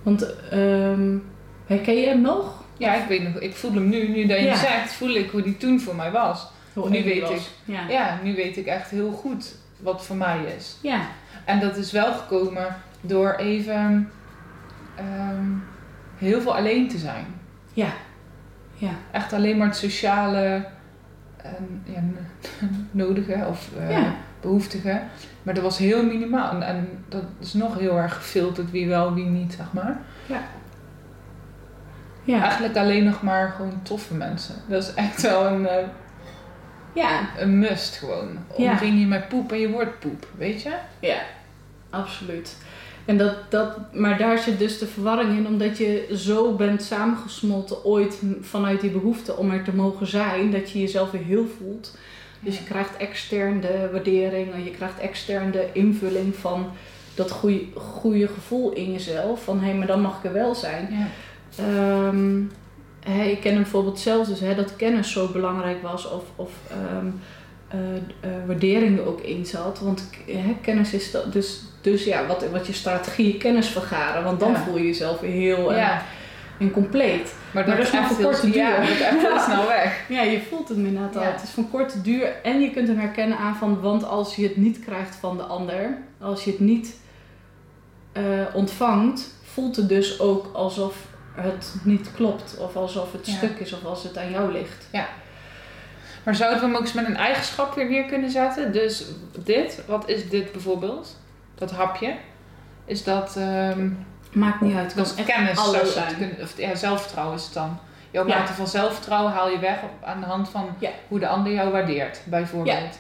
Want 0.04 0.36
ehm, 0.50 1.18
herken 1.66 1.96
je 1.96 2.08
hem 2.08 2.22
nog? 2.22 2.64
Ja, 2.78 2.94
ik 2.96 3.08
weet 3.08 3.24
nog, 3.24 3.42
ik 3.42 3.56
voel 3.56 3.74
hem 3.74 3.90
nu, 3.90 4.08
nu 4.08 4.26
dat 4.26 4.40
je 4.40 4.46
Ja. 4.46 4.56
zegt, 4.56 4.94
voel 4.94 5.10
ik 5.16 5.30
hoe 5.30 5.42
die 5.42 5.58
toen 5.58 5.80
voor 5.80 5.96
mij 5.96 6.12
was. 6.12 6.48
Hoe 6.74 6.90
Nu 6.90 7.04
weet 7.04 7.22
was. 7.22 7.32
ik. 7.32 7.42
Ja. 7.66 7.90
Ja, 7.90 8.20
nu 8.24 8.36
weet 8.36 8.58
ik 8.58 8.66
echt 8.66 8.90
heel 8.90 9.12
goed 9.12 9.56
wat 9.80 10.06
voor 10.06 10.16
mij 10.16 10.40
is. 10.58 10.78
Ja. 10.82 11.02
En 11.46 11.60
dat 11.60 11.78
is 11.78 11.92
wel 11.92 12.14
gekomen 12.14 12.76
door 13.02 13.34
even 13.36 14.12
ehm, 14.96 15.46
heel 16.18 16.42
veel 16.42 16.56
alleen 16.56 16.88
te 16.88 16.98
zijn. 16.98 17.26
Ja. 17.74 17.90
Ja. 18.76 18.90
Echt 19.12 19.34
alleen 19.34 19.58
maar 19.58 19.68
het 19.68 19.76
sociale 19.76 20.66
ehm, 21.38 21.64
ja, 21.94 22.04
nodige 22.92 23.46
of 23.50 23.70
Ja. 23.90 24.14
behoeftige. 24.42 25.02
Maar 25.44 25.54
dat 25.54 25.64
was 25.64 25.78
heel 25.78 26.06
minimaal. 26.06 26.52
En, 26.52 26.62
en 26.64 27.04
dat 27.10 27.24
is 27.40 27.54
nog 27.54 27.80
heel 27.80 27.98
erg 27.98 28.16
gefilterd 28.16 28.72
wie 28.72 28.88
wel, 28.88 29.14
wie 29.14 29.26
niet, 29.26 29.54
zeg 29.54 29.66
maar. 29.74 29.98
Ja. 32.24 32.42
Eigenlijk 32.42 32.78
alleen 32.78 33.04
nog 33.04 33.22
maar 33.22 33.50
gewoon 33.52 33.80
toffe 33.84 34.14
mensen. 34.14 34.56
Dat 34.68 34.84
is 34.84 34.94
echt 34.94 35.22
wel 35.22 35.46
een, 35.46 35.68
eh, 35.68 35.86
Ja. 36.94 37.20
een 37.38 37.60
must 37.60 37.96
gewoon. 37.98 38.38
Ja. 38.58 38.72
Omring 38.72 39.00
je 39.00 39.06
met 39.06 39.28
poep 39.28 39.52
en 39.52 39.60
je 39.60 39.70
wordt 39.70 40.00
poep, 40.00 40.28
weet 40.38 40.62
je? 40.62 40.74
Ja. 41.00 41.18
Absoluut. 41.90 42.58
En 43.06 43.18
dat, 43.18 43.36
dat, 43.50 43.78
maar 43.94 44.18
daar 44.18 44.38
zit 44.38 44.60
dus 44.60 44.78
de 44.78 44.88
verwarring 44.88 45.38
in, 45.38 45.48
omdat 45.48 45.78
je 45.78 46.08
zo 46.16 46.56
bent 46.56 46.84
samengesmolten 46.84 47.86
ooit 47.86 48.22
vanuit 48.42 48.82
die 48.82 48.90
behoefte 48.90 49.36
om 49.36 49.52
er 49.52 49.64
te 49.64 49.76
mogen 49.76 50.08
zijn, 50.08 50.52
dat 50.52 50.72
je 50.72 50.80
jezelf 50.80 51.12
weer 51.12 51.24
heel 51.24 51.46
voelt. 51.58 51.98
Dus 52.40 52.58
je 52.58 52.64
krijgt 52.64 52.98
extern 52.98 53.62
de 53.62 53.90
waardering 53.92 54.54
en 54.54 54.64
je 54.64 54.72
krijgt 54.72 55.00
extern 55.00 55.52
de 55.52 55.70
invulling 55.74 56.36
van 56.36 56.72
dat 57.16 57.32
goede, 57.32 57.66
goede 57.76 58.28
gevoel 58.28 58.72
in 58.72 58.92
jezelf. 58.92 59.44
Van 59.44 59.60
hé, 59.60 59.66
hey, 59.66 59.76
maar 59.76 59.88
dan 59.88 60.02
mag 60.02 60.18
ik 60.18 60.24
er 60.24 60.34
wel 60.34 60.56
zijn. 60.56 60.88
Ja. 60.92 61.08
Ehm, 61.64 62.42
hè, 63.00 63.24
ik 63.24 63.42
ken 63.42 63.54
hem 63.54 63.62
bijvoorbeeld 63.62 64.00
zelf 64.00 64.28
dus, 64.28 64.40
hè, 64.40 64.56
dat 64.56 64.76
kennis 64.76 65.12
zo 65.12 65.28
belangrijk 65.28 65.82
was 65.82 66.12
of, 66.12 66.24
of 66.36 66.52
ehm, 66.70 67.08
eh, 67.68 67.96
eh, 67.96 68.48
waardering 68.48 69.00
er 69.00 69.06
ook 69.06 69.22
in 69.22 69.46
zat. 69.46 69.80
Want 69.80 70.10
hè, 70.26 70.56
kennis 70.62 70.94
is 70.94 71.12
dat, 71.12 71.34
dus, 71.34 71.62
dus 71.86 72.04
ja, 72.04 72.26
wat, 72.26 72.46
wat 72.52 72.68
je 72.68 72.74
strategie, 72.74 73.38
kennis 73.38 73.68
vergaren. 73.68 74.24
Want 74.24 74.40
dan 74.40 74.52
Ja. 74.52 74.58
voel 74.60 74.78
je 74.78 74.86
jezelf 74.86 75.20
heel 75.22 75.72
en, 75.74 75.78
ja. 75.78 76.02
en 76.60 76.72
compleet. 76.72 77.34
Maar 77.52 77.66
dat 77.66 77.78
is 77.78 77.92
maar 77.92 78.08
voor 78.08 78.24
korte 78.24 78.46
duur. 78.50 78.56
Ja, 78.62 78.78
dat 78.80 78.88
echt 78.90 79.22
heel 79.22 79.40
snel 79.50 79.68
weg. 79.68 80.00
Ja, 80.10 80.22
je 80.22 80.42
voelt 80.50 80.68
het 80.70 80.78
inderdaad 80.78 81.16
al. 81.16 81.22
Ja. 81.22 81.32
Het 81.32 81.44
is 81.44 81.50
van 81.50 81.70
korte 81.70 82.02
duur 82.02 82.34
en 82.44 82.62
je 82.62 82.72
kunt 82.72 82.88
hem 82.88 82.98
herkennen 83.00 83.38
aan 83.38 83.56
van, 83.56 83.82
want 83.82 84.04
als 84.06 84.36
je 84.36 84.44
het 84.44 84.58
niet 84.58 84.80
krijgt 84.80 85.16
van 85.16 85.38
de 85.38 85.44
ander, 85.44 85.98
als 86.22 86.44
je 86.44 86.52
het 86.52 86.60
niet 86.60 86.96
eh, 88.12 88.24
ontvangt, 88.54 89.34
voelt 89.54 89.76
het 89.76 89.90
dus 89.90 90.20
ook 90.20 90.50
alsof 90.54 90.96
het 91.36 91.76
niet 91.84 92.12
klopt 92.16 92.58
of 92.60 92.76
alsof 92.76 93.12
het 93.12 93.28
Ja. 93.28 93.34
stuk 93.34 93.60
is 93.60 93.74
of 93.74 93.86
als 93.86 94.04
het 94.04 94.18
aan 94.18 94.32
jou 94.32 94.52
ligt. 94.52 94.88
Maar 96.24 96.36
zouden 96.36 96.60
we 96.60 96.66
hem 96.66 96.76
ook 96.76 96.82
eens 96.82 96.94
met 96.94 97.06
een 97.06 97.18
eigenschap 97.18 97.76
weer 97.76 97.90
neer 97.90 98.04
kunnen 98.06 98.30
zetten? 98.32 98.72
Dus 98.72 99.04
dit, 99.44 99.82
wat 99.88 100.10
is 100.10 100.30
dit 100.30 100.52
bijvoorbeeld? 100.52 101.16
Dat 101.56 101.72
hapje. 101.72 102.16
Is 102.86 103.04
dat, 103.04 103.36
ehm 103.38 103.90
Maakt 104.32 104.62
niet 104.62 104.76
uit. 104.76 104.96
Dat 104.96 105.16
kan 105.16 105.26
kennis? 105.26 105.58
alles 105.58 105.94
zijn. 105.94 106.38
Of, 106.42 106.58
ja, 106.58 106.76
zelfvertrouwen 106.76 107.36
is 107.38 107.44
het 107.44 107.54
dan. 107.54 107.78
Jouw 108.12 108.28
Ja. 108.28 108.38
mate 108.38 108.54
van 108.54 108.68
zelfvertrouwen 108.68 109.32
haal 109.34 109.50
je 109.50 109.60
weg 109.60 109.82
op, 109.84 110.04
aan 110.08 110.20
de 110.20 110.26
hand 110.26 110.50
van 110.50 110.70
Ja. 110.80 110.90
hoe 111.08 111.20
de 111.20 111.28
ander 111.28 111.54
jou 111.54 111.72
waardeert, 111.72 112.22
bijvoorbeeld. 112.26 113.00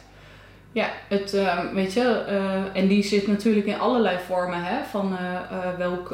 Ja, 0.72 0.86
het, 1.08 1.34
eh, 1.34 1.60
weet 1.74 1.94
je, 1.94 2.24
eh, 2.28 2.82
en 2.82 2.88
die 2.88 3.04
zit 3.04 3.28
natuurlijk 3.28 3.66
in 3.66 3.80
allerlei 3.80 4.18
vormen, 4.28 4.64
hè, 4.64 4.84
van 4.90 5.18
eh, 5.18 5.36
eh, 5.36 5.78
welk, 5.78 6.14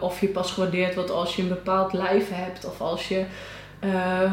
of 0.00 0.20
je 0.20 0.28
pas 0.28 0.50
gewaardeerd 0.52 0.94
wordt 0.94 1.10
als 1.10 1.36
je 1.36 1.42
een 1.42 1.48
bepaald 1.48 1.92
lijf 1.92 2.28
hebt, 2.32 2.64
of 2.66 2.80
als 2.80 3.08
je 3.08 3.24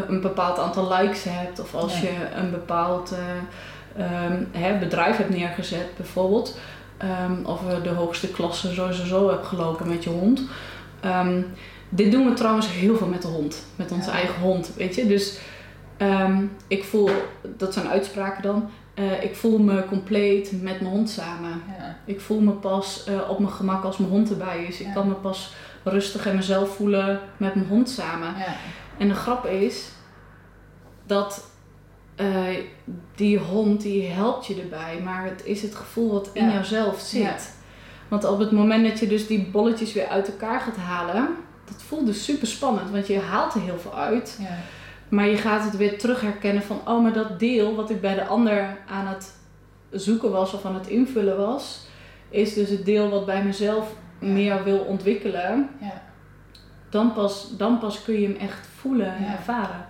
een 0.08 0.22
bepaald 0.22 0.60
aantal 0.60 0.93
likes 0.97 1.24
hebt, 1.24 1.60
of 1.60 1.76
als 1.76 1.99
je 1.99 2.12
een 2.36 2.51
bepaald 2.51 3.12
eh, 3.12 4.06
ehm, 4.06 4.43
hè, 4.51 4.78
bedrijf 4.78 5.18
hebt 5.18 5.30
neergezet, 5.30 5.95
bijvoorbeeld, 5.97 6.58
Ehm, 6.97 7.45
of 7.45 7.61
je 7.73 7.81
de 7.81 7.89
hoogste 7.89 8.27
klasse 8.27 8.73
sowieso 8.73 9.29
hebt 9.29 9.45
gelopen 9.45 9.87
met 9.87 10.03
je 10.03 10.09
hond. 10.09 10.41
Ehm, 10.99 11.41
dit 11.89 12.11
doen 12.11 12.25
we 12.29 12.33
trouwens 12.33 12.67
heel 12.71 12.97
veel 12.97 13.07
met 13.07 13.21
de 13.21 13.27
hond, 13.27 13.65
met 13.75 13.91
onze 13.91 14.09
Ja. 14.09 14.15
eigen 14.15 14.41
hond, 14.41 14.71
weet 14.77 14.95
je. 14.95 15.07
Dus 15.07 15.39
ehm, 15.97 16.43
ik 16.67 16.83
voel, 16.83 17.09
dat 17.57 17.73
zijn 17.73 17.87
uitspraken 17.87 18.43
dan, 18.43 18.69
eh, 18.93 19.23
ik 19.23 19.35
voel 19.35 19.57
me 19.57 19.85
compleet 19.85 20.51
met 20.61 20.81
mijn 20.81 20.93
hond 20.93 21.09
samen. 21.09 21.61
Ja. 21.79 21.97
Ik 22.05 22.21
voel 22.21 22.39
me 22.39 22.51
pas 22.51 23.03
eh, 23.03 23.29
op 23.29 23.39
mijn 23.39 23.51
gemak 23.53 23.83
als 23.83 23.97
mijn 23.97 24.11
hond 24.11 24.29
erbij 24.29 24.63
is. 24.63 24.79
Ik 24.81 24.93
kan 24.93 25.07
me 25.07 25.13
pas 25.13 25.53
rustig 25.83 26.25
en 26.25 26.35
mezelf 26.35 26.75
voelen 26.75 27.19
met 27.37 27.55
mijn 27.55 27.67
hond 27.67 27.89
samen. 27.89 28.27
Ja. 28.37 28.55
En 28.97 29.07
de 29.07 29.13
grap 29.13 29.45
is 29.45 29.89
dat 31.05 31.45
eh, 32.16 32.45
die 33.16 33.38
hond 33.39 33.82
die 33.82 34.07
helpt 34.07 34.45
je 34.45 34.61
erbij, 34.61 34.99
maar 35.03 35.26
het 35.26 35.45
is 35.45 35.61
het 35.61 35.76
gevoel 35.76 36.11
wat 36.11 36.30
in 36.34 36.45
Ja. 36.45 36.53
jouzelf 36.53 36.99
zit. 36.99 37.22
Ja. 37.22 37.36
Want 38.07 38.24
op 38.26 38.39
het 38.39 38.51
moment 38.51 38.88
dat 38.88 38.99
je 38.99 39.07
dus 39.07 39.28
die 39.28 39.45
bolletjes 39.51 39.93
weer 39.93 40.07
uit 40.07 40.28
elkaar 40.28 40.59
gaat 40.61 40.76
halen, 40.78 41.28
dat 41.66 41.82
voelt 41.82 42.05
dus 42.05 42.24
super 42.24 42.47
spannend, 42.47 42.89
want 42.91 43.07
je 43.07 43.20
haalt 43.20 43.53
er 43.53 43.61
heel 43.61 43.78
veel 43.80 43.95
uit. 43.97 44.38
Ja. 44.41 44.57
Maar 45.09 45.28
je 45.28 45.38
gaat 45.38 45.63
het 45.63 45.78
weer 45.78 45.97
terug 45.99 46.22
herkennen 46.22 46.63
van, 46.63 46.80
oh, 46.86 47.01
maar 47.03 47.13
dat 47.13 47.39
deel 47.39 47.76
wat 47.76 47.89
ik 47.89 48.01
bij 48.01 48.16
de 48.16 48.26
ander 48.26 48.78
aan 48.88 49.07
het 49.07 49.34
zoeken 49.91 50.32
was 50.32 50.53
of 50.53 50.66
aan 50.66 50.74
het 50.76 50.88
invullen 50.88 51.38
was, 51.38 51.88
is 52.30 52.53
dus 52.53 52.70
het 52.70 52.86
deel 52.86 53.09
wat 53.09 53.26
bij 53.26 53.43
mezelf 53.43 53.93
meer 54.20 54.63
wil 54.63 54.78
ontwikkelen. 54.78 55.70
Ja. 55.82 56.01
Dan 56.89 57.13
pas, 57.13 57.57
dan 57.57 57.80
pas 57.80 58.03
kun 58.03 58.20
je 58.20 58.28
hem 58.28 58.36
echt 58.36 58.68
voelen 58.80 59.16
en 59.16 59.32
ervaren. 59.38 59.86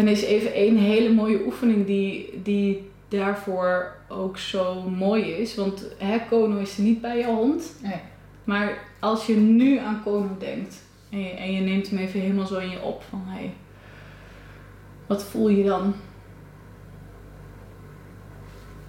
En 0.00 0.06
er 0.06 0.12
is 0.12 0.22
even 0.22 0.52
één 0.52 0.76
hele 0.76 1.14
mooie 1.14 1.44
oefening 1.46 1.86
die, 1.86 2.40
die 2.42 2.90
daarvoor 3.08 3.96
ook 4.08 4.38
zo 4.38 4.82
mooi 4.82 5.22
is. 5.22 5.54
Want 5.54 5.84
hè, 5.98 6.18
Kono 6.28 6.58
is 6.58 6.76
er 6.76 6.82
niet 6.82 7.00
bij 7.00 7.18
je 7.18 7.26
hond. 7.26 7.72
Nee. 7.82 8.00
Maar 8.44 8.78
als 8.98 9.26
je 9.26 9.36
nu 9.36 9.78
aan 9.78 10.02
Kono 10.02 10.36
denkt 10.38 10.82
en 11.10 11.18
je, 11.18 11.30
en 11.30 11.52
je 11.52 11.60
neemt 11.60 11.90
hem 11.90 11.98
even 11.98 12.20
helemaal 12.20 12.46
zo 12.46 12.58
in 12.58 12.70
je 12.70 12.82
op 12.82 13.02
van 13.02 13.22
hé, 13.26 13.38
hey, 13.38 13.52
wat 15.06 15.24
voel 15.24 15.48
je 15.48 15.64
dan? 15.64 15.94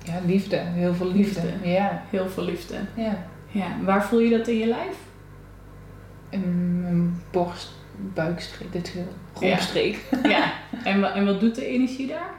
ja, 0.03 0.19
liefde. 0.25 0.57
Heel 0.57 0.93
veel 0.93 1.11
liefde. 1.11 1.41
Liefde. 1.41 1.69
Ja. 1.69 2.03
Heel 2.09 2.29
veel 2.29 2.43
liefde. 2.43 2.75
ja. 2.95 3.27
Ja, 3.47 3.77
waar 3.83 4.05
voel 4.05 4.19
je 4.19 4.37
dat 4.37 4.47
in 4.47 4.57
je 4.57 4.67
lijf? 4.67 4.97
Een, 6.29 6.83
een 6.87 7.21
borst, 7.31 7.71
buikstreek, 8.13 8.71
dit 8.71 8.93
grondstreek. 9.33 9.99
Ja. 10.23 10.51
En, 10.83 11.13
en 11.13 11.25
wat 11.25 11.39
doet 11.39 11.55
de 11.55 11.65
energie 11.65 12.07
daar? 12.07 12.29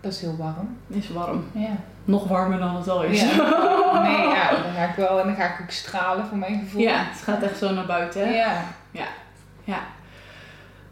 Dat 0.00 0.12
is 0.12 0.20
heel 0.20 0.36
warm. 0.36 0.76
Is 0.88 1.08
warm. 1.08 1.44
Ja. 1.52 1.76
Nog 2.04 2.28
warmer 2.28 2.58
dan 2.58 2.76
het 2.76 2.88
al 2.88 3.02
is. 3.02 3.20
Ja. 3.20 3.28
Nee, 4.02 4.28
ja, 4.28 4.50
dan 4.50 4.72
ga 4.72 4.84
ik 4.84 4.94
wel 4.96 5.20
en 5.20 5.26
dan 5.26 5.36
ga 5.36 5.44
ik 5.44 5.60
ook 5.62 5.70
stralen 5.70 6.26
voor 6.26 6.38
mijn 6.38 6.58
gevoel. 6.58 6.80
Ja, 6.80 7.04
het 7.04 7.20
gaat 7.22 7.42
echt 7.42 7.58
zo 7.58 7.72
naar 7.72 7.86
buiten. 7.86 8.26
Hè? 8.26 8.34
Ja. 8.34 8.62
Ja. 8.90 9.08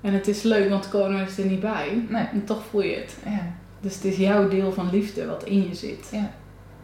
En 0.01 0.13
het 0.13 0.29
is 0.29 0.43
leuk, 0.43 0.71
want 0.71 0.89
Kono 0.89 1.19
is 1.19 1.39
er 1.39 1.45
niet 1.45 1.61
bij. 1.61 2.05
Nee. 2.09 2.27
En 2.33 2.45
toch 2.45 2.63
voel 2.71 2.83
je 2.83 2.97
het. 2.97 3.17
Ja. 3.25 3.47
Dus 3.81 3.95
het 3.95 4.05
is 4.05 4.17
jouw 4.17 4.49
deel 4.49 4.73
van 4.73 4.91
liefde 4.91 5.27
wat 5.27 5.45
in 5.45 5.69
je 5.69 5.75
zit. 5.75 6.09
Ja. 6.13 6.31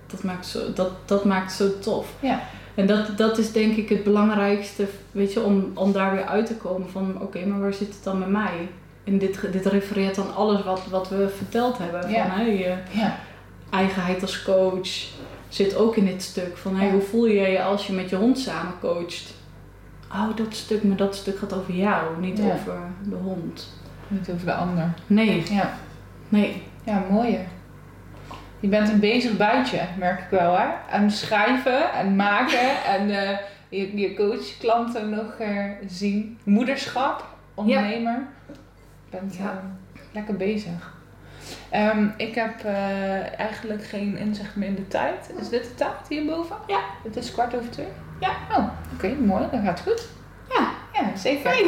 Dat 0.06 0.22
maakt, 0.22 0.46
zo, 0.46 0.72
dat, 0.72 1.08
dat 1.08 1.24
maakt 1.24 1.52
zo 1.52 1.78
tof. 1.78 2.12
Ja. 2.20 2.42
En 2.74 2.86
dat, 2.86 3.16
dat 3.18 3.38
is 3.38 3.52
denk 3.52 3.76
ik 3.76 3.88
het 3.88 4.04
belangrijkste, 4.04 4.86
weet 5.12 5.32
je, 5.32 5.42
om, 5.42 5.70
om 5.74 5.92
daar 5.92 6.12
weer 6.14 6.24
uit 6.24 6.46
te 6.46 6.54
komen 6.56 6.90
van 6.90 7.20
oké, 7.20 7.46
maar 7.46 7.60
waar 7.60 7.72
zit 7.74 7.88
het 7.94 8.04
dan 8.04 8.18
met 8.18 8.28
mij? 8.28 8.68
En 9.04 9.18
dit, 9.18 9.52
dit 9.52 9.66
refereert 9.66 10.18
aan 10.18 10.34
alles 10.34 10.64
wat, 10.64 10.80
wat 10.90 11.08
we 11.08 11.28
verteld 11.36 11.78
hebben. 11.78 12.10
Ja. 12.10 12.26
Van, 12.26 12.36
hè, 12.38 12.42
je 12.44 12.74
Ja. 12.90 13.16
eigenheid 13.70 14.22
als 14.22 14.42
coach 14.42 14.88
zit 15.48 15.76
ook 15.76 15.96
in 15.96 16.06
dit 16.06 16.22
stuk. 16.22 16.56
Van 16.56 16.76
hey, 16.76 16.90
hoe 16.90 17.00
voel 17.00 17.26
je 17.26 17.40
je 17.40 17.62
als 17.62 17.86
je 17.86 17.92
met 17.92 18.10
je 18.10 18.16
hond 18.16 18.38
samen 18.38 18.72
coacht? 18.80 19.34
Oh, 20.12 20.36
dat 20.36 20.54
stuk, 20.54 20.82
maar 20.84 20.96
dat 20.96 21.16
stuk 21.16 21.38
gaat 21.38 21.52
over 21.54 21.74
jou, 21.74 22.20
niet 22.20 22.38
Ja. 22.38 22.44
over 22.44 22.74
de 23.08 23.16
hond. 23.22 23.72
Niet 24.08 24.30
over 24.30 24.46
de 24.46 24.54
ander. 24.54 24.94
Nee, 25.06 25.42
Ja. 25.50 25.74
nee. 26.28 26.62
Ja, 26.84 27.02
mooi. 27.10 27.38
Je 28.64 28.70
bent 28.70 28.88
een 28.88 29.00
bezig 29.00 29.36
buitje, 29.36 29.80
merk 29.98 30.20
ik 30.20 30.26
wel 30.30 30.58
hè. 30.58 30.66
Aan 30.90 31.10
schrijven 31.10 31.92
en 31.92 32.16
maken 32.16 32.84
en 32.94 33.10
eh, 33.10 33.38
je, 33.68 33.96
je 33.98 34.14
coach 34.14 34.58
klanten 34.58 35.10
nog 35.10 35.34
eh, 35.38 35.70
zien. 35.86 36.38
Moederschap, 36.44 37.24
ondernemer. 37.54 38.18
Je 38.48 38.54
bent 39.10 39.36
Ja. 39.36 39.44
eh, 39.44 40.00
lekker 40.12 40.36
bezig. 40.36 40.92
Ehm, 41.70 42.06
ik 42.16 42.34
heb 42.34 42.64
eigenlijk 43.36 43.84
geen 43.84 44.16
inzicht 44.16 44.56
meer 44.56 44.68
in 44.68 44.74
de 44.74 44.88
tijd. 44.88 45.32
Is 45.40 45.48
dit 45.48 45.64
de 45.64 45.74
tijd 45.74 46.08
hierboven? 46.08 46.56
Ja. 46.66 46.80
Het 47.02 47.16
is 47.16 47.32
kwart 47.32 47.54
over 47.54 47.70
twee? 47.70 47.88
Ja. 48.20 48.30
Oh, 48.56 48.64
oké, 48.94 49.14
mooi. 49.14 49.44
Dan 49.50 49.62
gaat 49.64 49.78
het 49.78 49.88
goed. 49.88 50.08
Ja. 50.48 50.68
Ja, 50.94 51.16
zeker. 51.16 51.50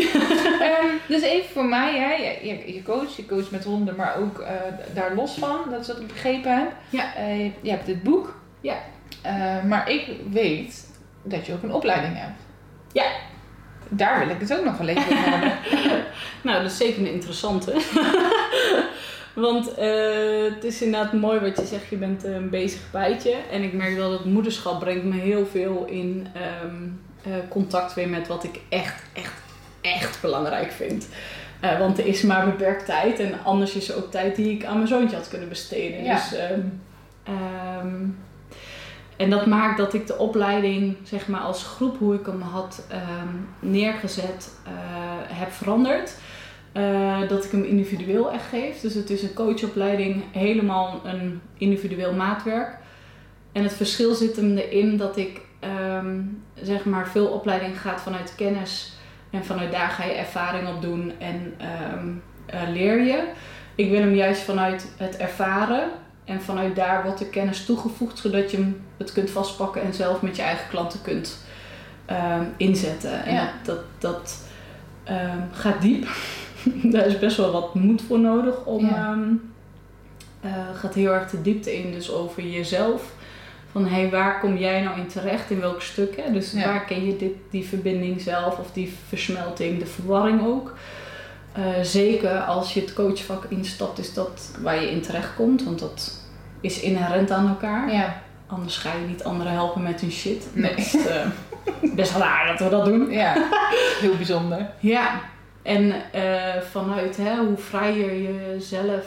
Ehm, 0.61 0.86
dus 1.09 1.23
even 1.23 1.51
voor 1.51 1.65
mij, 1.65 1.98
hè. 1.98 2.12
Je, 2.12 2.47
je, 2.47 2.74
je 2.74 2.82
coach, 2.82 3.16
je 3.16 3.27
coach 3.27 3.51
met 3.51 3.65
honden, 3.65 3.97
maar 3.97 4.16
ook 4.16 4.39
eh, 4.39 4.55
daar 4.94 5.15
los 5.15 5.35
van, 5.35 5.59
dat 5.70 5.81
is 5.81 5.86
wat 5.86 6.01
ik 6.01 6.07
begrepen 6.07 6.59
heb. 6.59 6.73
Ja. 6.90 7.15
Eh, 7.15 7.44
je 7.44 7.70
hebt 7.70 7.86
dit 7.86 8.03
boek. 8.03 8.36
Ja. 8.61 8.77
Eh, 9.23 9.65
maar 9.65 9.90
ik 9.90 10.11
weet 10.31 10.89
dat 11.23 11.47
je 11.47 11.53
ook 11.53 11.62
een 11.62 11.73
opleiding 11.73 12.16
hebt. 12.16 12.40
Ja. 12.93 13.07
Daar 13.89 14.19
wil 14.19 14.28
ik 14.28 14.40
het 14.40 14.59
ook 14.59 14.65
nog 14.65 14.78
wel 14.78 14.89
even 14.89 15.03
over 15.03 15.31
hebben. 15.31 15.53
Nou, 16.43 16.62
dat 16.62 16.70
is 16.70 16.77
zeker 16.77 17.01
een 17.01 17.12
interessante. 17.12 17.73
Want 19.35 19.66
het 20.51 20.65
is 20.65 20.82
inderdaad 20.82 21.12
mooi 21.12 21.40
wat 21.40 21.57
je 21.57 21.66
zegt, 21.66 21.89
je 21.89 21.97
bent 21.97 22.24
een 22.24 22.51
bezig 22.51 22.81
bijtje. 22.90 23.35
En 23.51 23.62
ik 23.62 23.73
merk 23.73 23.97
wel 23.97 24.11
dat 24.11 24.24
moederschap 24.24 24.81
brengt 24.81 25.05
me 25.05 25.15
heel 25.15 25.47
veel 25.47 25.85
in 25.85 26.27
ehm, 26.35 26.89
eh, 27.27 27.32
contact 27.48 27.94
weer 27.94 28.09
met 28.09 28.28
wat 28.28 28.44
ik 28.44 28.61
echt, 28.69 29.03
echt, 29.12 29.32
echt 29.81 30.20
belangrijk 30.20 30.73
vind. 30.73 31.09
Eh, 31.61 31.78
want 31.78 31.98
er 31.98 32.07
is 32.07 32.23
maar 32.23 32.44
beperkt 32.44 32.86
tijd 32.86 33.20
en 33.20 33.35
anders 33.44 33.74
is 33.74 33.89
er 33.89 33.97
ook 33.97 34.11
tijd 34.11 34.36
die 34.36 34.51
ik 34.51 34.65
aan 34.65 34.77
mijn 34.77 34.89
zoontje 34.89 35.16
had 35.16 35.28
kunnen 35.28 35.48
besteden. 35.48 36.05
Ja. 36.05 36.15
Dus, 36.15 36.35
ehm, 36.35 36.61
ehm, 37.23 38.05
en 39.16 39.31
dat 39.31 39.47
maakt 39.47 39.78
dat 39.78 39.94
ik 39.94 40.07
de 40.07 40.19
opleiding, 40.19 40.97
zeg 41.03 41.28
maar 41.28 41.40
als 41.40 41.62
groep, 41.62 41.98
hoe 41.98 42.15
ik 42.15 42.27
hem 42.27 42.40
had 42.40 42.86
ehm, 42.90 43.35
neergezet, 43.59 44.51
eh, 44.65 44.73
heb 45.39 45.53
veranderd. 45.53 46.15
Dat 47.28 47.44
ik 47.44 47.51
hem 47.51 47.65
individueel 47.65 48.32
echt 48.32 48.48
geef. 48.48 48.81
Dus 48.81 48.94
het 48.94 49.11
is 49.11 49.23
een 49.23 49.35
coachopleiding, 49.35 50.24
helemaal 50.32 51.01
een 51.05 51.40
individueel 51.59 52.12
maatwerk. 52.12 52.78
En 53.53 53.62
het 53.62 53.73
verschil 53.73 54.15
zit 54.15 54.36
hem 54.36 54.57
erin 54.57 54.97
dat 54.97 55.16
ik 55.16 55.40
ehm, 55.66 56.20
zeg 56.55 56.84
maar 56.84 57.09
veel 57.09 57.26
opleiding 57.26 57.80
gaat 57.80 58.01
vanuit 58.01 58.34
kennis. 58.36 58.93
En 59.30 59.44
vanuit 59.44 59.72
daar 59.72 59.88
ga 59.88 60.05
je 60.05 60.12
ervaring 60.12 60.68
op 60.68 60.82
doen 60.82 61.12
en 61.18 61.55
ehm, 61.59 62.09
eh, 62.47 62.68
leer 62.72 63.01
je. 63.02 63.28
Ik 63.74 63.90
wil 63.90 64.01
hem 64.01 64.14
juist 64.14 64.43
vanuit 64.43 64.88
het 64.97 65.16
ervaren 65.16 65.88
en 66.24 66.43
vanuit 66.43 66.76
daar 66.76 67.02
wordt 67.02 67.18
de 67.18 67.28
kennis 67.28 67.64
toegevoegd, 67.64 68.18
zodat 68.18 68.51
je 68.51 68.72
het 68.97 69.12
kunt 69.12 69.30
vastpakken 69.30 69.82
en 69.82 69.94
zelf 69.94 70.22
met 70.22 70.36
je 70.36 70.43
eigen 70.43 70.68
klanten 70.68 71.02
kunt 71.02 71.44
ehm, 72.06 72.44
inzetten. 72.56 73.24
En 73.24 73.34
Ja. 73.34 73.52
dat, 73.64 73.78
dat, 73.98 74.44
gaat 75.52 75.82
diep. 75.82 76.06
Daar 76.93 77.06
is 77.06 77.18
best 77.18 77.36
wel 77.36 77.52
wat 77.52 77.74
moed 77.74 78.02
voor 78.02 78.18
nodig 78.18 78.64
om. 78.64 78.86
Ja. 78.86 79.18
eh, 80.40 80.51
gaat 80.74 80.94
heel 80.94 81.12
erg 81.12 81.30
de 81.30 81.43
diepte 81.43 81.78
in, 81.78 81.93
dus 81.93 82.10
over 82.12 82.43
jezelf. 82.43 83.12
Van 83.77 83.86
hé, 83.86 84.01
hey, 84.01 84.11
waar 84.11 84.40
kom 84.40 84.57
jij 84.57 84.81
nou 84.82 84.98
in 84.98 85.07
terecht? 85.07 85.51
In 85.51 85.61
welk 85.61 85.82
stuk? 85.82 86.16
Hè? 86.16 86.32
Dus 86.32 86.53
Ja. 86.53 86.65
waar 86.66 86.85
ken 86.85 87.07
je 87.07 87.16
dit, 87.16 87.32
die 87.51 87.65
verbinding 87.65 88.20
zelf 88.20 88.59
of 88.59 88.73
die 88.73 88.94
versmelting, 89.09 89.78
de 89.78 89.86
verwarring 89.86 90.47
ook? 90.47 90.74
Eh, 91.53 91.65
zeker 91.82 92.39
als 92.39 92.74
je 92.74 92.81
het 92.81 92.93
coachvak 92.93 93.44
instapt, 93.48 93.98
is 93.98 94.15
dat 94.15 94.57
waar 94.61 94.81
je 94.81 94.90
in 94.90 95.01
terecht 95.01 95.35
komt, 95.35 95.65
want 95.65 95.78
dat 95.78 96.20
is 96.61 96.81
inherent 96.81 97.31
aan 97.31 97.48
elkaar. 97.48 97.93
Ja. 97.93 98.23
Anders 98.47 98.77
ga 98.77 98.90
je 99.01 99.07
niet 99.07 99.24
anderen 99.24 99.53
helpen 99.53 99.82
met 99.82 100.01
hun 100.01 100.11
shit. 100.12 100.47
Nee. 100.53 100.70
Dat 100.70 100.78
is 100.78 101.07
eh, 101.07 101.27
best 101.94 102.16
raar 102.16 102.47
dat 102.47 102.59
we 102.59 102.69
dat 102.77 102.85
doen. 102.85 103.11
ja, 103.11 103.32
heel 104.01 104.16
bijzonder. 104.16 104.70
Ja, 104.81 105.20
en 105.62 105.94
eh, 106.12 106.61
vanuit 106.70 107.16
hè, 107.16 107.36
hoe 107.36 107.57
vrijer 107.57 108.12
je 108.12 108.57
zelf, 108.59 109.07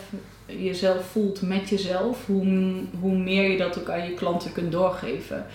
jezelf 0.58 1.06
voelt 1.12 1.42
met 1.42 1.70
jezelf, 1.70 2.26
hoe, 2.26 2.74
hoe 3.00 3.18
meer 3.18 3.52
je 3.52 3.58
dat 3.58 3.80
ook 3.80 3.90
aan 3.90 4.04
je 4.06 4.14
klanten 4.14 4.52
kunt 4.52 4.72
doorgeven. 4.72 5.46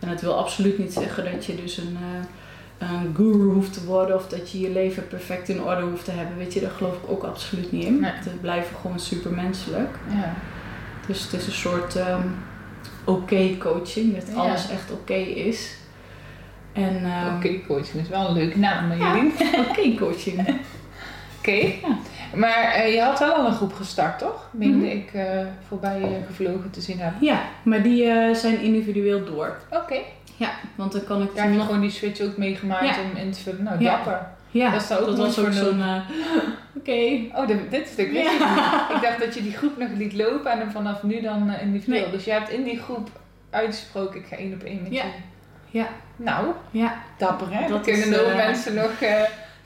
En 0.00 0.08
het 0.08 0.20
wil 0.20 0.38
absoluut 0.38 0.78
niet 0.78 0.92
zeggen 0.92 1.32
dat 1.32 1.44
je 1.44 1.54
dus 1.54 1.76
een, 1.76 1.96
eh, 2.78 2.88
een 2.88 3.14
guru 3.16 3.44
hoeft 3.52 3.72
te 3.72 3.84
worden 3.84 4.16
of 4.16 4.26
dat 4.28 4.50
je 4.50 4.60
je 4.60 4.70
leven 4.70 5.08
perfect 5.08 5.48
in 5.48 5.62
orde 5.62 5.82
hoeft 5.82 6.04
te 6.04 6.10
hebben. 6.10 6.36
Weet 6.36 6.54
je, 6.54 6.60
daar 6.60 6.70
geloof 6.70 6.94
ik 6.96 7.10
ook 7.10 7.22
absoluut 7.24 7.72
niet 7.72 7.84
in. 7.84 8.00
Nee. 8.00 8.10
Het 8.14 8.40
blijven 8.40 8.76
gewoon 8.76 8.98
supermenselijk. 9.00 9.96
Ja. 10.10 10.34
Dus 11.06 11.22
het 11.22 11.32
is 11.32 11.46
een 11.46 11.52
soort 11.52 11.96
ehm, 11.96 12.26
oké 13.04 13.56
coaching, 13.58 14.14
dat 14.14 14.26
Ja. 14.28 14.34
alles 14.34 14.70
echt 14.70 14.90
oké 14.92 15.14
is. 15.14 15.74
En 16.72 17.04
ehm, 17.04 17.36
Oké, 17.36 17.60
coaching 17.66 18.02
is 18.02 18.08
wel 18.08 18.28
een 18.28 18.34
leuke 18.34 18.58
naam, 18.58 18.88
maar 18.88 18.96
Ja. 18.98 19.16
jullie. 19.16 19.32
oké 19.68 19.94
coaching. 20.04 20.46
Oké. 21.48 21.72
Ja. 21.82 21.96
Maar 22.34 22.64
eh, 22.72 22.94
je 22.94 23.00
had 23.00 23.18
wel 23.18 23.32
al 23.34 23.46
een 23.46 23.54
groep 23.54 23.72
gestart, 23.74 24.18
toch? 24.18 24.48
Meende 24.50 24.76
Mhm. 24.86 24.96
ik 24.96 25.10
eh, 25.12 25.46
voorbij 25.68 26.00
eh, 26.02 26.08
gevlogen 26.26 26.70
te 26.70 26.80
zien 26.80 26.98
hebben. 27.00 27.24
Ja, 27.24 27.42
maar 27.62 27.82
die 27.82 28.04
zijn 28.34 28.60
individueel 28.60 29.24
door. 29.24 29.56
Oké. 29.70 29.98
Ja, 30.36 30.50
want 30.74 30.92
dan 30.92 31.04
kan 31.04 31.22
ik 31.22 31.34
Daar 31.34 31.42
heb 31.44 31.52
je 31.52 31.58
nog... 31.58 31.66
gewoon 31.66 31.80
die 31.80 31.90
switch 31.90 32.20
ook 32.20 32.36
meegemaakt 32.36 32.84
Ja. 32.96 33.02
om 33.10 33.16
in 33.16 33.30
te 33.30 33.40
vullen. 33.40 33.62
Nou, 33.62 33.80
Ja. 33.80 33.90
dapper. 33.96 34.26
Ja, 34.50 34.70
dat 34.70 34.82
is 34.82 34.92
ook 34.92 35.06
dat 35.06 35.16
was 35.18 35.38
ook 35.38 35.52
zo'n... 35.52 35.82
Oké. 36.78 37.00
Oh, 37.34 37.46
dit, 37.46 37.70
dit 37.70 37.88
stuk 37.88 38.10
wist 38.12 38.30
ik 38.32 38.38
niet. 38.38 38.96
Ik 38.96 39.02
dacht 39.02 39.18
dat 39.20 39.34
je 39.34 39.42
die 39.42 39.52
groep 39.52 39.78
nog 39.78 39.88
liet 39.96 40.12
lopen 40.14 40.50
en 40.52 40.58
dan 40.58 40.70
vanaf 40.70 41.02
nu 41.02 41.20
dan 41.20 41.54
individueel. 41.62 42.02
Nee. 42.02 42.10
Dus 42.10 42.24
je 42.24 42.30
hebt 42.30 42.50
in 42.50 42.64
die 42.64 42.78
groep 42.78 43.08
uitgesproken, 43.50 44.20
ik 44.20 44.26
ga 44.26 44.36
één 44.36 44.52
op 44.52 44.62
één 44.62 44.82
met 44.82 44.92
je. 44.94 45.02
Ja. 45.70 45.86
Nou, 46.16 46.46
Ja, 46.70 46.94
dapper 47.18 47.46
hè? 47.50 47.60
Dat 47.68 47.84
Daar 47.84 47.94
kunnen 47.94 48.28
eh, 48.30 48.36
mensen 48.36 48.74
nog 48.74 48.90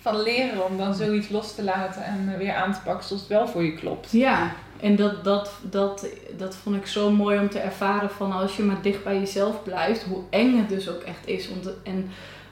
van 0.00 0.22
leren 0.22 0.66
om 0.66 0.76
dan 0.76 0.94
zoiets 0.94 1.28
los 1.28 1.54
te 1.54 1.64
laten 1.64 2.04
en 2.04 2.28
eh, 2.32 2.38
weer 2.38 2.54
aan 2.54 2.72
te 2.72 2.78
pakken 2.84 3.06
zoals 3.06 3.22
het 3.22 3.30
wel 3.30 3.48
voor 3.48 3.62
je 3.62 3.74
klopt. 3.74 4.10
ja. 4.12 4.50
En 4.80 4.96
dat, 4.96 5.24
dat, 5.24 5.50
dat, 5.62 6.06
dat 6.36 6.54
vond 6.56 6.76
ik 6.76 6.86
zo 6.86 7.10
mooi 7.10 7.38
om 7.38 7.50
te 7.50 7.58
ervaren 7.58 8.10
van 8.10 8.32
als 8.32 8.56
je 8.56 8.62
maar 8.62 8.82
dicht 8.82 9.04
bij 9.04 9.18
jezelf 9.18 9.62
blijft, 9.62 10.02
hoe 10.02 10.22
eng 10.30 10.58
het 10.58 10.68
dus 10.68 10.88
ook 10.88 11.00
echt 11.02 11.26
is. 11.26 11.48
En 11.82 12.10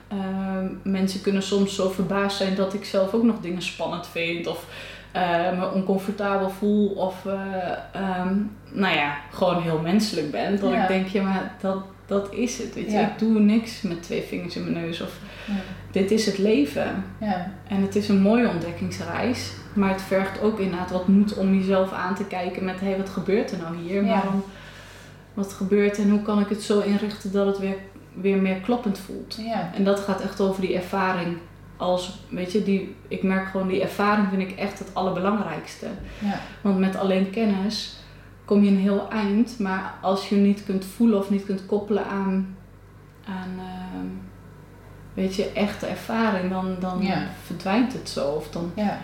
ehm, 0.09 0.67
mensen 0.83 1.21
kunnen 1.21 1.43
soms 1.43 1.75
zo 1.75 1.89
verbaasd 1.89 2.37
zijn 2.37 2.55
dat 2.55 2.75
ik 2.75 2.85
zelf 2.85 3.15
ook 3.15 3.23
nog 3.23 3.41
dingen 3.41 3.63
spannend 3.63 4.07
vind 4.07 4.47
of 4.47 4.67
eh, 5.13 5.59
me 5.59 5.71
oncomfortabel 5.73 6.51
voel 6.51 6.89
of 6.89 7.27
eh, 7.27 7.33
ehm, 7.93 8.35
nou 8.71 8.95
ja, 8.95 9.17
gewoon 9.33 9.63
heel 9.63 9.79
menselijk 9.79 10.31
ben. 10.31 10.61
Dat 10.61 10.71
Ja. 10.71 10.83
ik 10.83 10.89
denk, 10.89 11.07
ja 11.07 11.23
maar 11.23 11.55
dat, 11.61 11.77
dat 12.07 12.33
is 12.35 12.59
het. 12.59 12.75
Weet 12.75 12.85
je? 12.85 12.91
Ja. 12.91 13.09
Ik 13.11 13.19
doe 13.19 13.41
niks 13.41 13.83
met 13.83 14.03
twee 14.03 14.23
vingers 14.23 14.57
in 14.57 14.63
mijn 14.63 14.85
neus 14.85 15.01
of 15.01 15.19
Ja. 15.47 15.53
dit 15.91 16.11
is 16.11 16.27
het 16.27 16.39
leven. 16.39 17.05
Ja. 17.21 17.53
En 17.69 17.83
het 17.83 17.97
is 17.97 18.09
een 18.09 18.21
mooie 18.21 18.49
ontdekkingsreis. 18.49 19.53
Maar 19.73 19.91
het 19.91 20.03
vergt 20.03 20.41
ook 20.43 20.59
inderdaad 20.59 20.91
wat 20.91 21.09
moed 21.09 21.35
om 21.35 21.55
jezelf 21.55 21.93
aan 21.93 22.15
te 22.15 22.25
kijken 22.25 22.65
met... 22.65 22.81
hé, 22.81 22.87
hey, 22.87 22.97
wat 22.97 23.09
gebeurt 23.09 23.51
er 23.51 23.59
nou 23.59 23.77
hier? 23.77 24.05
Waarom, 24.05 24.45
wat 25.35 25.53
gebeurt 25.53 25.99
en 25.99 26.11
hoe 26.11 26.23
kan 26.23 26.41
ik 26.41 26.49
het 26.49 26.63
zo 26.63 26.81
inrichten 26.81 27.33
dat 27.33 27.47
het 27.47 27.59
weer, 27.59 27.77
weer 28.13 28.37
meer 28.37 28.57
kloppend 28.57 28.99
voelt? 28.99 29.39
En 29.75 29.85
dat 29.85 30.01
gaat 30.01 30.21
echt 30.21 30.41
over 30.41 30.61
die 30.61 30.75
ervaring. 30.75 31.37
Als, 31.77 32.19
weet 32.29 32.53
je, 32.53 32.63
die, 32.63 32.95
ik 33.09 33.23
merk 33.23 33.47
gewoon 33.49 33.69
die 33.69 33.83
ervaring 33.83 34.29
vind 34.29 34.43
ik 34.43 34.59
echt 34.59 34.79
het 34.79 34.89
allerbelangrijkste. 34.93 35.87
Ja. 36.19 36.41
Want 36.61 36.79
met 36.79 36.97
alleen 36.97 37.31
kennis 37.31 37.97
kom 38.47 38.63
je 38.65 38.71
een 38.71 38.79
heel 38.79 39.11
eind. 39.11 39.59
Maar 39.59 39.95
als 40.01 40.29
je 40.29 40.37
niet 40.37 40.65
kunt 40.65 40.85
voelen 40.85 41.19
of 41.19 41.31
niet 41.31 41.45
kunt 41.45 41.67
koppelen 41.67 42.07
aan, 42.07 42.57
aan 43.29 43.59
ehm, 43.59 44.07
weet 45.15 45.35
je, 45.35 45.53
echte 45.53 45.87
ervaring, 45.87 46.51
dan, 46.51 46.77
dan 46.81 47.03
Ja. 47.03 47.23
verdwijnt 47.45 47.93
het 47.93 48.09
zo. 48.09 48.29
Of 48.29 48.51
dan 48.51 48.73
ja. 48.75 48.99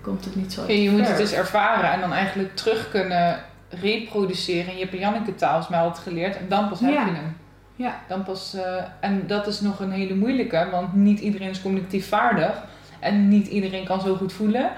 komt 0.00 0.24
het 0.24 0.36
niet 0.36 0.52
zo 0.52 0.60
uit 0.60 0.70
Ja, 0.70 0.76
je 0.76 0.90
moet 0.90 1.08
het 1.08 1.16
dus 1.16 1.32
ervaren 1.32 1.92
en 1.92 2.00
dan 2.00 2.12
eigenlijk 2.12 2.56
terug 2.56 2.90
kunnen 2.90 3.38
reproduceren 3.68 4.76
je 4.76 4.98
Janneke 4.98 5.34
taal, 5.34 5.66
mij 5.70 5.80
altijd 5.80 6.02
geleerd. 6.02 6.36
En 6.36 6.48
dan 6.48 6.68
pas 6.68 6.80
heb 6.80 6.90
je 6.90 6.98
hem. 6.98 7.36
Ja. 7.76 8.00
Dan 8.08 8.22
pas, 8.22 8.54
eh, 8.54 8.84
en 9.00 9.26
dat 9.26 9.46
is 9.46 9.60
nog 9.60 9.80
een 9.80 9.90
hele 9.90 10.14
moeilijke, 10.14 10.68
want 10.70 10.94
niet 10.94 11.20
iedereen 11.20 11.50
is 11.50 11.62
communicatief 11.62 12.08
vaardig. 12.08 12.64
En 13.00 13.28
niet 13.28 13.46
iedereen 13.46 13.84
kan 13.84 14.00
zo 14.00 14.14
goed 14.14 14.32
voelen. 14.32 14.70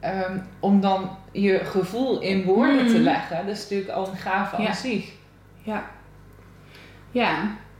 Ehm, 0.00 0.38
om 0.60 0.80
dan 0.80 1.10
je 1.32 1.58
gevoel 1.64 2.20
in 2.20 2.44
woorden 2.44 2.86
te 2.86 2.92
Mhm. 2.92 3.02
leggen, 3.02 3.46
dat 3.46 3.56
is 3.56 3.62
natuurlijk 3.62 3.90
al 3.90 4.08
een 4.08 4.16
gave 4.16 4.56
aan 4.56 4.62
Ja. 4.62 4.72
zich. 4.72 5.10
Ja. 5.62 5.84
Ja. 7.10 7.34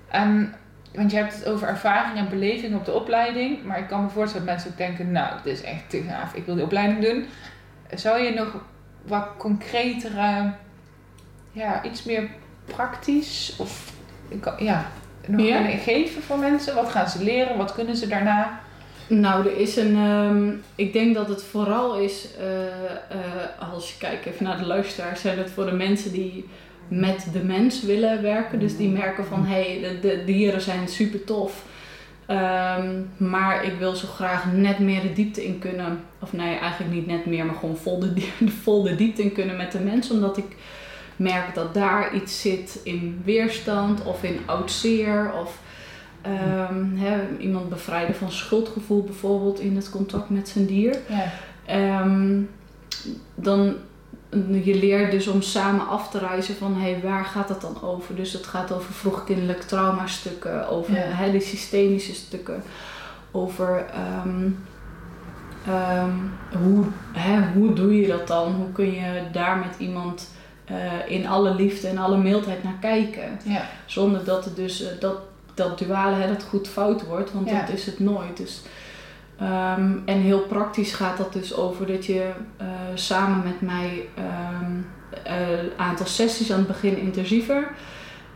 En, 0.09 0.55
want 0.95 1.11
je 1.11 1.17
hebt 1.17 1.35
het 1.35 1.47
over 1.47 1.69
ervaring 1.69 2.17
en 2.19 2.29
beleving 2.29 2.75
op 2.75 2.85
de 2.85 2.93
opleiding. 2.93 3.65
Maar 3.65 3.79
ik 3.79 3.87
kan 3.89 4.03
me 4.03 4.09
voorstellen 4.09 4.47
dat 4.47 4.55
mensen 4.55 4.73
ook 4.73 4.79
denken, 4.79 5.13
nou, 5.13 5.35
dit 5.45 5.53
is 5.59 5.63
echt 5.63 5.91
te 5.91 6.03
gaaf, 6.03 6.35
ik 6.35 6.47
wil 6.47 6.55
die 6.55 6.65
opleiding 6.65 7.05
doen. 7.05 7.27
Zou 7.95 8.19
je 8.23 8.35
nog 8.35 8.65
wat 9.07 9.29
concretere, 9.39 10.53
ja, 11.53 11.83
iets 11.85 12.05
meer 12.05 12.29
praktisch 12.65 13.55
of 13.59 13.93
ja, 14.59 14.85
nog 15.27 15.41
Ja. 15.47 15.57
kunnen 15.57 15.79
geven 15.79 16.23
voor 16.23 16.39
mensen? 16.39 16.75
Wat 16.75 16.91
gaan 16.91 17.09
ze 17.09 17.25
leren? 17.25 17.57
Wat 17.57 17.75
kunnen 17.75 17.97
ze 17.97 18.09
daarna? 18.09 18.61
Nou, 19.07 19.47
er 19.47 19.57
is 19.59 19.77
een. 19.77 19.97
ehm, 19.97 20.53
ik 20.75 20.93
denk 20.93 21.15
dat 21.15 21.29
het 21.29 21.43
vooral 21.43 21.99
is, 21.99 22.29
eh, 22.39 22.65
eh, 22.65 23.73
als 23.73 23.93
je 23.93 23.99
kijkt 23.99 24.27
even 24.27 24.45
naar 24.45 24.59
de 24.59 24.67
luisteraars, 24.67 25.21
zijn 25.21 25.39
het 25.39 25.51
voor 25.51 25.65
de 25.65 25.73
mensen 25.73 26.13
die 26.13 26.49
met 26.89 27.27
de 27.33 27.45
mens 27.45 27.83
willen 27.83 28.23
werken. 28.23 28.59
Dus 28.59 28.77
die 28.77 28.89
merken 28.89 29.25
van 29.25 29.45
hé, 29.45 29.81
hey, 29.81 29.99
de, 30.01 30.23
dieren 30.25 30.61
zijn 30.61 30.89
super 30.89 31.25
tof. 31.25 31.65
Ehm, 32.27 33.01
maar 33.17 33.65
ik 33.65 33.79
wil 33.79 33.95
zo 33.95 34.07
graag 34.07 34.53
net 34.53 34.79
meer 34.79 35.03
de 35.03 35.13
diepte 35.13 35.45
in 35.45 35.59
kunnen. 35.59 36.01
Of 36.21 36.33
nee, 36.33 36.59
eigenlijk 36.59 36.95
niet 36.95 37.07
net 37.07 37.27
meer, 37.27 37.47
maar 37.47 37.55
gewoon 37.55 37.77
vol 37.77 37.99
de, 37.99 38.29
vol 38.63 38.83
de 38.83 38.95
diepte 38.95 39.23
in 39.23 39.33
kunnen 39.33 39.57
met 39.57 39.73
de 39.73 39.81
mens. 39.81 40.11
Omdat 40.11 40.37
ik 40.37 40.57
merk 41.17 41.55
dat 41.55 41.75
daar 41.75 42.15
iets 42.15 42.41
zit 42.41 42.81
in 42.85 43.23
weerstand 43.25 44.05
of 44.05 44.23
in 44.23 44.39
oud 44.47 44.71
zeer. 44.71 45.33
Of 45.41 45.59
ehm, 46.23 47.37
iemand 47.39 47.69
bevrijden 47.69 48.15
van 48.15 48.33
schuldgevoel 48.33 49.03
bijvoorbeeld 49.05 49.61
in 49.61 49.77
het 49.77 49.91
contact 49.91 50.31
met 50.31 50.49
zijn 50.49 50.67
dier. 50.67 50.99
Ja, 51.09 51.25
Ehm, 51.67 52.41
dan 53.35 53.75
je 54.65 54.75
leert 54.75 55.11
dus 55.11 55.27
om 55.27 55.43
samen 55.43 55.89
af 55.89 56.11
te 56.11 56.19
reizen 56.19 56.55
van 56.57 56.75
hé, 56.77 57.01
waar 57.03 57.25
gaat 57.25 57.49
het 57.49 57.61
dan 57.61 57.83
over? 57.83 58.15
Dus 58.15 58.33
het 58.33 58.47
gaat 58.47 58.73
over 58.73 58.93
vroegkindelijk 58.93 59.61
traumastukken, 59.63 60.69
over 60.69 60.93
Ja. 60.95 61.01
hè, 61.01 61.31
die 61.31 61.41
systemische 61.41 62.15
stukken, 62.15 62.63
over 63.31 63.85
ehm, 63.93 64.51
hoe, 66.63 66.85
hoe 67.55 67.73
doe 67.73 68.01
je 68.01 68.07
dat 68.07 68.27
dan? 68.29 68.53
Hoe 68.55 68.73
kun 68.73 68.93
je 68.93 69.23
daar 69.33 69.57
met 69.59 69.75
iemand 69.79 70.31
eh, 70.65 70.77
in 71.09 71.27
alle 71.27 71.55
liefde 71.55 71.89
en 71.89 71.99
alle 71.99 72.17
mildheid 72.19 72.63
naar 72.63 72.79
kijken? 72.81 73.39
ja, 73.45 73.63
Zonder 73.87 74.25
dat 74.25 74.45
het 74.45 74.57
dus 74.57 74.83
eh, 74.83 75.01
dat, 75.01 75.17
dat 75.69 75.79
duale, 75.79 76.17
hè, 76.17 76.29
dat 76.29 76.43
goed 76.43 76.69
fout 76.69 77.07
wordt, 77.07 77.33
want 77.33 77.49
Ja. 77.51 77.61
dat 77.61 77.69
is 77.69 77.87
het 77.87 77.99
nooit. 77.99 78.37
Dus, 78.37 78.63
ehm, 79.39 79.91
en 80.05 80.19
heel 80.21 80.41
praktisch 80.41 80.93
gaat 80.95 81.17
dat 81.17 81.33
dus 81.33 81.55
over 81.57 81.87
dat 81.87 82.07
je 82.07 82.31
eh, 82.57 82.67
samen 82.95 83.43
met 83.45 83.61
mij 83.61 84.09
een 85.25 85.71
aantal 85.77 86.07
sessies 86.07 86.53
aan 86.53 86.59
het 86.59 86.67
begin 86.67 86.99
intensiever. 86.99 87.69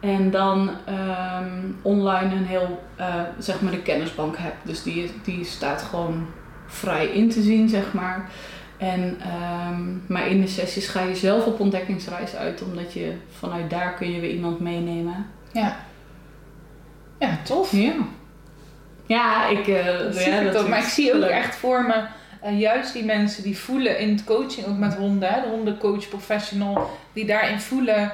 En 0.01 0.31
dan 0.31 0.71
ehm, 0.85 1.61
online 1.83 2.35
een 2.35 2.47
heel, 2.47 2.83
eh, 2.97 3.15
zeg 3.39 3.61
maar, 3.61 3.73
de 3.73 3.83
kennisbank 3.83 4.37
hebt. 4.39 4.57
Dus 4.63 4.83
die, 4.83 5.11
die 5.25 5.45
staat 5.45 5.83
gewoon 5.83 6.27
vrij 6.67 7.07
in 7.07 7.31
te 7.31 7.43
zien, 7.43 7.69
zeg 7.69 7.93
maar. 7.93 8.31
En, 8.77 9.17
ehm, 9.21 9.83
maar 10.07 10.27
in 10.29 10.41
de 10.41 10.47
sessies 10.47 10.89
ga 10.89 11.03
je 11.03 11.15
zelf 11.17 11.47
op 11.47 11.61
ontdekkingsreis 11.61 12.35
uit, 12.35 12.63
omdat 12.63 12.93
je 12.93 13.13
vanuit 13.39 13.71
daar 13.71 13.95
kun 13.95 14.11
je 14.13 14.21
weer 14.21 14.31
iemand 14.31 14.61
meenemen. 14.61 15.27
ja. 15.53 15.77
Ja, 17.19 17.39
tof. 17.43 17.73
Ja. 17.73 17.93
Ja, 19.07 19.47
ik... 19.49 19.67
eh 19.69 19.99
Dat 19.99 20.25
ja, 20.25 20.41
dat 20.41 20.57
ook. 20.57 20.69
Maar 20.69 20.79
ik 20.79 20.85
zie 20.85 21.15
ook 21.15 21.21
leuk. 21.21 21.31
echt 21.31 21.57
voor 21.57 21.83
me 21.83 22.05
eh, 22.41 22.61
juist 22.61 22.93
die 22.93 23.05
mensen 23.05 23.43
die 23.43 23.59
voelen 23.59 23.99
in 23.99 24.09
het 24.11 24.25
coaching, 24.25 24.67
ook 24.67 24.77
met 24.79 24.95
honden, 24.95 25.29
hè, 25.33 25.41
de 25.41 25.49
hondencoach 25.49 26.09
professional, 26.09 26.91
die 27.13 27.25
daarin 27.27 27.61
voelen. 27.61 28.13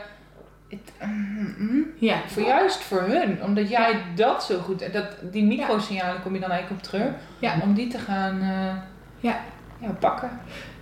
Mm, 1.03 1.55
mm, 1.59 1.87
Ja. 1.99 2.17
voor 2.27 2.43
juist 2.43 2.83
voor 2.83 3.01
hun, 3.03 3.43
omdat 3.43 3.69
jij 3.71 3.97
dat 4.15 4.45
zo 4.45 4.59
goed, 4.59 4.93
dat, 4.93 5.05
die 5.23 5.45
microsignalen 5.45 6.23
kom 6.23 6.35
je 6.35 6.41
dan 6.41 6.51
eigenlijk 6.51 6.81
op 6.85 6.89
terug, 6.91 7.09
Ja. 7.39 7.55
om 7.63 7.75
die 7.75 7.87
te 7.89 7.99
gaan 7.99 8.41
eh, 8.41 8.77
Ja. 9.21 9.41
ja, 9.79 9.91
pakken. 9.99 10.31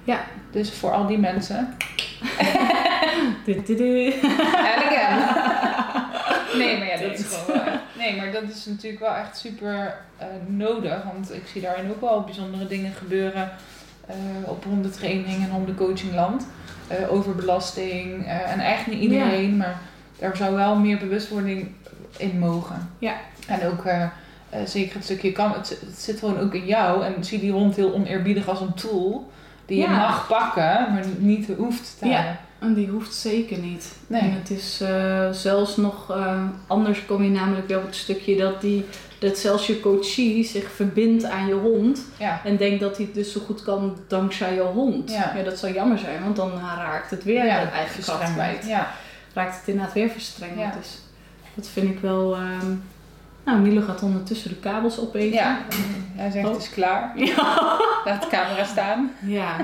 Ja. 0.04 0.20
Dus 0.50 0.72
voor 0.72 0.90
al 0.90 1.06
die 1.06 1.18
mensen. 1.18 1.76
Du- 3.44 3.62
du- 3.62 3.74
du. 3.76 4.10
En 4.12 4.76
again. 4.86 5.18
Nee, 6.58 6.78
maar 6.78 6.86
ja, 6.86 6.96
dat 7.08 7.18
is 7.18 7.42
gewoon. 7.46 7.69
Nee, 8.00 8.16
maar 8.16 8.32
dat 8.32 8.42
is 8.42 8.66
natuurlijk 8.66 9.02
wel 9.02 9.14
echt 9.14 9.38
super 9.38 9.96
eh, 10.16 10.26
nodig. 10.46 11.02
Want 11.04 11.34
ik 11.34 11.42
zie 11.52 11.62
daarin 11.62 11.90
ook 11.90 12.00
wel 12.00 12.22
bijzondere 12.22 12.66
dingen 12.66 12.92
gebeuren 12.92 13.50
eh, 14.06 14.16
op 14.44 14.64
hondentraining 14.64 15.42
en 15.44 15.50
hondencoachingland. 15.50 16.46
Eh 16.88 17.12
overbelasting. 17.12 18.26
eh, 18.26 18.52
en 18.52 18.60
echt 18.60 18.86
niet 18.86 19.00
iedereen, 19.00 19.56
maar 19.56 19.80
daar 20.18 20.36
zou 20.36 20.54
wel 20.54 20.76
meer 20.76 20.98
bewustwording 20.98 21.68
in 22.16 22.38
mogen. 22.38 22.90
Ja. 22.98 23.14
En 23.46 23.66
ook 23.66 23.84
zeker 24.64 24.94
het 24.94 25.04
stukje 25.04 25.32
kan, 25.32 25.52
het, 25.52 25.68
het 25.68 25.98
zit 25.98 26.18
gewoon 26.18 26.38
ook 26.38 26.54
in 26.54 26.66
jou. 26.66 27.04
En 27.04 27.24
zie 27.24 27.40
die 27.40 27.52
hond 27.52 27.76
heel 27.76 27.92
oneerbiedig 27.92 28.48
als 28.48 28.60
een 28.60 28.74
tool. 28.74 29.30
Die 29.66 29.80
je 29.80 29.88
mag 29.88 30.28
pakken, 30.28 30.92
maar 30.92 31.04
niet 31.18 31.48
hoeft 31.56 31.98
te 31.98 32.06
Ja. 32.08 32.38
En 32.60 32.74
die 32.74 32.88
hoeft 32.88 33.14
zeker 33.14 33.58
niet. 33.58 33.92
Nee. 34.06 34.20
En 34.20 34.32
het 34.32 34.50
is 34.50 34.80
eh, 34.80 35.30
zelfs 35.30 35.76
nog 35.76 36.10
eh, 36.10 36.42
anders 36.66 37.04
kom 37.06 37.22
je 37.22 37.30
namelijk 37.30 37.68
weer 37.68 37.76
op 37.78 37.86
het 37.86 37.96
stukje 37.96 38.36
dat 38.36 38.60
die 38.60 38.84
dat 39.18 39.38
zelfs 39.38 39.66
je 39.66 39.80
coachie 39.80 40.44
zich 40.44 40.70
verbindt 40.70 41.24
aan 41.24 41.46
je 41.46 41.54
hond 41.54 42.02
Ja. 42.18 42.40
en 42.44 42.56
denkt 42.56 42.80
dat 42.80 42.96
hij 42.96 43.04
het 43.06 43.14
dus 43.14 43.32
zo 43.32 43.40
goed 43.46 43.62
kan 43.62 43.96
dankzij 44.08 44.54
je 44.54 44.60
hond. 44.60 45.10
Ja. 45.10 45.42
dat 45.44 45.58
zou 45.58 45.72
jammer 45.72 45.98
zijn, 45.98 46.22
want 46.22 46.36
dan 46.36 46.52
raakt 46.76 47.10
het 47.10 47.24
weer 47.24 47.44
Ja, 47.44 47.60
de 47.60 47.70
eigen 47.70 47.72
kracht 47.72 47.92
verstrengeld. 47.92 48.32
kwijt. 48.34 48.66
Ja. 48.66 48.90
Raakt 49.34 49.56
het 49.58 49.68
inderdaad 49.68 49.94
weer 49.94 50.08
verstrengeld. 50.10 50.58
Ja. 50.58 50.74
Dus 50.80 50.98
dat 51.54 51.68
vind 51.68 51.90
ik 51.90 51.98
wel. 52.00 52.34
ehm, 52.34 52.74
Nou, 53.44 53.58
Milo 53.60 53.80
gaat 53.80 54.02
ondertussen 54.02 54.50
de 54.50 54.56
kabels 54.56 54.98
opeten. 55.00 55.32
Ja, 55.32 55.58
hij 56.16 56.30
zegt 56.30 56.46
Oh. 56.46 56.52
het 56.52 56.62
is 56.62 56.70
klaar. 56.70 57.12
Ja. 57.26 57.78
Laat 58.04 58.22
de 58.22 58.28
camera 58.28 58.64
staan. 58.64 59.10
ja. 59.26 59.56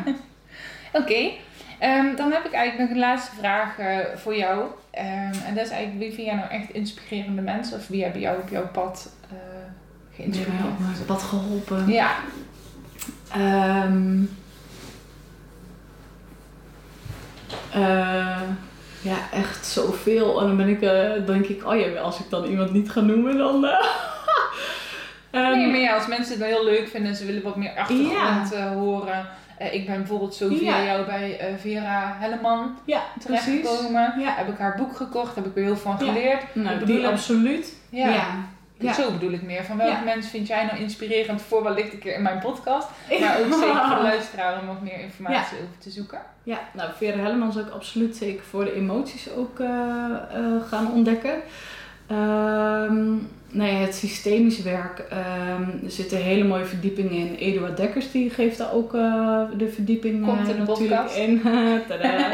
Oké, 0.92 1.30
ehm, 1.78 2.16
dan 2.16 2.32
heb 2.32 2.44
ik 2.44 2.52
eigenlijk 2.52 2.78
nog 2.78 2.90
een 2.90 3.08
laatste 3.08 3.36
vraag 3.36 3.78
eh, 3.78 3.98
voor 4.16 4.36
jou. 4.36 4.64
Ehm, 4.90 5.34
en 5.46 5.54
dat 5.54 5.64
is 5.64 5.70
eigenlijk, 5.70 5.98
wie 5.98 6.12
vind 6.12 6.26
jij 6.26 6.36
nou 6.36 6.50
echt 6.50 6.70
inspirerende 6.70 7.42
mensen? 7.42 7.78
Of 7.78 7.88
wie 7.88 8.02
hebben 8.02 8.20
jou 8.20 8.40
op 8.40 8.48
jouw 8.48 8.68
pad 8.68 9.10
hebben 9.28 9.74
geïnspireerd? 10.14 10.60
mij 10.60 10.70
op 10.70 10.78
mijn 10.78 11.04
pad 11.06 11.22
geholpen. 11.22 11.88
Ja, 11.88 12.10
Ehm, 13.32 14.24
eh, 17.72 18.40
ja, 19.02 19.16
echt 19.32 19.66
zoveel. 19.66 20.40
En 20.40 20.46
dan 20.46 20.56
ben 20.56 20.68
ik, 20.68 20.80
denk 21.26 21.46
ik, 21.46 21.66
oh 21.66 21.80
ja, 21.80 22.00
als 22.00 22.18
ik 22.18 22.30
dan 22.30 22.44
iemand 22.44 22.72
niet 22.72 22.90
ga 22.90 23.00
noemen, 23.00 23.36
dan. 23.38 23.60
nee, 25.32 25.66
maar 25.70 25.80
ja, 25.80 25.94
als 25.94 26.06
mensen 26.06 26.30
het 26.30 26.38
wel 26.38 26.48
heel 26.48 26.64
leuk 26.64 26.88
vinden 26.88 27.10
en 27.10 27.16
ze 27.16 27.26
willen 27.26 27.42
wat 27.42 27.56
meer 27.56 27.76
achtergrond 27.76 28.54
horen. 28.54 29.26
Eh, 29.58 29.74
ik 29.74 29.86
ben 29.86 29.96
bijvoorbeeld 29.96 30.34
zo 30.34 30.48
via 30.48 30.76
Ja. 30.78 30.84
jou 30.84 31.04
bij 31.06 31.38
eh, 31.38 31.54
Vera 31.58 32.16
Helleman 32.18 32.76
ja, 32.84 33.00
precies. 33.18 33.44
terechtgekomen. 33.44 34.14
Ja. 34.20 34.34
Heb 34.36 34.48
ik 34.48 34.58
haar 34.58 34.76
boek 34.76 34.96
gekocht, 34.96 35.34
heb 35.34 35.46
ik 35.46 35.56
er 35.56 35.62
heel 35.62 35.76
veel 35.76 35.92
van 35.96 36.06
geleerd. 36.08 36.42
Nou, 36.54 36.78
Ik 36.78 36.86
die 36.86 36.94
bedoel, 36.96 37.10
absoluut. 37.10 37.74
Ja. 37.90 38.92
Zo 38.94 39.10
bedoel 39.12 39.32
ik 39.32 39.42
meer. 39.42 39.64
Van 39.64 39.76
welke 39.76 39.92
Ja. 39.92 40.00
mensen 40.04 40.30
vind 40.30 40.46
jij 40.46 40.64
nou 40.64 40.78
inspirerend 40.78 41.42
voor 41.42 41.62
wellicht 41.62 41.92
een 41.92 41.98
keer 41.98 42.14
in 42.14 42.22
mijn 42.22 42.38
podcast? 42.38 42.88
Maar 43.20 43.38
ook 43.38 43.52
zeker 43.54 43.86
voor 43.86 43.96
de 43.96 44.02
luisteraar 44.12 44.60
om 44.60 44.66
wat 44.66 44.80
meer 44.82 45.00
informatie 45.00 45.56
over 45.56 45.78
te 45.78 45.90
zoeken. 45.90 46.20
Ja, 46.42 46.58
nou, 46.72 46.90
Vera 46.96 47.18
Helleman 47.18 47.52
zou 47.52 47.66
ik 47.66 47.72
absoluut 47.72 48.16
zeker 48.16 48.44
voor 48.44 48.64
de 48.64 48.74
emoties 48.74 49.30
ook 49.30 49.60
eh, 49.60 49.68
gaan 50.68 50.92
ontdekken. 50.92 51.40
Nee, 53.50 53.74
het 53.74 53.94
systemisch 53.94 54.62
werk. 54.62 54.98
ehm, 54.98 55.62
er 55.84 55.90
zitten 55.90 56.18
hele 56.18 56.44
mooie 56.44 56.64
verdiepingen 56.64 57.12
in. 57.12 57.34
Eduard 57.34 57.76
Dekkers 57.76 58.10
die 58.10 58.30
geeft 58.30 58.58
daar 58.58 58.72
ook 58.72 58.94
eh, 58.94 59.42
de 59.56 59.68
verdieping 59.68 60.24
Komt 60.26 60.38
eh, 60.40 60.48
in 60.48 60.52
de 60.52 60.58
natuurlijk 60.58 61.00
podcast. 61.00 61.16
in. 61.16 61.42
Tadaa. 61.88 62.30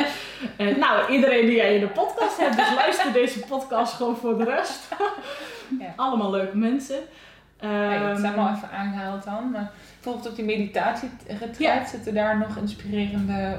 Eh, 0.56 0.76
nou, 0.76 1.12
iedereen 1.12 1.47
die 1.47 1.55
jij 1.56 1.74
in 1.74 1.80
de 1.80 1.89
podcast 1.89 2.39
hebt, 2.40 2.56
dus 2.56 2.74
luister 2.74 3.12
deze 3.12 3.39
podcast 3.40 3.93
gewoon 3.94 4.16
voor 4.16 4.39
de 4.39 4.44
rest. 4.44 4.80
Ja. 5.80 5.93
Allemaal 5.97 6.30
leuke 6.30 6.56
mensen. 6.56 6.97
Hey, 7.56 7.97
het 7.97 8.18
zijn 8.18 8.34
wel 8.34 8.48
even 8.56 8.70
aangehaald 8.70 9.24
dan. 9.24 9.51
Maar 9.52 9.70
bijvoorbeeld 9.94 10.28
op 10.30 10.36
die 10.36 10.44
meditatieretreat 10.44 11.59
Ja. 11.59 11.86
zitten 11.86 12.14
daar 12.14 12.39
nog 12.39 12.56
inspirerende... 12.56 13.59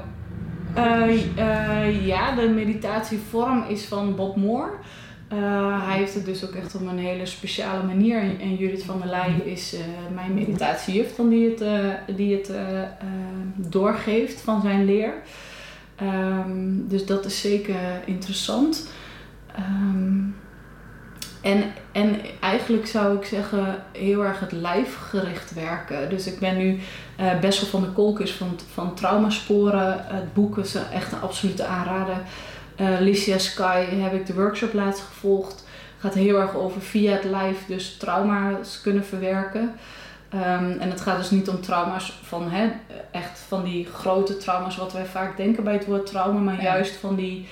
Eh, 0.74 1.02
eh, 1.36 2.06
ja, 2.06 2.34
de 2.34 2.48
meditatievorm 2.48 3.64
is 3.68 3.84
van 3.84 4.14
Bob 4.16 4.36
Moore. 4.36 4.70
Eh, 5.34 5.86
hij 5.86 5.96
heeft 5.96 6.14
het 6.14 6.24
dus 6.24 6.44
ook 6.44 6.54
echt 6.54 6.74
op 6.74 6.80
een 6.80 6.98
hele 6.98 7.26
speciale 7.26 7.82
manier. 7.82 8.18
En, 8.18 8.56
Judith 8.56 8.84
van 8.84 9.00
der 9.00 9.08
Leyen 9.08 9.46
is 9.46 9.74
eh, 9.74 9.80
mijn 10.14 10.34
meditatiejuf 10.34 11.14
dan 11.16 11.28
die 11.28 11.50
het, 11.50 11.60
eh, 11.60 12.16
die 12.16 12.36
het 12.36 12.52
doorgeeft 13.56 14.40
van 14.40 14.60
zijn 14.60 14.84
leer. 14.84 15.12
Ehm, 15.96 16.86
dus 16.88 17.06
dat 17.06 17.24
is 17.24 17.40
zeker 17.40 17.76
interessant. 18.04 18.88
Ehm, 19.54 20.22
en, 21.40 21.62
en 21.92 22.20
eigenlijk 22.40 22.86
zou 22.86 23.16
ik 23.16 23.24
zeggen 23.24 23.82
heel 23.92 24.24
erg 24.24 24.40
het 24.40 24.52
lijfgericht 24.52 25.54
werken. 25.54 26.10
Dus 26.10 26.26
ik 26.26 26.38
ben 26.38 26.56
nu 26.56 26.78
eh 27.16 27.38
Bessel 27.40 27.66
van 27.66 27.80
de 27.80 27.88
Kolk 27.88 28.20
is 28.20 28.32
van, 28.32 28.58
van 28.72 28.94
Traumasporen. 28.94 30.04
Het 30.06 30.34
boek 30.34 30.58
is 30.58 30.74
echt 30.74 31.12
een 31.12 31.20
absolute 31.20 31.64
aanrader. 31.64 32.16
Eh 32.76 32.86
Licia 33.00 33.38
Sky 33.38 33.84
heb 33.84 34.12
ik 34.14 34.26
de 34.26 34.34
workshop 34.34 34.72
laatst 34.72 35.02
gevolgd. 35.02 35.64
Gaat 35.98 36.14
heel 36.14 36.40
erg 36.40 36.54
over 36.54 36.80
via 36.80 37.12
het 37.12 37.24
lijf 37.24 37.56
dus 37.66 37.96
trauma's 37.96 38.80
kunnen 38.80 39.04
verwerken. 39.04 39.72
Ehm, 40.28 40.70
en 40.80 40.90
het 40.90 41.00
gaat 41.00 41.16
dus 41.18 41.30
niet 41.30 41.48
om 41.48 41.60
trauma's 41.60 42.18
van 42.22 42.50
hè, 42.50 42.68
echt 43.10 43.38
van 43.48 43.64
die 43.64 43.86
grote 43.94 44.36
trauma's 44.36 44.76
wat 44.76 44.92
wij 44.92 45.04
vaak 45.04 45.36
denken 45.36 45.64
bij 45.64 45.72
het 45.72 45.86
woord 45.86 46.06
trauma, 46.06 46.38
maar 46.40 46.56
Ja. 46.56 46.62
juist 46.62 46.94
van 46.96 47.14
die, 47.14 47.48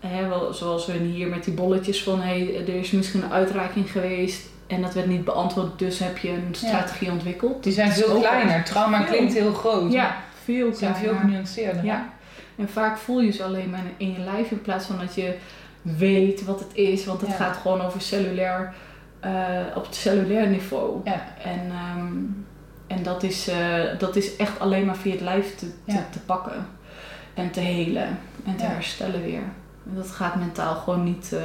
hè, 0.00 0.28
wel, 0.28 0.52
zoals 0.52 0.86
we 0.86 0.92
hier 0.92 1.28
met 1.28 1.44
die 1.44 1.54
bolletjes 1.54 2.02
van 2.02 2.20
hey, 2.20 2.56
er 2.66 2.74
is 2.74 2.90
misschien 2.90 3.22
een 3.22 3.32
uitreiking 3.32 3.90
geweest 3.90 4.46
en 4.66 4.82
dat 4.82 4.94
werd 4.94 5.06
niet 5.06 5.24
beantwoord, 5.24 5.78
dus 5.78 5.98
heb 5.98 6.18
je 6.18 6.28
een 6.28 6.48
strategie 6.54 7.10
ontwikkeld. 7.10 7.62
Die 7.62 7.72
zijn 7.72 7.92
veel 7.92 8.20
kleiner. 8.20 8.64
Trauma 8.64 8.98
veel. 9.02 9.06
klinkt 9.14 9.32
heel 9.34 9.52
groot. 9.52 9.92
Ja, 9.92 10.16
veel 10.44 10.72
Ze 10.72 10.78
zijn 10.78 10.94
veel 10.94 11.02
kleiner. 11.08 11.24
genuanceerder. 11.28 11.84
Ja. 11.84 12.08
En 12.62 12.68
vaak 12.68 12.96
voel 12.98 13.20
je 13.20 13.30
ze 13.30 13.42
alleen 13.44 13.70
maar 13.70 13.82
in 13.96 14.12
je 14.12 14.18
lijf 14.18 14.50
in 14.50 14.62
plaats 14.62 14.86
van 14.86 14.98
dat 14.98 15.14
je 15.14 15.36
weet 15.82 16.44
wat 16.44 16.60
het 16.60 16.74
is. 16.74 17.04
Want 17.04 17.20
het 17.20 17.30
Ja. 17.30 17.36
gaat 17.36 17.56
gewoon 17.56 17.80
over 17.80 18.00
cellulair, 18.00 18.74
eh, 19.20 19.60
op 19.74 19.84
het 19.86 19.94
cellulair 19.94 20.46
niveau. 20.48 21.00
Ja. 21.04 21.24
En, 21.44 21.60
ehm, 21.70 22.12
en 22.86 23.02
dat, 23.02 23.22
is, 23.22 23.48
eh, 23.48 23.98
dat 23.98 24.16
is 24.16 24.36
echt 24.36 24.58
alleen 24.60 24.86
maar 24.86 24.96
via 24.96 25.12
het 25.12 25.20
lijf 25.20 25.54
te, 25.54 25.66
te, 25.86 25.92
Ja. 25.92 26.06
te 26.10 26.18
pakken. 26.18 26.66
En 27.34 27.50
te 27.50 27.60
helen. 27.60 28.18
En 28.46 28.56
te 28.56 28.64
herstellen 28.64 29.22
weer. 29.22 29.42
En 29.88 29.94
dat 29.94 30.10
gaat 30.10 30.34
mentaal 30.36 30.74
gewoon 30.74 31.04
niet, 31.04 31.36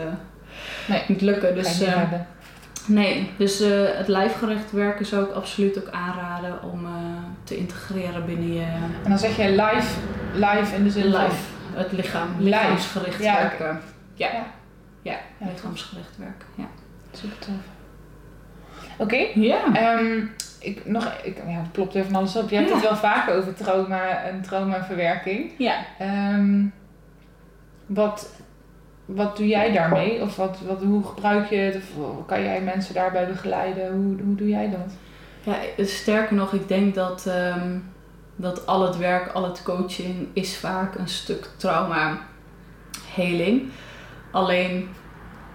Nee. 0.88 1.04
niet 1.08 1.22
lukken. 1.22 1.56
Dus, 1.56 1.82
nee, 2.88 3.32
dus 3.38 3.60
eh, 3.62 3.70
het 3.98 4.08
lijfgericht 4.08 4.72
werken 4.72 5.06
zou 5.06 5.26
ik 5.26 5.32
absoluut 5.32 5.78
ook 5.80 5.90
aanraden 5.94 6.64
om 6.64 6.86
eh, 6.86 6.92
te 7.44 7.58
integreren 7.58 8.26
binnen 8.26 8.54
je 8.54 8.62
En 9.04 9.10
dan 9.10 9.18
zeg 9.18 9.38
je 9.38 9.50
live, 9.50 10.00
live 10.34 10.76
in 10.76 10.84
de 10.84 10.90
zin 10.90 11.12
van... 11.12 11.22
Life, 11.24 11.44
het 11.74 11.92
lichaam, 11.92 12.30
lichaamsgericht 12.40 13.24
Ja, 13.24 13.36
werken. 13.42 13.82
Ja, 14.14 14.28
Ja. 14.34 14.44
ja, 15.02 15.18
Ja, 15.40 15.46
lichaamsgericht 15.54 16.18
werken. 16.18 16.48
Ja. 16.56 16.66
Super 17.12 17.38
tof. 17.40 17.54
Oké. 18.98 19.28
Ja. 19.34 19.60
Ehm, 19.74 20.26
ik, 20.60 20.86
nog, 20.86 21.14
ik, 21.24 21.38
ja, 21.48 21.52
het 21.58 21.72
klopt 21.72 21.94
weer 21.94 22.06
van 22.06 22.16
alles 22.16 22.36
op. 22.36 22.50
Je 22.50 22.56
hebt 22.56 22.68
Ja. 22.70 22.76
het 22.76 22.84
wel 22.84 22.96
vaker 22.96 23.36
over 23.36 23.54
trauma 23.54 24.22
en 24.24 24.42
traumaverwerking. 24.42 25.52
ja. 25.58 25.76
Ehm, 26.00 26.66
wat, 27.86 28.30
wat 29.08 29.38
doe 29.38 29.48
jij 29.48 29.72
daarmee? 29.72 30.22
Of 30.22 30.36
wat, 30.36 30.58
wat, 30.68 30.84
hoe 30.84 31.04
gebruik 31.06 31.50
je 31.50 31.56
het? 31.56 31.76
Of 31.76 32.26
kan 32.26 32.44
jij 32.44 32.62
mensen 32.62 32.94
daarbij 32.94 33.28
begeleiden? 33.28 33.92
Hoe, 33.94 34.16
hoe 34.26 34.36
doe 34.36 34.50
jij 34.50 34.70
dat? 34.70 34.94
ja, 35.44 35.86
sterker 35.86 36.36
nog, 36.36 36.54
ik 36.54 36.68
denk 36.68 36.96
dat, 36.96 37.26
ehm, 37.28 37.78
dat 38.36 38.66
al 38.66 38.82
het 38.86 38.98
werk, 38.98 39.32
al 39.32 39.44
het 39.44 39.64
coaching 39.64 40.28
is 40.34 40.58
vaak 40.58 40.96
een 40.96 41.08
stuk 41.08 41.50
trauma 41.58 42.18
heling. 43.14 43.70
Alleen 44.32 44.90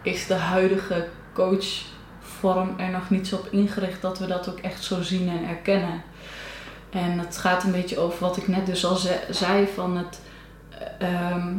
is 0.03 0.27
de 0.27 0.35
huidige 0.35 1.07
coachvorm 1.33 2.75
er 2.79 2.91
nog 2.91 3.11
niet 3.11 3.29
zo 3.29 3.37
op 3.37 3.47
ingericht 3.51 4.03
dat 4.03 4.19
we 4.19 4.27
dat 4.27 4.49
ook 4.51 4.59
echt 4.59 4.85
zo 4.85 5.03
zien 5.03 5.29
en 5.29 5.49
erkennen. 5.49 6.03
En 6.91 7.19
het 7.19 7.37
gaat 7.39 7.65
een 7.65 7.73
beetje 7.73 7.99
over 7.99 8.19
wat 8.21 8.37
ik 8.37 8.49
net 8.49 8.67
dus 8.67 8.85
al 8.87 8.97
ze- 8.97 9.27
zei 9.31 9.67
van 9.75 9.97
het. 9.97 10.21
eh, 10.99 11.09
ehm, 11.31 11.55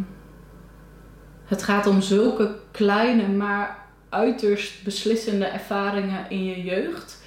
het 1.54 1.64
gaat 1.64 1.88
om 1.88 2.02
zulke 2.02 2.56
kleine, 2.72 3.28
maar 3.28 3.78
uiterst 4.10 4.84
beslissende 4.84 5.46
ervaringen 5.46 6.26
in 6.30 6.46
je 6.46 6.64
jeugd. 6.64 7.22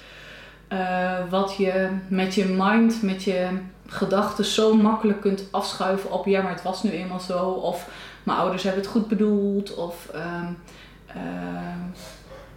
Eh, 0.67 1.19
wat 1.29 1.55
je 1.57 1.89
met 2.07 2.35
je 2.35 2.45
mind, 2.45 3.01
met 3.01 3.23
je 3.23 3.47
gedachten 3.87 4.45
zo 4.45 4.73
makkelijk 4.75 5.21
kunt 5.21 5.43
afschuiven 5.51 6.11
op 6.11 6.25
ja, 6.25 6.41
maar 6.41 6.51
het 6.51 6.63
was 6.63 6.83
nu 6.83 6.89
eenmaal 6.91 7.19
zo. 7.19 7.45
Of 7.49 7.89
mijn 8.23 8.37
ouders 8.37 8.63
hebben 8.63 8.81
het 8.81 8.91
goed 8.91 9.07
bedoeld. 9.07 9.75
Of 9.75 10.09
ehm, 10.13 10.45
ehm, 11.07 11.79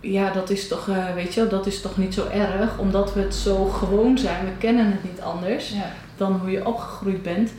ja, 0.00 0.30
dat 0.30 0.50
is 0.50 0.68
toch, 0.68 0.88
eh, 0.88 1.14
weet 1.14 1.34
je, 1.34 1.46
dat 1.46 1.66
is 1.66 1.80
toch 1.80 1.96
niet 1.96 2.14
zo 2.14 2.26
erg. 2.32 2.78
Omdat 2.78 3.14
we 3.14 3.20
het 3.20 3.34
zo 3.34 3.64
gewoon 3.64 4.18
zijn. 4.18 4.44
We 4.44 4.56
kennen 4.58 4.86
het 4.86 5.04
niet 5.04 5.20
anders 5.20 5.70
Ja. 5.70 5.92
dan 6.16 6.32
hoe 6.32 6.50
je 6.50 6.66
opgegroeid 6.66 7.22
bent. 7.22 7.52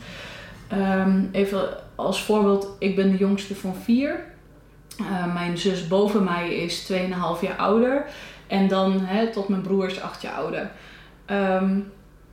Ehm, 0.68 1.20
even 1.32 1.68
als 2.04 2.22
voorbeeld, 2.24 2.76
ik 2.78 2.96
ben 2.96 3.10
de 3.10 3.16
jongste 3.16 3.54
van 3.54 3.74
vier. 3.74 4.24
Eh, 4.98 5.34
mijn 5.34 5.58
zus 5.58 5.88
boven 5.88 6.24
mij 6.24 6.54
is 6.54 6.82
2,5 6.82 7.40
jaar 7.40 7.56
ouder. 7.56 8.04
En 8.46 8.68
dan 8.68 9.00
hè, 9.00 9.32
tot 9.32 9.48
mijn 9.48 9.62
broer 9.62 9.86
is 9.86 10.00
8 10.00 10.22
jaar 10.22 10.34
ouder. 10.34 10.70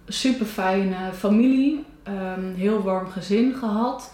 super 0.08 0.46
fijne 0.46 0.96
familie. 1.14 1.86
ehm, 2.04 2.54
heel 2.56 2.82
warm 2.84 3.10
gezin 3.10 3.54
gehad. 3.54 4.14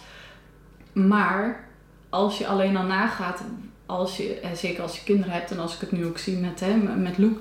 Maar 0.94 1.68
als 2.10 2.38
je 2.38 2.48
alleen 2.48 2.78
al 2.78 2.84
nagaat, 2.84 3.42
als 3.86 4.18
je, 4.18 4.40
en 4.40 4.58
zeker 4.58 4.82
als 4.84 4.96
je 4.96 5.04
kinderen 5.04 5.34
hebt 5.34 5.52
en 5.52 5.60
als 5.60 5.74
ik 5.74 5.80
het 5.80 5.92
nu 5.92 6.06
ook 6.06 6.18
zie 6.18 6.38
met, 6.38 6.60
hè, 6.60 6.76
met 6.76 7.18
Loek. 7.18 7.40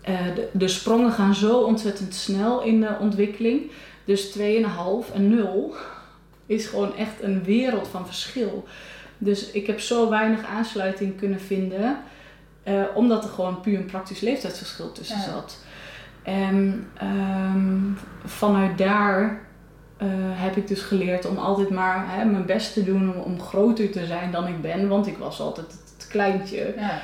eh, 0.00 0.34
de, 0.34 0.48
de 0.52 0.68
sprongen 0.68 1.12
gaan 1.12 1.34
zo 1.34 1.58
ontzettend 1.58 2.14
snel 2.14 2.62
in 2.62 2.80
de 2.80 2.96
ontwikkeling. 3.00 3.70
Dus 4.04 4.30
2,5 4.38 5.12
en 5.14 5.36
0 5.36 5.74
is 6.48 6.66
gewoon 6.66 6.96
echt 6.96 7.22
een 7.22 7.44
wereld 7.44 7.88
van 7.88 8.06
verschil. 8.06 8.64
Dus 9.18 9.50
ik 9.50 9.66
heb 9.66 9.80
zo 9.80 10.08
weinig 10.10 10.44
aansluiting 10.46 11.16
kunnen 11.18 11.40
vinden, 11.40 11.98
eh, 12.62 12.82
omdat 12.94 13.24
er 13.24 13.30
gewoon 13.30 13.60
puur 13.60 13.78
een 13.78 13.84
praktisch 13.84 14.20
leeftijdsverschil 14.20 14.92
tussen 14.92 15.18
Ja. 15.18 15.24
zat. 15.24 15.64
En 16.22 16.86
ehm, 16.94 17.78
vanuit 18.24 18.78
daar 18.78 19.46
eh, 19.96 20.06
heb 20.12 20.56
ik 20.56 20.68
dus 20.68 20.82
geleerd 20.82 21.26
om 21.26 21.36
altijd 21.36 21.70
maar 21.70 22.04
hè, 22.08 22.24
mijn 22.24 22.46
best 22.46 22.72
te 22.72 22.84
doen 22.84 23.14
om, 23.14 23.20
om 23.20 23.40
groter 23.40 23.90
te 23.90 24.06
zijn 24.06 24.30
dan 24.30 24.46
ik 24.46 24.60
ben, 24.60 24.88
want 24.88 25.06
ik 25.06 25.16
was 25.18 25.40
altijd 25.40 25.66
het, 25.66 25.92
het 25.96 26.08
kleintje. 26.08 26.74
Ja. 26.76 27.00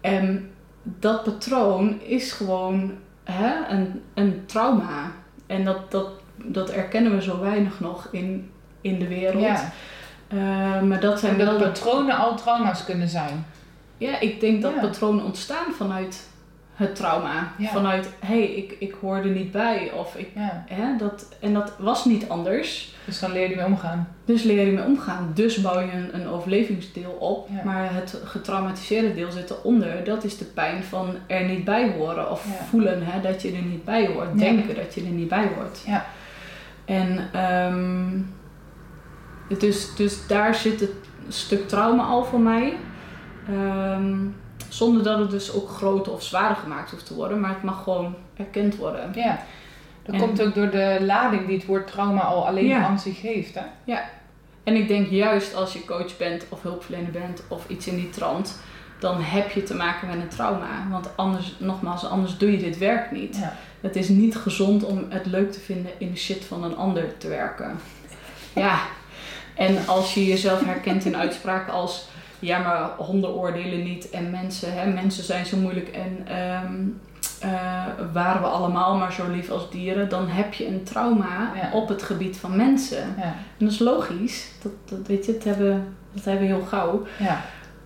En 0.00 0.50
dat 0.82 1.22
patroon 1.24 2.00
is 2.00 2.32
gewoon 2.32 2.92
hè, 3.24 3.68
een, 3.68 4.02
een 4.14 4.42
trauma. 4.46 5.12
En 5.46 5.64
dat, 5.64 5.90
dat, 5.90 6.08
dat 6.44 6.70
erkennen 6.70 7.14
we 7.14 7.22
zo 7.22 7.40
weinig 7.40 7.80
nog 7.80 8.08
in, 8.10 8.50
in 8.82 8.98
de 8.98 9.08
wereld. 9.08 9.42
ja. 9.42 9.72
Eh, 10.28 10.80
maar 10.82 11.00
dat 11.00 11.18
zijn 11.20 11.32
En 11.32 11.38
wel 11.38 11.46
dat 11.46 11.58
de 11.58 11.64
patronen 11.64 12.16
al 12.16 12.36
trauma's 12.36 12.84
kunnen 12.84 13.08
zijn. 13.08 13.46
Ja, 13.98 14.20
ik 14.20 14.40
denk 14.40 14.62
dat 14.62 14.72
Ja. 14.74 14.80
patronen 14.80 15.24
ontstaan 15.24 15.72
vanuit 15.76 16.30
het 16.74 16.94
trauma. 16.94 17.52
Ja. 17.58 17.68
Vanuit, 17.68 18.08
hé, 18.20 18.26
hey, 18.26 18.44
ik, 18.44 18.76
ik 18.78 18.94
hoor 19.00 19.16
er 19.16 19.26
niet 19.26 19.50
bij. 19.52 19.90
Of 19.96 20.16
ik, 20.16 20.28
Ja. 20.34 20.64
hè, 20.68 20.96
dat, 20.98 21.26
en 21.40 21.52
dat 21.54 21.72
was 21.78 22.04
niet 22.04 22.28
anders. 22.28 22.94
Dus 23.04 23.18
dan 23.18 23.32
leer 23.32 23.48
je 23.50 23.56
mee 23.56 23.64
omgaan. 23.64 24.08
Dus 24.24 24.42
leer 24.42 24.66
je 24.66 24.72
mee 24.72 24.84
omgaan. 24.84 25.30
Dus 25.34 25.60
bouw 25.60 25.80
je 25.80 25.92
een, 25.92 26.14
een 26.20 26.28
overlevingsdeel 26.28 27.10
op. 27.10 27.48
Ja. 27.50 27.60
Maar 27.64 27.94
het 27.94 28.20
getraumatiseerde 28.24 29.14
deel 29.14 29.30
zit 29.30 29.50
eronder. 29.50 30.04
Dat 30.04 30.24
is 30.24 30.38
de 30.38 30.44
pijn 30.44 30.82
van 30.84 31.14
er 31.26 31.44
niet 31.44 31.64
bij 31.64 31.90
horen. 31.90 32.30
Of 32.30 32.46
voelen 32.68 33.02
hè, 33.04 33.20
dat 33.20 33.42
je 33.42 33.52
er 33.52 33.62
niet 33.62 33.84
bij 33.84 34.06
hoort. 34.06 34.38
Denken 34.38 34.74
dat 34.74 34.94
je 34.94 35.00
er 35.00 35.06
niet 35.10 35.28
bij 35.28 35.48
hoort. 35.56 35.82
Ja. 35.86 36.04
En 36.84 37.28
ehm, 37.32 38.10
dus, 39.60 39.94
dus 39.94 40.26
daar 40.26 40.54
zit 40.54 40.80
het 40.80 40.90
stuk 41.28 41.68
trauma 41.68 42.02
al 42.02 42.24
voor 42.24 42.40
mij. 42.40 42.76
Ehm, 43.48 44.16
zonder 44.68 45.02
dat 45.02 45.18
het 45.18 45.30
dus 45.30 45.52
ook 45.52 45.68
groter 45.68 46.12
of 46.12 46.22
zwaarder 46.22 46.56
gemaakt 46.56 46.90
hoeft 46.90 47.06
te 47.06 47.14
worden. 47.14 47.40
Maar 47.40 47.50
het 47.50 47.62
mag 47.62 47.82
gewoon 47.82 48.14
erkend 48.36 48.76
worden. 48.76 49.10
Ja. 49.14 49.38
Dat 50.02 50.14
En- 50.14 50.20
komt 50.20 50.42
ook 50.42 50.54
door 50.54 50.70
de 50.70 50.98
lading 51.00 51.46
die 51.46 51.56
het 51.56 51.66
woord 51.66 51.86
trauma 51.86 52.20
al 52.20 52.46
alleen 52.46 52.66
Ja. 52.66 52.84
aan 52.86 52.98
zich 52.98 53.20
heeft. 53.20 53.54
Hè? 53.54 53.94
En 54.64 54.76
ik 54.76 54.88
denk 54.88 55.08
juist 55.10 55.54
als 55.54 55.72
je 55.72 55.84
coach 55.84 56.16
bent 56.16 56.44
of 56.48 56.62
hulpverlener 56.62 57.10
bent 57.10 57.42
of 57.48 57.68
iets 57.68 57.86
in 57.86 57.96
die 57.96 58.10
trant, 58.10 58.60
dan 58.98 59.20
heb 59.20 59.50
je 59.50 59.62
te 59.62 59.74
maken 59.74 60.08
met 60.08 60.16
een 60.16 60.28
trauma. 60.28 60.66
Want 60.90 61.16
anders, 61.16 61.54
nogmaals, 61.58 62.06
anders 62.06 62.38
doe 62.38 62.50
je 62.50 62.58
dit 62.58 62.78
werk 62.78 63.10
niet. 63.10 63.36
Ja. 63.36 63.56
Het 63.80 63.96
is 63.96 64.08
niet 64.08 64.36
gezond 64.36 64.84
om 64.84 65.06
het 65.08 65.26
leuk 65.26 65.52
te 65.52 65.60
vinden 65.60 65.92
in 65.98 66.10
de 66.10 66.16
shit 66.16 66.44
van 66.44 66.64
een 66.64 66.76
ander 66.76 67.16
te 67.18 67.28
werken. 67.28 67.78
Ja, 68.54 68.78
en 69.54 69.86
als 69.86 70.14
je 70.14 70.26
jezelf 70.26 70.64
herkent 70.64 71.04
in 71.04 71.16
uitspraken 71.16 71.72
als 71.72 72.08
ja, 72.38 72.58
maar 72.58 72.90
honden 73.06 73.34
oordelen 73.34 73.82
niet 73.82 74.10
en 74.10 74.30
mensen, 74.30 74.74
hè, 74.74 74.90
mensen 74.90 75.24
zijn 75.24 75.46
zo 75.46 75.56
moeilijk 75.56 75.88
en 75.88 76.26
ehm, 76.26 76.74
eh, 77.40 77.84
waren 78.12 78.40
we 78.42 78.46
allemaal 78.48 78.96
maar 78.96 79.12
zo 79.12 79.30
lief 79.30 79.50
als 79.50 79.70
dieren, 79.70 80.08
dan 80.08 80.28
heb 80.28 80.54
je 80.54 80.66
een 80.66 80.82
trauma 80.82 81.52
Ja. 81.54 81.70
op 81.72 81.88
het 81.88 82.02
gebied 82.02 82.36
van 82.36 82.56
mensen. 82.56 83.14
Ja. 83.16 83.22
En 83.22 83.34
dat 83.58 83.70
is 83.70 83.78
logisch. 83.78 84.46
Dat, 84.62 84.72
dat, 84.84 85.06
weet 85.06 85.26
je, 85.26 85.32
dat 85.32 85.44
hebben, 85.44 85.94
dat 86.12 86.24
hebben 86.24 86.48
we 86.48 86.54
heel 86.54 86.64
gauw. 86.64 87.06
Ja. 87.18 87.40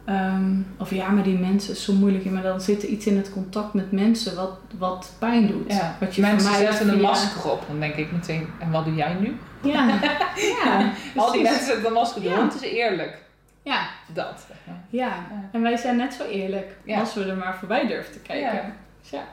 Ehm, 0.04 0.52
of 0.78 0.90
ja, 0.90 1.08
maar 1.10 1.22
die 1.22 1.38
mensen 1.38 1.72
is 1.72 1.84
zo 1.84 1.92
moeilijk. 1.92 2.24
Maar 2.30 2.42
dan 2.42 2.60
zit 2.60 2.82
er 2.82 2.88
iets 2.88 3.06
in 3.06 3.16
het 3.16 3.32
contact 3.32 3.74
met 3.74 3.92
mensen 3.92 4.36
wat, 4.36 4.58
wat 4.78 5.12
pijn 5.18 5.46
doet. 5.46 5.72
Ja. 5.72 5.96
Wat 6.00 6.14
je 6.14 6.20
Mensen 6.20 6.54
zetten 6.54 6.88
een 6.88 7.00
masker 7.00 7.50
op. 7.50 7.64
Dan 7.68 7.80
denk 7.80 7.94
ik 7.94 8.12
meteen, 8.12 8.46
en 8.60 8.70
wat 8.70 8.84
doe 8.84 8.94
jij 8.94 9.16
nu? 9.20 9.36
Ja, 9.72 9.88
ja, 10.36 10.90
Al 11.16 11.32
die 11.32 11.42
mensen 11.42 11.86
een 11.86 11.92
masker 11.92 12.22
op, 12.22 12.28
Ja. 12.28 12.36
want 12.36 12.52
het 12.54 12.62
is 12.62 12.70
eerlijk. 12.70 13.18
Ja, 13.62 13.86
Dat. 14.12 14.46
ja. 14.90 15.12
En 15.52 15.62
wij 15.62 15.76
zijn 15.76 15.96
net 15.96 16.14
zo 16.14 16.24
eerlijk 16.24 16.76
als 16.98 17.14
we 17.14 17.24
er 17.24 17.36
maar 17.36 17.56
voorbij 17.58 17.86
durven 17.86 18.12
te 18.12 18.18
kijken. 18.18 18.54
Ja. 18.54 18.72
Dus 19.00 19.10
ja. 19.10 19.24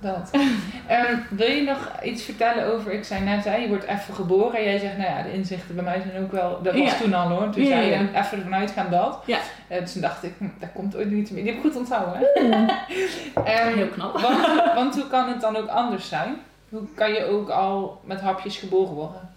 Dat. 0.00 0.30
Ehm, 0.86 1.16
wil 1.30 1.50
je 1.50 1.62
nog 1.62 1.90
iets 2.02 2.22
vertellen 2.22 2.66
over, 2.66 2.92
ik 2.92 3.04
zei 3.04 3.20
net, 3.20 3.44
hè, 3.44 3.56
je 3.56 3.68
wordt 3.68 3.84
even 3.84 4.14
geboren 4.14 4.58
en 4.58 4.64
jij 4.64 4.78
zegt, 4.78 4.96
nou 4.96 5.10
ja, 5.10 5.22
de 5.22 5.32
inzichten 5.32 5.74
bij 5.74 5.84
mij 5.84 6.00
zijn 6.10 6.22
ook 6.24 6.32
wel, 6.32 6.62
dat 6.62 6.74
was 6.74 6.90
Ja. 6.90 6.96
toen 6.98 7.14
al 7.14 7.28
hoor, 7.28 7.50
toen 7.50 7.62
Ja, 7.62 7.68
zei 7.68 7.84
je, 7.84 7.90
ja. 7.90 7.98
even 8.20 8.38
ervan 8.38 8.54
uitgaan 8.54 8.90
dat. 8.90 9.22
Ja. 9.26 9.38
Eh, 9.68 9.80
dus 9.80 9.92
toen 9.92 10.02
dacht 10.02 10.22
ik, 10.22 10.32
hm, 10.38 10.48
dat 10.58 10.68
komt 10.74 10.96
ooit 10.96 11.10
niet 11.10 11.30
meer. 11.30 11.42
Die 11.44 11.52
heb 11.52 11.64
ik 11.64 11.70
goed 11.70 11.76
onthouden 11.80 12.18
hè. 12.18 12.26
Ehm, 13.44 13.76
Heel 13.76 13.88
knap. 13.88 14.20
want, 14.20 14.46
want 14.74 14.94
hoe 14.94 15.06
kan 15.08 15.28
het 15.28 15.40
dan 15.40 15.56
ook 15.56 15.68
anders 15.68 16.08
zijn? 16.08 16.36
Hoe 16.72 16.86
kan 16.94 17.12
je 17.12 17.24
ook 17.24 17.48
al 17.48 18.00
met 18.04 18.20
hapjes 18.20 18.56
geboren 18.56 18.94
worden? 18.94 19.30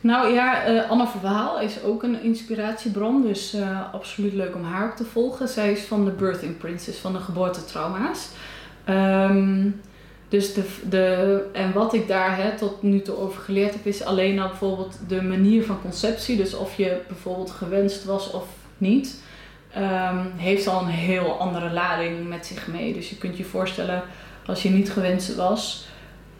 Nou 0.00 0.32
ja, 0.32 0.64
eh 0.64 0.90
Anne 0.90 1.06
Verwaal 1.06 1.60
is 1.60 1.82
ook 1.82 2.02
een 2.02 2.22
inspiratiebron. 2.22 3.22
Dus 3.22 3.54
eh, 3.54 3.94
absoluut 3.94 4.32
leuk 4.32 4.54
om 4.54 4.62
haar 4.64 4.86
ook 4.86 4.96
te 4.96 5.04
volgen. 5.04 5.48
Zij 5.48 5.72
is 5.72 5.80
van 5.80 6.04
de 6.04 6.10
Birthing 6.10 6.58
Princess, 6.58 6.98
van 6.98 7.12
de 7.12 7.18
geboortetrauma's. 7.18 8.28
Ehm, 8.84 9.70
dus 10.28 10.54
de, 10.54 10.64
de, 10.88 11.44
en 11.52 11.72
wat 11.72 11.92
ik 11.94 12.08
daar 12.08 12.36
hè, 12.36 12.56
tot 12.56 12.82
nu 12.82 13.02
toe 13.02 13.16
over 13.16 13.42
geleerd 13.42 13.72
heb, 13.72 13.86
is 13.86 14.04
alleen 14.04 14.38
al 14.38 14.48
bijvoorbeeld 14.48 14.98
de 15.08 15.22
manier 15.22 15.64
van 15.64 15.80
conceptie. 15.80 16.36
Dus 16.36 16.54
of 16.54 16.76
je 16.76 17.00
bijvoorbeeld 17.08 17.50
gewenst 17.50 18.04
was 18.04 18.30
of 18.30 18.44
niet, 18.78 19.22
ehm, 19.72 20.24
heeft 20.36 20.66
al 20.66 20.80
een 20.80 20.86
heel 20.86 21.38
andere 21.38 21.70
lading 21.70 22.28
met 22.28 22.46
zich 22.46 22.66
mee. 22.66 22.92
Dus 22.92 23.10
je 23.10 23.16
kunt 23.16 23.36
je 23.36 23.44
voorstellen, 23.44 24.02
als 24.46 24.62
je 24.62 24.70
niet 24.70 24.92
gewenst 24.92 25.34
was, 25.34 25.86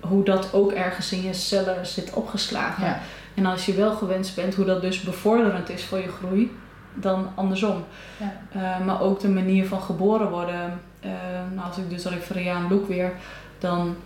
hoe 0.01 0.25
dat 0.25 0.53
ook 0.53 0.73
ergens 0.73 1.13
in 1.13 1.23
je 1.23 1.33
cellen 1.33 1.87
zit 1.87 2.13
opgeslagen. 2.13 2.85
Ja. 2.85 3.01
En 3.35 3.47
als 3.47 3.67
je 3.67 3.75
wel 3.75 3.95
gewenst 3.95 4.35
bent, 4.35 4.55
hoe 4.55 4.65
dat 4.65 4.81
dus 4.81 5.01
bevorderend 5.01 5.69
is 5.69 5.85
voor 5.85 5.99
je 5.99 6.09
groei, 6.09 6.51
dan 6.95 7.29
andersom. 7.35 7.85
Ja. 8.17 8.33
Eh, 8.53 8.87
maar 8.87 9.01
ook 9.01 9.21
de 9.21 9.29
manier 9.29 9.67
van 9.67 9.81
geboren 9.81 10.31
worden. 10.31 10.81
Eh, 11.01 11.11
nou, 11.55 11.67
als 11.69 11.77
ik 11.77 11.91
dus 11.91 12.05
refereer 12.05 12.53
aan 12.53 12.69
Loek 12.69 12.89
weer, 12.89 13.13
dan, 13.59 13.97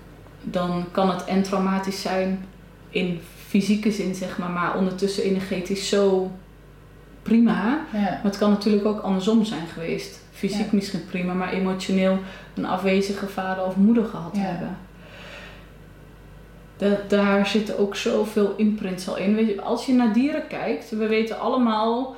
dan 0.42 0.84
kan 0.90 1.10
het 1.10 1.24
en 1.24 1.42
traumatisch 1.42 2.02
zijn 2.02 2.44
in 2.88 3.20
fysieke 3.46 3.90
zin, 3.90 4.14
zeg 4.14 4.38
maar, 4.38 4.50
maar 4.50 4.76
ondertussen 4.76 5.22
energetisch 5.22 5.88
zo 5.88 6.30
prima. 7.22 7.80
Ja. 7.92 8.00
Maar 8.00 8.20
het 8.22 8.38
kan 8.38 8.50
natuurlijk 8.50 8.86
ook 8.86 9.00
andersom 9.00 9.44
zijn 9.44 9.66
geweest. 9.72 10.20
Fysiek 10.40 10.60
Ja. 10.70 10.72
misschien 10.72 11.04
prima, 11.06 11.32
maar 11.32 11.52
emotioneel 11.52 12.18
een 12.54 12.66
afwezige 12.66 13.26
vader 13.28 13.64
of 13.64 13.76
moeder 13.76 14.04
gehad 14.04 14.30
Ja. 14.36 14.40
hebben. 14.40 14.76
Dat, 16.76 17.10
daar 17.10 17.46
zitten 17.46 17.78
ook 17.78 17.96
zoveel 17.96 18.54
imprints 18.56 19.08
al 19.08 19.16
in. 19.16 19.34
Weet 19.34 19.48
je, 19.48 19.62
als 19.62 19.86
je 19.86 19.92
naar 19.92 20.12
dieren 20.12 20.46
kijkt, 20.46 20.90
we 20.90 21.06
weten 21.06 21.40
allemaal 21.40 22.16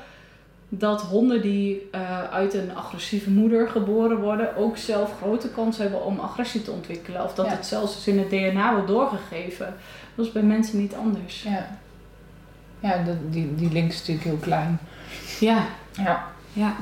dat 0.68 1.02
honden 1.02 1.42
die 1.42 1.88
eh, 1.90 2.22
uit 2.30 2.54
een 2.54 2.74
agressieve 2.76 3.30
moeder 3.30 3.68
geboren 3.68 4.20
worden, 4.20 4.56
ook 4.56 4.76
zelf 4.76 5.14
grote 5.22 5.48
kans 5.48 5.78
hebben 5.78 6.04
om 6.04 6.18
agressie 6.20 6.62
te 6.62 6.70
ontwikkelen. 6.70 7.24
Of 7.24 7.34
dat 7.34 7.46
Ja. 7.46 7.52
het 7.52 7.66
zelfs 7.66 7.94
dus 7.94 8.06
in 8.08 8.18
het 8.18 8.30
DNA 8.30 8.72
wordt 8.72 8.88
doorgegeven. 8.88 9.74
Dat 10.14 10.26
is 10.26 10.32
bij 10.32 10.42
mensen 10.42 10.78
niet 10.78 10.94
anders. 10.94 11.42
Ja, 11.42 11.78
ja 12.80 13.02
dat, 13.02 13.16
die, 13.30 13.54
die 13.54 13.72
link 13.72 13.90
is 13.90 13.98
natuurlijk 13.98 14.26
heel 14.26 14.36
klein. 14.40 14.78
Ja, 15.40 15.64
Ja. 15.92 16.24
ja. 16.52 16.74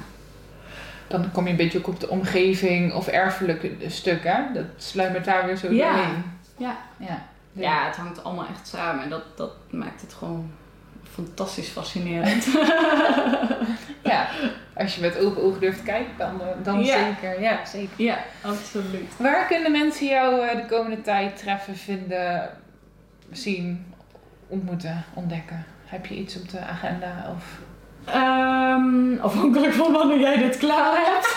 Dan 1.10 1.30
kom 1.32 1.44
je 1.44 1.50
een 1.50 1.56
beetje 1.56 1.78
ook 1.78 1.86
op 1.88 2.00
de 2.00 2.08
omgeving 2.08 2.92
of 2.94 3.06
erfelijke 3.06 3.70
stuk, 3.86 4.24
hè? 4.24 4.52
Dat 4.54 4.64
sluimert 4.76 5.24
daar 5.24 5.46
weer 5.46 5.56
zo 5.56 5.72
Ja. 5.72 5.92
doorheen. 5.96 6.22
Ja. 6.56 6.76
Ja. 6.96 7.22
Ja, 7.52 7.86
het 7.86 7.96
hangt 7.96 8.24
allemaal 8.24 8.46
echt 8.46 8.68
samen. 8.68 9.04
En 9.04 9.10
dat, 9.10 9.22
dat 9.36 9.52
maakt 9.70 10.00
het 10.00 10.12
gewoon 10.12 10.50
fantastisch 11.12 11.68
fascinerend. 11.68 12.46
ja. 14.12 14.28
Als 14.74 14.94
je 14.94 15.00
met 15.00 15.18
open 15.18 15.42
ogen 15.42 15.60
durft 15.60 15.78
te 15.78 15.84
kijken, 15.84 16.12
dan, 16.18 16.40
eh, 16.40 16.46
dan 16.62 16.84
Ja. 16.84 16.96
zeker. 17.04 17.40
Ja, 17.40 17.64
zeker. 17.64 18.04
ja, 18.04 18.18
absoluut. 18.42 19.16
Waar 19.16 19.46
kunnen 19.46 19.72
mensen 19.72 20.06
jou 20.06 20.46
eh, 20.46 20.56
de 20.56 20.66
komende 20.66 21.00
tijd 21.02 21.36
treffen, 21.36 21.76
vinden? 21.76 22.50
zien, 23.32 23.94
ontmoeten, 24.48 25.04
ontdekken? 25.14 25.64
Heb 25.84 26.06
je 26.06 26.14
iets 26.14 26.36
op 26.40 26.48
de 26.50 26.60
agenda? 26.60 27.32
Of... 27.36 27.58
Um, 28.08 29.18
afhankelijk 29.18 29.72
van 29.72 29.92
wanneer 29.92 30.20
jij 30.20 30.36
dit 30.38 30.58
klaar 30.58 30.96
hebt. 30.96 31.36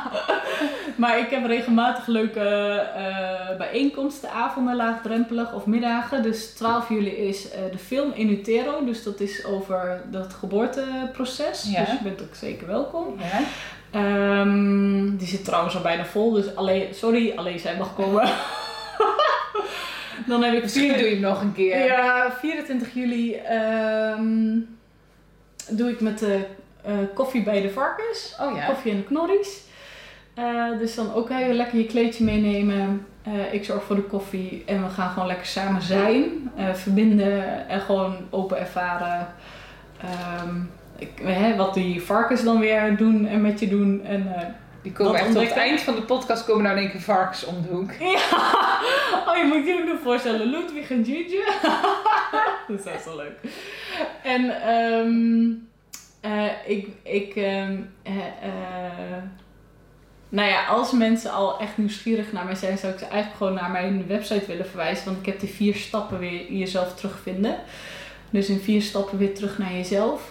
maar 1.00 1.18
ik 1.18 1.30
heb 1.30 1.46
regelmatig 1.46 2.06
leuke 2.06 2.40
uh, 2.96 3.56
bijeenkomsten, 3.58 4.30
avonden, 4.30 4.76
laagdrempelig 4.76 5.54
of 5.54 5.66
middagen. 5.66 6.22
Dus 6.22 6.46
12 6.46 6.88
juli 6.88 7.10
is 7.10 7.46
uh, 7.46 7.52
de 7.70 7.78
film 7.78 8.12
In 8.14 8.30
Utero. 8.30 8.84
Dus 8.84 9.02
dat 9.02 9.20
is 9.20 9.44
over 9.44 10.02
dat 10.10 10.32
geboorteproces. 10.32 11.68
Ja. 11.72 11.80
Dus 11.80 11.92
je 11.92 12.02
bent 12.02 12.22
ook 12.22 12.34
zeker 12.34 12.66
welkom. 12.66 13.16
Ja. 13.18 13.40
Um, 14.40 15.16
die 15.16 15.28
zit 15.28 15.44
trouwens 15.44 15.76
al 15.76 15.82
bijna 15.82 16.04
vol. 16.04 16.32
Dus 16.32 16.56
alleen, 16.56 16.94
sorry, 16.94 17.32
alleen 17.36 17.58
zij 17.58 17.76
mag 17.76 17.94
komen. 17.94 18.28
Dan 20.26 20.42
heb 20.42 20.54
ik 20.54 20.62
Misschien 20.62 20.92
doe 20.92 21.04
je 21.04 21.10
hem 21.10 21.20
nog 21.20 21.40
een 21.40 21.52
keer. 21.52 21.84
Ja, 21.84 22.32
24 22.40 22.94
juli. 22.94 23.40
Um, 24.16 24.80
doe 25.76 25.90
ik 25.90 26.00
met 26.00 26.18
de 26.18 26.44
uh, 26.86 26.92
koffie 27.14 27.42
bij 27.42 27.62
de 27.62 27.70
varkens. 27.70 28.36
Oh 28.40 28.56
ja. 28.56 28.66
Koffie 28.66 28.90
en 28.90 28.96
de 28.96 29.04
knorries. 29.04 29.60
Uh, 30.38 30.78
dus 30.78 30.94
dan 30.94 31.14
ook 31.14 31.28
heel 31.28 31.52
lekker 31.52 31.78
je 31.78 31.86
kleedje 31.86 32.24
meenemen. 32.24 33.06
Uh, 33.28 33.54
ik 33.54 33.64
zorg 33.64 33.82
voor 33.82 33.96
de 33.96 34.02
koffie 34.02 34.62
en 34.66 34.82
we 34.82 34.88
gaan 34.88 35.10
gewoon 35.10 35.28
lekker 35.28 35.46
samen 35.46 35.82
zijn. 35.82 36.50
verbinden 36.72 37.68
en 37.68 37.80
gewoon 37.80 38.16
open 38.30 38.58
ervaren. 38.58 39.26
Um, 40.44 40.70
ik, 40.98 41.10
hè, 41.22 41.56
wat 41.56 41.74
die 41.74 42.02
varkens 42.02 42.44
dan 42.44 42.60
weer 42.60 42.96
doen 42.96 43.26
en 43.26 43.40
met 43.40 43.60
je 43.60 43.68
doen. 43.68 44.04
En, 44.04 44.34
die 44.82 44.92
komen 44.92 45.14
echt 45.14 45.32
tot 45.32 45.42
het 45.42 45.52
eind 45.52 45.80
van 45.80 45.94
de 45.94 46.02
podcast 46.02 46.44
komen 46.44 46.62
nou 46.62 46.76
in 46.76 46.82
één 46.82 46.90
keer 46.90 47.00
varkens 47.00 47.44
om 47.44 47.62
de 47.62 47.68
hoek. 47.68 47.92
Ja. 47.92 48.20
Oh, 49.26 49.36
je 49.36 49.44
moet 49.44 49.66
je 49.66 49.78
ook 49.80 49.88
nog 49.88 50.00
voorstellen. 50.02 50.46
Ludwig 50.46 50.90
en 50.90 51.04
Gigi. 51.04 51.38
dat 52.68 52.78
is 52.78 52.84
echt 52.84 53.02
zo 53.02 53.16
leuk. 53.16 53.38
En 54.22 54.68
um, 54.74 55.68
uh, 56.24 56.46
ik... 56.66 56.88
ik 57.02 57.36
um, 57.36 57.92
uh, 58.06 58.16
uh, 58.16 59.22
nou 60.28 60.48
ja, 60.48 60.66
als 60.66 60.92
mensen 60.92 61.32
al 61.32 61.60
echt 61.60 61.78
nieuwsgierig 61.78 62.32
naar 62.32 62.44
mij 62.44 62.54
zijn, 62.54 62.78
zou 62.78 62.92
ik 62.92 62.98
ze 62.98 63.04
eigenlijk 63.04 63.36
gewoon 63.36 63.54
naar 63.54 63.70
mijn 63.70 64.06
website 64.06 64.46
willen 64.46 64.66
verwijzen. 64.66 65.04
Want 65.04 65.18
ik 65.18 65.26
heb 65.26 65.40
die 65.40 65.48
vier 65.48 65.74
stappen 65.74 66.18
weer 66.18 66.52
jezelf 66.52 66.94
terugvinden. 66.94 67.56
Dus 68.30 68.48
in 68.48 68.60
vier 68.60 68.82
stappen 68.82 69.18
weer 69.18 69.34
terug 69.34 69.58
naar 69.58 69.72
jezelf. 69.72 70.30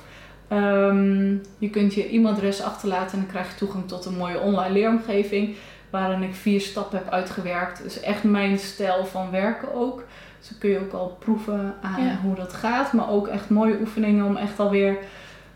Um, 0.54 1.42
je 1.58 1.70
kunt 1.70 1.94
je 1.94 2.10
e-mailadres 2.10 2.62
achterlaten 2.62 3.12
en 3.12 3.20
dan 3.20 3.28
krijg 3.28 3.50
je 3.50 3.56
toegang 3.56 3.88
tot 3.88 4.06
een 4.06 4.18
mooie 4.18 4.40
online 4.40 4.74
leeromgeving. 4.74 5.56
Waarin 5.90 6.24
ik 6.24 6.36
vier 6.36 6.62
stappen 6.62 6.98
heb 6.98 7.10
uitgewerkt. 7.10 7.84
Dus 7.84 8.00
echt 8.00 8.24
mijn 8.24 8.60
stijl 8.60 9.06
van 9.06 9.32
werken 9.32 9.74
ook. 9.74 10.04
Dus 10.40 10.50
dan 10.50 10.58
kun 10.60 10.70
je 10.70 10.80
ook 10.80 10.94
al 10.94 11.18
proeven 11.20 11.74
aan 11.82 12.20
hoe 12.24 12.36
dat 12.36 12.54
gaat. 12.54 12.94
Maar 12.94 13.10
ook 13.10 13.28
echt 13.28 13.50
mooie 13.50 13.78
oefeningen 13.80 14.26
om 14.26 14.38
echt 14.38 14.60
alweer 14.60 14.98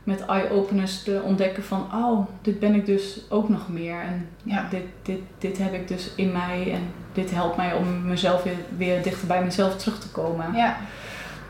met 0.03 0.26
eye-openers 0.26 1.03
te 1.03 1.22
ontdekken 1.23 1.63
van... 1.63 1.88
Oh, 1.93 2.27
dit 2.41 2.59
ben 2.59 2.73
ik 2.76 2.85
dus 2.85 3.22
ook 3.30 3.49
nog 3.49 3.69
meer. 3.69 4.01
En 4.01 4.27
ja. 4.43 4.67
dit, 4.69 4.84
dit, 5.01 5.19
dit 5.38 5.57
heb 5.57 5.73
ik 5.73 5.88
dus 5.88 6.11
in 6.15 6.31
mij. 6.31 6.72
En 6.73 6.81
dit 7.13 7.31
helpt 7.31 7.57
mij 7.57 7.73
om 7.73 8.07
mezelf 8.07 8.43
weer, 8.43 8.57
weer 8.77 9.03
dichter 9.03 9.27
bij 9.27 9.43
mezelf 9.43 9.77
terug 9.77 9.99
te 9.99 10.09
komen. 10.09 10.53
Ja. 10.53 10.77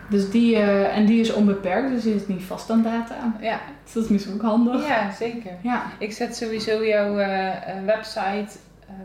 Dus 0.09 0.29
die, 0.29 0.55
uh, 0.55 0.97
en 0.97 1.05
die 1.05 1.19
is 1.19 1.33
onbeperkt, 1.33 1.89
dus 1.89 2.03
die 2.03 2.15
is 2.15 2.27
niet 2.27 2.43
vast 2.43 2.69
aan 2.69 2.83
data. 2.83 3.35
Ja. 3.41 3.59
Dus 3.83 3.93
dat 3.93 4.03
is 4.03 4.09
misschien 4.09 4.33
ook 4.33 4.41
handig. 4.41 4.87
Ja, 4.87 5.11
zeker. 5.11 5.51
Ja. 5.61 5.83
Ik 5.99 6.11
zet 6.11 6.35
sowieso 6.35 6.85
jouw 6.85 7.19
uh, 7.19 7.51
website. 7.85 8.47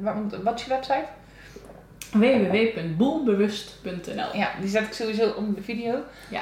Uh, 0.03 0.11
wat 0.43 0.59
is 0.59 0.65
je 0.65 0.69
website? 0.69 1.05
www.boelbewust.nl 2.11 4.37
Ja, 4.37 4.49
die 4.61 4.69
zet 4.69 4.83
ik 4.83 4.93
sowieso 4.93 5.31
onder 5.31 5.55
de 5.55 5.63
video. 5.63 5.95
Ja. 6.29 6.41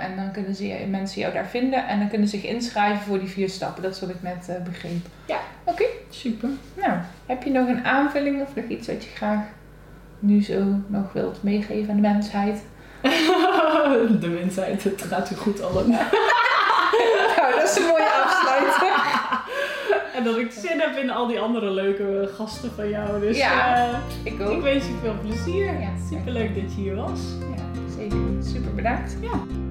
En 0.00 0.16
dan 0.16 0.32
kunnen 0.32 0.54
ze, 0.54 0.86
mensen 0.90 1.20
jou 1.20 1.32
daar 1.32 1.46
vinden 1.46 1.86
en 1.86 1.98
dan 1.98 2.08
kunnen 2.08 2.28
ze 2.28 2.36
zich 2.36 2.50
inschrijven 2.50 3.04
voor 3.04 3.18
die 3.18 3.28
vier 3.28 3.48
stappen. 3.48 3.82
Dat 3.82 3.94
is 3.94 4.00
wat 4.00 4.10
ik 4.10 4.22
net 4.22 4.50
begreep. 4.64 5.06
Ja. 5.26 5.38
Oké. 5.64 5.82
Okay. 5.82 5.94
Super. 6.08 6.48
Nou, 6.74 6.92
heb 7.26 7.42
je 7.42 7.50
nog 7.50 7.68
een 7.68 7.84
aanvulling 7.84 8.42
of 8.42 8.54
nog 8.54 8.64
iets 8.64 8.86
wat 8.86 9.04
je 9.04 9.10
graag 9.10 9.44
nu 10.18 10.42
zo 10.42 10.64
nog 10.86 11.12
wilt 11.12 11.42
meegeven 11.42 11.90
aan 11.90 12.00
de 12.00 12.08
mensheid? 12.08 12.62
de 14.20 14.28
mensheid, 14.28 14.84
het 14.84 15.02
gaat 15.02 15.30
u 15.30 15.36
goed 15.36 15.62
allemaal. 15.62 15.84
nou, 17.36 17.54
dat 17.54 17.70
is 17.70 17.76
een 17.76 17.86
mooie 17.86 18.10
afsluiting. 18.24 18.94
en 20.16 20.24
dat 20.24 20.36
ik 20.36 20.52
zin 20.52 20.80
heb 20.80 20.96
in 20.96 21.10
al 21.10 21.26
die 21.26 21.40
andere 21.40 21.70
leuke 21.70 22.30
gasten 22.36 22.70
van 22.76 22.88
jou. 22.88 23.20
Dus 23.20 23.36
ja, 23.36 23.88
uh, 23.88 23.98
ik 24.22 24.40
ook. 24.40 24.50
Ik 24.50 24.62
wens 24.62 24.86
je 24.86 24.94
veel 25.02 25.16
plezier. 25.22 25.80
Ja, 25.80 25.90
Superleuk 26.10 26.54
dat 26.54 26.74
je 26.74 26.80
hier 26.80 26.94
was. 26.94 27.20
Ja, 27.40 27.64
zeker. 27.96 28.18
Super 28.40 28.74
bedankt. 28.74 29.16
Ja. 29.20 29.70